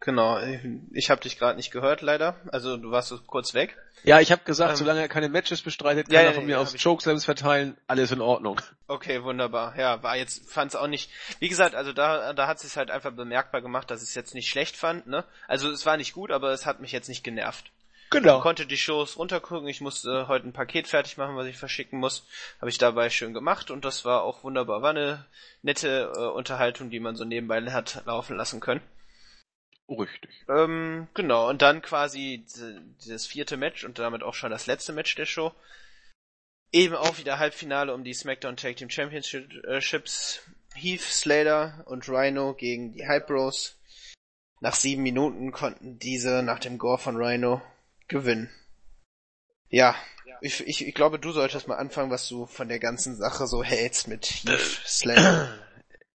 Genau, 0.00 0.40
ich, 0.40 0.60
ich 0.92 1.10
habe 1.10 1.20
dich 1.20 1.38
gerade 1.38 1.56
nicht 1.56 1.70
gehört, 1.70 2.00
leider. 2.00 2.40
Also 2.50 2.78
du 2.78 2.90
warst 2.90 3.08
so 3.08 3.20
kurz 3.20 3.52
weg. 3.52 3.76
Ja, 4.02 4.18
ich 4.18 4.32
habe 4.32 4.42
gesagt, 4.44 4.70
Ähm, 4.70 4.76
solange 4.76 5.00
er 5.00 5.08
keine 5.08 5.28
Matches 5.28 5.60
bestreitet, 5.60 6.06
kann 6.06 6.14
ja, 6.14 6.20
er 6.20 6.26
ja, 6.28 6.32
von 6.32 6.44
ja, 6.44 6.46
mir 6.46 6.56
hab 6.56 6.62
aus 6.62 6.82
Chokeslams 6.82 7.26
verteilen. 7.26 7.76
Alles 7.86 8.10
in 8.10 8.22
Ordnung. 8.22 8.62
Okay, 8.86 9.22
wunderbar. 9.22 9.78
Ja, 9.78 10.02
war 10.02 10.16
jetzt, 10.16 10.50
fand's 10.50 10.74
auch 10.74 10.86
nicht. 10.86 11.10
Wie 11.38 11.50
gesagt, 11.50 11.74
also 11.74 11.92
da, 11.92 12.32
da 12.32 12.46
hat 12.46 12.64
es 12.64 12.78
halt 12.78 12.90
einfach 12.90 13.12
bemerkbar 13.12 13.60
gemacht, 13.60 13.90
dass 13.90 14.02
ich 14.02 14.08
es 14.08 14.14
jetzt 14.14 14.34
nicht 14.34 14.48
schlecht 14.48 14.74
fand. 14.74 15.06
Ne? 15.06 15.22
Also 15.46 15.70
es 15.70 15.84
war 15.84 15.98
nicht 15.98 16.14
gut, 16.14 16.30
aber 16.30 16.50
es 16.52 16.64
hat 16.64 16.80
mich 16.80 16.92
jetzt 16.92 17.08
nicht 17.08 17.22
genervt. 17.22 17.70
Ich 18.12 18.18
Genau. 18.18 18.40
konnte 18.40 18.66
die 18.66 18.76
Shows 18.76 19.16
runtergucken. 19.18 19.68
Ich 19.68 19.80
musste 19.80 20.26
heute 20.26 20.48
ein 20.48 20.52
Paket 20.52 20.88
fertig 20.88 21.16
machen, 21.16 21.36
was 21.36 21.46
ich 21.46 21.56
verschicken 21.56 22.00
muss. 22.00 22.26
Habe 22.60 22.68
ich 22.68 22.76
dabei 22.76 23.08
schön 23.08 23.32
gemacht 23.32 23.70
und 23.70 23.84
das 23.84 24.04
war 24.04 24.24
auch 24.24 24.42
wunderbar. 24.42 24.82
War 24.82 24.90
eine 24.90 25.26
nette 25.62 26.12
äh, 26.16 26.26
Unterhaltung, 26.26 26.90
die 26.90 26.98
man 26.98 27.14
so 27.14 27.24
nebenbei 27.24 27.62
hat 27.70 28.02
laufen 28.06 28.36
lassen 28.36 28.58
können. 28.58 28.80
Richtig. 29.88 30.30
Ähm, 30.48 31.06
genau, 31.14 31.48
und 31.48 31.62
dann 31.62 31.82
quasi 31.82 32.44
das 33.08 33.26
vierte 33.26 33.56
Match 33.56 33.84
und 33.84 34.00
damit 34.00 34.24
auch 34.24 34.34
schon 34.34 34.50
das 34.50 34.66
letzte 34.66 34.92
Match 34.92 35.14
der 35.14 35.26
Show. 35.26 35.52
Eben 36.72 36.96
auch 36.96 37.18
wieder 37.18 37.38
Halbfinale 37.38 37.94
um 37.94 38.02
die 38.02 38.14
SmackDown 38.14 38.56
Tag 38.56 38.76
Team 38.76 38.90
Championships. 38.90 40.42
Heath 40.74 41.00
Slater 41.00 41.84
und 41.86 42.08
Rhino 42.08 42.54
gegen 42.54 42.92
die 42.92 43.06
Hype 43.06 43.28
Bros. 43.28 43.76
Nach 44.60 44.74
sieben 44.74 45.02
Minuten 45.02 45.52
konnten 45.52 45.98
diese 46.00 46.42
nach 46.42 46.58
dem 46.58 46.78
Gore 46.78 46.98
von 46.98 47.16
Rhino 47.16 47.62
gewinnen. 48.10 48.50
Ja, 49.70 49.96
ich, 50.42 50.66
ich, 50.66 50.86
ich 50.86 50.94
glaube, 50.94 51.18
du 51.18 51.32
solltest 51.32 51.68
mal 51.68 51.76
anfangen, 51.76 52.10
was 52.10 52.28
du 52.28 52.46
von 52.46 52.68
der 52.68 52.78
ganzen 52.78 53.16
Sache 53.16 53.46
so 53.46 53.62
hältst 53.62 54.08
mit 54.08 54.26
Heath 54.26 54.82
Slater. 54.86 55.58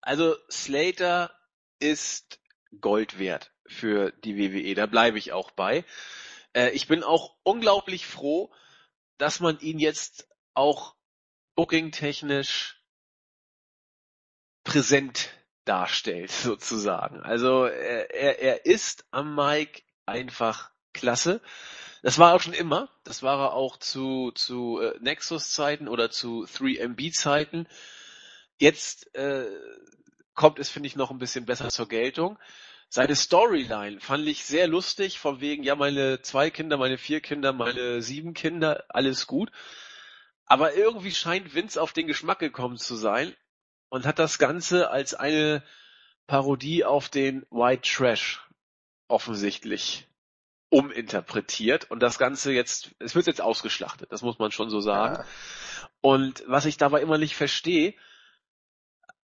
Also 0.03 0.35
Slater 0.49 1.31
ist 1.77 2.39
Gold 2.79 3.19
wert 3.19 3.51
für 3.67 4.11
die 4.23 4.35
WWE. 4.35 4.73
Da 4.73 4.87
bleibe 4.87 5.19
ich 5.19 5.31
auch 5.31 5.51
bei. 5.51 5.85
Äh, 6.53 6.71
ich 6.71 6.87
bin 6.87 7.03
auch 7.03 7.35
unglaublich 7.43 8.07
froh, 8.07 8.51
dass 9.19 9.41
man 9.41 9.59
ihn 9.59 9.77
jetzt 9.77 10.27
auch 10.55 10.95
booking-technisch 11.53 12.81
präsent 14.63 15.29
darstellt, 15.65 16.31
sozusagen. 16.31 17.21
Also 17.21 17.65
er, 17.65 18.11
er, 18.11 18.39
er 18.39 18.65
ist 18.65 19.05
am 19.11 19.35
Mic 19.35 19.83
einfach 20.07 20.71
klasse. 20.93 21.41
Das 22.01 22.17
war 22.17 22.33
auch 22.33 22.41
schon 22.41 22.53
immer. 22.53 22.89
Das 23.03 23.21
war 23.21 23.39
er 23.39 23.53
auch 23.53 23.77
zu, 23.77 24.31
zu 24.31 24.79
äh, 24.79 24.97
Nexus-Zeiten 24.99 25.87
oder 25.87 26.09
zu 26.09 26.45
3MB-Zeiten. 26.45 27.67
Jetzt 28.57 29.13
äh, 29.15 29.45
kommt 30.33 30.59
es, 30.59 30.69
finde 30.69 30.87
ich, 30.87 30.95
noch 30.95 31.11
ein 31.11 31.19
bisschen 31.19 31.45
besser 31.45 31.69
zur 31.69 31.87
Geltung. 31.87 32.39
Seine 32.89 33.15
Storyline 33.15 34.01
fand 34.01 34.27
ich 34.27 34.43
sehr 34.43 34.67
lustig, 34.67 35.19
von 35.19 35.39
wegen, 35.39 35.63
ja, 35.63 35.75
meine 35.75 36.21
zwei 36.23 36.49
Kinder, 36.49 36.77
meine 36.77 36.97
vier 36.97 37.21
Kinder, 37.21 37.53
meine 37.53 38.01
sieben 38.01 38.33
Kinder, 38.33 38.83
alles 38.89 39.27
gut. 39.27 39.51
Aber 40.45 40.73
irgendwie 40.73 41.11
scheint 41.11 41.53
Vince 41.55 41.81
auf 41.81 41.93
den 41.93 42.07
Geschmack 42.07 42.39
gekommen 42.39 42.77
zu 42.77 42.95
sein 42.95 43.33
und 43.89 44.05
hat 44.05 44.19
das 44.19 44.39
Ganze 44.39 44.89
als 44.89 45.13
eine 45.13 45.63
Parodie 46.27 46.83
auf 46.83 47.07
den 47.07 47.45
White 47.49 47.89
Trash 47.89 48.41
offensichtlich 49.07 50.07
uminterpretiert 50.71 51.91
und 51.91 51.99
das 51.99 52.17
Ganze 52.17 52.53
jetzt, 52.53 52.91
es 52.99 53.13
wird 53.13 53.27
jetzt 53.27 53.41
ausgeschlachtet, 53.41 54.11
das 54.11 54.21
muss 54.21 54.39
man 54.39 54.51
schon 54.51 54.69
so 54.69 54.79
sagen. 54.79 55.15
Ja. 55.15 55.25
Und 55.99 56.43
was 56.47 56.65
ich 56.65 56.77
dabei 56.77 57.01
immer 57.01 57.17
nicht 57.17 57.35
verstehe, 57.35 57.93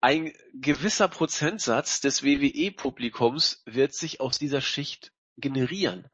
ein 0.00 0.32
gewisser 0.54 1.08
Prozentsatz 1.08 2.00
des 2.00 2.22
WWE-Publikums 2.22 3.62
wird 3.66 3.94
sich 3.94 4.20
aus 4.20 4.38
dieser 4.38 4.60
Schicht 4.60 5.12
generieren. 5.36 6.08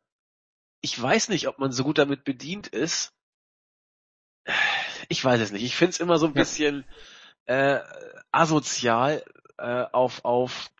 Ich 0.81 1.01
weiß 1.01 1.29
nicht, 1.29 1.49
ob 1.49 1.59
man 1.59 1.73
so 1.73 1.85
gut 1.85 1.99
damit 1.99 2.25
bedient 2.25 2.69
ist. 2.69 3.13
Ich 5.09 5.25
weiß 5.25 5.41
es 5.41 5.51
nicht. 5.51 5.65
Ich 5.65 5.77
finde 5.77 5.91
es 5.91 6.01
immer 6.01 6.19
so 6.19 6.27
ein 6.27 6.35
bisschen 6.35 6.85
äh, 7.47 7.81
asozial 8.31 9.25
äh, 9.59 9.85
auf, 9.93 10.25
auf, 10.25 10.71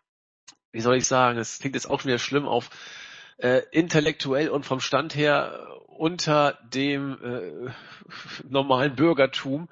wie 0.71 0.81
soll 0.81 0.95
ich 0.97 1.07
sagen, 1.07 1.37
es 1.37 1.59
klingt 1.59 1.75
jetzt 1.75 1.89
auch 1.89 1.99
schon 1.99 2.09
wieder 2.09 2.19
schlimm, 2.19 2.45
auf 2.45 2.69
äh, 3.37 3.61
intellektuell 3.71 4.49
und 4.49 4.65
vom 4.65 4.79
Stand 4.79 5.15
her 5.15 5.67
unter 5.87 6.57
dem 6.73 7.17
äh, 7.23 7.71
normalen 8.49 8.95
Bürgertum 8.95 9.69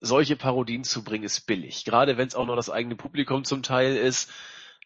solche 0.00 0.36
Parodien 0.36 0.84
zu 0.84 1.04
bringen, 1.04 1.24
ist 1.24 1.46
billig. 1.46 1.84
Gerade 1.84 2.16
wenn 2.18 2.28
es 2.28 2.34
auch 2.34 2.46
noch 2.46 2.56
das 2.56 2.70
eigene 2.70 2.96
Publikum 2.96 3.44
zum 3.44 3.62
Teil 3.62 3.96
ist. 3.96 4.30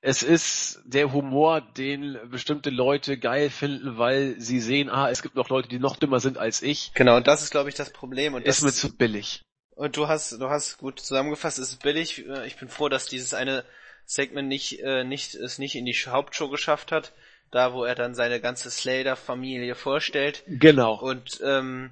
Es 0.02 0.22
ist 0.22 0.82
der 0.84 1.12
Humor, 1.12 1.62
den 1.62 2.18
bestimmte 2.30 2.68
Leute 2.68 3.18
geil 3.18 3.48
finden, 3.48 3.96
weil 3.96 4.38
sie 4.38 4.60
sehen, 4.60 4.90
ah, 4.90 5.08
es 5.10 5.22
gibt 5.22 5.34
noch 5.34 5.48
Leute, 5.48 5.68
die 5.68 5.78
noch 5.78 5.96
dümmer 5.96 6.20
sind 6.20 6.36
als 6.36 6.60
ich. 6.60 6.92
Genau, 6.94 7.16
und 7.16 7.26
das 7.26 7.42
ist, 7.42 7.50
glaube 7.50 7.70
ich, 7.70 7.74
das 7.74 7.90
Problem. 7.92 8.34
Und 8.34 8.44
ist 8.44 8.58
das 8.58 8.64
mir 8.64 8.72
zu 8.72 8.94
billig. 8.94 9.42
Und 9.70 9.96
du 9.96 10.06
hast, 10.06 10.32
du 10.32 10.48
hast 10.48 10.78
gut 10.78 11.00
zusammengefasst, 11.00 11.58
es 11.58 11.70
ist 11.70 11.82
billig. 11.82 12.24
Ich 12.46 12.56
bin 12.56 12.68
froh, 12.68 12.90
dass 12.90 13.06
dieses 13.06 13.32
eine 13.32 13.64
Segment 14.04 14.48
nicht, 14.48 14.80
äh, 14.80 15.02
nicht, 15.02 15.34
es 15.34 15.58
nicht 15.58 15.74
in 15.74 15.86
die 15.86 15.94
Hauptshow 15.94 16.50
geschafft 16.50 16.92
hat. 16.92 17.12
Da, 17.56 17.72
wo 17.72 17.84
er 17.84 17.94
dann 17.94 18.14
seine 18.14 18.38
ganze 18.38 18.70
Slater-Familie 18.70 19.74
vorstellt. 19.74 20.42
Genau. 20.46 21.00
Und 21.00 21.40
ähm, 21.42 21.90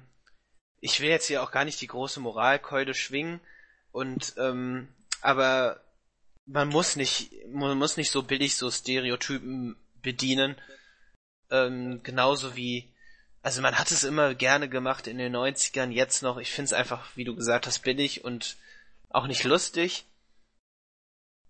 ich 0.79 1.01
will 1.01 1.09
jetzt 1.09 1.25
hier 1.25 1.41
auch 1.41 1.49
gar 1.49 1.65
nicht 1.65 1.81
die 1.81 1.87
große 1.87 2.19
Moralkeule 2.19 2.93
schwingen 2.93 3.41
und 3.91 4.35
ähm, 4.37 4.87
aber 5.21 5.81
man 6.45 6.67
muss 6.67 6.95
nicht 6.95 7.31
man 7.47 7.79
muss 7.79 7.97
nicht 7.97 8.11
so 8.11 8.21
billig 8.21 8.55
so 8.55 8.69
Stereotypen 8.69 9.75
bedienen 10.03 10.55
ähm, 11.49 12.03
genauso 12.03 12.55
wie 12.55 12.93
also 13.41 13.63
man 13.63 13.79
hat 13.79 13.89
es 13.89 14.03
immer 14.03 14.35
gerne 14.35 14.69
gemacht 14.69 15.07
in 15.07 15.17
den 15.17 15.35
90ern 15.35 15.89
jetzt 15.89 16.21
noch 16.21 16.37
ich 16.37 16.51
finde 16.51 16.65
es 16.65 16.73
einfach 16.73 17.09
wie 17.15 17.23
du 17.23 17.35
gesagt 17.35 17.65
hast 17.65 17.79
billig 17.79 18.23
und 18.23 18.55
auch 19.09 19.25
nicht 19.25 19.43
lustig 19.43 20.05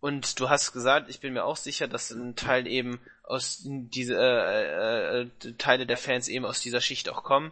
und 0.05 0.39
du 0.39 0.49
hast 0.49 0.71
gesagt, 0.71 1.09
ich 1.09 1.19
bin 1.19 1.33
mir 1.33 1.45
auch 1.45 1.57
sicher, 1.57 1.87
dass 1.87 2.11
ein 2.11 2.35
Teil 2.35 2.67
eben 2.67 2.99
aus 3.23 3.61
diese 3.65 4.15
äh, 4.15 5.21
äh, 5.21 5.53
Teile 5.57 5.87
der 5.87 5.97
Fans 5.97 6.27
eben 6.27 6.45
aus 6.45 6.61
dieser 6.61 6.79
Schicht 6.79 7.09
auch 7.09 7.23
kommen. 7.23 7.51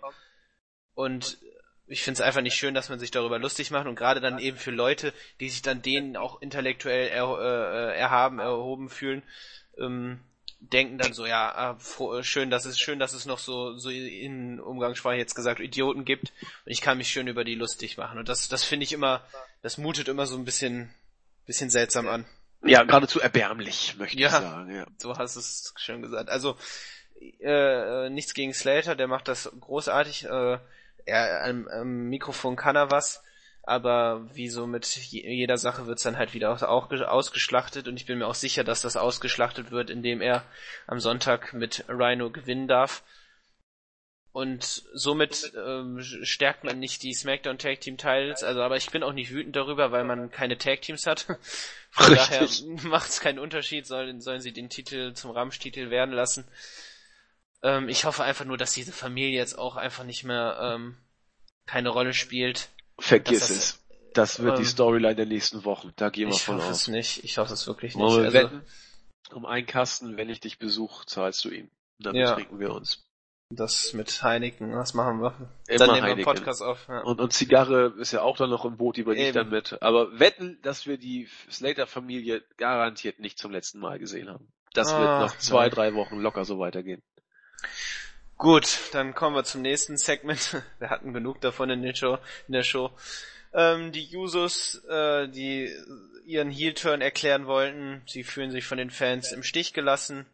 Und 0.94 1.40
ich 1.88 2.04
finde 2.04 2.20
es 2.20 2.22
einfach 2.22 2.42
nicht 2.42 2.54
schön, 2.54 2.76
dass 2.76 2.90
man 2.90 3.00
sich 3.00 3.10
darüber 3.10 3.40
lustig 3.40 3.72
macht 3.72 3.88
und 3.88 3.96
gerade 3.96 4.22
dann 4.22 4.38
eben 4.38 4.58
für 4.58 4.70
Leute, 4.70 5.16
die 5.40 5.50
sich 5.50 5.64
dann 5.64 5.82
denen 5.82 6.16
auch 6.16 6.44
intellektuell 6.44 7.08
er, 7.08 7.40
äh, 7.40 7.98
erhaben, 7.98 8.38
erhoben 8.38 8.90
fühlen, 8.90 9.24
ähm, 9.80 10.20
denken 10.60 11.00
dann 11.00 11.14
so, 11.14 11.26
ja, 11.26 11.52
ah, 11.56 11.80
äh, 12.20 12.22
schön, 12.22 12.52
dass 12.52 12.66
es 12.66 12.80
schön, 12.80 13.00
dass 13.00 13.14
es 13.14 13.26
noch 13.26 13.40
so 13.40 13.76
so 13.80 13.90
in 13.90 14.60
Umgangssprache 14.60 15.16
jetzt 15.16 15.34
gesagt 15.34 15.60
Idioten 15.60 16.06
gibt 16.06 16.32
und 16.66 16.72
ich 16.72 16.82
kann 16.82 17.00
mich 17.00 17.08
schön 17.08 17.28
über 17.28 17.46
die 17.46 17.56
lustig 17.56 17.98
machen 17.98 18.20
und 18.20 18.30
das 18.30 18.48
das 18.48 18.64
finde 18.64 18.84
ich 18.84 18.94
immer, 18.94 19.26
das 19.64 19.80
mutet 19.80 20.08
immer 20.08 20.28
so 20.28 20.38
ein 20.38 20.46
bisschen 20.46 20.94
bisschen 21.48 21.72
seltsam 21.72 22.08
an. 22.08 22.28
Ja, 22.66 22.84
geradezu 22.84 23.20
erbärmlich, 23.20 23.96
möchte 23.98 24.18
ja, 24.18 24.28
ich 24.28 24.34
sagen. 24.34 24.76
Ja, 24.76 24.86
du 25.02 25.18
hast 25.18 25.36
es 25.36 25.74
schön 25.78 26.02
gesagt. 26.02 26.30
Also 26.30 26.58
äh, 27.40 28.10
nichts 28.10 28.34
gegen 28.34 28.54
Slater, 28.54 28.96
der 28.96 29.08
macht 29.08 29.28
das 29.28 29.52
großartig. 29.60 30.26
Äh, 30.26 30.60
er, 31.06 31.44
am, 31.44 31.68
am 31.68 32.10
Mikrofon 32.10 32.56
kann 32.56 32.76
er 32.76 32.92
was, 32.92 33.24
aber 33.64 34.30
wie 34.34 34.50
so 34.50 34.68
mit 34.68 34.86
jeder 34.86 35.58
Sache 35.58 35.88
wird's 35.88 36.04
dann 36.04 36.18
halt 36.18 36.34
wieder 36.34 36.52
auch, 36.52 36.62
auch 36.64 36.92
ausgeschlachtet 36.92 37.88
und 37.88 37.98
ich 37.98 38.06
bin 38.06 38.18
mir 38.18 38.28
auch 38.28 38.36
sicher, 38.36 38.64
dass 38.64 38.82
das 38.82 38.98
ausgeschlachtet 38.98 39.72
wird, 39.72 39.90
indem 39.90 40.22
er 40.22 40.44
am 40.88 41.00
Sonntag 41.00 41.54
mit 41.54 41.86
Rhino 41.90 42.30
gewinnen 42.30 42.68
darf. 42.68 43.04
Und 44.34 44.84
somit 44.94 45.54
ähm, 45.56 46.02
stärkt 46.02 46.64
man 46.64 46.80
nicht 46.80 47.04
die 47.04 47.14
SmackDown 47.14 47.60
Tag 47.60 47.82
Team 47.82 47.98
Titles, 47.98 48.44
also 48.44 48.62
aber 48.64 48.78
ich 48.78 48.90
bin 48.90 49.04
auch 49.04 49.14
nicht 49.14 49.32
wütend 49.32 49.56
darüber, 49.56 49.92
weil 49.92 50.06
man 50.06 50.32
keine 50.32 50.58
Tag 50.58 50.82
Teams 50.82 51.06
hat. 51.06 51.28
Von 51.92 52.08
Richtig. 52.08 52.64
daher 52.66 52.84
macht's 52.90 53.20
keinen 53.20 53.38
Unterschied, 53.38 53.86
sollen, 53.86 54.22
sollen 54.22 54.42
sie 54.42 54.52
den 54.52 54.70
Titel 54.70 55.14
zum 55.14 55.30
Ramsch-Titel 55.30 55.92
werden 55.92 56.16
lassen. 56.16 56.46
Ähm, 57.62 57.88
ich 57.90 58.06
hoffe 58.06 58.24
einfach 58.24 58.46
nur, 58.46 58.58
dass 58.58 58.74
diese 58.74 58.92
Familie 58.92 59.38
jetzt 59.38 59.56
auch 59.56 59.76
einfach 59.76 60.04
nicht 60.04 60.24
mehr 60.24 60.58
ähm, 60.60 60.98
keine 61.68 61.90
Rolle 61.90 62.16
spielt. 62.16 62.70
Vergiss 62.98 63.52
es. 63.52 63.84
Das 64.16 64.42
wird 64.42 64.58
ähm, 64.58 64.64
die 64.64 64.68
Storyline 64.68 65.16
der 65.16 65.28
nächsten 65.28 65.64
Wochen. 65.64 65.94
Da 65.96 66.10
gehen 66.10 66.30
wir 66.30 66.38
von 66.38 66.56
aus. 66.56 66.62
Ich 66.62 66.66
hoffe 66.66 66.74
es 66.74 66.88
nicht. 66.88 67.24
Ich 67.24 67.38
hoffe 67.38 67.54
es 67.54 67.68
wirklich 67.68 67.96
nicht. 67.96 68.04
Also, 68.04 68.34
wetten, 68.34 68.64
um 69.32 69.46
einen 69.46 69.68
Kasten, 69.68 70.18
wenn 70.18 70.30
ich 70.30 70.40
dich 70.40 70.58
besuche, 70.58 71.06
zahlst 71.06 71.46
du 71.46 71.52
ihn. 71.52 71.70
Dann 72.00 72.16
ja. 72.16 72.34
trinken 72.34 72.60
wir 72.60 72.74
uns. 72.74 73.06
Das 73.56 73.94
mit 73.94 74.24
Heineken, 74.24 74.76
was 74.76 74.94
machen 74.94 75.22
wir? 75.22 75.34
Immer 75.68 75.88
dann 75.88 75.96
nehmen 75.96 76.18
wir 76.18 76.24
Podcast 76.24 76.62
auf. 76.62 76.88
Ja. 76.88 77.02
Und, 77.02 77.20
und 77.20 77.34
Zigarre 77.34 77.94
ist 77.98 78.12
ja 78.12 78.22
auch 78.22 78.38
dann 78.38 78.50
noch 78.50 78.66
im 78.66 78.78
Boot, 78.78 78.98
die 78.98 79.02
überlege 79.02 79.28
ich 79.28 79.34
dann 79.34 79.50
mit. 79.50 79.82
Aber 79.82 80.20
wetten, 80.20 80.60
dass 80.62 80.88
wir 80.88 80.98
die 80.98 81.28
Slater-Familie 81.50 82.44
garantiert 82.58 83.20
nicht 83.20 83.38
zum 83.38 83.52
letzten 83.52 83.80
Mal 83.80 84.00
gesehen 84.00 84.30
haben. 84.30 84.48
Das 84.74 84.92
ah, 84.92 85.00
wird 85.00 85.32
noch 85.32 85.38
zwei, 85.38 85.66
ja. 85.66 85.70
drei 85.70 85.94
Wochen 85.94 86.20
locker 86.20 86.46
so 86.46 86.60
weitergehen. 86.60 87.02
Gut, 88.38 88.80
dann 88.92 89.14
kommen 89.14 89.36
wir 89.36 89.44
zum 89.44 89.62
nächsten 89.62 89.98
Segment. 89.98 90.62
Wir 90.80 90.90
hatten 90.90 91.14
genug 91.14 91.40
davon 91.40 91.70
in, 91.70 91.82
der 91.82 91.96
Show. 91.96 92.18
In 92.48 92.54
der 92.54 92.64
Show. 92.64 92.92
Ähm, 93.54 93.92
die 93.92 94.16
Usos, 94.16 94.84
äh, 94.90 95.30
die 95.30 95.74
ihren 96.26 96.50
Heel-Turn 96.50 97.02
erklären 97.02 97.46
wollten, 97.46 98.02
sie 98.08 98.24
fühlen 98.24 98.52
sich 98.52 98.66
von 98.66 98.78
den 98.78 98.90
Fans 98.90 99.32
im 99.32 99.44
Stich 99.44 99.74
gelassen. 99.74 100.26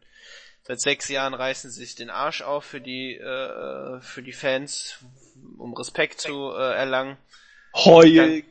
Seit 0.62 0.80
sechs 0.80 1.08
Jahren 1.08 1.34
reißen 1.34 1.70
sie 1.70 1.80
sich 1.80 1.94
den 1.94 2.10
Arsch 2.10 2.42
auf 2.42 2.64
für 2.64 2.80
die, 2.80 3.16
äh, 3.16 4.00
für 4.00 4.22
die 4.22 4.32
Fans, 4.32 4.98
um 5.58 5.74
Respekt 5.74 6.20
zu 6.20 6.52
äh, 6.52 6.74
erlangen. 6.74 7.16
Heulen, 7.74 8.44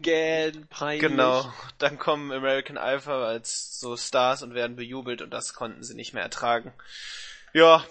peinlich. 0.70 1.02
Genau. 1.02 1.52
Dann 1.78 2.00
kommen 2.00 2.32
American 2.32 2.78
Alpha 2.78 3.26
als 3.26 3.80
so 3.80 3.98
Stars 3.98 4.44
und 4.44 4.54
werden 4.54 4.76
bejubelt 4.78 5.22
und 5.22 5.32
das 5.32 5.54
konnten 5.54 5.84
sie 5.84 5.94
nicht 5.96 6.14
mehr 6.14 6.24
ertragen. 6.24 6.74
Ja, 7.54 7.84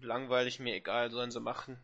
langweilig, 0.00 0.60
mir 0.60 0.74
egal, 0.74 1.10
sollen 1.10 1.30
sie 1.30 1.40
machen. 1.40 1.78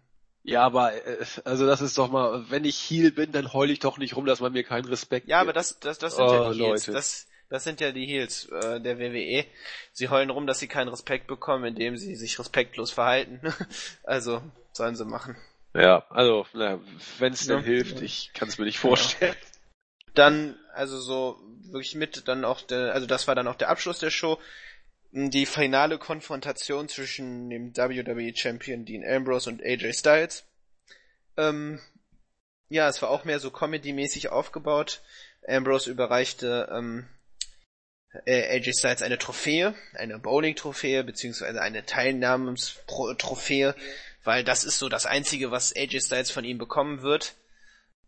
Ja, 0.44 0.62
aber 0.62 0.94
äh, 0.94 1.24
also 1.44 1.66
das 1.66 1.80
ist 1.80 1.98
doch 1.98 2.10
mal, 2.10 2.48
wenn 2.50 2.64
ich 2.64 2.78
Heal 2.78 3.10
bin, 3.10 3.32
dann 3.32 3.52
heul 3.52 3.70
ich 3.70 3.80
doch 3.80 3.98
nicht 3.98 4.16
rum, 4.16 4.24
dass 4.24 4.40
man 4.40 4.52
mir 4.52 4.64
keinen 4.64 4.86
Respekt 4.86 5.28
Ja, 5.28 5.40
gibt. 5.40 5.50
aber 5.50 5.52
das 5.52 5.78
das 5.80 5.98
das 5.98 6.16
sind 6.16 6.24
oh, 6.24 6.32
ja 6.32 6.52
die 6.52 6.64
Heels. 6.64 6.86
Das 6.86 7.27
das 7.48 7.64
sind 7.64 7.80
ja 7.80 7.92
die 7.92 8.06
Heels 8.06 8.46
äh, 8.46 8.80
der 8.80 8.98
WWE. 8.98 9.44
Sie 9.92 10.08
heulen 10.08 10.30
rum, 10.30 10.46
dass 10.46 10.58
sie 10.58 10.68
keinen 10.68 10.88
Respekt 10.88 11.26
bekommen, 11.26 11.64
indem 11.64 11.96
sie 11.96 12.14
sich 12.14 12.38
respektlos 12.38 12.90
verhalten. 12.90 13.40
also 14.04 14.42
sollen 14.72 14.96
sie 14.96 15.04
machen. 15.04 15.36
Ja, 15.74 16.06
also 16.10 16.46
wenn 16.52 17.32
es 17.32 17.46
denn 17.46 17.58
ja. 17.58 17.64
hilft, 17.64 18.00
ich 18.00 18.32
kann 18.34 18.48
es 18.48 18.58
mir 18.58 18.64
nicht 18.64 18.78
vorstellen. 18.78 19.34
Ja. 19.34 20.12
Dann 20.14 20.58
also 20.74 20.98
so 20.98 21.40
wirklich 21.70 21.94
mit 21.94 22.26
dann 22.28 22.44
auch 22.44 22.60
der, 22.62 22.92
also 22.94 23.06
das 23.06 23.28
war 23.28 23.34
dann 23.34 23.46
auch 23.46 23.54
der 23.54 23.68
Abschluss 23.68 23.98
der 23.98 24.10
Show 24.10 24.38
die 25.10 25.46
finale 25.46 25.98
Konfrontation 25.98 26.88
zwischen 26.88 27.48
dem 27.48 27.76
WWE 27.76 28.36
Champion 28.36 28.84
Dean 28.84 29.04
Ambrose 29.04 29.48
und 29.48 29.62
AJ 29.62 29.94
Styles. 29.94 30.44
Ähm, 31.36 31.80
ja, 32.68 32.88
es 32.88 33.00
war 33.00 33.10
auch 33.10 33.24
mehr 33.24 33.40
so 33.40 33.50
Comedy-mäßig 33.50 34.28
aufgebaut. 34.28 35.00
Ambrose 35.46 35.90
überreichte 35.90 36.68
ähm, 36.70 37.06
äh, 38.24 38.56
AJ 38.56 38.74
Styles 38.74 39.02
eine 39.02 39.18
Trophäe, 39.18 39.74
eine 39.94 40.18
Bowling-Trophäe, 40.18 41.04
beziehungsweise 41.04 41.60
eine 41.60 41.84
Teilnahmenstrophäe, 41.84 43.74
weil 44.24 44.44
das 44.44 44.64
ist 44.64 44.78
so 44.78 44.88
das 44.88 45.06
Einzige, 45.06 45.50
was 45.50 45.74
AJ 45.74 46.00
Styles 46.00 46.30
von 46.30 46.44
ihm 46.44 46.58
bekommen 46.58 47.02
wird. 47.02 47.34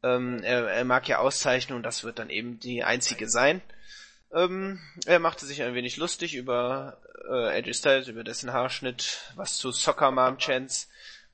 Ähm, 0.03 0.43
er, 0.43 0.69
er 0.69 0.85
mag 0.85 1.09
ja 1.09 1.19
Auszeichnungen 1.19 1.79
und 1.79 1.87
das 1.87 2.05
wird 2.05 2.19
dann 2.19 2.31
eben 2.31 2.59
die 2.59 2.85
einzige 2.85 3.29
sein. 3.29 3.63
Ähm, 4.33 4.81
er 5.07 5.19
machte 5.19 5.45
sich 5.45 5.63
ein 5.63 5.75
wenig 5.75 5.97
lustig 5.97 6.35
über 6.35 6.99
äh, 7.29 7.59
AJ 7.59 7.75
Styles, 7.75 8.09
über 8.09 8.25
dessen 8.25 8.53
Haarschnitt, 8.53 9.33
was 9.35 9.57
zu 9.57 9.73
Soccer 9.73 10.11
Mom 10.11 10.39
Chance 10.39 10.87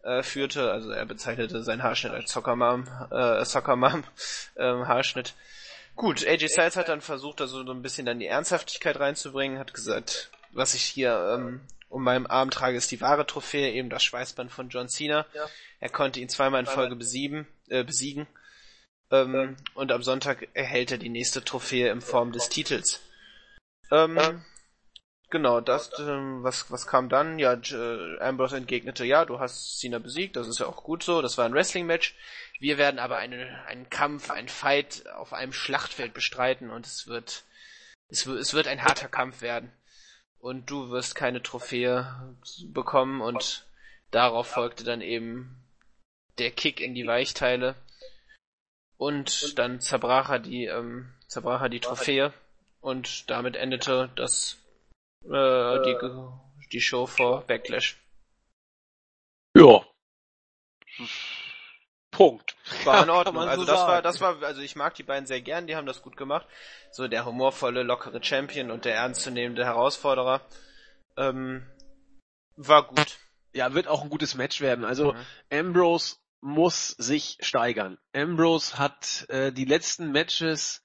äh, 0.02 0.22
führte. 0.22 0.72
Also 0.72 0.90
er 0.90 1.04
bezeichnete 1.04 1.62
seinen 1.62 1.82
Haarschnitt 1.82 2.12
als 2.12 2.32
Soccer 2.32 2.56
Mom, 2.56 2.88
äh, 3.10 3.44
Soccer 3.44 3.76
Mom 3.76 4.04
ähm, 4.56 4.88
Haarschnitt. 4.88 5.34
Gut, 5.96 6.26
AJ 6.26 6.50
Styles 6.50 6.76
hat 6.76 6.88
dann 6.88 7.00
versucht, 7.00 7.40
da 7.40 7.46
so 7.46 7.60
ein 7.60 7.82
bisschen 7.82 8.06
dann 8.06 8.20
die 8.20 8.26
Ernsthaftigkeit 8.26 9.00
reinzubringen, 9.00 9.58
hat 9.58 9.72
gesagt, 9.72 10.30
was 10.52 10.74
ich 10.74 10.82
hier 10.82 11.36
ähm, 11.38 11.62
um 11.88 12.02
meinem 12.02 12.26
Arm 12.26 12.50
trage, 12.50 12.76
ist 12.76 12.90
die 12.90 13.00
wahre 13.00 13.26
Trophäe, 13.26 13.72
eben 13.72 13.88
das 13.88 14.04
Schweißband 14.04 14.52
von 14.52 14.68
John 14.68 14.88
Cena. 14.88 15.26
Ja. 15.32 15.46
Er 15.80 15.88
konnte 15.88 16.20
ihn 16.20 16.28
zweimal 16.28 16.60
in 16.60 16.66
Folge 16.66 16.96
besiegen. 16.96 17.46
Äh, 17.68 17.84
besiegen. 17.84 18.26
Ähm, 19.10 19.56
und 19.74 19.92
am 19.92 20.02
Sonntag 20.02 20.48
erhält 20.54 20.90
er 20.90 20.98
die 20.98 21.08
nächste 21.08 21.44
Trophäe 21.44 21.90
in 21.90 22.00
Form 22.00 22.32
des 22.32 22.48
Titels. 22.48 23.00
Ähm, 23.90 24.18
genau, 25.30 25.60
das, 25.60 25.90
ähm, 25.98 26.42
was, 26.42 26.70
was 26.70 26.86
kam 26.86 27.08
dann? 27.08 27.38
Ja, 27.38 27.54
äh, 27.54 28.18
Ambrose 28.18 28.56
entgegnete, 28.56 29.04
ja, 29.04 29.24
du 29.24 29.38
hast 29.38 29.78
Cena 29.78 29.98
besiegt, 29.98 30.36
das 30.36 30.48
ist 30.48 30.58
ja 30.58 30.66
auch 30.66 30.82
gut 30.82 31.04
so, 31.04 31.22
das 31.22 31.38
war 31.38 31.44
ein 31.44 31.54
Wrestling-Match. 31.54 32.16
Wir 32.58 32.78
werden 32.78 32.98
aber 32.98 33.18
eine, 33.18 33.64
einen 33.66 33.90
Kampf, 33.90 34.30
einen 34.30 34.48
Fight 34.48 35.06
auf 35.08 35.32
einem 35.32 35.52
Schlachtfeld 35.52 36.14
bestreiten 36.14 36.70
und 36.70 36.86
es 36.86 37.06
wird 37.06 37.44
es, 38.08 38.26
es 38.26 38.54
wird 38.54 38.68
ein 38.68 38.82
harter 38.84 39.08
Kampf 39.08 39.42
werden. 39.42 39.72
Und 40.38 40.70
du 40.70 40.90
wirst 40.90 41.14
keine 41.14 41.42
Trophäe 41.42 42.36
bekommen 42.68 43.20
und 43.20 43.66
darauf 44.10 44.46
folgte 44.46 44.84
dann 44.84 45.00
eben 45.00 45.64
der 46.38 46.50
Kick 46.50 46.80
in 46.80 46.94
die 46.94 47.06
Weichteile. 47.06 47.74
Und 48.96 49.58
dann 49.58 49.80
zerbrach 49.80 50.30
er 50.30 50.38
die, 50.38 50.66
ähm, 50.66 51.12
zerbrach 51.26 51.62
er 51.62 51.68
die 51.68 51.80
Trophäe 51.80 52.32
und 52.80 53.28
damit 53.30 53.56
endete 53.56 54.10
das 54.16 54.58
äh, 55.24 55.82
die, 55.82 55.96
die 56.72 56.80
Show 56.80 57.06
vor 57.06 57.42
Backlash. 57.46 57.98
Ja. 59.54 59.84
Punkt. 62.16 62.56
War 62.84 63.02
in 63.02 63.10
Ordnung. 63.10 63.46
Also 63.46 63.62
so 63.62 63.66
das 63.66 63.80
sagen. 63.80 63.92
war, 63.92 64.02
das 64.02 64.20
war, 64.22 64.42
also 64.42 64.62
ich 64.62 64.74
mag 64.74 64.94
die 64.94 65.02
beiden 65.02 65.26
sehr 65.26 65.42
gern, 65.42 65.66
die 65.66 65.76
haben 65.76 65.86
das 65.86 66.00
gut 66.00 66.16
gemacht. 66.16 66.46
So 66.90 67.08
der 67.08 67.26
humorvolle, 67.26 67.82
lockere 67.82 68.24
Champion 68.24 68.70
und 68.70 68.86
der 68.86 68.94
ernstzunehmende 68.94 69.66
Herausforderer. 69.66 70.40
Ähm, 71.18 71.66
war 72.56 72.86
gut. 72.86 73.18
Ja, 73.52 73.74
wird 73.74 73.86
auch 73.86 74.02
ein 74.02 74.08
gutes 74.08 74.34
Match 74.34 74.62
werden. 74.62 74.86
Also 74.86 75.12
mhm. 75.12 75.18
Ambrose 75.52 76.16
muss 76.40 76.88
sich 76.88 77.36
steigern. 77.40 77.98
Ambrose 78.14 78.78
hat 78.78 79.26
äh, 79.28 79.52
die 79.52 79.66
letzten 79.66 80.10
Matches 80.10 80.82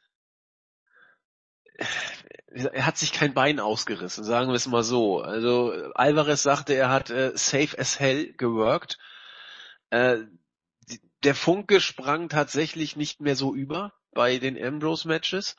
er 2.47 2.85
hat 2.85 2.97
sich 2.97 3.13
kein 3.13 3.33
Bein 3.33 3.59
ausgerissen, 3.59 4.23
sagen 4.23 4.49
wir 4.49 4.55
es 4.55 4.67
mal 4.67 4.83
so. 4.83 5.21
Also 5.21 5.71
Alvarez 5.95 6.43
sagte, 6.43 6.73
er 6.73 6.89
hat 6.89 7.09
äh, 7.09 7.31
safe 7.35 7.79
as 7.79 7.99
hell 7.99 8.33
geworkt. 8.33 8.99
Äh, 9.89 10.17
der 11.23 11.35
Funke 11.35 11.81
sprang 11.81 12.29
tatsächlich 12.29 12.95
nicht 12.95 13.21
mehr 13.21 13.35
so 13.35 13.53
über 13.53 13.93
bei 14.13 14.37
den 14.37 14.61
Ambrose-Matches. 14.61 15.55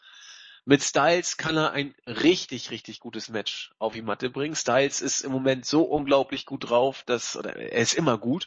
Mit 0.64 0.82
Styles 0.82 1.36
kann 1.36 1.56
er 1.56 1.72
ein 1.72 1.94
richtig, 2.06 2.70
richtig 2.70 3.00
gutes 3.00 3.28
Match 3.28 3.72
auf 3.78 3.94
die 3.94 4.02
Matte 4.02 4.30
bringen. 4.30 4.54
Styles 4.54 5.00
ist 5.00 5.22
im 5.22 5.32
Moment 5.32 5.66
so 5.66 5.82
unglaublich 5.82 6.46
gut 6.46 6.70
drauf, 6.70 7.02
dass, 7.04 7.36
oder 7.36 7.56
er 7.56 7.80
ist 7.80 7.94
immer 7.94 8.16
gut, 8.18 8.46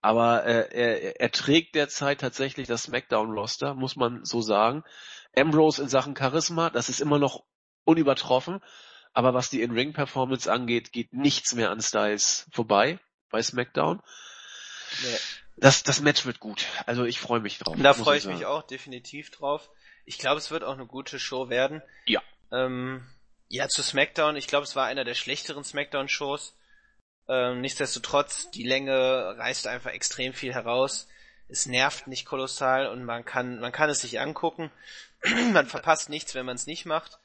aber 0.00 0.44
äh, 0.44 0.68
er, 0.70 1.20
er 1.20 1.30
trägt 1.30 1.74
derzeit 1.74 2.20
tatsächlich 2.20 2.68
das 2.68 2.84
SmackDown-Roster, 2.84 3.74
muss 3.74 3.96
man 3.96 4.24
so 4.24 4.42
sagen. 4.42 4.84
Ambrose 5.34 5.82
in 5.82 5.88
Sachen 5.88 6.16
Charisma, 6.16 6.70
das 6.70 6.88
ist 6.88 7.00
immer 7.00 7.18
noch 7.18 7.44
unübertroffen, 7.84 8.60
aber 9.12 9.32
was 9.32 9.50
die 9.50 9.62
In-Ring-Performance 9.62 10.52
angeht, 10.52 10.92
geht 10.92 11.12
nichts 11.14 11.54
mehr 11.54 11.70
an 11.70 11.80
Styles 11.80 12.46
vorbei 12.52 13.00
bei 13.30 13.42
SmackDown. 13.42 14.02
Nee. 15.02 15.18
Das, 15.56 15.82
das 15.82 16.00
Match 16.00 16.24
wird 16.24 16.40
gut. 16.40 16.66
Also 16.86 17.04
ich 17.04 17.18
freue 17.18 17.40
mich 17.40 17.58
drauf. 17.58 17.76
Da 17.78 17.94
freue 17.94 18.18
ich 18.18 18.24
sagen. 18.24 18.36
mich 18.36 18.46
auch 18.46 18.62
definitiv 18.62 19.30
drauf. 19.30 19.70
Ich 20.04 20.18
glaube, 20.18 20.38
es 20.38 20.50
wird 20.50 20.64
auch 20.64 20.74
eine 20.74 20.86
gute 20.86 21.18
Show 21.18 21.48
werden. 21.48 21.82
Ja. 22.06 22.22
Ähm, 22.52 23.06
ja, 23.48 23.68
zu 23.68 23.82
SmackDown. 23.82 24.36
Ich 24.36 24.46
glaube, 24.46 24.64
es 24.64 24.76
war 24.76 24.86
einer 24.86 25.04
der 25.04 25.14
schlechteren 25.14 25.64
SmackDown-Shows. 25.64 26.54
Ähm, 27.28 27.60
nichtsdestotrotz, 27.60 28.50
die 28.50 28.62
Länge 28.62 29.34
reißt 29.36 29.66
einfach 29.66 29.90
extrem 29.90 30.32
viel 30.32 30.54
heraus. 30.54 31.08
Es 31.48 31.66
nervt 31.66 32.06
nicht 32.06 32.26
kolossal 32.26 32.86
und 32.86 33.04
man 33.04 33.24
kann, 33.24 33.58
man 33.58 33.72
kann 33.72 33.90
es 33.90 34.00
sich 34.00 34.20
angucken. 34.20 34.70
man 35.52 35.66
verpasst 35.66 36.08
nichts, 36.08 36.34
wenn 36.34 36.46
man 36.46 36.56
es 36.56 36.66
nicht 36.66 36.86
macht. 36.86 37.18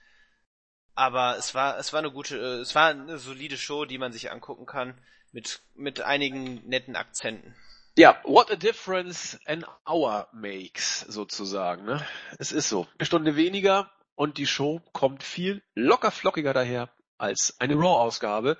Aber 0.95 1.38
es 1.38 1.56
war, 1.56 1.77
es 1.77 1.94
war 1.94 1.99
eine 1.99 2.11
gute, 2.11 2.38
äh, 2.38 2.61
es 2.61 2.76
war 2.76 2.90
eine 2.90 3.18
solide 3.18 3.57
Show, 3.57 3.85
die 3.85 3.98
man 3.98 4.11
sich 4.14 4.31
angucken 4.31 4.65
kann, 4.65 4.98
mit, 5.34 5.61
mit 5.76 6.01
einigen 6.01 6.65
netten 6.68 6.95
Akzenten. 6.95 7.53
Ja, 7.97 8.19
what 8.23 8.49
a 8.49 8.55
difference 8.55 9.38
an 9.45 9.65
hour 9.85 10.27
makes, 10.31 11.01
sozusagen, 11.01 11.85
ne? 11.85 12.05
Es 12.39 12.51
ist 12.51 12.69
so. 12.69 12.88
Eine 12.97 13.05
Stunde 13.05 13.35
weniger 13.35 13.91
und 14.15 14.38
die 14.38 14.47
Show 14.47 14.81
kommt 14.93 15.22
viel 15.22 15.61
locker 15.76 16.11
flockiger 16.11 16.53
daher 16.53 16.89
als 17.18 17.60
eine 17.60 17.76
Raw-Ausgabe, 17.76 18.57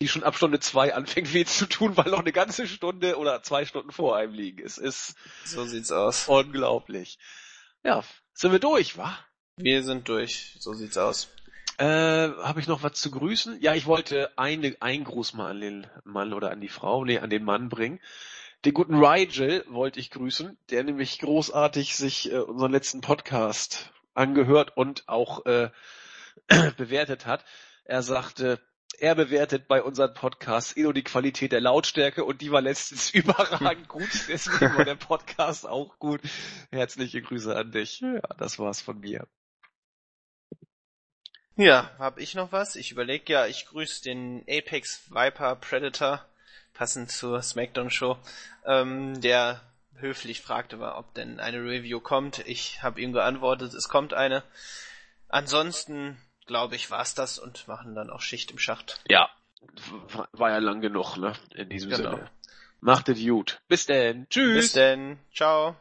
die 0.00 0.08
schon 0.08 0.24
ab 0.24 0.36
Stunde 0.36 0.58
zwei 0.58 0.92
anfängt 0.94 1.32
weh 1.32 1.44
zu 1.44 1.66
tun, 1.66 1.96
weil 1.96 2.10
noch 2.10 2.20
eine 2.20 2.32
ganze 2.32 2.66
Stunde 2.66 3.16
oder 3.16 3.42
zwei 3.42 3.64
Stunden 3.64 3.92
vor 3.92 4.16
einem 4.16 4.34
liegen. 4.34 4.64
Es 4.64 4.78
ist 4.78 5.14
so 5.44 5.64
sieht's 5.64 5.92
aus. 5.92 6.26
Unglaublich. 6.28 7.18
Ja, 7.84 8.02
sind 8.32 8.50
wir 8.52 8.58
durch, 8.58 8.98
wa? 8.98 9.16
Wir 9.56 9.84
sind 9.84 10.08
durch. 10.08 10.56
So 10.58 10.72
sieht's 10.72 10.98
aus. 10.98 11.28
Äh, 11.78 11.84
habe 11.84 12.60
ich 12.60 12.68
noch 12.68 12.82
was 12.82 12.92
zu 12.92 13.10
grüßen? 13.10 13.60
Ja, 13.60 13.74
ich 13.74 13.86
wollte 13.86 14.30
eine, 14.38 14.76
einen 14.80 15.04
Gruß 15.04 15.34
mal 15.34 15.50
an 15.50 15.60
den 15.60 15.86
Mann 16.04 16.32
oder 16.32 16.50
an 16.50 16.60
die 16.60 16.68
Frau, 16.68 17.04
nee, 17.04 17.18
an 17.18 17.30
den 17.30 17.44
Mann 17.44 17.68
bringen. 17.68 18.00
Den 18.64 18.74
guten 18.74 18.94
Rigel 18.94 19.64
wollte 19.68 20.00
ich 20.00 20.10
grüßen, 20.10 20.56
der 20.70 20.84
nämlich 20.84 21.18
großartig 21.18 21.96
sich 21.96 22.32
äh, 22.32 22.38
unseren 22.38 22.72
letzten 22.72 23.00
Podcast 23.00 23.92
angehört 24.14 24.76
und 24.76 25.08
auch 25.08 25.44
äh, 25.46 25.70
bewertet 26.76 27.26
hat. 27.26 27.44
Er 27.84 28.02
sagte, 28.02 28.60
er 28.98 29.16
bewertet 29.16 29.66
bei 29.68 29.82
unseren 29.82 30.14
Podcasts 30.14 30.76
eh 30.76 30.82
nur 30.84 30.94
die 30.94 31.02
Qualität 31.02 31.52
der 31.52 31.60
Lautstärke 31.60 32.24
und 32.24 32.40
die 32.40 32.52
war 32.52 32.60
letztens 32.60 33.10
überragend 33.14 33.88
gut, 33.88 34.08
deswegen 34.28 34.76
war 34.76 34.84
der 34.84 34.94
Podcast 34.94 35.66
auch 35.66 35.98
gut. 35.98 36.20
Herzliche 36.70 37.20
Grüße 37.20 37.54
an 37.54 37.72
dich. 37.72 38.00
Ja, 38.00 38.20
das 38.38 38.58
war's 38.58 38.80
von 38.80 39.00
mir. 39.00 39.26
Ja, 41.56 41.90
hab 41.98 42.18
ich 42.18 42.34
noch 42.34 42.52
was? 42.52 42.76
Ich 42.76 42.90
überlege 42.90 43.32
ja, 43.32 43.46
ich 43.46 43.66
grüße 43.66 44.02
den 44.02 44.44
Apex 44.48 45.10
Viper 45.10 45.56
Predator, 45.56 46.24
passend 46.72 47.10
zur 47.10 47.42
Smackdown 47.42 47.90
Show, 47.90 48.16
ähm, 48.64 49.20
der 49.20 49.60
höflich 49.96 50.42
fragte, 50.42 50.80
ob 50.80 51.14
denn 51.14 51.38
eine 51.38 51.58
Review 51.58 52.00
kommt. 52.00 52.40
Ich 52.46 52.82
habe 52.82 53.00
ihm 53.00 53.12
geantwortet, 53.12 53.72
es 53.74 53.88
kommt 53.88 54.14
eine. 54.14 54.42
Ansonsten 55.28 56.18
glaube 56.46 56.76
ich, 56.76 56.90
war's 56.90 57.14
das 57.14 57.38
und 57.38 57.66
machen 57.68 57.94
dann 57.94 58.10
auch 58.10 58.20
Schicht 58.20 58.50
im 58.50 58.58
Schacht. 58.58 59.00
Ja, 59.08 59.30
war 60.32 60.50
ja 60.50 60.58
lang 60.58 60.80
genug, 60.80 61.16
ne? 61.16 61.34
In 61.54 61.68
diesem 61.68 61.90
genau. 61.90 62.10
Sinne. 62.10 62.30
Macht 62.80 63.08
es 63.08 63.18
gut. 63.18 63.60
Bis 63.68 63.86
denn. 63.86 64.28
Tschüss. 64.28 64.56
Bis 64.56 64.72
denn. 64.72 65.18
Ciao. 65.32 65.76